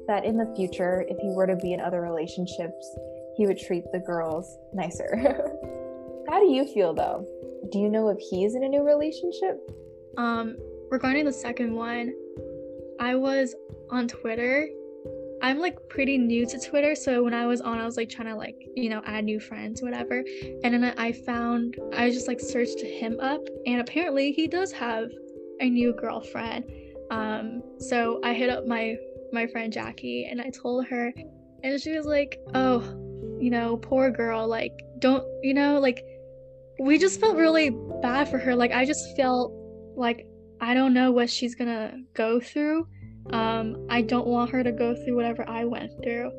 that 0.06 0.24
in 0.24 0.36
the 0.36 0.52
future, 0.54 1.04
if 1.08 1.18
he 1.18 1.28
were 1.28 1.46
to 1.46 1.56
be 1.56 1.72
in 1.72 1.80
other 1.80 2.00
relationships, 2.00 2.96
he 3.36 3.46
would 3.46 3.58
treat 3.58 3.84
the 3.92 4.00
girls 4.00 4.58
nicer. 4.72 5.16
How 6.28 6.40
do 6.40 6.46
you 6.46 6.66
feel 6.66 6.94
though? 6.94 7.26
Do 7.72 7.78
you 7.78 7.88
know 7.88 8.08
if 8.08 8.18
he's 8.18 8.54
in 8.54 8.64
a 8.64 8.68
new 8.68 8.82
relationship? 8.82 9.58
Um, 10.16 10.56
regarding 10.90 11.24
the 11.24 11.32
second 11.32 11.74
one, 11.74 12.14
I 13.00 13.14
was 13.14 13.54
on 13.90 14.08
Twitter. 14.08 14.68
I'm 15.44 15.58
like 15.58 15.76
pretty 15.90 16.16
new 16.16 16.46
to 16.46 16.58
Twitter, 16.58 16.94
so 16.94 17.22
when 17.22 17.34
I 17.34 17.44
was 17.44 17.60
on, 17.60 17.78
I 17.78 17.84
was 17.84 17.98
like 17.98 18.08
trying 18.08 18.28
to 18.28 18.34
like 18.34 18.56
you 18.76 18.88
know 18.88 19.02
add 19.04 19.26
new 19.26 19.38
friends, 19.38 19.82
whatever. 19.82 20.24
And 20.64 20.72
then 20.72 20.94
I 20.96 21.12
found 21.12 21.76
I 21.92 22.10
just 22.10 22.26
like 22.26 22.40
searched 22.40 22.80
him 22.80 23.20
up, 23.20 23.42
and 23.66 23.82
apparently 23.82 24.32
he 24.32 24.48
does 24.48 24.72
have 24.72 25.10
a 25.60 25.68
new 25.68 25.92
girlfriend. 25.92 26.64
Um, 27.10 27.62
so 27.78 28.22
I 28.24 28.32
hit 28.32 28.48
up 28.48 28.66
my 28.66 28.96
my 29.34 29.46
friend 29.46 29.70
Jackie, 29.70 30.24
and 30.30 30.40
I 30.40 30.48
told 30.48 30.86
her, 30.86 31.12
and 31.62 31.78
she 31.78 31.94
was 31.94 32.06
like, 32.06 32.40
"Oh, 32.54 32.80
you 33.38 33.50
know, 33.50 33.76
poor 33.76 34.10
girl. 34.10 34.48
Like, 34.48 34.72
don't 34.98 35.24
you 35.42 35.52
know, 35.52 35.78
like." 35.78 36.02
We 36.80 36.98
just 36.98 37.20
felt 37.20 37.36
really 37.36 37.70
bad 38.02 38.28
for 38.28 38.38
her. 38.38 38.56
Like, 38.56 38.72
I 38.72 38.84
just 38.84 39.16
felt 39.16 39.52
like 39.94 40.26
I 40.60 40.74
don't 40.74 40.92
know 40.92 41.12
what 41.12 41.30
she's 41.30 41.54
gonna 41.54 41.98
go 42.14 42.40
through. 42.40 42.88
Um, 43.30 43.86
I 43.88 44.02
don't 44.02 44.26
want 44.26 44.50
her 44.50 44.62
to 44.62 44.72
go 44.72 44.94
through 44.94 45.16
whatever 45.16 45.48
I 45.48 45.64
went 45.64 45.92
through. 46.02 46.30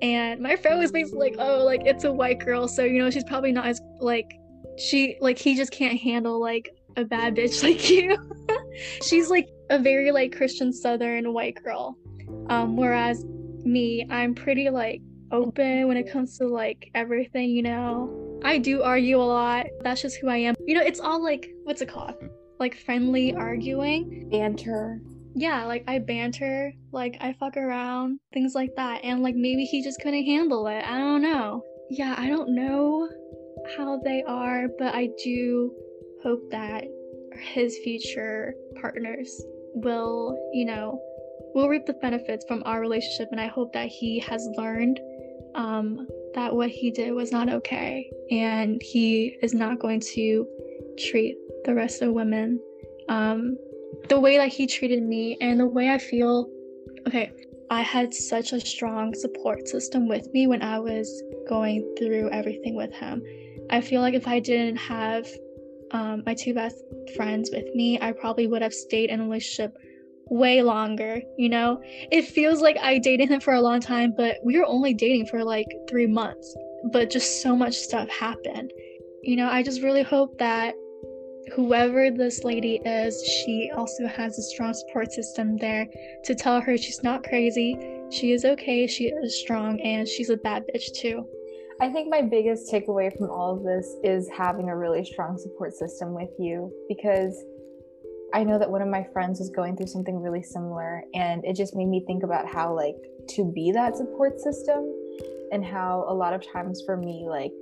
And 0.00 0.40
my 0.40 0.56
friend 0.56 0.78
was 0.78 0.92
basically 0.92 1.30
like, 1.30 1.36
oh, 1.38 1.64
like 1.64 1.82
it's 1.84 2.04
a 2.04 2.12
white 2.12 2.38
girl, 2.38 2.68
so 2.68 2.84
you 2.84 3.02
know 3.02 3.10
she's 3.10 3.24
probably 3.24 3.52
not 3.52 3.66
as 3.66 3.80
like 4.00 4.30
she 4.76 5.16
like 5.20 5.38
he 5.38 5.56
just 5.56 5.72
can't 5.72 5.98
handle 5.98 6.40
like 6.40 6.70
a 6.96 7.04
bad 7.04 7.34
bitch 7.34 7.62
like 7.64 7.90
you. 7.90 8.16
she's 9.02 9.28
like 9.28 9.48
a 9.70 9.78
very 9.78 10.12
like 10.12 10.36
Christian 10.36 10.72
Southern 10.72 11.32
white 11.32 11.62
girl. 11.62 11.96
Um, 12.48 12.76
whereas 12.76 13.24
me, 13.64 14.06
I'm 14.10 14.34
pretty 14.34 14.70
like 14.70 15.02
open 15.30 15.88
when 15.88 15.96
it 15.96 16.10
comes 16.10 16.38
to 16.38 16.46
like 16.46 16.90
everything, 16.94 17.50
you 17.50 17.62
know. 17.62 18.40
I 18.44 18.58
do 18.58 18.82
argue 18.82 19.20
a 19.20 19.22
lot. 19.22 19.66
That's 19.82 20.00
just 20.00 20.18
who 20.18 20.28
I 20.28 20.36
am. 20.36 20.54
You 20.64 20.74
know, 20.74 20.82
it's 20.82 21.00
all 21.00 21.22
like 21.22 21.50
what's 21.64 21.82
it 21.82 21.88
called? 21.88 22.14
Like 22.60 22.76
friendly 22.76 23.34
arguing. 23.34 24.28
Banter. 24.30 25.00
Yeah, 25.38 25.66
like 25.66 25.84
I 25.86 26.00
banter, 26.00 26.72
like 26.90 27.16
I 27.20 27.32
fuck 27.32 27.56
around, 27.56 28.18
things 28.34 28.56
like 28.56 28.74
that. 28.74 29.04
And 29.04 29.22
like 29.22 29.36
maybe 29.36 29.64
he 29.64 29.84
just 29.84 30.00
couldn't 30.00 30.24
handle 30.24 30.66
it. 30.66 30.84
I 30.84 30.98
don't 30.98 31.22
know. 31.22 31.62
Yeah, 31.90 32.16
I 32.18 32.28
don't 32.28 32.56
know 32.56 33.08
how 33.76 34.00
they 34.04 34.24
are, 34.26 34.66
but 34.80 34.96
I 34.96 35.10
do 35.22 35.72
hope 36.24 36.50
that 36.50 36.84
his 37.54 37.78
future 37.84 38.52
partners 38.80 39.30
will, 39.74 40.36
you 40.52 40.64
know, 40.64 41.00
will 41.54 41.68
reap 41.68 41.86
the 41.86 41.92
benefits 41.94 42.44
from 42.48 42.64
our 42.66 42.80
relationship 42.80 43.28
and 43.30 43.40
I 43.40 43.46
hope 43.46 43.72
that 43.74 43.86
he 43.86 44.18
has 44.18 44.44
learned 44.56 44.98
um 45.54 46.06
that 46.34 46.54
what 46.54 46.68
he 46.68 46.90
did 46.90 47.12
was 47.12 47.32
not 47.32 47.48
okay 47.48 48.10
and 48.30 48.82
he 48.82 49.38
is 49.40 49.54
not 49.54 49.78
going 49.78 50.00
to 50.00 50.46
treat 50.98 51.36
the 51.64 51.74
rest 51.74 52.02
of 52.02 52.12
women 52.12 52.60
um, 53.08 53.56
the 54.08 54.18
way 54.18 54.36
that 54.36 54.48
he 54.48 54.66
treated 54.66 55.02
me 55.02 55.36
and 55.40 55.60
the 55.60 55.66
way 55.66 55.90
I 55.90 55.98
feel. 55.98 56.48
Okay, 57.06 57.32
I 57.70 57.82
had 57.82 58.14
such 58.14 58.52
a 58.52 58.60
strong 58.60 59.14
support 59.14 59.68
system 59.68 60.08
with 60.08 60.26
me 60.32 60.46
when 60.46 60.62
I 60.62 60.78
was 60.78 61.22
going 61.48 61.94
through 61.98 62.30
everything 62.30 62.74
with 62.74 62.92
him. 62.92 63.22
I 63.70 63.80
feel 63.80 64.00
like 64.00 64.14
if 64.14 64.26
I 64.26 64.40
didn't 64.40 64.76
have 64.76 65.26
um, 65.92 66.22
my 66.26 66.34
two 66.34 66.54
best 66.54 66.76
friends 67.16 67.50
with 67.52 67.74
me, 67.74 67.98
I 68.00 68.12
probably 68.12 68.46
would 68.46 68.62
have 68.62 68.72
stayed 68.72 69.10
in 69.10 69.20
a 69.20 69.24
relationship 69.24 69.76
way 70.30 70.62
longer, 70.62 71.20
you 71.36 71.48
know? 71.48 71.80
It 72.10 72.22
feels 72.22 72.60
like 72.60 72.76
I 72.78 72.98
dated 72.98 73.28
him 73.28 73.40
for 73.40 73.54
a 73.54 73.60
long 73.60 73.80
time, 73.80 74.14
but 74.16 74.36
we 74.44 74.58
were 74.58 74.66
only 74.66 74.94
dating 74.94 75.26
for 75.26 75.44
like 75.44 75.66
three 75.88 76.06
months. 76.06 76.54
But 76.92 77.10
just 77.10 77.42
so 77.42 77.56
much 77.56 77.74
stuff 77.74 78.08
happened. 78.08 78.72
You 79.22 79.36
know, 79.36 79.48
I 79.48 79.62
just 79.62 79.82
really 79.82 80.02
hope 80.02 80.38
that 80.38 80.74
whoever 81.54 82.10
this 82.10 82.44
lady 82.44 82.80
is, 82.84 83.24
she 83.24 83.70
also 83.76 84.06
has 84.06 84.38
a 84.38 84.42
strong 84.42 84.74
support 84.74 85.12
system 85.12 85.56
there 85.56 85.86
to 86.24 86.34
tell 86.34 86.60
her 86.60 86.76
she's 86.76 87.02
not 87.02 87.24
crazy, 87.24 87.76
she 88.10 88.32
is 88.32 88.44
okay, 88.44 88.86
she 88.86 89.04
is 89.04 89.40
strong, 89.40 89.80
and 89.80 90.06
she's 90.06 90.30
a 90.30 90.36
bad 90.36 90.64
bitch 90.74 90.92
too. 90.94 91.26
I 91.80 91.90
think 91.90 92.08
my 92.10 92.22
biggest 92.22 92.72
takeaway 92.72 93.16
from 93.16 93.30
all 93.30 93.56
of 93.56 93.62
this 93.62 93.96
is 94.02 94.28
having 94.36 94.68
a 94.68 94.76
really 94.76 95.04
strong 95.04 95.38
support 95.38 95.72
system 95.74 96.12
with 96.12 96.30
you 96.38 96.72
because 96.88 97.44
I 98.34 98.42
know 98.42 98.58
that 98.58 98.70
one 98.70 98.82
of 98.82 98.88
my 98.88 99.06
friends 99.12 99.38
was 99.38 99.48
going 99.50 99.76
through 99.76 99.86
something 99.86 100.20
really 100.20 100.42
similar 100.42 101.04
and 101.14 101.44
it 101.44 101.54
just 101.56 101.76
made 101.76 101.86
me 101.86 102.04
think 102.06 102.24
about 102.24 102.46
how 102.46 102.74
like 102.74 102.96
to 103.28 103.50
be 103.52 103.70
that 103.72 103.96
support 103.96 104.40
system 104.40 104.92
and 105.52 105.64
how 105.64 106.04
a 106.08 106.14
lot 106.14 106.34
of 106.34 106.44
times 106.52 106.82
for 106.84 106.96
me 106.96 107.26
like 107.28 107.52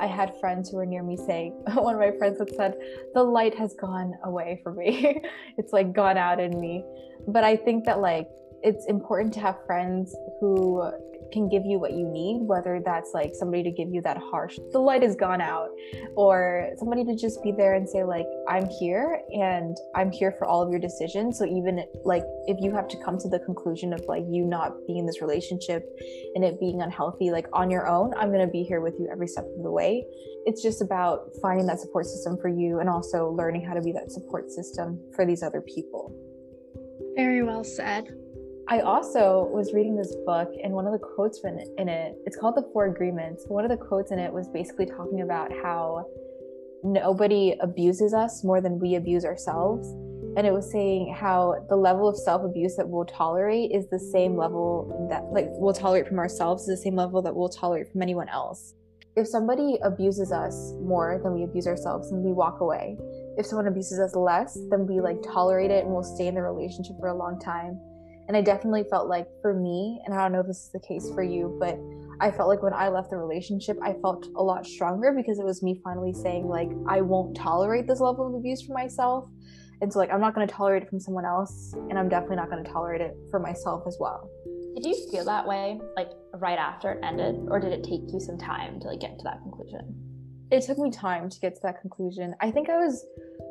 I 0.00 0.06
had 0.06 0.38
friends 0.40 0.70
who 0.70 0.76
were 0.78 0.86
near 0.86 1.02
me 1.02 1.16
saying 1.16 1.52
one 1.74 1.94
of 1.94 2.00
my 2.00 2.16
friends 2.18 2.38
had 2.38 2.54
said 2.54 2.74
the 3.14 3.22
light 3.22 3.54
has 3.54 3.74
gone 3.74 4.14
away 4.24 4.60
from 4.62 4.76
me. 4.76 5.22
It's 5.58 5.72
like 5.72 5.92
gone 5.92 6.16
out 6.16 6.40
in 6.40 6.58
me. 6.60 6.84
But 7.28 7.44
I 7.44 7.56
think 7.56 7.84
that 7.84 8.00
like 8.00 8.28
it's 8.62 8.86
important 8.86 9.32
to 9.34 9.40
have 9.40 9.56
friends 9.66 10.14
who 10.40 10.90
can 11.32 11.48
give 11.48 11.64
you 11.64 11.78
what 11.78 11.92
you 11.92 12.06
need, 12.08 12.46
whether 12.46 12.80
that's 12.84 13.10
like 13.14 13.34
somebody 13.34 13.62
to 13.62 13.70
give 13.70 13.88
you 13.90 14.00
that 14.02 14.16
harsh, 14.18 14.58
the 14.72 14.78
light 14.78 15.02
has 15.02 15.16
gone 15.16 15.40
out, 15.40 15.68
or 16.16 16.70
somebody 16.78 17.04
to 17.04 17.16
just 17.16 17.42
be 17.42 17.52
there 17.52 17.74
and 17.74 17.88
say, 17.88 18.04
like, 18.04 18.26
I'm 18.48 18.66
here 18.66 19.20
and 19.32 19.76
I'm 19.94 20.10
here 20.10 20.32
for 20.32 20.46
all 20.46 20.62
of 20.62 20.70
your 20.70 20.80
decisions. 20.80 21.38
So 21.38 21.44
even 21.44 21.84
like 22.04 22.24
if 22.46 22.58
you 22.60 22.72
have 22.72 22.88
to 22.88 22.96
come 23.04 23.18
to 23.18 23.28
the 23.28 23.38
conclusion 23.40 23.92
of 23.92 24.02
like 24.08 24.24
you 24.28 24.44
not 24.44 24.72
being 24.86 24.98
in 24.98 25.06
this 25.06 25.20
relationship 25.20 25.84
and 26.34 26.44
it 26.44 26.58
being 26.60 26.82
unhealthy, 26.82 27.30
like 27.30 27.46
on 27.52 27.70
your 27.70 27.86
own, 27.86 28.12
I'm 28.14 28.28
going 28.32 28.44
to 28.44 28.52
be 28.52 28.62
here 28.62 28.80
with 28.80 28.94
you 28.98 29.08
every 29.10 29.28
step 29.28 29.44
of 29.56 29.62
the 29.62 29.70
way. 29.70 30.04
It's 30.46 30.62
just 30.62 30.82
about 30.82 31.30
finding 31.42 31.66
that 31.66 31.80
support 31.80 32.06
system 32.06 32.38
for 32.40 32.48
you 32.48 32.80
and 32.80 32.88
also 32.88 33.30
learning 33.30 33.64
how 33.64 33.74
to 33.74 33.82
be 33.82 33.92
that 33.92 34.10
support 34.10 34.50
system 34.50 34.98
for 35.14 35.26
these 35.26 35.42
other 35.42 35.60
people. 35.60 36.14
Very 37.16 37.42
well 37.42 37.64
said. 37.64 38.08
I 38.70 38.82
also 38.82 39.50
was 39.52 39.74
reading 39.74 39.96
this 39.96 40.14
book, 40.24 40.48
and 40.62 40.72
one 40.72 40.86
of 40.86 40.92
the 40.92 40.98
quotes 41.00 41.40
in 41.42 41.58
it, 41.58 42.14
it's 42.24 42.36
called 42.36 42.54
The 42.54 42.70
Four 42.72 42.86
Agreements. 42.86 43.44
One 43.48 43.64
of 43.64 43.70
the 43.70 43.76
quotes 43.76 44.12
in 44.12 44.20
it 44.20 44.32
was 44.32 44.46
basically 44.46 44.86
talking 44.86 45.22
about 45.22 45.50
how 45.50 46.06
nobody 46.84 47.56
abuses 47.60 48.14
us 48.14 48.44
more 48.44 48.60
than 48.60 48.78
we 48.78 48.94
abuse 48.94 49.24
ourselves. 49.24 49.88
And 50.36 50.46
it 50.46 50.52
was 50.52 50.70
saying 50.70 51.12
how 51.18 51.66
the 51.68 51.74
level 51.74 52.08
of 52.08 52.16
self 52.16 52.44
abuse 52.44 52.76
that 52.76 52.88
we'll 52.88 53.06
tolerate 53.06 53.72
is 53.72 53.88
the 53.90 53.98
same 53.98 54.36
level 54.36 55.08
that, 55.10 55.24
like, 55.32 55.48
we'll 55.54 55.74
tolerate 55.74 56.06
from 56.06 56.20
ourselves, 56.20 56.68
is 56.68 56.78
the 56.78 56.82
same 56.84 56.94
level 56.94 57.20
that 57.22 57.34
we'll 57.34 57.48
tolerate 57.48 57.90
from 57.90 58.02
anyone 58.02 58.28
else. 58.28 58.74
If 59.16 59.26
somebody 59.26 59.78
abuses 59.82 60.30
us 60.30 60.74
more 60.80 61.18
than 61.24 61.34
we 61.34 61.42
abuse 61.42 61.66
ourselves, 61.66 62.12
then 62.12 62.22
we 62.22 62.30
walk 62.30 62.60
away. 62.60 62.96
If 63.36 63.46
someone 63.46 63.66
abuses 63.66 63.98
us 63.98 64.14
less, 64.14 64.56
then 64.70 64.86
we 64.86 65.00
like 65.00 65.20
tolerate 65.24 65.72
it 65.72 65.84
and 65.84 65.92
we'll 65.92 66.04
stay 66.04 66.28
in 66.28 66.36
the 66.36 66.42
relationship 66.42 66.94
for 67.00 67.08
a 67.08 67.16
long 67.16 67.40
time 67.40 67.80
and 68.30 68.36
I 68.36 68.42
definitely 68.42 68.84
felt 68.88 69.08
like 69.08 69.26
for 69.42 69.52
me, 69.52 70.00
and 70.04 70.14
I 70.14 70.22
don't 70.22 70.30
know 70.30 70.38
if 70.38 70.46
this 70.46 70.62
is 70.62 70.70
the 70.70 70.78
case 70.78 71.10
for 71.12 71.24
you, 71.24 71.58
but 71.58 71.76
I 72.24 72.30
felt 72.30 72.48
like 72.48 72.62
when 72.62 72.72
I 72.72 72.88
left 72.88 73.10
the 73.10 73.16
relationship, 73.16 73.76
I 73.82 73.94
felt 73.94 74.28
a 74.36 74.40
lot 74.40 74.64
stronger 74.64 75.12
because 75.16 75.40
it 75.40 75.44
was 75.44 75.64
me 75.64 75.80
finally 75.82 76.12
saying, 76.12 76.46
like, 76.46 76.70
I 76.86 77.00
won't 77.00 77.36
tolerate 77.36 77.88
this 77.88 77.98
level 77.98 78.28
of 78.28 78.34
abuse 78.34 78.62
for 78.62 78.72
myself. 78.72 79.26
And 79.80 79.92
so, 79.92 79.98
like, 79.98 80.12
I'm 80.12 80.20
not 80.20 80.36
going 80.36 80.46
to 80.46 80.54
tolerate 80.54 80.84
it 80.84 80.88
from 80.88 81.00
someone 81.00 81.24
else, 81.24 81.74
and 81.88 81.98
I'm 81.98 82.08
definitely 82.08 82.36
not 82.36 82.50
going 82.50 82.62
to 82.62 82.70
tolerate 82.70 83.00
it 83.00 83.16
for 83.32 83.40
myself 83.40 83.82
as 83.88 83.96
well. 83.98 84.30
Did 84.76 84.86
you 84.86 85.10
feel 85.10 85.24
that 85.24 85.44
way, 85.44 85.80
like, 85.96 86.10
right 86.34 86.56
after 86.56 86.92
it 86.92 87.00
ended, 87.02 87.34
or 87.48 87.58
did 87.58 87.72
it 87.72 87.82
take 87.82 88.02
you 88.12 88.20
some 88.20 88.38
time 88.38 88.78
to, 88.78 88.86
like, 88.86 89.00
get 89.00 89.18
to 89.18 89.24
that 89.24 89.42
conclusion? 89.42 89.92
It 90.52 90.62
took 90.62 90.78
me 90.78 90.92
time 90.92 91.28
to 91.30 91.40
get 91.40 91.56
to 91.56 91.60
that 91.64 91.80
conclusion. 91.80 92.36
I 92.40 92.52
think 92.52 92.68
I 92.68 92.76
was 92.76 93.04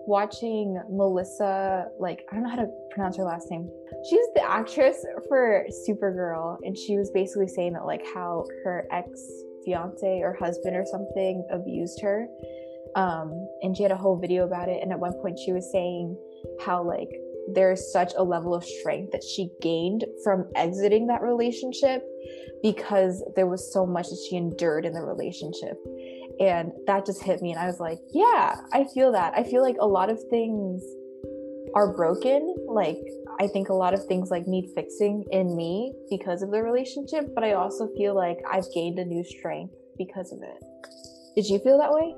watching 0.09 0.81
Melissa, 0.89 1.85
like, 1.99 2.25
I 2.29 2.33
don't 2.33 2.43
know 2.43 2.49
how 2.49 2.55
to 2.55 2.67
pronounce 2.89 3.15
her 3.17 3.23
last 3.23 3.49
name. 3.51 3.69
She's 4.09 4.25
the 4.33 4.43
actress 4.43 5.05
for 5.27 5.65
Supergirl, 5.87 6.57
and 6.63 6.75
she 6.75 6.97
was 6.97 7.11
basically 7.11 7.47
saying 7.47 7.73
that, 7.73 7.85
like, 7.85 8.03
how 8.13 8.43
her 8.63 8.87
ex 8.91 9.07
fiance 9.63 10.21
or 10.21 10.35
husband 10.39 10.75
or 10.75 10.83
something 10.83 11.45
abused 11.51 12.01
her. 12.01 12.27
Um, 12.95 13.47
and 13.61 13.77
she 13.77 13.83
had 13.83 13.91
a 13.91 13.97
whole 13.97 14.17
video 14.19 14.45
about 14.45 14.67
it. 14.67 14.81
And 14.81 14.91
at 14.91 14.99
one 14.99 15.13
point, 15.21 15.37
she 15.37 15.53
was 15.53 15.71
saying 15.71 16.17
how, 16.65 16.83
like, 16.83 17.09
there's 17.53 17.91
such 17.93 18.13
a 18.17 18.23
level 18.23 18.55
of 18.55 18.63
strength 18.63 19.11
that 19.11 19.23
she 19.23 19.49
gained 19.61 20.05
from 20.23 20.49
exiting 20.55 21.05
that 21.07 21.21
relationship 21.21 22.03
because 22.63 23.23
there 23.35 23.47
was 23.47 23.71
so 23.71 23.85
much 23.85 24.07
that 24.07 24.27
she 24.27 24.37
endured 24.37 24.85
in 24.85 24.93
the 24.93 25.01
relationship 25.01 25.77
and 26.39 26.71
that 26.87 27.05
just 27.05 27.23
hit 27.23 27.41
me 27.41 27.51
and 27.51 27.59
i 27.59 27.65
was 27.65 27.79
like 27.79 27.99
yeah 28.13 28.55
i 28.73 28.85
feel 28.93 29.11
that. 29.11 29.33
I 29.35 29.43
feel 29.43 29.61
like 29.61 29.75
a 29.79 29.87
lot 29.87 30.09
of 30.09 30.19
things 30.29 30.83
are 31.75 31.93
broken. 31.93 32.55
Like 32.67 32.97
i 33.39 33.47
think 33.47 33.69
a 33.69 33.73
lot 33.73 33.93
of 33.93 34.05
things 34.05 34.31
like 34.31 34.47
need 34.47 34.69
fixing 34.73 35.23
in 35.31 35.55
me 35.55 35.93
because 36.09 36.41
of 36.41 36.51
the 36.51 36.61
relationship 36.61 37.33
but 37.35 37.43
i 37.43 37.53
also 37.53 37.87
feel 37.95 38.15
like 38.15 38.37
i've 38.51 38.65
gained 38.73 38.97
a 38.99 39.05
new 39.05 39.23
strength 39.23 39.73
because 39.99 40.31
of 40.31 40.39
it. 40.41 40.63
Did 41.35 41.45
you 41.47 41.59
feel 41.59 41.77
that 41.77 41.91
way? 41.91 42.15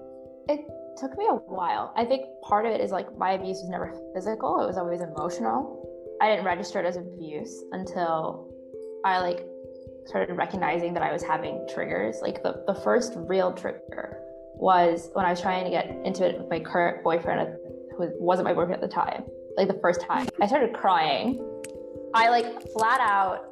It 0.47 0.61
took 0.97 1.17
me 1.17 1.25
a 1.29 1.35
while. 1.35 1.93
I 1.97 2.05
think 2.05 2.23
part 2.43 2.65
of 2.65 2.71
it 2.71 2.79
is 2.79 2.91
like 2.91 3.17
my 3.17 3.33
abuse 3.33 3.57
was 3.57 3.69
never 3.69 3.93
physical. 4.13 4.61
It 4.61 4.67
was 4.67 4.77
always 4.77 5.01
emotional. 5.01 5.77
I 6.21 6.29
didn't 6.29 6.45
register 6.45 6.79
it 6.79 6.85
as 6.85 6.95
abuse 6.95 7.63
until 7.71 8.47
I 9.03 9.19
like 9.19 9.45
started 10.05 10.33
recognizing 10.33 10.93
that 10.93 11.03
I 11.03 11.11
was 11.11 11.23
having 11.23 11.65
triggers. 11.73 12.17
Like 12.21 12.43
the, 12.43 12.63
the 12.67 12.75
first 12.75 13.13
real 13.15 13.53
trigger 13.53 14.17
was 14.55 15.09
when 15.13 15.25
I 15.25 15.31
was 15.31 15.41
trying 15.41 15.63
to 15.63 15.69
get 15.69 15.87
into 16.05 16.27
it 16.27 16.37
with 16.37 16.49
my 16.49 16.59
current 16.59 17.03
boyfriend, 17.03 17.39
uh, 17.39 17.45
who 17.97 18.11
wasn't 18.19 18.47
my 18.47 18.53
boyfriend 18.53 18.81
at 18.83 18.89
the 18.89 18.93
time. 18.93 19.23
Like 19.57 19.67
the 19.67 19.79
first 19.81 20.01
time, 20.01 20.27
I 20.41 20.47
started 20.47 20.73
crying. 20.73 21.39
I 22.13 22.29
like 22.29 22.45
flat 22.73 22.99
out 23.01 23.51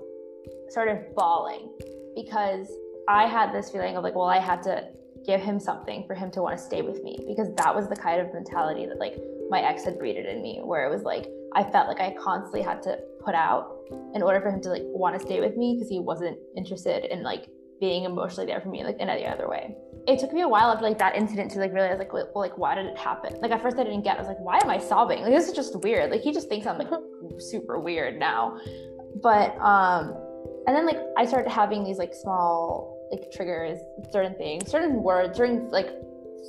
started 0.70 1.16
bawling 1.16 1.70
because 2.16 2.72
I 3.08 3.26
had 3.26 3.54
this 3.54 3.72
feeling 3.72 3.98
of 3.98 4.04
like, 4.04 4.16
well, 4.16 4.28
I 4.28 4.40
had 4.40 4.62
to 4.64 4.88
give 5.26 5.42
him 5.42 5.60
something 5.60 6.06
for 6.08 6.16
him 6.16 6.32
to 6.32 6.42
want 6.42 6.58
to 6.58 6.64
stay 6.64 6.82
with 6.82 7.04
me 7.04 7.20
because 7.28 7.54
that 7.56 7.76
was 7.76 7.90
the 7.90 7.96
kind 7.96 8.22
of 8.22 8.34
mentality 8.34 8.86
that 8.86 9.00
like 9.00 9.16
my 9.50 9.62
ex 9.62 9.84
had 9.84 9.98
breeded 9.98 10.26
in 10.26 10.42
me, 10.42 10.60
where 10.64 10.86
it 10.86 10.92
was 10.94 11.04
like 11.04 11.26
I 11.56 11.64
felt 11.64 11.88
like 11.88 12.00
I 12.00 12.16
constantly 12.22 12.62
had 12.62 12.82
to 12.84 13.00
put 13.24 13.36
out 13.36 13.76
in 14.14 14.22
order 14.22 14.40
for 14.40 14.50
him 14.50 14.62
to 14.62 14.70
like 14.70 14.84
want 14.86 15.20
to 15.20 15.26
stay 15.26 15.40
with 15.40 15.58
me 15.58 15.76
because 15.76 15.90
he 15.90 16.00
wasn't 16.00 16.38
interested 16.56 17.06
in 17.06 17.24
like 17.24 17.48
being 17.80 18.04
emotionally 18.04 18.46
there 18.46 18.60
for 18.62 18.70
me 18.70 18.84
like 18.84 19.00
in 19.00 19.10
any 19.10 19.26
other 19.26 19.50
way. 19.50 19.76
It 20.08 20.20
took 20.20 20.34
me 20.34 20.42
a 20.42 20.48
while 20.48 20.72
after 20.72 20.84
like 20.84 20.98
that 21.00 21.16
incident 21.16 21.52
to 21.52 21.60
like 21.60 21.74
realize 21.74 21.98
like 21.98 22.14
well 22.14 22.30
like 22.36 22.58
why 22.58 22.76
did 22.76 22.86
it 22.86 22.98
happen? 22.98 23.40
Like 23.42 23.52
at 23.52 23.62
first 23.62 23.78
I 23.78 23.84
didn't 23.84 24.04
get. 24.04 24.18
I 24.18 24.20
was 24.20 24.28
like 24.28 24.40
why 24.40 24.60
am 24.62 24.70
I 24.70 24.78
sobbing? 24.78 25.22
Like 25.22 25.34
this 25.34 25.48
is 25.48 25.54
just 25.54 25.76
weird. 25.82 26.12
Like 26.12 26.22
he 26.22 26.32
just 26.32 26.50
thinks 26.50 26.68
I'm 26.68 26.78
like 26.78 26.90
super 27.40 27.80
weird 27.80 28.20
now. 28.20 28.60
But 29.22 29.58
um 29.60 30.16
and 30.68 30.76
then 30.76 30.86
like 30.86 31.00
I 31.18 31.26
started 31.26 31.50
having 31.50 31.84
these 31.84 31.98
like 31.98 32.14
small 32.14 32.98
like 33.12 33.32
triggers, 33.32 33.80
certain 34.12 34.36
things, 34.36 34.70
certain 34.70 35.02
words, 35.02 35.38
certain 35.38 35.70
like 35.72 35.90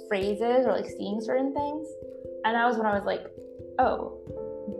phrases 0.08 0.66
or 0.66 0.72
like 0.72 0.86
seeing 0.86 1.20
certain 1.20 1.54
things. 1.54 1.88
And 2.44 2.54
that 2.54 2.66
was 2.66 2.76
when 2.76 2.86
I 2.86 2.94
was 2.94 3.04
like, 3.04 3.26
oh, 3.78 4.18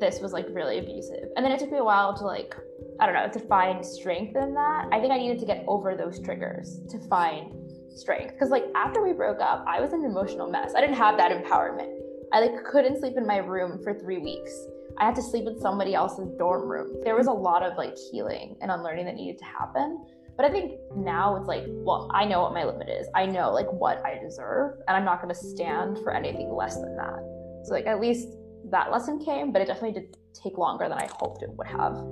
this 0.00 0.20
was 0.20 0.32
like 0.32 0.46
really 0.50 0.78
abusive. 0.78 1.28
And 1.36 1.44
then 1.44 1.52
it 1.52 1.60
took 1.60 1.70
me 1.70 1.78
a 1.78 1.84
while 1.84 2.16
to 2.16 2.24
like, 2.24 2.54
I 2.98 3.06
don't 3.06 3.14
know, 3.14 3.28
to 3.28 3.46
find 3.46 3.84
strength 3.84 4.36
in 4.36 4.54
that. 4.54 4.88
I 4.92 5.00
think 5.00 5.12
I 5.12 5.18
needed 5.18 5.38
to 5.40 5.46
get 5.46 5.64
over 5.66 5.96
those 5.96 6.20
triggers 6.20 6.80
to 6.88 6.98
find 7.08 7.52
strength. 7.94 8.38
Cause 8.38 8.50
like 8.50 8.64
after 8.74 9.02
we 9.02 9.12
broke 9.12 9.40
up, 9.40 9.64
I 9.66 9.80
was 9.80 9.92
an 9.92 10.04
emotional 10.04 10.50
mess. 10.50 10.72
I 10.74 10.80
didn't 10.80 10.96
have 10.96 11.16
that 11.18 11.30
empowerment. 11.32 11.94
I 12.32 12.40
like 12.40 12.64
couldn't 12.64 12.98
sleep 13.00 13.16
in 13.16 13.26
my 13.26 13.38
room 13.38 13.82
for 13.82 13.94
three 13.94 14.18
weeks. 14.18 14.52
I 14.98 15.06
had 15.06 15.14
to 15.16 15.22
sleep 15.22 15.46
in 15.46 15.58
somebody 15.58 15.94
else's 15.94 16.28
dorm 16.38 16.68
room. 16.68 17.00
There 17.04 17.16
was 17.16 17.26
a 17.26 17.32
lot 17.32 17.62
of 17.62 17.76
like 17.76 17.96
healing 18.10 18.56
and 18.60 18.70
unlearning 18.70 19.06
that 19.06 19.14
needed 19.14 19.38
to 19.38 19.44
happen. 19.44 20.04
But 20.36 20.46
I 20.46 20.50
think 20.50 20.78
now 20.96 21.36
it's 21.36 21.48
like, 21.48 21.64
well, 21.68 22.10
I 22.14 22.24
know 22.24 22.42
what 22.42 22.54
my 22.54 22.64
limit 22.64 22.88
is. 22.88 23.06
I 23.14 23.26
know 23.26 23.52
like 23.52 23.70
what 23.70 24.04
I 24.06 24.18
deserve, 24.18 24.78
and 24.88 24.96
I'm 24.96 25.04
not 25.04 25.20
going 25.20 25.34
to 25.34 25.38
stand 25.38 25.98
for 25.98 26.14
anything 26.14 26.54
less 26.54 26.76
than 26.76 26.96
that. 26.96 27.18
So 27.64 27.74
like 27.74 27.86
at 27.86 28.00
least 28.00 28.28
that 28.70 28.90
lesson 28.90 29.18
came, 29.18 29.52
but 29.52 29.62
it 29.62 29.66
definitely 29.66 30.00
did 30.00 30.16
take 30.34 30.58
longer 30.58 30.88
than 30.88 30.98
I 30.98 31.08
hoped 31.18 31.42
it 31.42 31.50
would 31.50 31.66
have. 31.66 32.02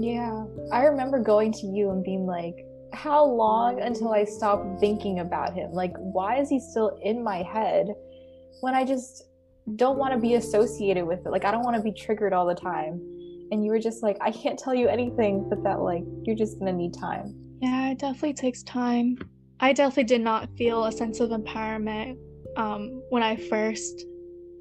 Yeah. 0.00 0.44
I 0.72 0.84
remember 0.84 1.18
going 1.18 1.52
to 1.52 1.66
you 1.66 1.90
and 1.90 2.02
being 2.02 2.26
like, 2.26 2.54
how 2.92 3.24
long 3.24 3.80
until 3.80 4.12
I 4.12 4.24
stop 4.24 4.64
thinking 4.80 5.20
about 5.20 5.54
him? 5.54 5.72
Like, 5.72 5.92
why 5.96 6.40
is 6.40 6.48
he 6.48 6.60
still 6.60 6.98
in 7.02 7.22
my 7.22 7.42
head 7.42 7.86
when 8.60 8.74
I 8.74 8.84
just 8.84 9.24
don't 9.76 9.98
want 9.98 10.14
to 10.14 10.18
be 10.18 10.34
associated 10.34 11.06
with 11.06 11.20
it? 11.26 11.30
Like, 11.30 11.44
I 11.44 11.50
don't 11.50 11.62
want 11.62 11.76
to 11.76 11.82
be 11.82 11.92
triggered 11.92 12.32
all 12.32 12.46
the 12.46 12.54
time. 12.54 13.00
And 13.50 13.64
you 13.64 13.70
were 13.70 13.78
just 13.78 14.02
like, 14.02 14.16
I 14.20 14.30
can't 14.30 14.58
tell 14.58 14.74
you 14.74 14.88
anything, 14.88 15.48
but 15.48 15.62
that, 15.64 15.80
like, 15.80 16.02
you're 16.22 16.36
just 16.36 16.58
going 16.58 16.72
to 16.72 16.76
need 16.76 16.94
time. 16.94 17.34
Yeah, 17.60 17.90
it 17.90 17.98
definitely 17.98 18.34
takes 18.34 18.62
time. 18.62 19.18
I 19.60 19.72
definitely 19.72 20.04
did 20.04 20.20
not 20.20 20.48
feel 20.56 20.84
a 20.84 20.92
sense 20.92 21.20
of 21.20 21.30
empowerment 21.30 22.16
um, 22.56 23.02
when 23.10 23.22
I 23.22 23.36
first 23.36 24.04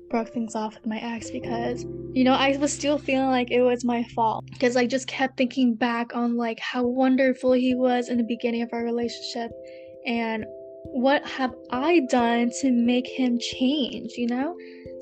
broke 0.10 0.30
things 0.30 0.56
off 0.56 0.76
with 0.76 0.86
my 0.86 0.98
ex 1.00 1.30
because 1.32 1.86
you 2.14 2.24
know 2.24 2.34
i 2.34 2.56
was 2.58 2.74
still 2.74 2.98
feeling 2.98 3.28
like 3.28 3.52
it 3.52 3.62
was 3.62 3.84
my 3.84 4.04
fault. 4.16 4.46
Because 4.52 4.76
i 4.76 4.86
just 4.86 5.08
kept 5.08 5.38
thinking 5.38 5.76
back 5.76 6.16
on 6.16 6.38
like 6.38 6.60
how 6.60 6.84
wonderful 6.84 7.54
he 7.54 7.76
was 7.76 8.10
in 8.10 8.18
the 8.18 8.24
beginning 8.24 8.62
of 8.62 8.70
our 8.74 8.84
relationship 8.84 9.52
and 10.06 10.46
what 10.94 11.26
have 11.28 11.54
i 11.72 12.00
done 12.10 12.50
to 12.62 12.72
make 12.72 13.08
him 13.08 13.38
change 13.40 14.12
you 14.18 14.28
know? 14.28 14.56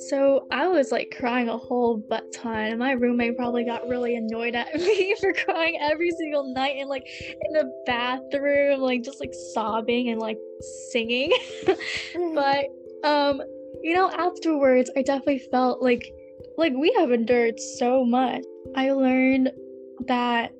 So 0.10 0.48
i 0.52 0.68
was 0.68 0.92
like 0.92 1.14
crying 1.18 1.50
a 1.50 1.58
whole 1.58 1.98
butt 2.10 2.24
ton. 2.34 2.56
And 2.56 2.80
my 2.80 2.92
roommate 2.92 3.38
probably 3.38 3.64
got 3.64 3.88
really 3.88 4.16
annoyed 4.16 4.56
at 4.56 4.74
me 4.76 5.16
for 5.22 5.34
crying 5.34 5.78
every 5.80 6.12
single 6.12 6.54
night 6.54 6.78
and 6.80 6.90
like 6.90 7.06
in 7.22 7.54
the 7.54 7.72
bathroom 7.86 8.82
like 8.82 9.04
just 9.04 9.20
like 9.20 9.34
sobbing 9.54 10.10
and 10.10 10.20
like 10.20 10.38
singing. 10.92 11.32
But 12.34 12.66
um 13.04 13.42
you 13.82 13.94
know, 13.94 14.10
afterwards, 14.12 14.90
I 14.96 15.02
definitely 15.02 15.40
felt 15.52 15.82
like 15.82 16.12
like 16.58 16.74
we 16.74 16.94
have 16.98 17.12
endured 17.12 17.60
so 17.60 18.06
much. 18.06 18.44
I 18.76 18.92
learned 18.92 19.52
that 20.08 20.52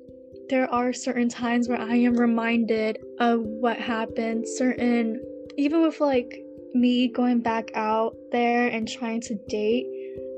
there 0.48 0.72
are 0.72 0.92
certain 0.92 1.28
times 1.28 1.68
where 1.68 1.80
I 1.80 1.96
am 1.96 2.16
reminded 2.16 2.98
of 3.18 3.40
what 3.40 3.78
happened, 3.78 4.46
certain 4.46 5.22
even 5.56 5.82
with 5.82 6.00
like 6.00 6.32
me 6.74 7.08
going 7.08 7.40
back 7.40 7.70
out 7.74 8.14
there 8.32 8.68
and 8.68 8.86
trying 8.88 9.20
to 9.22 9.34
date, 9.48 9.86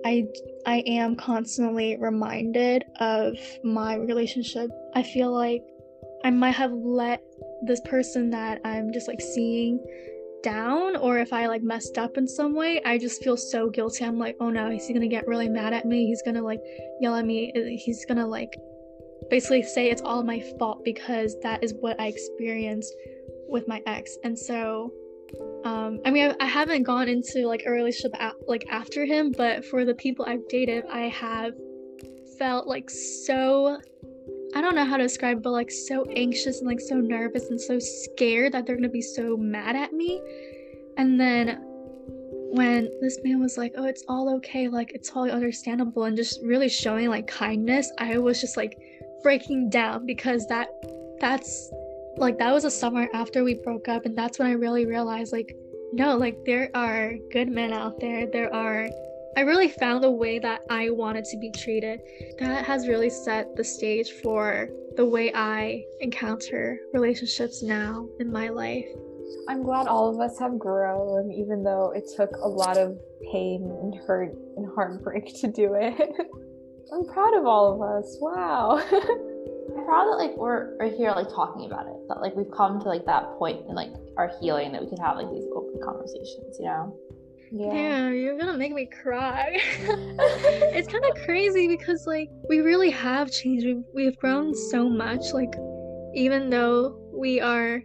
I 0.05 0.27
I 0.67 0.83
am 0.87 1.17
constantly 1.17 1.97
reminded 1.99 2.85
of 3.01 3.37
my 3.65 3.95
relationship. 3.97 4.71
I 4.95 5.03
feel 5.03 5.33
like 5.33 5.63
I 6.25 6.31
might 6.31 6.53
have 6.53 6.73
let 6.73 7.23
this 7.63 7.81
person 7.85 8.31
that 8.31 8.61
I'm 8.65 8.93
just 8.93 9.09
like 9.09 9.21
seeing 9.21 9.79
down 10.43 10.97
or 10.97 11.19
if 11.19 11.33
I 11.33 11.47
like 11.47 11.63
messed 11.63 11.99
up 11.99 12.17
in 12.17 12.27
some 12.27 12.55
way, 12.55 12.81
I 12.85 12.99
just 12.99 13.23
feel 13.23 13.37
so 13.37 13.69
guilty. 13.69 14.05
I'm 14.05 14.19
like, 14.19 14.37
oh 14.41 14.51
no, 14.51 14.71
he's 14.71 14.89
gonna 14.89 15.09
get 15.09 15.27
really 15.27 15.49
mad 15.49 15.73
at 15.73 15.85
me. 15.85 16.07
He's 16.07 16.23
gonna 16.23 16.43
like 16.43 16.61
yell 17.01 17.15
at 17.15 17.25
me. 17.25 17.53
Uh, 17.57 17.61
he's 17.77 18.05
gonna 18.07 18.27
like 18.27 18.59
basically 19.31 19.63
say 19.63 19.91
it's 19.91 20.03
all 20.03 20.23
my 20.23 20.41
fault 20.59 20.85
because 20.85 21.37
that 21.43 21.63
is 21.63 21.75
what 21.81 22.01
I 22.01 22.07
experienced 22.07 22.95
with 23.49 23.67
my 23.69 23.83
ex. 23.87 24.17
And 24.25 24.39
so, 24.39 24.93
um, 25.65 26.01
I 26.05 26.11
mean, 26.11 26.31
I, 26.31 26.45
I 26.45 26.47
haven't 26.47 26.85
gone 26.85 27.09
into 27.09 27.47
like 27.47 27.65
a 27.67 27.71
relationship 27.71 28.15
a- 28.21 28.33
like 28.47 28.67
after 28.71 29.05
him, 29.05 29.33
but 29.37 29.65
for 29.65 29.85
the 29.85 29.95
people 29.95 30.25
I've 30.27 30.47
dated, 30.49 30.85
I 30.91 31.09
have 31.09 31.53
felt 32.39 32.67
like 32.67 32.89
so 32.91 33.79
I 34.55 34.61
don't 34.61 34.75
know 34.75 34.85
how 34.85 34.97
to 34.97 35.03
describe, 35.03 35.43
but 35.43 35.51
like 35.51 35.71
so 35.71 36.05
anxious 36.17 36.59
and 36.59 36.67
like 36.67 36.81
so 36.81 36.97
nervous 36.97 37.51
and 37.51 37.61
so 37.61 37.79
scared 37.79 38.53
that 38.53 38.67
they're 38.67 38.77
gonna 38.77 38.89
be 38.89 39.03
so 39.03 39.37
mad 39.37 39.77
at 39.77 39.93
me. 39.93 40.23
And 40.97 41.21
then 41.21 41.59
when 42.51 42.89
this 43.01 43.19
man 43.23 43.41
was 43.41 43.59
like, 43.59 43.75
"Oh, 43.77 43.85
it's 43.85 44.05
all 44.09 44.35
okay, 44.37 44.69
like 44.69 44.93
it's 44.95 45.11
all 45.15 45.31
understandable," 45.31 46.05
and 46.05 46.17
just 46.17 46.43
really 46.43 46.69
showing 46.69 47.09
like 47.09 47.27
kindness, 47.27 47.93
I 47.99 48.19
was 48.19 48.41
just 48.41 48.57
like 48.57 48.79
breaking 49.23 49.71
down 49.71 50.07
because 50.07 50.47
that 50.47 50.69
that's 51.21 51.71
like 52.17 52.39
that 52.39 52.53
was 52.53 52.65
a 52.65 52.71
summer 52.71 53.09
after 53.13 53.45
we 53.45 53.55
broke 53.55 53.89
up, 53.89 54.07
and 54.07 54.17
that's 54.17 54.39
when 54.39 54.49
I 54.49 54.53
really 54.53 54.87
realized 54.87 55.33
like 55.33 55.55
no, 55.93 56.17
like 56.17 56.45
there 56.45 56.71
are 56.75 57.15
good 57.33 57.49
men 57.49 57.73
out 57.73 58.01
there. 58.01 58.27
There 58.27 58.53
are 58.55 58.89
I 59.39 59.43
really 59.43 59.69
found 59.69 60.03
the 60.03 60.11
way 60.11 60.41
that 60.41 60.63
I 60.69 60.91
wanted 60.91 61.25
to 61.27 61.37
be 61.37 61.53
treated. 61.53 62.01
That 62.41 62.65
has 62.65 62.89
really 62.89 63.09
set 63.09 63.55
the 63.55 63.63
stage 63.63 64.11
for 64.21 64.69
the 64.97 65.07
way 65.07 65.31
I 65.33 65.85
encounter 66.01 66.81
relationships 66.93 67.63
now 67.63 68.09
in 68.19 68.33
my 68.33 68.49
life. 68.49 68.87
I'm 69.49 69.63
glad 69.63 69.87
all 69.87 70.11
of 70.11 70.19
us 70.19 70.41
have 70.41 70.59
grown, 70.59 71.31
even 71.31 71.63
though 71.63 71.93
it 71.95 72.11
took 72.17 72.31
a 72.43 72.49
lot 72.49 72.79
of 72.79 72.99
pain 73.31 73.63
and 73.81 73.95
hurt 74.09 74.35
and 74.57 74.67
heartbreak 74.75 75.33
to 75.41 75.47
do 75.47 75.75
it. 75.75 75.95
I'm 76.93 77.07
proud 77.07 77.39
of 77.39 77.47
all 77.47 77.73
of 77.73 77.81
us. 77.81 78.19
Wow. 78.21 78.79
I'm 78.93 79.85
proud 79.85 80.07
that 80.11 80.19
like 80.19 80.37
we're, 80.37 80.77
we're 80.81 80.97
here 80.97 81.13
like 81.13 81.29
talking 81.29 81.65
about 81.65 81.87
it. 81.87 82.09
That 82.09 82.21
like 82.21 82.35
we've 82.35 82.51
come 82.51 82.81
to 82.81 82.89
like 82.89 83.07
that 83.07 83.39
point 83.39 83.61
in 83.69 83.77
like 83.77 83.93
our 84.17 84.33
healing 84.41 84.73
that 84.73 84.83
we 84.83 84.89
can 84.89 84.99
have 84.99 85.17
like 85.17 85.31
these 85.31 85.47
open 85.55 85.79
conversations, 85.81 86.57
you 86.59 86.67
know? 86.67 86.99
Yeah. 87.51 87.73
Damn, 87.73 88.15
you're 88.15 88.39
gonna 88.39 88.59
make 88.59 88.73
me 88.73 88.89
cry. 89.03 89.59
it's 89.81 90.89
kind 90.89 91.05
of 91.05 91.25
crazy 91.25 91.69
because 91.69 92.07
like 92.07 92.29
we 92.49 92.61
really 92.61 92.91
have 92.91 93.31
changed. 93.31 93.67
We've 93.67 93.85
we've 93.95 94.19
grown 94.19 94.55
so 94.55 94.89
much. 94.89 95.33
Like 95.33 95.55
even 96.15 96.51
though 96.51 96.99
we 97.13 97.41
are, 97.41 97.83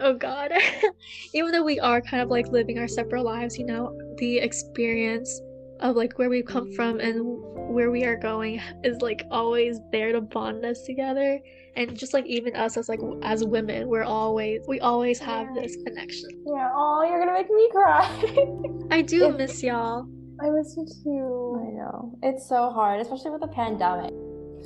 oh 0.00 0.14
god, 0.14 0.52
even 1.34 1.52
though 1.52 1.64
we 1.64 1.80
are 1.80 2.00
kind 2.00 2.22
of 2.22 2.28
like 2.28 2.48
living 2.48 2.78
our 2.78 2.88
separate 2.88 3.22
lives, 3.22 3.58
you 3.58 3.66
know, 3.66 3.96
the 4.18 4.38
experience 4.38 5.40
of 5.80 5.96
like 5.96 6.18
where 6.18 6.28
we've 6.28 6.46
come 6.46 6.72
from 6.72 6.98
mm. 6.98 7.04
and 7.04 7.74
where 7.74 7.90
we 7.90 8.04
are 8.04 8.16
going 8.16 8.60
is 8.84 9.00
like 9.00 9.26
always 9.30 9.78
there 9.92 10.12
to 10.12 10.20
bond 10.20 10.64
us 10.64 10.82
together. 10.82 11.40
And 11.76 11.96
just 11.96 12.14
like 12.14 12.24
even 12.26 12.56
us 12.56 12.76
as 12.76 12.88
like 12.88 13.00
as 13.22 13.44
women 13.44 13.88
we're 13.88 14.04
always 14.04 14.62
we 14.66 14.80
always 14.80 15.18
have 15.18 15.54
this 15.54 15.76
connection. 15.84 16.30
Yeah 16.46 16.70
oh 16.74 17.04
you're 17.08 17.18
gonna 17.18 17.32
make 17.32 17.50
me 17.50 17.68
cry. 17.70 18.88
I 18.90 19.02
do 19.02 19.30
miss 19.32 19.62
y'all. 19.62 20.08
I 20.40 20.50
miss 20.50 20.74
you 20.76 20.86
too. 20.86 21.60
I 21.60 21.70
know. 21.72 22.18
It's 22.22 22.48
so 22.48 22.70
hard 22.70 23.00
especially 23.00 23.30
with 23.30 23.42
the 23.42 23.48
pandemic. 23.48 24.14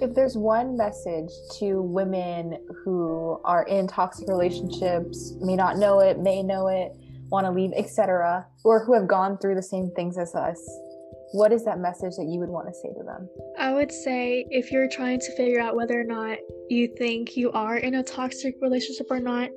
If 0.01 0.15
there's 0.15 0.37
one 0.37 0.77
message 0.77 1.31
to 1.59 1.83
women 1.83 2.57
who 2.85 3.41
are 3.45 3.65
in 3.65 3.89
toxic 3.89 4.29
relationships 4.29 5.35
may 5.41 5.57
not 5.57 5.79
know 5.79 6.01
it 6.01 6.21
may 6.21 6.43
know 6.45 6.69
it 6.69 6.93
want 7.31 7.47
to 7.47 7.51
leave 7.51 7.73
etc 7.77 8.47
or 8.65 8.85
who 8.85 8.93
have 8.95 9.09
gone 9.09 9.39
through 9.39 9.55
the 9.55 9.63
same 9.63 9.91
things 9.97 10.17
as 10.19 10.35
us 10.35 10.61
what 11.33 11.53
is 11.53 11.65
that 11.65 11.79
message 11.79 12.17
that 12.17 12.27
you 12.29 12.41
would 12.41 12.49
want 12.49 12.67
to 12.67 12.75
say 12.75 12.89
to 12.97 13.05
them? 13.05 13.29
I 13.59 13.73
would 13.73 13.93
say 13.93 14.47
if 14.51 14.71
you're 14.71 14.89
trying 14.89 15.21
to 15.21 15.37
figure 15.37 15.61
out 15.61 15.77
whether 15.77 16.01
or 16.01 16.05
not 16.05 16.39
you 16.69 16.89
think 16.99 17.37
you 17.37 17.53
are 17.53 17.77
in 17.77 17.97
a 17.97 18.03
toxic 18.03 18.57
relationship 18.61 19.07
or 19.11 19.21
not, 19.21 19.51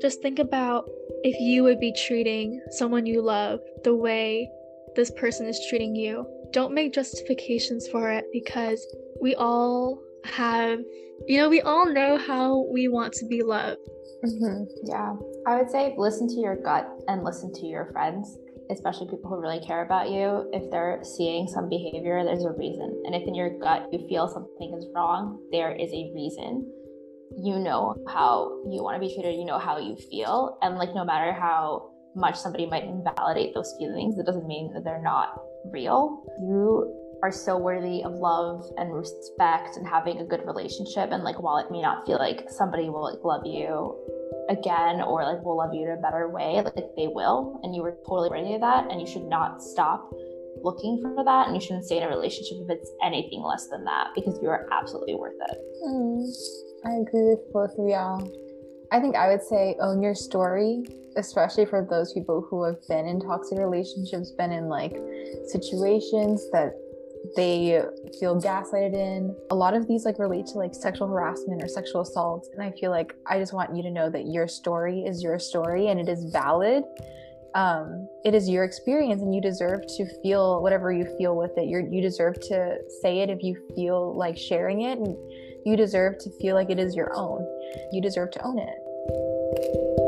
just 0.00 0.22
think 0.22 0.38
about 0.38 0.88
if 1.22 1.38
you 1.38 1.62
would 1.62 1.78
be 1.78 1.92
treating 1.92 2.60
someone 2.70 3.04
you 3.04 3.20
love 3.20 3.60
the 3.84 3.94
way 3.94 4.48
this 4.96 5.10
person 5.10 5.46
is 5.46 5.60
treating 5.68 5.94
you. 5.94 6.26
Don't 6.52 6.74
make 6.74 6.92
justifications 6.92 7.86
for 7.88 8.10
it 8.10 8.24
because 8.32 8.84
we 9.20 9.34
all 9.34 10.02
have, 10.24 10.78
you 11.26 11.38
know, 11.38 11.48
we 11.48 11.60
all 11.60 11.86
know 11.86 12.16
how 12.16 12.66
we 12.72 12.88
want 12.88 13.12
to 13.14 13.26
be 13.26 13.42
loved. 13.42 13.80
Mm-hmm. 14.24 14.64
Yeah. 14.84 15.14
I 15.46 15.58
would 15.58 15.70
say 15.70 15.94
listen 15.96 16.28
to 16.28 16.40
your 16.40 16.56
gut 16.56 16.88
and 17.08 17.22
listen 17.24 17.52
to 17.54 17.66
your 17.66 17.90
friends, 17.92 18.36
especially 18.70 19.06
people 19.08 19.30
who 19.30 19.40
really 19.40 19.60
care 19.60 19.84
about 19.84 20.10
you. 20.10 20.48
If 20.52 20.70
they're 20.70 21.00
seeing 21.02 21.48
some 21.48 21.68
behavior, 21.68 22.24
there's 22.24 22.44
a 22.44 22.52
reason. 22.52 23.02
And 23.04 23.14
if 23.14 23.26
in 23.26 23.34
your 23.34 23.58
gut 23.58 23.88
you 23.92 24.06
feel 24.08 24.28
something 24.28 24.74
is 24.78 24.86
wrong, 24.94 25.38
there 25.52 25.72
is 25.72 25.90
a 25.92 26.12
reason. 26.14 26.70
You 27.36 27.58
know 27.58 27.94
how 28.08 28.50
you 28.70 28.82
want 28.82 29.00
to 29.00 29.06
be 29.06 29.14
treated, 29.14 29.36
you 29.36 29.44
know 29.44 29.58
how 29.58 29.78
you 29.78 29.96
feel. 30.10 30.58
And 30.62 30.76
like, 30.76 30.94
no 30.94 31.04
matter 31.04 31.32
how 31.32 31.90
much 32.16 32.36
somebody 32.36 32.66
might 32.66 32.84
invalidate 32.84 33.54
those 33.54 33.74
feelings, 33.78 34.18
it 34.18 34.26
doesn't 34.26 34.46
mean 34.46 34.72
that 34.74 34.84
they're 34.84 35.02
not 35.02 35.38
real. 35.72 36.24
You 36.40 36.99
are 37.22 37.32
so 37.32 37.58
worthy 37.58 38.02
of 38.02 38.12
love 38.12 38.64
and 38.76 38.92
respect 38.92 39.76
and 39.76 39.86
having 39.86 40.18
a 40.18 40.24
good 40.24 40.40
relationship. 40.46 41.10
And 41.12 41.22
like, 41.22 41.40
while 41.42 41.58
it 41.58 41.70
may 41.70 41.82
not 41.82 42.06
feel 42.06 42.18
like 42.18 42.48
somebody 42.48 42.88
will 42.88 43.04
like 43.04 43.22
love 43.24 43.42
you 43.44 43.96
again 44.48 45.02
or 45.02 45.24
like 45.24 45.42
will 45.44 45.58
love 45.58 45.74
you 45.74 45.84
in 45.84 45.98
a 45.98 46.00
better 46.00 46.28
way, 46.28 46.62
like 46.62 46.74
they 46.96 47.08
will, 47.08 47.60
and 47.62 47.74
you 47.74 47.82
were 47.82 47.96
totally 48.06 48.30
worthy 48.30 48.54
of 48.54 48.60
that, 48.60 48.90
and 48.90 49.00
you 49.00 49.06
should 49.06 49.28
not 49.28 49.62
stop 49.62 50.10
looking 50.62 51.00
for 51.00 51.24
that, 51.24 51.46
and 51.46 51.54
you 51.54 51.60
shouldn't 51.60 51.84
stay 51.84 51.98
in 51.98 52.02
a 52.02 52.08
relationship 52.08 52.58
if 52.62 52.70
it's 52.70 52.90
anything 53.02 53.42
less 53.42 53.68
than 53.68 53.84
that 53.84 54.08
because 54.14 54.38
you 54.42 54.48
are 54.48 54.68
absolutely 54.72 55.14
worth 55.14 55.36
it. 55.48 55.58
Mm, 55.86 56.26
I 56.84 56.92
agree 57.00 57.34
with 57.34 57.52
both 57.52 57.72
of 57.78 57.88
y'all. 57.88 58.30
I 58.92 58.98
think 58.98 59.14
I 59.14 59.28
would 59.28 59.42
say 59.42 59.76
own 59.80 60.02
your 60.02 60.14
story, 60.14 60.82
especially 61.16 61.64
for 61.64 61.86
those 61.88 62.12
people 62.12 62.44
who 62.50 62.64
have 62.64 62.76
been 62.88 63.06
in 63.06 63.20
toxic 63.20 63.58
relationships, 63.58 64.32
been 64.32 64.50
in 64.50 64.68
like 64.68 64.96
situations 65.46 66.50
that 66.50 66.72
they 67.36 67.82
feel 68.18 68.40
gaslighted 68.40 68.94
in. 68.94 69.36
A 69.50 69.54
lot 69.54 69.74
of 69.74 69.86
these 69.86 70.04
like 70.04 70.18
relate 70.18 70.46
to 70.46 70.58
like 70.58 70.74
sexual 70.74 71.08
harassment 71.08 71.62
or 71.62 71.68
sexual 71.68 72.00
assault. 72.00 72.48
And 72.52 72.62
I 72.62 72.72
feel 72.78 72.90
like 72.90 73.14
I 73.26 73.38
just 73.38 73.52
want 73.52 73.74
you 73.74 73.82
to 73.82 73.90
know 73.90 74.10
that 74.10 74.26
your 74.26 74.48
story 74.48 75.00
is 75.00 75.22
your 75.22 75.38
story 75.38 75.88
and 75.88 76.00
it 76.00 76.08
is 76.08 76.24
valid. 76.24 76.84
Um, 77.54 78.08
it 78.24 78.34
is 78.34 78.48
your 78.48 78.64
experience 78.64 79.22
and 79.22 79.34
you 79.34 79.40
deserve 79.40 79.86
to 79.96 80.06
feel 80.22 80.62
whatever 80.62 80.92
you 80.92 81.04
feel 81.18 81.36
with 81.36 81.52
it. 81.56 81.68
You're, 81.68 81.80
you 81.80 82.00
deserve 82.00 82.40
to 82.48 82.78
say 83.02 83.20
it 83.20 83.30
if 83.30 83.42
you 83.42 83.56
feel 83.74 84.16
like 84.16 84.38
sharing 84.38 84.82
it 84.82 84.98
and 84.98 85.16
you 85.66 85.76
deserve 85.76 86.18
to 86.18 86.30
feel 86.40 86.54
like 86.54 86.70
it 86.70 86.78
is 86.78 86.94
your 86.94 87.12
own. 87.14 87.44
You 87.92 88.00
deserve 88.00 88.30
to 88.32 88.42
own 88.44 88.58
it. 88.58 89.99